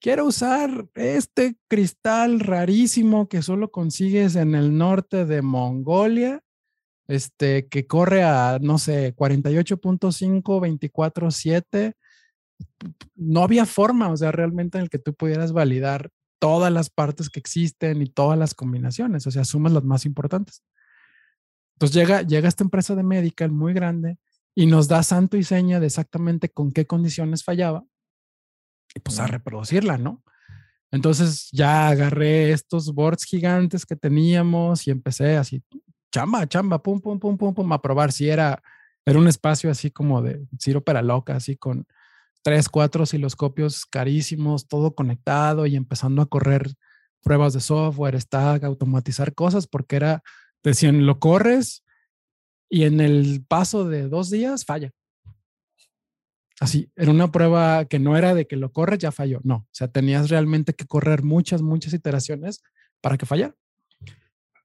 Quiero 0.00 0.26
usar 0.26 0.88
este 0.94 1.56
cristal 1.66 2.40
rarísimo 2.40 3.28
que 3.28 3.42
solo 3.42 3.70
consigues 3.70 4.36
en 4.36 4.54
el 4.54 4.76
norte 4.78 5.24
de 5.24 5.42
Mongolia, 5.42 6.42
este, 7.08 7.66
que 7.68 7.86
corre 7.86 8.22
a, 8.22 8.58
no 8.60 8.78
sé, 8.78 9.14
48.5, 9.16 10.42
24.7. 10.42 11.94
No 13.16 13.42
había 13.42 13.66
forma, 13.66 14.10
o 14.10 14.16
sea, 14.16 14.30
realmente 14.30 14.78
en 14.78 14.84
el 14.84 14.90
que 14.90 14.98
tú 14.98 15.14
pudieras 15.14 15.52
validar 15.52 16.10
todas 16.38 16.72
las 16.72 16.90
partes 16.90 17.30
que 17.30 17.40
existen 17.40 18.00
y 18.02 18.06
todas 18.06 18.38
las 18.38 18.54
combinaciones, 18.54 19.26
o 19.26 19.30
sea, 19.30 19.44
sumas 19.44 19.72
las 19.72 19.84
más 19.84 20.06
importantes. 20.06 20.62
Entonces 21.74 21.96
llega, 21.96 22.22
llega 22.22 22.48
esta 22.48 22.64
empresa 22.64 22.94
de 22.94 23.02
medical 23.02 23.50
muy 23.50 23.72
grande 23.72 24.18
y 24.58 24.66
nos 24.66 24.88
da 24.88 25.04
santo 25.04 25.36
y 25.36 25.44
seña 25.44 25.78
de 25.78 25.86
exactamente 25.86 26.48
con 26.48 26.72
qué 26.72 26.84
condiciones 26.84 27.44
fallaba 27.44 27.84
y 28.92 28.98
pues 28.98 29.20
a 29.20 29.28
reproducirla, 29.28 29.98
¿no? 29.98 30.24
Entonces 30.90 31.48
ya 31.52 31.86
agarré 31.86 32.50
estos 32.50 32.92
boards 32.92 33.22
gigantes 33.22 33.86
que 33.86 33.94
teníamos 33.94 34.84
y 34.88 34.90
empecé 34.90 35.36
así, 35.36 35.62
chamba, 36.12 36.44
chamba, 36.48 36.82
pum, 36.82 37.00
pum, 37.00 37.20
pum, 37.20 37.38
pum, 37.38 37.54
pum, 37.54 37.72
a 37.72 37.80
probar 37.80 38.10
si 38.10 38.28
era, 38.28 38.60
era 39.06 39.20
un 39.20 39.28
espacio 39.28 39.70
así 39.70 39.92
como 39.92 40.22
de 40.22 40.44
Ciro 40.60 40.82
para 40.82 41.02
loca, 41.02 41.36
así 41.36 41.56
con 41.56 41.86
tres, 42.42 42.68
cuatro 42.68 43.04
osciloscopios 43.04 43.86
carísimos, 43.86 44.66
todo 44.66 44.92
conectado 44.92 45.66
y 45.66 45.76
empezando 45.76 46.20
a 46.20 46.26
correr 46.26 46.74
pruebas 47.22 47.52
de 47.52 47.60
software, 47.60 48.20
stack, 48.20 48.64
automatizar 48.64 49.36
cosas, 49.36 49.68
porque 49.68 49.94
era, 49.94 50.24
decían, 50.64 51.06
lo 51.06 51.20
corres 51.20 51.84
y 52.68 52.84
en 52.84 53.00
el 53.00 53.44
paso 53.46 53.88
de 53.88 54.08
dos 54.08 54.30
días 54.30 54.64
falla. 54.64 54.90
Así, 56.60 56.90
era 56.96 57.10
una 57.10 57.30
prueba 57.30 57.84
que 57.84 57.98
no 57.98 58.16
era 58.16 58.34
de 58.34 58.46
que 58.46 58.56
lo 58.56 58.72
corres, 58.72 58.98
ya 58.98 59.12
falló. 59.12 59.40
No, 59.44 59.56
o 59.56 59.68
sea, 59.70 59.88
tenías 59.88 60.28
realmente 60.28 60.74
que 60.74 60.86
correr 60.86 61.22
muchas, 61.22 61.62
muchas 61.62 61.92
iteraciones 61.92 62.62
para 63.00 63.16
que 63.16 63.26
fallara. 63.26 63.54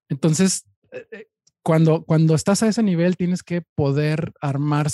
Entonces, 0.09 0.65
eh, 0.91 1.07
eh, 1.11 1.27
cuando, 1.61 2.03
cuando 2.03 2.35
estás 2.35 2.63
a 2.63 2.67
ese 2.67 2.83
nivel, 2.83 3.15
tienes 3.15 3.43
que 3.43 3.61
poder 3.61 4.33
armar 4.41 4.87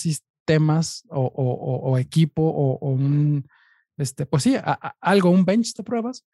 temas 0.46 1.04
o, 1.10 1.98
equipo 2.00 2.42
o, 2.42 2.90
un, 2.90 3.48
este, 3.98 4.26
pues 4.26 4.44
sí, 4.44 4.56
algo, 5.00 5.30
un 5.30 5.46
bench 5.46 5.74
de 5.76 5.84
pruebas 5.84 6.26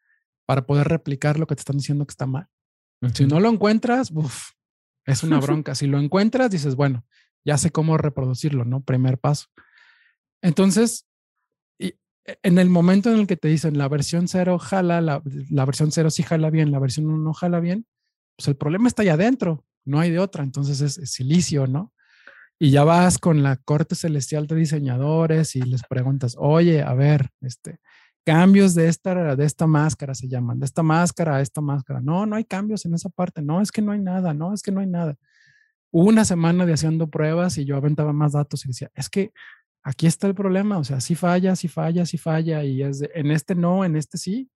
para 0.46 0.66
poder 0.66 0.88
replicar 0.88 1.38
lo 1.38 1.46
que 1.46 1.54
te 1.54 1.60
están 1.60 1.76
diciendo 1.76 2.06
que 2.06 2.12
está 2.12 2.26
mal. 2.26 2.48
Si 3.12 3.26
no 3.26 3.40
lo 3.40 3.50
encuentras, 3.50 4.10
es 5.06 5.22
una 5.22 5.40
bronca. 5.40 5.74
si 5.74 5.86
lo 5.86 5.98
encuentras, 5.98 6.50
dices, 6.50 6.74
bueno, 6.74 7.04
ya 7.44 7.58
sé 7.58 7.70
cómo 7.70 7.96
reproducirlo, 7.96 8.64
¿no? 8.64 8.82
Primer 8.82 9.18
paso. 9.18 9.46
Entonces, 10.42 11.06
y 11.78 11.94
e, 12.24 12.38
en 12.42 12.58
el 12.58 12.68
momento 12.68 13.10
en 13.10 13.20
el 13.20 13.26
que 13.26 13.36
te 13.36 13.48
dicen 13.48 13.78
la 13.78 13.88
versión 13.88 14.28
cero 14.28 14.58
jala, 14.58 15.00
la, 15.00 15.22
la 15.50 15.64
versión 15.64 15.92
cero 15.92 16.10
sí 16.10 16.22
jala 16.22 16.50
bien, 16.50 16.72
la 16.72 16.78
versión 16.78 17.06
1 17.06 17.18
no 17.18 17.32
jala 17.32 17.60
bien, 17.60 17.86
pues 18.36 18.48
el 18.48 18.56
problema 18.56 18.88
está 18.88 19.02
allá 19.02 19.14
adentro, 19.14 19.64
no 19.84 20.00
hay 20.00 20.10
de 20.10 20.18
otra. 20.18 20.44
Entonces 20.44 20.80
es 20.80 21.10
silicio, 21.10 21.66
¿no? 21.66 21.92
y 22.58 22.70
ya 22.70 22.84
vas 22.84 23.18
con 23.18 23.42
la 23.42 23.56
corte 23.56 23.94
celestial 23.94 24.46
de 24.46 24.56
diseñadores 24.56 25.56
y 25.56 25.62
les 25.62 25.82
preguntas, 25.82 26.36
oye, 26.38 26.82
a 26.82 26.94
ver, 26.94 27.30
este, 27.40 27.80
cambios 28.26 28.74
de 28.74 28.88
esta, 28.88 29.36
de 29.36 29.44
esta 29.44 29.68
máscara 29.68 30.12
se 30.12 30.26
llaman, 30.26 30.58
de 30.58 30.66
esta 30.66 30.82
máscara 30.82 31.36
a 31.36 31.40
esta 31.40 31.60
máscara. 31.60 32.00
No, 32.00 32.26
no 32.26 32.34
hay 32.34 32.44
cambios 32.44 32.84
en 32.84 32.92
esa 32.92 33.08
parte. 33.08 33.40
No, 33.40 33.60
es 33.60 33.70
que 33.70 33.80
no 33.80 33.92
hay 33.92 34.00
nada, 34.00 34.34
no, 34.34 34.52
es 34.52 34.62
que 34.62 34.72
no 34.72 34.80
hay 34.80 34.88
nada. 34.88 35.16
una 35.92 36.24
semana 36.24 36.66
de 36.66 36.72
haciendo 36.72 37.08
pruebas 37.08 37.56
y 37.56 37.64
yo 37.64 37.76
aventaba 37.76 38.12
más 38.12 38.32
datos 38.32 38.64
y 38.64 38.68
decía, 38.68 38.90
es 38.94 39.08
que 39.08 39.32
aquí 39.84 40.08
está 40.08 40.26
el 40.26 40.34
problema, 40.34 40.78
o 40.78 40.84
sea, 40.84 41.00
si 41.00 41.14
falla, 41.14 41.54
si 41.54 41.68
falla, 41.68 42.04
si 42.04 42.18
falla, 42.18 42.64
y 42.64 42.82
es 42.82 43.02
en 43.14 43.30
este 43.30 43.54
no, 43.54 43.84
en 43.84 43.94
este 43.94 44.18
sí. 44.18 44.50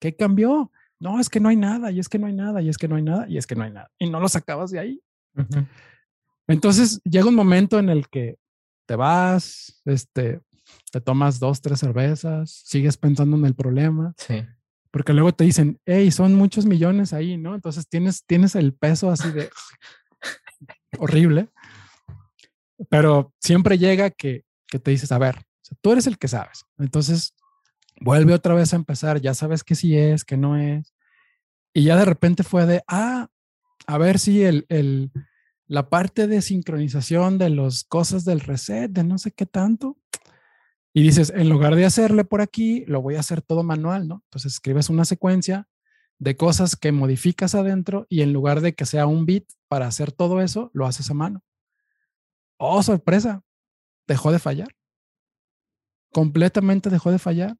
¿Qué 0.00 0.16
cambió? 0.16 0.72
No, 0.98 1.20
es 1.20 1.30
que 1.30 1.38
no 1.38 1.48
hay 1.48 1.56
nada, 1.56 1.92
y 1.92 2.00
es 2.00 2.08
que 2.08 2.18
no 2.18 2.26
hay 2.26 2.34
nada, 2.34 2.60
y 2.60 2.68
es 2.68 2.76
que 2.76 2.88
no 2.88 2.96
hay 2.96 3.02
nada, 3.02 3.28
y 3.28 3.38
es 3.38 3.46
que 3.46 3.54
no 3.54 3.62
hay 3.62 3.70
nada. 3.70 3.90
Y 3.98 4.10
no 4.10 4.18
lo 4.18 4.28
sacabas 4.28 4.72
de 4.72 4.80
ahí. 4.80 5.00
Entonces 6.48 7.00
llega 7.04 7.28
un 7.28 7.36
momento 7.36 7.78
en 7.78 7.88
el 7.88 8.08
que 8.08 8.36
te 8.86 8.96
vas, 8.96 9.80
este, 9.84 10.40
te 10.90 11.00
tomas 11.00 11.38
dos, 11.38 11.60
tres 11.60 11.80
cervezas, 11.80 12.50
sigues 12.64 12.96
pensando 12.96 13.36
en 13.36 13.44
el 13.44 13.54
problema. 13.54 14.14
Sí. 14.16 14.44
Porque 14.90 15.12
luego 15.12 15.32
te 15.32 15.44
dicen, 15.44 15.78
hey, 15.84 16.10
son 16.10 16.34
muchos 16.34 16.64
millones 16.64 17.12
ahí, 17.12 17.36
¿no? 17.36 17.54
Entonces 17.54 17.88
tienes, 17.88 18.24
tienes 18.24 18.54
el 18.54 18.72
peso 18.72 19.10
así 19.10 19.30
de 19.30 19.50
horrible. 20.98 21.48
Pero 22.88 23.32
siempre 23.40 23.78
llega 23.78 24.10
que, 24.10 24.44
que 24.66 24.78
te 24.78 24.90
dices, 24.90 25.12
a 25.12 25.18
ver, 25.18 25.44
tú 25.80 25.92
eres 25.92 26.06
el 26.06 26.18
que 26.18 26.28
sabes. 26.28 26.64
Entonces 26.78 27.34
vuelve 28.00 28.34
otra 28.34 28.54
vez 28.54 28.72
a 28.72 28.76
empezar, 28.76 29.20
ya 29.20 29.34
sabes 29.34 29.64
que 29.64 29.74
sí 29.74 29.96
es, 29.96 30.24
que 30.24 30.36
no 30.36 30.56
es. 30.56 30.94
Y 31.72 31.84
ya 31.84 31.96
de 31.96 32.04
repente 32.04 32.42
fue 32.42 32.66
de, 32.66 32.82
ah, 32.88 33.28
a 33.86 33.98
ver 33.98 34.18
si 34.18 34.42
el, 34.42 34.66
el, 34.68 35.10
la 35.66 35.88
parte 35.88 36.26
de 36.26 36.42
sincronización 36.42 37.38
de 37.38 37.50
las 37.50 37.84
cosas 37.84 38.24
del 38.24 38.40
reset, 38.40 38.90
de 38.90 39.04
no 39.04 39.18
sé 39.18 39.32
qué 39.32 39.46
tanto. 39.46 39.98
Y 40.96 41.02
dices, 41.02 41.30
en 41.36 41.50
lugar 41.50 41.74
de 41.74 41.84
hacerle 41.84 42.24
por 42.24 42.40
aquí, 42.40 42.86
lo 42.86 43.02
voy 43.02 43.16
a 43.16 43.20
hacer 43.20 43.42
todo 43.42 43.62
manual, 43.62 44.08
¿no? 44.08 44.22
Entonces 44.24 44.54
escribes 44.54 44.88
una 44.88 45.04
secuencia 45.04 45.68
de 46.18 46.38
cosas 46.38 46.74
que 46.74 46.90
modificas 46.90 47.54
adentro 47.54 48.06
y 48.08 48.22
en 48.22 48.32
lugar 48.32 48.62
de 48.62 48.74
que 48.74 48.86
sea 48.86 49.06
un 49.06 49.26
bit 49.26 49.44
para 49.68 49.86
hacer 49.86 50.10
todo 50.10 50.40
eso, 50.40 50.70
lo 50.72 50.86
haces 50.86 51.10
a 51.10 51.12
mano. 51.12 51.44
Oh, 52.56 52.82
sorpresa, 52.82 53.42
dejó 54.08 54.32
de 54.32 54.38
fallar. 54.38 54.68
Completamente 56.14 56.88
dejó 56.88 57.12
de 57.12 57.18
fallar. 57.18 57.58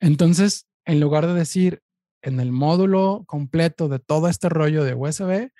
Entonces, 0.00 0.66
en 0.84 0.98
lugar 0.98 1.28
de 1.28 1.34
decir 1.34 1.80
en 2.22 2.40
el 2.40 2.50
módulo 2.50 3.22
completo 3.28 3.86
de 3.86 4.00
todo 4.00 4.26
este 4.26 4.48
rollo 4.48 4.82
de 4.82 4.94
USB, 4.94 5.52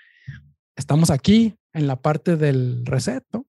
estamos 0.74 1.10
aquí 1.10 1.56
en 1.74 1.86
la 1.86 1.94
parte 1.94 2.34
del 2.34 2.84
reset, 2.84 3.24
¿no? 3.32 3.46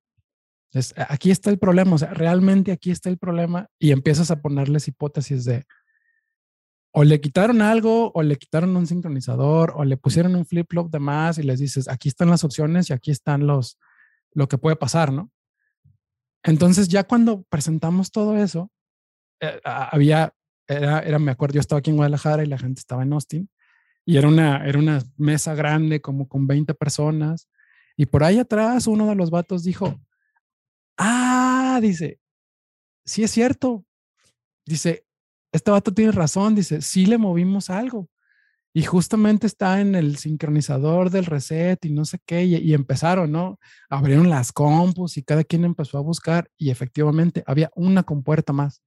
Aquí 1.09 1.31
está 1.31 1.49
el 1.49 1.57
problema, 1.57 1.95
o 1.95 1.97
sea, 1.97 2.13
realmente 2.13 2.71
aquí 2.71 2.91
está 2.91 3.09
el 3.09 3.17
problema 3.17 3.67
y 3.79 3.91
empiezas 3.91 4.31
a 4.31 4.41
ponerles 4.41 4.87
hipótesis 4.87 5.45
de 5.45 5.65
o 6.97 7.03
le 7.03 7.19
quitaron 7.19 7.61
algo, 7.61 8.13
o 8.13 8.23
le 8.23 8.37
quitaron 8.37 8.77
un 8.77 8.87
sincronizador, 8.87 9.73
o 9.75 9.83
le 9.83 9.97
pusieron 9.97 10.33
un 10.33 10.45
flip-flop 10.45 10.89
de 10.89 10.99
más 10.99 11.37
y 11.37 11.43
les 11.43 11.59
dices, 11.59 11.89
aquí 11.89 12.07
están 12.07 12.29
las 12.29 12.45
opciones 12.45 12.89
y 12.89 12.93
aquí 12.93 13.11
están 13.11 13.45
los, 13.45 13.77
lo 14.31 14.47
que 14.47 14.57
puede 14.57 14.77
pasar, 14.77 15.11
¿no? 15.11 15.29
Entonces 16.41 16.87
ya 16.87 17.03
cuando 17.03 17.43
presentamos 17.49 18.11
todo 18.11 18.37
eso, 18.37 18.71
eh, 19.41 19.59
había, 19.65 20.33
era, 20.69 20.99
era, 21.01 21.19
me 21.19 21.31
acuerdo, 21.31 21.55
yo 21.55 21.59
estaba 21.59 21.79
aquí 21.79 21.89
en 21.89 21.97
Guadalajara 21.97 22.45
y 22.45 22.47
la 22.47 22.57
gente 22.57 22.79
estaba 22.79 23.03
en 23.03 23.11
Austin 23.11 23.49
y 24.05 24.15
era 24.15 24.29
una, 24.29 24.65
era 24.65 24.79
una 24.79 25.03
mesa 25.17 25.53
grande 25.53 25.99
como 25.99 26.29
con 26.29 26.47
20 26.47 26.75
personas 26.75 27.49
y 27.97 28.05
por 28.05 28.23
ahí 28.23 28.39
atrás 28.39 28.87
uno 28.87 29.09
de 29.09 29.15
los 29.15 29.31
vatos 29.31 29.63
dijo, 29.65 29.99
ah, 30.97 31.79
dice, 31.81 32.19
sí 33.05 33.23
es 33.23 33.31
cierto. 33.31 33.85
Dice, 34.65 35.05
este 35.51 35.71
vato 35.71 35.93
tiene 35.93 36.11
razón, 36.11 36.55
dice, 36.55 36.81
sí 36.81 37.05
le 37.05 37.17
movimos 37.17 37.69
algo. 37.69 38.09
Y 38.73 38.83
justamente 38.83 39.47
está 39.47 39.79
en 39.79 39.95
el 39.95 40.17
sincronizador 40.17 41.09
del 41.09 41.25
reset 41.25 41.85
y 41.85 41.91
no 41.91 42.03
sé 42.03 42.19
qué, 42.25 42.43
y, 42.43 42.73
empezaron, 42.73 43.31
¿no? 43.31 43.57
Abrieron 43.89 44.29
las 44.29 44.51
compus 44.51 45.15
y 45.15 45.23
cada 45.23 45.45
quien 45.45 45.63
empezó 45.63 45.97
a 45.97 46.01
buscar 46.01 46.51
y 46.57 46.71
efectivamente 46.71 47.41
había 47.47 47.71
una 47.75 48.03
compuerta 48.03 48.51
más. 48.51 48.81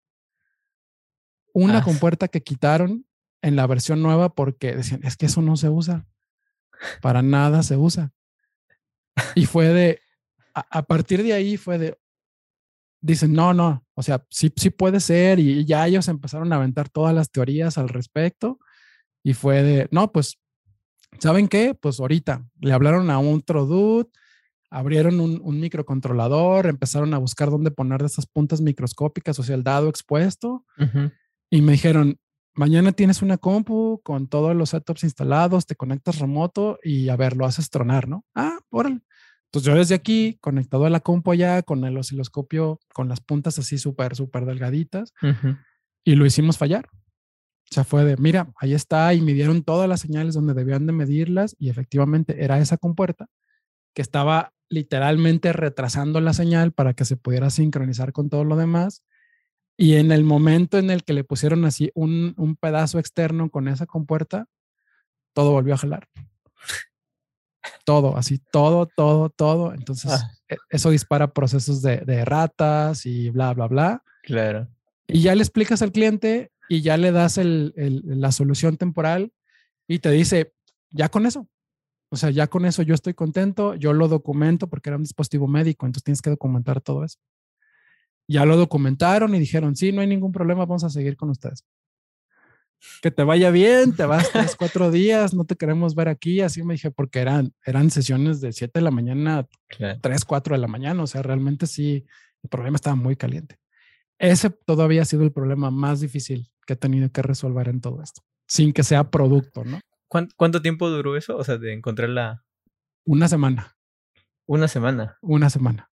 Una 1.55 1.79
ah. 1.79 1.83
compuerta 1.83 2.29
que 2.29 2.43
quitaron 2.43 3.07
en 3.41 3.57
la 3.57 3.67
versión 3.67 4.03
nueva 4.03 4.29
porque 4.35 4.77
decían, 4.77 5.01
es 5.05 5.17
que 5.17 5.25
eso 5.25 5.41
no 5.41 5.57
se 5.57 5.71
usa. 5.71 6.07
Para 7.01 7.23
nada 7.23 7.63
se 7.63 7.79
usa. 7.79 8.13
Y 9.35 9.47
fue 9.47 9.69
de, 9.69 10.01
a, 10.71 10.83
partir 10.83 11.23
de 11.23 11.33
ahí 11.33 11.57
fue 11.57 11.79
de, 11.79 11.99
dicen, 13.01 13.33
no, 13.33 13.55
no, 13.55 13.87
o 13.95 14.03
sea, 14.03 14.25
sí, 14.31 14.53
sí 14.57 14.71
puede 14.71 15.01
ser. 15.01 15.39
Y 15.39 15.65
ya 15.65 15.87
ellos 15.87 16.09
empezaron 16.09 16.53
a 16.53 16.57
aventar 16.57 16.89
todas 16.89 17.15
las 17.15 17.31
teorías 17.31 17.79
al 17.79 17.89
respecto. 17.89 18.59
Y 19.23 19.35
fue 19.35 19.63
de, 19.63 19.89
no, 19.91 20.13
pues 20.13 20.39
¿saben 21.19 21.49
qué? 21.49 21.75
Pues 21.75 22.01
ahorita 22.01 22.47
le 22.61 22.73
hablaron 22.73 23.11
a 23.11 23.19
un 23.19 23.43
dude, 23.47 24.09
abrieron 24.71 25.21
un, 25.21 25.61
microcontrolador, 25.61 26.67
empezaron 26.67 27.15
a 27.15 27.19
buscar 27.19 27.51
dónde 27.51 27.71
poner 27.71 28.01
de 28.01 28.07
esas 28.07 28.27
puntas 28.27 28.61
microscópicas, 28.61 29.39
o 29.39 29.43
sea, 29.43 29.55
el 29.55 29.65
dado 29.65 29.89
expuesto, 29.89 30.65
y 31.51 31.63
me 31.63 31.73
dijeron, 31.73 32.19
mañana 32.55 32.93
tienes 32.93 33.23
una 33.23 33.39
compu 33.39 34.01
con 34.03 34.29
todos 34.29 34.55
los 34.55 34.71
setups 34.71 35.05
instalados, 35.05 35.67
te 35.67 35.77
conectas 35.77 36.19
remoto 36.19 36.79
y 36.83 37.09
a 37.09 37.17
ver, 37.17 37.37
lo 37.37 37.47
haces 37.47 37.71
tronar, 37.71 38.09
¿no? 38.09 38.25
Ah, 38.35 38.59
órale. 38.71 39.01
Entonces 39.49 39.73
yo 39.73 39.79
desde 39.79 39.95
aquí, 39.95 40.37
conectado 40.43 40.85
a 40.85 40.91
la 40.91 41.01
compu 41.01 41.33
allá, 41.33 41.63
con 41.63 41.85
el 41.87 41.97
osciloscopio, 41.97 42.81
con 42.93 43.09
las 43.09 43.21
puntas 43.21 43.59
así 43.59 43.79
súper, 43.79 44.15
súper 44.15 44.45
delgaditas, 44.45 45.15
y 46.05 46.17
lo 46.17 46.27
hicimos 46.27 46.59
fallar. 46.59 46.91
O 46.93 47.75
sea, 47.75 47.85
fue 47.85 48.05
de, 48.05 48.19
mira, 48.19 48.53
ahí 48.61 48.75
está, 48.75 49.15
y 49.15 49.23
midieron 49.23 49.63
todas 49.63 49.89
las 49.89 50.01
señales 50.01 50.35
donde 50.35 50.53
debían 50.53 50.87
de 50.87 50.93
medirlas, 50.93 51.57
y 51.59 51.71
efectivamente 51.71 52.45
era 52.45 52.59
esa 52.59 52.77
compuerta 52.77 53.27
que 53.95 54.03
estaba 54.03 54.53
literalmente 54.69 55.55
retrasando 55.55 56.21
la 56.21 56.35
señal 56.35 56.73
para 56.73 56.93
que 56.93 57.07
se 57.07 57.17
pudiera 57.17 57.49
sincronizar 57.49 58.13
con 58.13 58.29
todo 58.29 58.45
lo 58.45 58.55
demás. 58.57 59.03
Y 59.79 59.95
en 59.95 60.13
el 60.13 60.25
momento 60.25 60.77
en 60.77 60.91
el 60.91 61.05
que 61.05 61.15
le 61.15 61.25
pusieron 61.25 61.65
así 61.65 61.91
un, 61.95 62.35
un 62.37 62.57
pedazo 62.57 62.99
externo 62.99 63.49
con 63.49 63.67
esa 63.67 63.87
compuerta, 63.87 64.47
todo 65.33 65.53
volvió 65.53 65.73
a 65.73 65.79
jalar 65.79 66.07
todo, 67.85 68.17
así, 68.17 68.39
todo, 68.51 68.87
todo, 68.87 69.31
todo. 69.31 69.75
Entonces, 69.75 70.13
ah. 70.13 70.33
e, 70.49 70.57
eso 70.71 70.91
dispara 70.91 71.33
procesos 71.33 71.83
de, 71.83 71.99
de, 71.99 72.25
ratas 72.25 73.07
y 73.07 73.31
bla, 73.31 73.55
bla, 73.55 73.67
bla. 73.67 74.03
Claro. 74.23 74.69
Y 75.07 75.23
ya 75.23 75.35
le 75.35 75.43
explicas 75.43 75.83
al 75.83 75.93
cliente 75.93 76.51
y 76.69 76.83
ya 76.83 76.97
le 76.97 77.13
das 77.13 77.39
el, 77.39 77.73
el, 77.77 78.03
la 78.21 78.33
solución 78.33 78.77
temporal 78.77 79.33
y 79.87 80.01
te 80.01 80.11
dice, 80.11 80.53
ya 80.91 81.09
con 81.09 81.27
eso. 81.27 81.49
O 82.11 82.17
sea, 82.17 82.31
ya 82.31 82.47
con 82.47 82.65
eso 82.65 82.83
yo 82.83 82.95
estoy 82.95 83.15
contento, 83.15 83.75
yo 83.75 83.93
lo 83.93 84.09
documento 84.09 84.69
porque 84.69 84.89
era 84.89 84.97
un 84.97 85.03
dispositivo 85.03 85.47
médico, 85.47 85.85
entonces 85.85 86.05
tienes 86.05 86.23
que 86.23 86.31
documentar 86.31 86.81
todo 86.81 87.05
eso. 87.05 87.19
Ya 88.27 88.45
lo 88.45 88.57
documentaron 88.57 89.35
y 89.35 89.39
dijeron, 89.39 89.77
sí, 89.77 89.93
no 89.93 90.01
hay 90.01 90.07
ningún 90.07 90.33
problema, 90.33 90.65
vamos 90.65 90.85
a 90.85 90.91
seguir 90.91 91.17
con 91.17 91.31
ustedes 91.31 91.65
que 93.03 93.11
te 93.11 93.23
vaya 93.23 93.51
bien, 93.51 93.95
te 93.95 94.05
vas 94.05 94.31
tres, 94.33 94.57
cuatro 94.57 94.91
días, 94.91 95.35
no 95.35 95.45
te 95.45 95.57
queremos 95.57 95.95
ver 95.95 96.09
aquí. 96.09 96.41
Así 96.41 96.63
me 96.63 96.75
dije, 96.75 96.91
porque 96.91 97.21
eran, 97.21 97.53
eran 97.65 97.91
sesiones 97.91 98.41
de 98.41 98.53
7 98.53 98.79
de 98.79 98.83
la 98.83 98.91
mañana, 98.91 99.47
tres, 99.69 99.99
3, 100.01 100.25
4 100.25 100.55
de 100.55 100.61
la 100.61 100.69
mañana. 100.69 101.03
O 101.03 101.07
sea, 101.07 101.23
realmente 101.23 101.67
sí, 101.67 102.05
el 102.43 102.49
problema 102.49 102.77
estaba 102.77 102.97
muy 102.97 103.17
caliente. 103.17 103.59
Ese 104.19 104.51
todavía 104.51 105.03
ha 105.03 105.05
sido 105.05 105.23
el 105.23 105.33
problema 105.33 105.71
más 105.71 106.01
difícil 106.01 106.51
que 106.67 106.73
he 106.75 106.77
tenido 106.77 107.11
que 107.11 107.23
resolver 107.23 107.69
en 107.69 107.81
todo 107.81 108.03
esto, 108.03 108.23
sin 108.47 108.73
que 108.73 108.83
sea 108.83 109.11
producto, 109.11 109.65
¿no? 109.65 109.81
¿Cuánto, 110.09 110.63
tiempo 110.63 110.89
duró 110.89 111.17
eso? 111.17 111.37
O 111.37 111.45
sea, 111.45 111.59
de 111.59 111.73
encontrar 111.73 112.09
la... 112.09 112.45
Una 113.05 113.29
semana. 113.29 113.77
Una 114.47 114.67
semana. 114.67 115.19
Una 115.21 115.51
semana. 115.51 115.91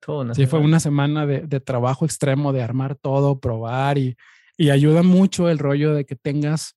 Todo 0.00 0.34
sí, 0.34 0.46
fue 0.46 0.60
una 0.60 0.80
semana 0.80 1.26
de, 1.26 1.40
de 1.40 1.60
trabajo 1.60 2.04
extremo, 2.04 2.52
de 2.52 2.62
armar 2.62 2.94
todo, 2.94 3.40
probar 3.40 3.98
y 3.98 4.16
y 4.58 4.70
ayuda 4.70 5.02
mucho 5.02 5.48
el 5.48 5.58
rollo 5.58 5.94
de 5.94 6.04
que 6.04 6.16
tengas 6.16 6.76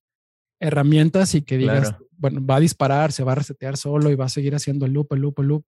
herramientas 0.60 1.34
y 1.34 1.42
que 1.42 1.58
digas, 1.58 1.96
bueno, 2.12 2.44
va 2.46 2.56
a 2.56 2.60
disparar, 2.60 3.10
se 3.10 3.24
va 3.24 3.32
a 3.32 3.34
resetear 3.34 3.76
solo 3.76 4.08
y 4.08 4.14
va 4.14 4.26
a 4.26 4.30
seguir 4.30 4.54
haciendo 4.54 4.86
el 4.86 4.92
loop, 4.92 5.12
el 5.12 5.20
loop, 5.20 5.40
el 5.40 5.46
loop. 5.48 5.64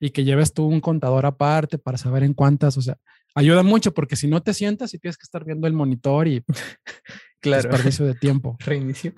Y 0.00 0.10
que 0.10 0.24
lleves 0.24 0.52
tú 0.52 0.66
un 0.66 0.80
contador 0.80 1.24
aparte 1.24 1.78
para 1.78 1.96
saber 1.96 2.24
en 2.24 2.34
cuántas, 2.34 2.76
o 2.76 2.82
sea, 2.82 2.98
ayuda 3.36 3.62
mucho 3.62 3.94
porque 3.94 4.16
si 4.16 4.26
no 4.26 4.42
te 4.42 4.52
sientas 4.52 4.92
y 4.92 4.98
tienes 4.98 5.16
que 5.16 5.22
estar 5.22 5.44
viendo 5.44 5.68
el 5.68 5.72
monitor 5.74 6.26
y 6.26 6.44
claro. 7.40 7.62
desperdicio 7.62 8.04
de 8.06 8.14
tiempo. 8.14 8.56
Reinicio. 8.66 9.14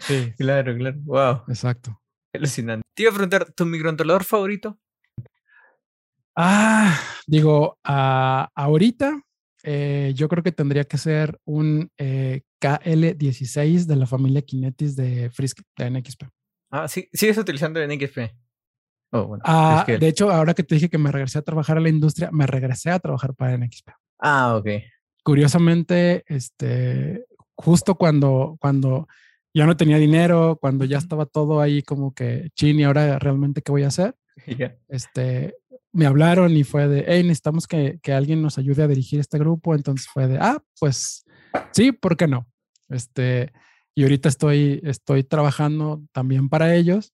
sí. 0.00 0.32
Claro, 0.36 0.76
claro. 0.76 0.98
Wow. 1.04 1.42
Exacto. 1.46 2.02
Alucinante. 2.32 2.82
Te 2.94 3.04
iba 3.04 3.12
a 3.12 3.14
preguntar, 3.14 3.52
¿tu 3.52 3.64
microcontrolador 3.64 4.24
favorito? 4.24 4.76
Ah, 6.34 6.98
digo, 7.26 7.78
uh, 7.88 8.46
ahorita 8.54 9.20
eh, 9.62 10.12
yo 10.14 10.28
creo 10.28 10.42
que 10.42 10.52
tendría 10.52 10.84
que 10.84 10.98
ser 10.98 11.38
un 11.44 11.90
eh, 11.98 12.42
KL16 12.60 13.86
de 13.86 13.96
la 13.96 14.06
familia 14.06 14.42
Kinetis 14.42 14.96
de 14.96 15.30
Frisk, 15.30 15.60
de 15.76 15.90
NXP. 15.90 16.24
Ah, 16.70 16.88
sí, 16.88 17.08
sigues 17.12 17.38
utilizando 17.38 17.84
NXP. 17.84 18.18
Oh, 19.12 19.26
bueno, 19.26 19.42
ah, 19.46 19.84
De 19.86 20.06
hecho, 20.06 20.30
ahora 20.30 20.54
que 20.54 20.62
te 20.62 20.76
dije 20.76 20.88
que 20.88 20.98
me 20.98 21.10
regresé 21.10 21.38
a 21.38 21.42
trabajar 21.42 21.76
a 21.76 21.80
la 21.80 21.88
industria, 21.88 22.30
me 22.30 22.46
regresé 22.46 22.90
a 22.90 23.00
trabajar 23.00 23.34
para 23.34 23.56
NXP. 23.56 23.90
Ah, 24.20 24.56
ok. 24.56 24.68
Curiosamente, 25.24 26.24
este, 26.26 27.24
justo 27.56 27.96
cuando, 27.96 28.56
cuando 28.60 29.08
ya 29.52 29.66
no 29.66 29.76
tenía 29.76 29.98
dinero, 29.98 30.58
cuando 30.60 30.84
ya 30.84 30.98
estaba 30.98 31.26
todo 31.26 31.60
ahí 31.60 31.82
como 31.82 32.14
que 32.14 32.50
chin 32.54 32.78
y 32.78 32.84
ahora 32.84 33.18
realmente 33.18 33.62
qué 33.62 33.72
voy 33.72 33.82
a 33.82 33.88
hacer, 33.88 34.14
este, 34.88 35.56
me 35.92 36.06
hablaron 36.06 36.56
y 36.56 36.64
fue 36.64 36.88
de, 36.88 37.04
hey, 37.06 37.22
necesitamos 37.22 37.66
que, 37.66 37.98
que, 38.02 38.12
alguien 38.12 38.42
nos 38.42 38.58
ayude 38.58 38.82
a 38.82 38.88
dirigir 38.88 39.20
este 39.20 39.38
grupo. 39.38 39.74
Entonces 39.74 40.06
fue 40.06 40.28
de, 40.28 40.38
ah, 40.38 40.62
pues 40.78 41.24
sí, 41.72 41.92
¿por 41.92 42.16
qué 42.16 42.28
no? 42.28 42.46
Este, 42.88 43.52
y 43.94 44.02
ahorita 44.02 44.28
estoy, 44.28 44.80
estoy 44.84 45.24
trabajando 45.24 46.02
también 46.12 46.48
para 46.48 46.74
ellos. 46.74 47.12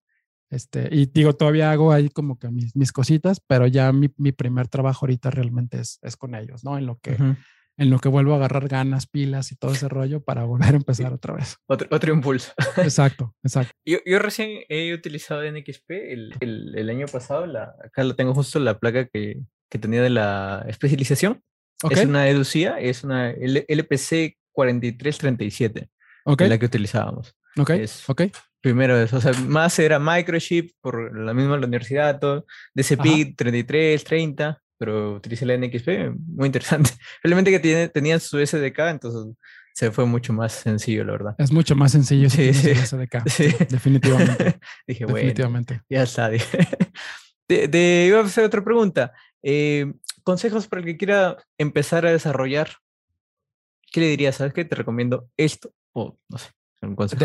Este, 0.51 0.89
y 0.93 1.07
digo, 1.07 1.35
todavía 1.35 1.73
hago 1.73 1.93
ahí 1.93 2.09
como 2.09 2.39
que 2.39 2.51
mis, 2.51 2.77
mis 2.77 2.93
cositas, 2.93 3.41
pero 3.47 3.67
ya 3.67 3.93
mi, 3.93 4.09
mi, 4.17 4.33
primer 4.33 4.69
trabajo 4.69 5.05
ahorita 5.05 5.31
realmente 5.31 5.81
es, 5.81 5.99
es 6.03 6.17
con 6.17 6.35
ellos, 6.35 6.62
¿no? 6.62 6.79
En 6.79 6.87
lo 6.87 6.99
que, 6.99 7.17
en 7.77 7.91
lo 7.91 7.99
que 7.99 8.09
vuelvo 8.09 8.33
a 8.33 8.37
agarrar 8.37 8.68
ganas, 8.68 9.07
pilas 9.07 9.53
y 9.53 9.57
todo 9.57 9.72
ese 9.72 9.89
rollo 9.89 10.22
para 10.22 10.45
volver 10.45 10.74
a 10.74 10.77
empezar 10.77 11.12
otra 11.12 11.35
vez. 11.35 11.57
Otro, 11.66 11.89
otro 11.91 12.12
impulso. 12.12 12.53
Exacto, 12.79 13.35
exacto. 13.45 13.72
Yo, 13.85 13.99
yo 14.07 14.18
recién 14.18 14.61
he 14.68 14.95
utilizado 14.95 15.43
NXP 15.51 15.91
el, 15.91 16.35
el, 16.41 16.74
el, 16.77 16.91
año 16.91 17.07
pasado, 17.07 17.47
la, 17.47 17.74
acá 17.85 18.05
lo 18.05 18.16
tengo 18.16 18.35
justo 18.35 18.59
la 18.59 18.79
placa 18.79 19.07
que, 19.07 19.41
que 19.68 19.79
tenía 19.79 20.03
de 20.03 20.11
la 20.11 20.64
especialización. 20.68 21.43
Es 21.91 22.05
una 22.05 22.29
EDUCIA, 22.29 22.81
es 22.81 23.05
una 23.05 23.31
LPC 23.31 24.39
4337, 24.53 25.91
okay. 26.24 26.49
la 26.49 26.59
que 26.59 26.66
utilizábamos. 26.66 27.37
Ok, 27.59 27.70
es, 27.70 28.09
ok. 28.09 28.22
Primero 28.62 28.99
eso, 28.99 29.18
o 29.18 29.20
sea, 29.20 29.33
más 29.47 29.79
era 29.79 29.99
microchip 29.99 30.72
por 30.81 31.16
la 31.16 31.35
misma 31.35 31.59
la 31.59 31.66
universidad, 31.66 32.18
todo, 32.18 32.47
DCP 32.74 33.37
33, 33.37 34.03
30, 34.03 34.62
pero 34.79 35.14
utilicé 35.14 35.47
la 35.47 35.57
NXP, 35.57 36.16
muy 36.16 36.47
interesante. 36.47 36.91
Realmente 37.22 37.51
que 37.51 37.61
tiene, 37.61 37.89
tenían 37.89 38.20
su 38.20 38.45
SDK, 38.45 38.79
entonces 38.91 39.35
se 39.77 39.91
fue 39.91 40.07
mucho 40.07 40.33
más 40.33 40.53
sencillo, 40.53 41.05
la 41.05 41.12
verdad. 41.12 41.35
Es 41.37 41.53
mucho 41.53 41.77
más 41.77 41.93
sencillo 41.93 42.31
sí, 42.31 42.55
sí. 42.55 42.74
SDK. 42.74 43.24
Sí. 43.29 43.55
Definitivamente. 43.68 44.59
dije, 44.87 45.05
Definitivamente. 45.05 45.83
ya 45.91 46.03
está. 46.03 46.31
De, 46.31 48.07
iba 48.09 48.20
a 48.20 48.24
hacer 48.24 48.45
otra 48.45 48.64
pregunta. 48.64 49.12
Eh, 49.43 49.93
consejos 50.22 50.66
para 50.66 50.81
el 50.81 50.87
que 50.87 50.96
quiera 50.96 51.37
empezar 51.59 52.07
a 52.07 52.11
desarrollar. 52.13 52.71
¿Qué 53.92 54.00
le 54.00 54.09
dirías? 54.09 54.37
¿Sabes 54.37 54.55
qué? 54.55 54.64
Te 54.64 54.76
recomiendo 54.76 55.29
esto 55.37 55.71
o 55.92 56.18
no 56.29 56.38
sé. 56.38 56.49
Un 56.80 56.95
consejo. 56.95 57.25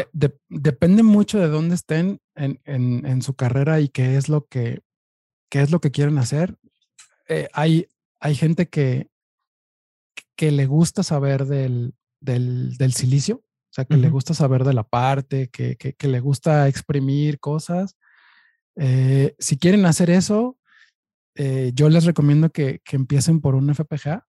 depende 0.49 1.03
mucho 1.03 1.39
de 1.39 1.47
dónde 1.47 1.75
estén 1.75 2.19
en, 2.35 2.59
en, 2.65 3.05
en, 3.05 3.21
su 3.21 3.35
carrera 3.35 3.79
y 3.79 3.89
qué 3.89 4.15
es 4.17 4.27
lo 4.27 4.45
que 4.47 4.81
qué 5.49 5.61
es 5.61 5.71
lo 5.71 5.79
que 5.81 5.91
quieren 5.91 6.17
hacer. 6.17 6.55
Eh, 7.31 7.47
hay, 7.53 7.87
hay 8.19 8.35
gente 8.35 8.67
que, 8.67 9.09
que 10.35 10.51
le 10.51 10.65
gusta 10.65 11.01
saber 11.01 11.45
del, 11.45 11.93
del, 12.19 12.75
del 12.75 12.91
silicio, 12.91 13.37
o 13.37 13.73
sea, 13.73 13.85
que 13.85 13.95
le 13.95 14.09
gusta 14.09 14.33
saber 14.33 14.65
de 14.65 14.73
la 14.73 14.83
parte, 14.83 15.47
que, 15.47 15.77
que, 15.77 15.93
que 15.93 16.07
le 16.09 16.19
gusta 16.19 16.67
exprimir 16.67 17.39
cosas. 17.39 17.95
Eh, 18.75 19.33
si 19.39 19.57
quieren 19.57 19.85
hacer 19.85 20.09
eso, 20.09 20.57
eh, 21.35 21.71
yo 21.73 21.87
les 21.87 22.03
recomiendo 22.03 22.49
que, 22.49 22.81
que, 22.83 22.97
empiecen 22.97 23.39
por 23.39 23.55
un 23.55 23.73
FPGA 23.73 24.27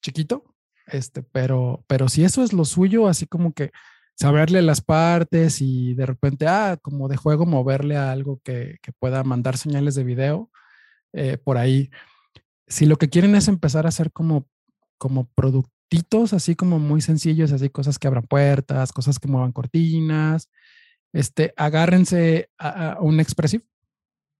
chiquito, 0.00 0.54
este, 0.86 1.24
pero, 1.24 1.84
pero 1.88 2.08
si 2.08 2.22
eso 2.22 2.44
es 2.44 2.52
lo 2.52 2.64
suyo, 2.64 3.08
así 3.08 3.26
como 3.26 3.54
que 3.54 3.72
saberle 4.14 4.62
las 4.62 4.82
partes 4.82 5.60
y 5.60 5.94
de 5.94 6.06
repente, 6.06 6.46
ah, 6.46 6.78
como 6.80 7.08
de 7.08 7.16
juego, 7.16 7.44
moverle 7.44 7.96
a 7.96 8.12
algo 8.12 8.40
que, 8.44 8.78
que 8.82 8.92
pueda 8.92 9.24
mandar 9.24 9.56
señales 9.56 9.96
de 9.96 10.04
video, 10.04 10.48
por 11.44 11.56
ahí 11.56 11.90
si 12.66 12.86
lo 12.86 12.96
que 12.96 13.08
quieren 13.08 13.34
es 13.34 13.48
empezar 13.48 13.86
a 13.86 13.90
hacer 13.90 14.12
como, 14.12 14.48
como 14.98 15.28
productitos, 15.34 16.32
así 16.32 16.56
como 16.56 16.78
muy 16.78 17.00
sencillos, 17.00 17.52
así 17.52 17.68
cosas 17.68 17.98
que 17.98 18.08
abran 18.08 18.24
puertas, 18.24 18.92
cosas 18.92 19.18
que 19.18 19.28
muevan 19.28 19.52
cortinas, 19.52 20.50
este, 21.12 21.54
agárrense 21.56 22.50
a, 22.58 22.98
un 23.00 23.20
Expressive, 23.20 23.64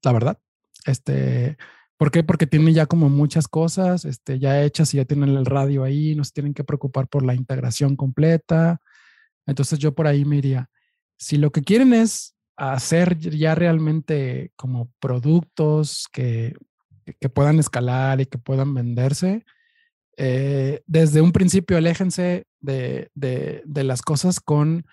la 0.03 0.13
verdad. 0.13 0.39
Este, 0.85 1.57
¿Por 1.97 2.11
qué? 2.11 2.23
Porque 2.23 2.47
tienen 2.47 2.75
ya 2.75 2.87
como 2.87 3.09
muchas 3.09 3.49
cosas 3.49 4.05
este, 4.05 4.39
ya 4.39 4.63
hechas 4.63 4.93
y 4.93 4.99
ya 4.99 5.05
tienen 5.05 5.31
el 5.31 5.47
radio 5.47 5.85
ahí, 5.85 6.15
no 6.15 6.25
se 6.25 6.33
tienen 6.33 6.53
que 6.55 6.65
preocupar 6.65 7.09
por 7.09 7.25
la 7.25 7.35
integración 7.35 7.97
completa. 7.97 8.81
Entonces 9.47 9.79
yo 9.79 9.95
por 9.95 10.07
ahí 10.07 10.25
me 10.25 10.37
diría, 10.37 10.69
si 11.19 11.39
lo 11.39 11.51
que 11.51 11.63
quieren 11.63 11.95
es 11.95 12.37
hacer 12.57 13.19
ya 13.19 13.55
realmente 13.55 14.53
como 14.57 14.91
productos 15.01 16.09
que 16.13 16.55
que 17.15 17.29
puedan 17.29 17.59
escalar 17.59 18.21
y 18.21 18.27
que 18.27 18.39
puedan 18.39 18.75
venderse. 18.75 19.45
Eh, 20.17 20.83
desde 20.87 21.21
un 21.21 21.33
principio, 21.33 21.77
aléjense 21.77 22.47
de, 22.61 23.11
de, 23.15 23.63
de, 23.65 23.85
las 23.85 24.03
cosas 24.03 24.41
con, 24.41 24.87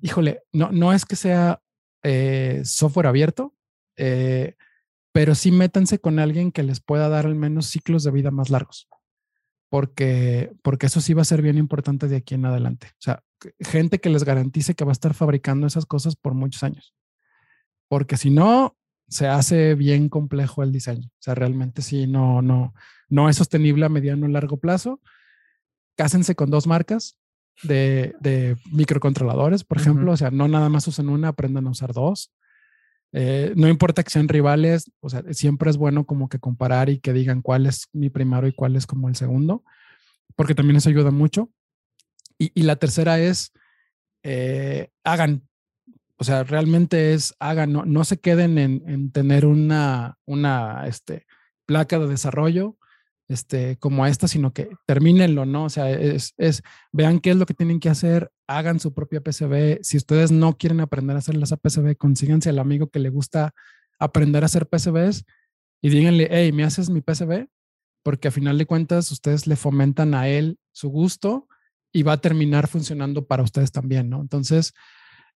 híjole, 0.00 0.42
no, 0.52 0.70
no 0.70 0.92
es 0.92 1.04
que 1.04 1.16
sea 1.16 1.60
eh, 2.02 2.62
software 2.64 3.06
abierto, 3.06 3.54
eh, 3.96 4.54
pero 5.12 5.34
sí 5.34 5.50
métanse 5.50 5.98
con 5.98 6.18
alguien 6.18 6.52
que 6.52 6.62
les 6.62 6.80
pueda 6.80 7.08
dar 7.08 7.26
al 7.26 7.34
menos 7.34 7.66
ciclos 7.66 8.04
de 8.04 8.10
vida 8.10 8.30
más 8.30 8.50
largos, 8.50 8.88
porque, 9.70 10.52
porque 10.62 10.86
eso 10.86 11.00
sí 11.00 11.14
va 11.14 11.22
a 11.22 11.26
ser 11.26 11.42
bien 11.42 11.58
importante 11.58 12.06
de 12.08 12.16
aquí 12.16 12.34
en 12.34 12.46
adelante. 12.46 12.88
O 12.92 13.00
sea, 13.00 13.22
gente 13.60 14.00
que 14.00 14.10
les 14.10 14.24
garantice 14.24 14.74
que 14.74 14.84
va 14.84 14.90
a 14.90 14.92
estar 14.92 15.14
fabricando 15.14 15.66
esas 15.66 15.86
cosas 15.86 16.14
por 16.14 16.34
muchos 16.34 16.62
años, 16.62 16.94
porque 17.88 18.16
si 18.16 18.30
no, 18.30 18.76
se 19.14 19.28
hace 19.28 19.76
bien 19.76 20.08
complejo 20.08 20.64
el 20.64 20.72
diseño. 20.72 21.06
O 21.06 21.22
sea, 21.22 21.36
realmente 21.36 21.82
sí, 21.82 22.08
no, 22.08 22.42
no, 22.42 22.74
no 23.08 23.28
es 23.28 23.36
sostenible 23.36 23.86
a 23.86 23.88
mediano 23.88 24.26
o 24.26 24.28
largo 24.28 24.56
plazo. 24.56 25.00
Cásense 25.96 26.34
con 26.34 26.50
dos 26.50 26.66
marcas 26.66 27.16
de, 27.62 28.16
de 28.18 28.56
microcontroladores, 28.72 29.62
por 29.62 29.78
ejemplo. 29.78 30.10
O 30.10 30.16
sea, 30.16 30.32
no 30.32 30.48
nada 30.48 30.68
más 30.68 30.88
usen 30.88 31.08
una, 31.08 31.28
aprendan 31.28 31.68
a 31.68 31.70
usar 31.70 31.92
dos. 31.92 32.32
Eh, 33.12 33.52
no 33.54 33.68
importa 33.68 34.02
que 34.02 34.10
sean 34.10 34.26
rivales, 34.26 34.90
o 34.98 35.08
sea, 35.08 35.22
siempre 35.30 35.70
es 35.70 35.76
bueno 35.76 36.04
como 36.06 36.28
que 36.28 36.40
comparar 36.40 36.88
y 36.88 36.98
que 36.98 37.12
digan 37.12 37.40
cuál 37.40 37.66
es 37.66 37.86
mi 37.92 38.10
primero 38.10 38.48
y 38.48 38.52
cuál 38.52 38.74
es 38.74 38.84
como 38.84 39.08
el 39.08 39.14
segundo, 39.14 39.62
porque 40.34 40.56
también 40.56 40.78
eso 40.78 40.88
ayuda 40.88 41.12
mucho. 41.12 41.52
Y, 42.36 42.50
y 42.52 42.64
la 42.64 42.74
tercera 42.74 43.20
es, 43.20 43.52
eh, 44.24 44.88
hagan, 45.04 45.46
o 46.16 46.24
sea, 46.24 46.44
realmente 46.44 47.14
es, 47.14 47.34
hagan, 47.40 47.72
no, 47.72 47.84
no 47.84 48.04
se 48.04 48.18
queden 48.18 48.58
en, 48.58 48.82
en, 48.86 49.10
tener 49.10 49.46
una, 49.46 50.18
una 50.26 50.86
este, 50.86 51.26
placa 51.66 51.98
de 51.98 52.06
desarrollo 52.06 52.76
este, 53.28 53.76
como 53.78 54.06
esta, 54.06 54.28
sino 54.28 54.52
que 54.52 54.70
termínenlo, 54.86 55.46
¿no? 55.46 55.64
O 55.64 55.70
sea, 55.70 55.90
es, 55.90 56.34
es, 56.36 56.62
vean 56.92 57.20
qué 57.20 57.30
es 57.30 57.36
lo 57.36 57.46
que 57.46 57.54
tienen 57.54 57.80
que 57.80 57.88
hacer, 57.88 58.30
hagan 58.46 58.80
su 58.80 58.92
propia 58.92 59.22
PCB. 59.22 59.82
Si 59.82 59.96
ustedes 59.96 60.30
no 60.30 60.56
quieren 60.56 60.80
aprender 60.80 61.16
a 61.16 61.20
hacer 61.20 61.36
esa 61.36 61.56
PCB, 61.56 61.96
consíganse 61.96 62.50
al 62.50 62.58
amigo 62.58 62.88
que 62.88 62.98
le 62.98 63.08
gusta 63.08 63.54
aprender 63.98 64.42
a 64.42 64.46
hacer 64.46 64.68
PCBs 64.68 65.24
y 65.82 65.88
díganle, 65.88 66.28
hey, 66.30 66.52
¿me 66.52 66.64
haces 66.64 66.90
mi 66.90 67.00
PCB? 67.00 67.48
Porque 68.02 68.28
a 68.28 68.30
final 68.30 68.58
de 68.58 68.66
cuentas 68.66 69.10
ustedes 69.10 69.46
le 69.46 69.56
fomentan 69.56 70.14
a 70.14 70.28
él 70.28 70.58
su 70.72 70.90
gusto 70.90 71.48
y 71.92 72.02
va 72.02 72.14
a 72.14 72.20
terminar 72.20 72.68
funcionando 72.68 73.26
para 73.26 73.42
ustedes 73.42 73.72
también, 73.72 74.10
¿no? 74.10 74.20
Entonces, 74.20 74.74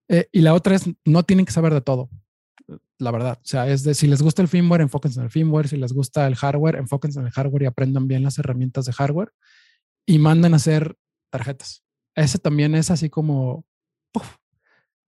eh, 0.09 0.27
y 0.31 0.41
la 0.41 0.53
otra 0.53 0.75
es, 0.75 0.89
no 1.05 1.23
tienen 1.23 1.45
que 1.45 1.51
saber 1.51 1.73
de 1.73 1.81
todo, 1.81 2.09
la 2.97 3.11
verdad. 3.11 3.39
O 3.41 3.47
sea, 3.47 3.67
es 3.67 3.83
de, 3.83 3.93
si 3.93 4.07
les 4.07 4.21
gusta 4.21 4.41
el 4.41 4.47
firmware, 4.47 4.81
enfóquense 4.81 5.19
en 5.19 5.25
el 5.25 5.31
firmware, 5.31 5.67
si 5.67 5.77
les 5.77 5.93
gusta 5.93 6.27
el 6.27 6.35
hardware, 6.35 6.75
enfóquense 6.75 7.19
en 7.19 7.25
el 7.25 7.31
hardware 7.31 7.63
y 7.63 7.65
aprendan 7.65 8.07
bien 8.07 8.23
las 8.23 8.37
herramientas 8.39 8.85
de 8.85 8.93
hardware 8.93 9.31
y 10.05 10.19
manden 10.19 10.53
a 10.53 10.57
hacer 10.57 10.95
tarjetas. 11.29 11.83
Ese 12.15 12.39
también 12.39 12.73
es 12.73 12.89
así 12.89 13.09
como, 13.09 13.65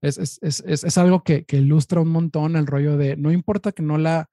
es, 0.02 0.18
es, 0.18 0.40
es, 0.42 0.84
es, 0.84 0.98
algo 0.98 1.24
que, 1.24 1.46
que 1.46 1.58
ilustra 1.58 2.02
un 2.02 2.10
montón 2.10 2.56
el 2.56 2.68
rollo 2.68 2.98
de, 2.98 3.18
no 3.18 3.32
importa 3.32 3.72
que 3.72 3.82
no 3.82 3.98
la, 3.98 4.30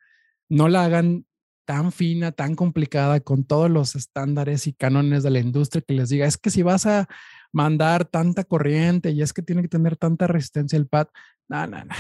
no 0.49 0.69
la 0.69 0.85
hagan 0.85 1.27
tan 1.67 1.91
fina, 1.91 2.33
tan 2.33 2.55
complicada, 2.55 3.21
con 3.21 3.45
todos 3.45 3.71
los 3.71 3.97
estándares 3.97 4.67
y 4.67 4.73
cánones 4.73 5.23
de 5.23 5.31
la 5.31 5.41
industria 5.41 5.83
que 5.87 5.95
les 5.95 6.09
diga, 6.09 6.27
es 6.27 6.39
que 6.39 6.51
si 6.51 6.63
vas 6.63 6.87
a 6.87 7.09
mandar 7.57 8.05
tanta 8.05 8.45
corriente 8.45 9.13
y 9.13 9.23
es 9.23 9.33
que 9.33 9.41
tiene 9.41 9.63
que 9.63 9.69
tener 9.69 9.97
tanta 9.97 10.27
resistencia 10.27 10.77
el 10.77 10.89
pad, 10.89 11.07
no, 11.49 11.67
no, 11.67 11.83
no, 11.87 11.95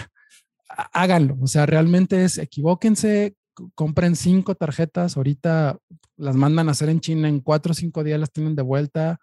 háganlo. 0.93 1.39
O 1.41 1.47
sea, 1.47 1.65
realmente 1.65 2.24
es, 2.24 2.37
equivóquense, 2.37 3.35
compren 3.74 4.16
cinco 4.16 4.55
tarjetas, 4.55 5.16
ahorita 5.16 5.78
las 6.19 6.37
mandan 6.37 6.69
a 6.69 6.73
hacer 6.73 6.91
en 6.91 7.01
China, 7.01 7.27
en 7.28 7.41
cuatro 7.41 7.73
o 7.73 7.74
cinco 7.74 8.05
días 8.05 8.20
las 8.20 8.31
tienen 8.31 8.55
de 8.55 8.61
vuelta, 8.61 9.19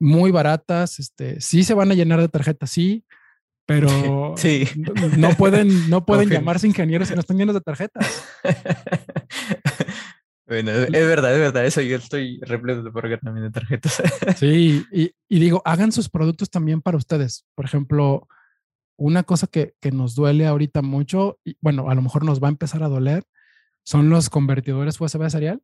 muy 0.00 0.30
baratas, 0.30 0.98
este, 0.98 1.42
sí 1.42 1.62
se 1.62 1.74
van 1.74 1.90
a 1.90 1.94
llenar 1.94 2.22
de 2.22 2.28
tarjetas, 2.28 2.70
sí, 2.70 3.04
pero 3.66 3.90
sí. 4.38 4.66
no 5.18 5.34
pueden, 5.34 5.90
no 5.90 6.06
pueden 6.06 6.30
llamarse 6.30 6.66
ingenieros 6.66 7.08
si 7.08 7.14
no 7.14 7.20
están 7.20 7.36
llenos 7.36 7.54
de 7.54 7.60
tarjetas. 7.60 8.24
Bueno, 10.46 10.70
es 10.70 10.90
verdad, 10.90 11.34
es 11.34 11.40
verdad, 11.40 11.66
eso 11.66 11.80
yo 11.80 11.96
estoy 11.96 12.38
repleto 12.42 12.82
de 12.82 12.90
por 12.92 13.02
también 13.18 13.46
de 13.46 13.50
tarjetas. 13.50 14.00
Sí, 14.36 14.84
y, 14.92 15.10
y, 15.28 15.40
digo, 15.40 15.60
hagan 15.64 15.90
sus 15.90 16.08
productos 16.08 16.50
también 16.50 16.82
para 16.82 16.96
ustedes. 16.96 17.44
Por 17.56 17.64
ejemplo, 17.64 18.28
una 18.96 19.24
cosa 19.24 19.48
que, 19.48 19.74
que, 19.80 19.90
nos 19.90 20.14
duele 20.14 20.46
ahorita 20.46 20.82
mucho, 20.82 21.38
y 21.44 21.56
bueno, 21.60 21.90
a 21.90 21.94
lo 21.96 22.02
mejor 22.02 22.24
nos 22.24 22.40
va 22.40 22.46
a 22.46 22.50
empezar 22.50 22.84
a 22.84 22.88
doler, 22.88 23.24
son 23.82 24.08
los 24.08 24.30
convertidores 24.30 25.00
USB 25.00 25.28
serial. 25.30 25.60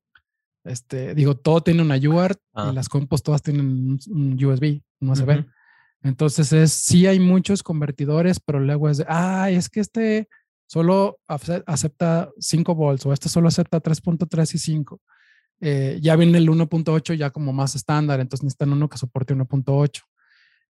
Este, 0.64 1.14
digo, 1.14 1.36
todo 1.36 1.60
tiene 1.60 1.82
una 1.82 1.96
UART 1.96 2.40
ah. 2.54 2.68
y 2.70 2.74
las 2.74 2.88
compos 2.88 3.22
todas 3.22 3.42
tienen 3.42 3.98
un, 4.08 4.44
USB, 4.44 4.80
un 5.00 5.10
USB. 5.10 5.28
Uh 5.28 5.32
-huh. 5.32 5.52
Entonces 6.02 6.52
es, 6.52 6.72
sí 6.72 7.06
hay 7.06 7.20
muchos 7.20 7.62
convertidores, 7.62 8.40
pero 8.40 8.60
luego 8.60 8.88
es 8.88 8.98
de, 8.98 9.06
ah, 9.08 9.50
es 9.50 9.68
que 9.68 9.80
este 9.80 10.28
solo 10.66 11.20
acepta 11.26 12.30
5 12.38 12.74
volts 12.74 13.06
o 13.06 13.12
este 13.12 13.28
solo 13.28 13.48
acepta 13.48 13.82
3.3 13.82 14.54
y 14.54 14.58
5. 14.58 15.00
Eh, 15.60 15.98
ya 16.00 16.16
viene 16.16 16.38
el 16.38 16.48
1.8 16.48 17.14
ya 17.14 17.30
como 17.30 17.52
más 17.52 17.74
estándar, 17.74 18.20
entonces 18.20 18.44
necesitan 18.44 18.72
uno 18.72 18.88
que 18.88 18.98
soporte 18.98 19.34
1.8. 19.34 20.02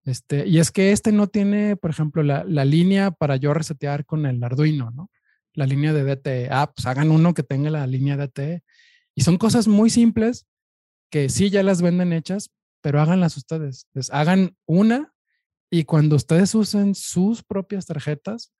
Este, 0.04 0.46
y 0.46 0.58
es 0.58 0.70
que 0.70 0.92
este 0.92 1.12
no 1.12 1.28
tiene, 1.28 1.76
por 1.76 1.90
ejemplo, 1.90 2.22
la, 2.22 2.44
la, 2.44 2.64
línea 2.64 3.12
para 3.12 3.36
yo 3.36 3.54
resetear 3.54 4.04
con 4.04 4.26
el 4.26 4.42
Arduino, 4.42 4.90
¿no? 4.90 5.10
La 5.54 5.64
línea 5.64 5.92
de 5.92 6.04
DTE. 6.04 6.48
Ah, 6.50 6.72
pues 6.74 6.86
hagan 6.86 7.10
uno 7.10 7.34
que 7.34 7.42
tenga 7.42 7.70
la 7.70 7.86
línea 7.86 8.16
DTE. 8.16 8.62
Y 9.14 9.22
son 9.22 9.38
cosas 9.38 9.68
muy 9.68 9.90
simples 9.90 10.46
que 11.10 11.28
sí 11.28 11.50
ya 11.50 11.62
las 11.62 11.82
venden 11.82 12.12
hechas, 12.12 12.50
pero 12.80 13.00
háganlas 13.00 13.36
ustedes. 13.36 13.86
Entonces, 13.88 14.12
hagan 14.12 14.56
una 14.66 15.12
y 15.70 15.84
cuando 15.84 16.16
ustedes 16.16 16.54
usen 16.54 16.94
sus 16.94 17.42
propias 17.42 17.86
tarjetas 17.86 18.52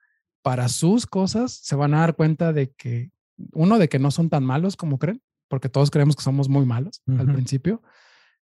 para 0.42 0.68
sus 0.68 1.06
cosas, 1.06 1.52
se 1.52 1.76
van 1.76 1.94
a 1.94 2.00
dar 2.00 2.16
cuenta 2.16 2.52
de 2.52 2.70
que, 2.72 3.10
uno, 3.52 3.78
de 3.78 3.88
que 3.88 3.98
no 3.98 4.10
son 4.10 4.28
tan 4.28 4.44
malos 4.44 4.76
como 4.76 4.98
creen, 4.98 5.22
porque 5.48 5.68
todos 5.68 5.90
creemos 5.90 6.16
que 6.16 6.22
somos 6.22 6.48
muy 6.48 6.66
malos 6.66 7.02
uh 7.06 7.12
-huh. 7.12 7.20
al 7.20 7.32
principio. 7.32 7.82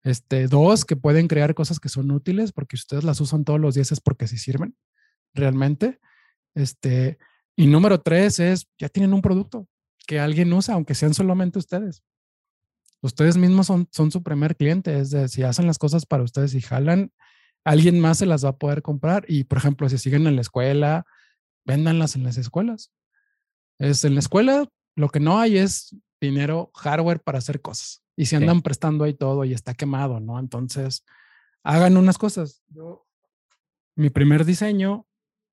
Este, 0.02 0.48
dos, 0.48 0.84
que 0.84 0.96
pueden 0.96 1.28
crear 1.28 1.54
cosas 1.54 1.78
que 1.78 1.90
son 1.90 2.10
útiles 2.10 2.52
porque 2.52 2.76
ustedes 2.76 3.04
las 3.04 3.20
usan 3.20 3.44
todos 3.44 3.60
los 3.60 3.74
días 3.74 3.92
es 3.92 4.00
porque 4.00 4.26
sí 4.26 4.38
sirven 4.38 4.74
realmente. 5.34 6.00
Este, 6.54 7.18
y 7.54 7.66
número 7.66 8.00
tres 8.00 8.38
es, 8.38 8.66
ya 8.78 8.88
tienen 8.88 9.12
un 9.12 9.20
producto 9.20 9.68
que 10.06 10.18
alguien 10.18 10.52
usa, 10.52 10.74
aunque 10.74 10.94
sean 10.94 11.14
solamente 11.14 11.58
ustedes. 11.58 12.02
Ustedes 13.02 13.36
mismos 13.36 13.66
son, 13.66 13.88
son 13.92 14.10
su 14.10 14.22
primer 14.22 14.56
cliente, 14.56 14.98
es 14.98 15.10
de 15.10 15.28
si 15.28 15.42
hacen 15.42 15.66
las 15.66 15.78
cosas 15.78 16.06
para 16.06 16.22
ustedes 16.22 16.54
y 16.54 16.60
jalan, 16.60 17.12
alguien 17.64 18.00
más 18.00 18.18
se 18.18 18.26
las 18.26 18.44
va 18.44 18.50
a 18.50 18.58
poder 18.58 18.82
comprar. 18.82 19.24
Y, 19.28 19.44
por 19.44 19.58
ejemplo, 19.58 19.88
si 19.88 19.98
siguen 19.98 20.26
en 20.26 20.36
la 20.36 20.42
escuela, 20.42 21.06
véndanlas 21.64 22.16
en 22.16 22.24
las 22.24 22.36
escuelas. 22.36 22.92
Es 23.78 24.04
en 24.04 24.14
la 24.14 24.20
escuela, 24.20 24.68
lo 24.96 25.08
que 25.08 25.20
no 25.20 25.38
hay 25.38 25.58
es 25.58 25.96
dinero, 26.20 26.70
hardware 26.74 27.20
para 27.20 27.38
hacer 27.38 27.60
cosas. 27.60 28.02
Y 28.16 28.26
si 28.26 28.36
andan 28.36 28.56
sí. 28.56 28.62
prestando 28.62 29.04
ahí 29.04 29.14
todo 29.14 29.44
y 29.44 29.54
está 29.54 29.74
quemado, 29.74 30.20
¿no? 30.20 30.38
Entonces, 30.38 31.04
hagan 31.62 31.96
unas 31.96 32.18
cosas. 32.18 32.62
Yo, 32.68 33.06
mi 33.96 34.10
primer 34.10 34.44
diseño, 34.44 35.06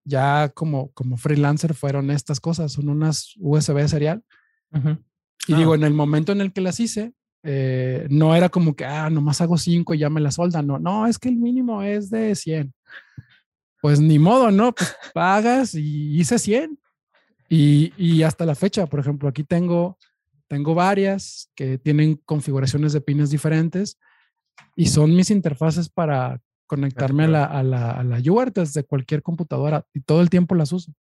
ya 0.04 0.50
como, 0.50 0.92
como 0.92 1.18
freelancer, 1.18 1.74
fueron 1.74 2.12
estas 2.12 2.40
cosas. 2.40 2.74
Son 2.74 2.90
unas 2.90 3.34
USB 3.38 3.88
serial. 3.88 4.24
Uh 4.72 4.78
-huh. 4.80 5.04
Y 5.48 5.54
ah. 5.54 5.58
digo, 5.58 5.76
en 5.76 5.84
el 5.84 5.94
momento 5.94 6.34
en 6.34 6.42
el 6.42 6.52
que 6.52 6.62
las 6.62 6.80
hice, 6.80 7.14
eh, 7.44 8.08
no 8.10 8.36
era 8.36 8.50
como 8.50 8.76
que, 8.76 8.84
ah, 8.84 9.10
nomás 9.10 9.40
hago 9.40 9.58
cinco 9.58 9.94
y 9.94 10.00
ya 10.00 10.10
me 10.10 10.20
la 10.20 10.32
soldan. 10.32 10.68
No, 10.68 10.80
no, 10.80 11.08
es 11.08 11.18
que 11.18 11.30
el 11.30 11.38
mínimo 11.38 11.82
es 11.82 12.10
de 12.10 12.36
100. 12.36 12.74
Pues 13.82 13.99
ni 13.99 14.20
modo, 14.20 14.52
¿no? 14.52 14.74
Pues 14.74 14.95
pagas 15.14 15.76
y 15.76 16.20
hice 16.20 16.40
100. 16.40 16.80
Y, 17.49 17.94
y 17.98 18.24
hasta 18.24 18.45
la 18.45 18.56
fecha, 18.56 18.88
por 18.88 18.99
ejemplo, 18.99 19.30
aquí 19.30 19.44
tengo, 19.44 19.98
tengo 20.48 20.76
varias 20.76 21.49
que 21.56 21.78
tienen 21.78 22.16
configuraciones 22.26 22.91
de 22.94 23.02
pines 23.02 23.30
diferentes 23.30 23.98
y 24.76 24.88
son 24.88 25.16
mis 25.16 25.32
interfaces 25.32 25.90
para 25.90 26.41
conectarme 26.66 27.24
a 27.24 27.28
la, 27.28 27.45
a 27.45 27.64
la, 27.64 27.91
a 27.91 28.04
la 28.04 28.20
UART 28.20 28.58
desde 28.58 28.84
cualquier 28.84 29.22
computadora 29.22 29.86
y 29.94 30.02
todo 30.02 30.22
el 30.22 30.30
tiempo 30.30 30.56
las 30.56 30.74
uso. 30.74 30.94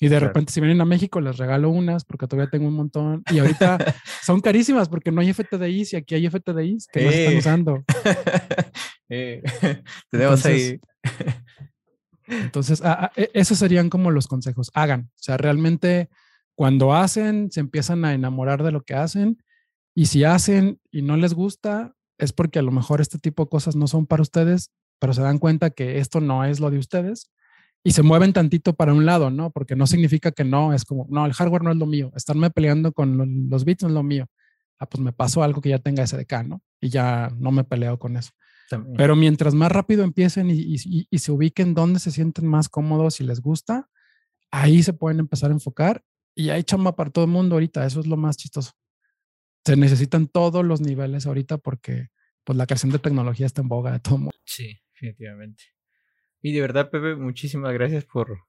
Y 0.00 0.06
de 0.06 0.10
claro. 0.10 0.26
repente, 0.28 0.52
si 0.52 0.60
vienen 0.60 0.80
a 0.80 0.84
México, 0.84 1.20
les 1.20 1.38
regalo 1.38 1.70
unas 1.70 2.04
porque 2.04 2.28
todavía 2.28 2.50
tengo 2.50 2.68
un 2.68 2.74
montón. 2.74 3.22
Y 3.32 3.40
ahorita 3.40 3.78
son 4.22 4.40
carísimas 4.40 4.88
porque 4.88 5.10
no 5.10 5.20
hay 5.20 5.32
FTDIs 5.32 5.92
y 5.92 5.96
aquí 5.96 6.14
hay 6.14 6.28
FTDIs 6.28 6.86
que 6.92 7.00
eh. 7.00 7.04
no 7.04 7.10
están 7.10 7.36
usando. 7.36 7.84
eh. 9.08 9.42
Tenemos 10.10 10.44
entonces, 10.44 10.72
ahí. 10.72 10.80
Entonces, 12.26 12.82
a, 12.82 13.06
a, 13.06 13.12
esos 13.34 13.58
serían 13.58 13.90
como 13.90 14.10
los 14.10 14.26
consejos. 14.26 14.70
Hagan. 14.74 15.10
O 15.14 15.22
sea, 15.22 15.36
realmente 15.36 16.08
cuando 16.54 16.94
hacen, 16.94 17.50
se 17.52 17.60
empiezan 17.60 18.04
a 18.04 18.14
enamorar 18.14 18.62
de 18.62 18.72
lo 18.72 18.82
que 18.82 18.94
hacen. 18.94 19.42
Y 19.94 20.06
si 20.06 20.24
hacen 20.24 20.80
y 20.90 21.02
no 21.02 21.16
les 21.16 21.34
gusta, 21.34 21.94
es 22.18 22.32
porque 22.32 22.58
a 22.58 22.62
lo 22.62 22.72
mejor 22.72 23.00
este 23.00 23.18
tipo 23.18 23.44
de 23.44 23.50
cosas 23.50 23.76
no 23.76 23.86
son 23.86 24.06
para 24.06 24.22
ustedes, 24.22 24.72
pero 24.98 25.14
se 25.14 25.22
dan 25.22 25.38
cuenta 25.38 25.70
que 25.70 25.98
esto 25.98 26.20
no 26.20 26.44
es 26.44 26.60
lo 26.60 26.70
de 26.70 26.78
ustedes 26.78 27.30
y 27.84 27.92
se 27.92 28.02
mueven 28.02 28.32
tantito 28.32 28.74
para 28.74 28.92
un 28.92 29.06
lado, 29.06 29.30
¿no? 29.30 29.50
Porque 29.50 29.76
no 29.76 29.86
significa 29.86 30.32
que 30.32 30.44
no, 30.44 30.72
es 30.72 30.84
como, 30.84 31.06
no, 31.10 31.26
el 31.26 31.32
hardware 31.32 31.62
no 31.62 31.70
es 31.70 31.76
lo 31.76 31.86
mío, 31.86 32.12
estarme 32.16 32.50
peleando 32.50 32.92
con 32.92 33.48
los 33.48 33.64
bits 33.64 33.82
no 33.82 33.88
es 33.88 33.94
lo 33.94 34.02
mío. 34.02 34.26
Ah, 34.78 34.86
pues 34.86 35.02
me 35.02 35.12
paso 35.12 35.42
algo 35.42 35.60
que 35.60 35.70
ya 35.70 35.78
tenga 35.78 36.06
SDK, 36.06 36.44
¿no? 36.44 36.62
Y 36.80 36.88
ya 36.88 37.30
no 37.36 37.50
me 37.50 37.64
peleo 37.64 37.98
con 37.98 38.16
eso. 38.16 38.30
También. 38.68 38.96
Pero 38.96 39.16
mientras 39.16 39.54
más 39.54 39.72
rápido 39.72 40.04
empiecen 40.04 40.50
y, 40.50 40.54
y, 40.54 41.06
y, 41.10 41.18
se 41.18 41.32
ubiquen 41.32 41.74
donde 41.74 42.00
se 42.00 42.10
sienten 42.10 42.46
más 42.46 42.68
cómodos 42.68 43.20
y 43.20 43.24
les 43.24 43.40
gusta, 43.40 43.88
ahí 44.50 44.82
se 44.82 44.92
pueden 44.92 45.20
empezar 45.20 45.50
a 45.50 45.54
enfocar 45.54 46.04
y 46.34 46.50
hay 46.50 46.62
chamba 46.62 46.94
para 46.94 47.10
todo 47.10 47.24
el 47.24 47.30
mundo 47.30 47.56
ahorita. 47.56 47.84
Eso 47.86 48.00
es 48.00 48.06
lo 48.06 48.16
más 48.16 48.36
chistoso. 48.36 48.72
Se 49.64 49.76
necesitan 49.76 50.28
todos 50.28 50.64
los 50.64 50.80
niveles 50.80 51.26
ahorita 51.26 51.58
porque 51.58 52.08
pues 52.44 52.56
la 52.56 52.66
creación 52.66 52.92
de 52.92 52.98
tecnología 52.98 53.46
está 53.46 53.60
en 53.60 53.68
boga 53.68 53.92
de 53.92 54.00
todo 54.00 54.18
mundo. 54.18 54.36
Sí, 54.44 54.80
definitivamente. 54.94 55.64
Y 56.40 56.52
de 56.52 56.60
verdad, 56.60 56.90
Pepe, 56.90 57.16
muchísimas 57.16 57.72
gracias 57.74 58.04
por, 58.04 58.47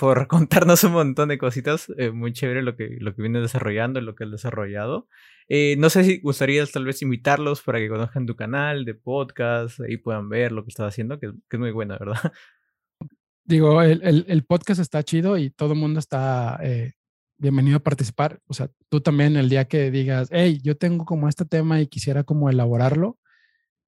por 0.00 0.26
contarnos 0.28 0.82
un 0.82 0.92
montón 0.92 1.28
de 1.28 1.38
cositas. 1.38 1.92
Eh, 1.98 2.10
muy 2.10 2.32
chévere 2.32 2.62
lo 2.62 2.74
que, 2.74 2.96
lo 2.98 3.14
que 3.14 3.22
viene 3.22 3.40
desarrollando, 3.40 4.00
lo 4.00 4.14
que 4.16 4.24
has 4.24 4.30
desarrollado. 4.30 5.06
Eh, 5.48 5.76
no 5.78 5.90
sé 5.90 6.04
si 6.04 6.20
gustarías 6.20 6.72
tal 6.72 6.86
vez 6.86 7.02
invitarlos 7.02 7.60
para 7.60 7.78
que 7.78 7.88
conozcan 7.88 8.26
tu 8.26 8.34
canal 8.34 8.84
de 8.84 8.94
podcast 8.94 9.78
y 9.86 9.98
puedan 9.98 10.28
ver 10.28 10.52
lo 10.52 10.64
que 10.64 10.70
estás 10.70 10.88
haciendo, 10.88 11.20
que, 11.20 11.26
es 11.26 11.58
muy 11.58 11.70
buena, 11.70 11.98
¿verdad? 11.98 12.32
Digo, 13.44 13.82
el, 13.82 14.24
el, 14.28 14.44
podcast 14.44 14.80
está 14.80 15.02
chido 15.02 15.36
y 15.36 15.50
todo 15.50 15.72
el 15.72 15.78
mundo 15.78 15.98
está 15.98 16.58
eh, 16.62 16.92
bienvenido 17.36 17.78
a 17.78 17.82
participar. 17.82 18.40
O 18.46 18.54
sea, 18.54 18.70
tú 18.88 19.00
también 19.00 19.36
el 19.36 19.48
día 19.48 19.66
que 19.66 19.90
digas, 19.90 20.28
hey, 20.30 20.60
yo 20.62 20.76
tengo 20.76 21.04
como 21.04 21.28
este 21.28 21.44
tema 21.44 21.80
y 21.80 21.88
quisiera 21.88 22.22
como 22.22 22.48
elaborarlo, 22.48 23.18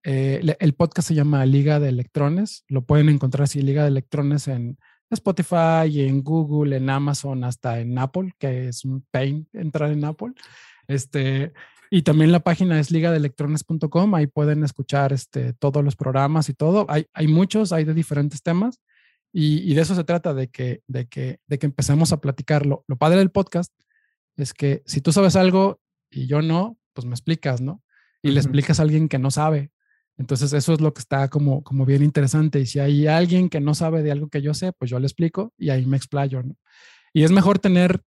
eh, 0.04 0.56
el 0.58 0.74
podcast 0.74 1.08
se 1.08 1.14
llama 1.14 1.46
Liga 1.46 1.78
de 1.78 1.90
Electrones. 1.90 2.64
Lo 2.68 2.82
pueden 2.84 3.08
encontrar 3.08 3.44
así, 3.44 3.62
Liga 3.62 3.82
de 3.82 3.88
Electrones 3.88 4.48
en 4.48 4.78
Spotify, 5.14 6.00
en 6.00 6.22
Google, 6.22 6.76
en 6.76 6.90
Amazon, 6.90 7.44
hasta 7.44 7.80
en 7.80 7.98
Apple, 7.98 8.34
que 8.38 8.68
es 8.68 8.84
un 8.84 9.04
pain 9.10 9.48
entrar 9.52 9.90
en 9.90 10.04
Apple. 10.04 10.32
Este, 10.88 11.52
y 11.90 12.02
también 12.02 12.32
la 12.32 12.40
página 12.40 12.78
es 12.80 12.90
ligadeelectrones.com. 12.90 14.14
Ahí 14.14 14.26
pueden 14.26 14.64
escuchar 14.64 15.12
este, 15.12 15.52
todos 15.52 15.84
los 15.84 15.96
programas 15.96 16.48
y 16.48 16.54
todo. 16.54 16.86
Hay, 16.88 17.06
hay 17.12 17.28
muchos, 17.28 17.72
hay 17.72 17.84
de 17.84 17.94
diferentes 17.94 18.42
temas. 18.42 18.80
Y, 19.34 19.74
de 19.74 19.80
eso 19.80 19.94
se 19.94 20.04
trata, 20.04 20.34
de 20.34 20.48
que, 20.48 20.82
de 20.86 21.08
que, 21.08 21.40
de 21.46 21.58
que 21.58 21.66
empecemos 21.66 22.12
a 22.12 22.20
platicarlo. 22.20 22.84
Lo 22.86 22.96
padre 22.96 23.18
del 23.18 23.30
podcast 23.30 23.72
es 24.36 24.52
que 24.52 24.82
si 24.84 25.00
tú 25.00 25.10
sabes 25.10 25.36
algo 25.36 25.80
y 26.10 26.26
yo 26.26 26.42
no, 26.42 26.78
pues 26.92 27.06
me 27.06 27.14
explicas, 27.14 27.60
¿no? 27.60 27.82
Y 28.22 28.30
le 28.30 28.40
explicas 28.40 28.78
a 28.78 28.82
alguien 28.82 29.08
que 29.08 29.18
no 29.18 29.30
sabe. 29.30 29.71
Entonces, 30.18 30.52
eso 30.52 30.72
es 30.72 30.80
lo 30.80 30.92
que 30.92 31.00
está 31.00 31.28
como, 31.28 31.62
como 31.62 31.84
bien 31.86 32.02
interesante. 32.02 32.60
Y 32.60 32.66
si 32.66 32.78
hay 32.78 33.06
alguien 33.06 33.48
que 33.48 33.60
no 33.60 33.74
sabe 33.74 34.02
de 34.02 34.12
algo 34.12 34.28
que 34.28 34.42
yo 34.42 34.54
sé, 34.54 34.72
pues 34.72 34.90
yo 34.90 34.98
le 34.98 35.06
explico 35.06 35.52
y 35.58 35.70
ahí 35.70 35.86
me 35.86 35.96
explayo, 35.96 36.42
¿no? 36.42 36.54
Y 37.12 37.24
es 37.24 37.30
mejor 37.30 37.58
tener, 37.58 38.02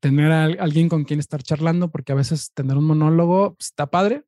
tener 0.00 0.32
a 0.32 0.44
alguien 0.44 0.88
con 0.88 1.04
quien 1.04 1.20
estar 1.20 1.42
charlando, 1.42 1.90
porque 1.90 2.12
a 2.12 2.16
veces 2.16 2.52
tener 2.54 2.76
un 2.76 2.84
monólogo 2.84 3.56
está 3.58 3.86
padre, 3.86 4.24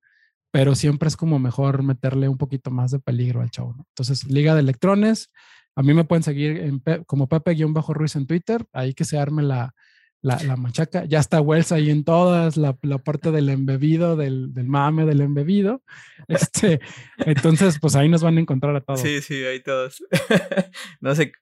pero 0.53 0.75
siempre 0.75 1.09
es 1.09 1.17
como 1.17 1.39
mejor 1.39 1.83
meterle 1.83 2.29
un 2.29 2.39
poquito 2.39 2.71
más 2.71 2.91
de 2.91 3.01
peligro 3.01 3.41
al 3.41 3.51
show, 3.51 3.75
¿no? 3.77 3.87
Entonces, 3.89 4.25
Liga 4.25 4.55
de 4.55 4.61
Electrones, 4.61 5.31
a 5.77 5.83
mí 5.83 5.95
me 5.95 6.05
pueden 6.05 6.23
seguir 6.23 6.59
en, 6.59 6.83
como 7.07 7.29
Pepe-Ruiz 7.29 8.17
en 8.17 8.27
Twitter, 8.27 8.67
ahí 8.73 8.95
que 8.95 9.05
se 9.05 9.19
arme 9.19 9.43
la, 9.43 9.75
la, 10.23 10.57
machaca. 10.57 11.05
Ya 11.05 11.19
está 11.19 11.41
Wells 11.41 11.73
ahí 11.73 11.91
en 11.91 12.05
todas, 12.05 12.57
la, 12.57 12.77
la 12.83 12.99
parte 12.99 13.31
del 13.31 13.49
embebido, 13.49 14.17
del, 14.17 14.53
del, 14.53 14.67
mame 14.67 15.07
del 15.07 15.21
embebido. 15.21 15.83
Este, 16.29 16.81
entonces, 17.19 17.79
pues 17.81 17.97
ahí 17.97 18.09
nos 18.09 18.23
van 18.23 18.37
a 18.37 18.41
encontrar 18.41 18.77
a 18.77 18.81
todos. 18.81 19.01
Sí, 19.01 19.21
sí, 19.21 19.45
ahí 19.45 19.61
todos. 19.61 20.05
no 21.01 21.15
sé. 21.15 21.33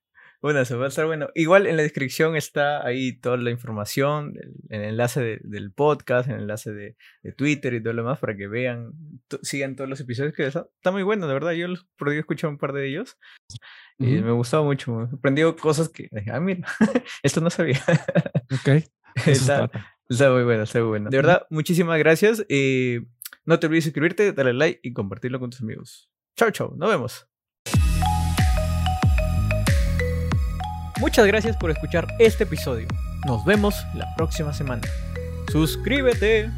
Bueno, 0.41 0.61
eso 0.61 0.79
va 0.79 0.87
a 0.87 0.89
estar 0.89 1.05
bueno. 1.05 1.29
Igual 1.35 1.67
en 1.67 1.77
la 1.77 1.83
descripción 1.83 2.37
está 2.37 2.87
ahí 2.87 3.19
toda 3.19 3.37
la 3.37 3.51
información, 3.51 4.35
el, 4.71 4.83
enlace 4.83 5.41
del 5.43 5.73
podcast, 5.73 6.29
el 6.31 6.37
enlace 6.37 6.73
de, 6.73 6.97
de, 7.23 7.33
Twitter 7.33 7.75
y 7.75 7.83
todo 7.83 7.93
lo 7.93 8.03
demás 8.03 8.21
para 8.21 8.37
que 8.37 8.47
vean, 8.47 8.93
sigan 9.43 9.75
todos 9.75 9.91
los 9.91 10.01
episodios 10.01 10.33
que 10.33 10.47
está, 10.47 10.69
está 10.77 10.93
muy 10.93 11.03
bueno, 11.03 11.27
de 11.27 11.35
verdad. 11.35 11.53
Yo 11.53 11.67
los 11.67 11.89
por 11.99 12.13
escuchar 12.13 12.51
un 12.51 12.59
par 12.59 12.73
de 12.73 12.89
ellos 12.89 13.19
y 13.99 14.23
me 14.23 14.31
gustó 14.31 14.65
mucho, 14.65 15.09
aprendió 15.13 15.57
cosas 15.57 15.89
que 15.89 16.09
ah, 16.33 16.41
mira, 16.41 16.67
esto 17.23 17.41
no 17.41 17.51
sabía. 17.51 17.81
ok. 18.53 18.85
está, 19.27 19.71
muy 20.31 20.45
bueno, 20.45 20.63
está 20.63 20.79
muy 20.81 20.89
bueno. 20.89 21.11
De 21.11 21.17
verdad, 21.17 21.47
muchísimas 21.51 21.99
gracias. 21.99 22.45
Eh, 22.49 23.05
no 23.45 23.59
te 23.59 23.67
olvides 23.67 23.85
suscribirte, 23.85 24.33
darle 24.33 24.53
like 24.53 24.81
y 24.83 24.93
compartirlo 24.93 25.41
con 25.41 25.51
tus 25.51 25.61
amigos. 25.61 26.11
Chao, 26.37 26.51
chao, 26.51 26.75
nos 26.77 26.89
vemos. 26.89 27.27
Muchas 31.01 31.27
gracias 31.27 31.57
por 31.57 31.71
escuchar 31.71 32.07
este 32.19 32.45
episodio. 32.45 32.87
Nos 33.27 33.45
vemos 33.45 33.75
la 33.95 34.07
próxima 34.17 34.53
semana. 34.53 34.83
Suscríbete. 35.51 36.51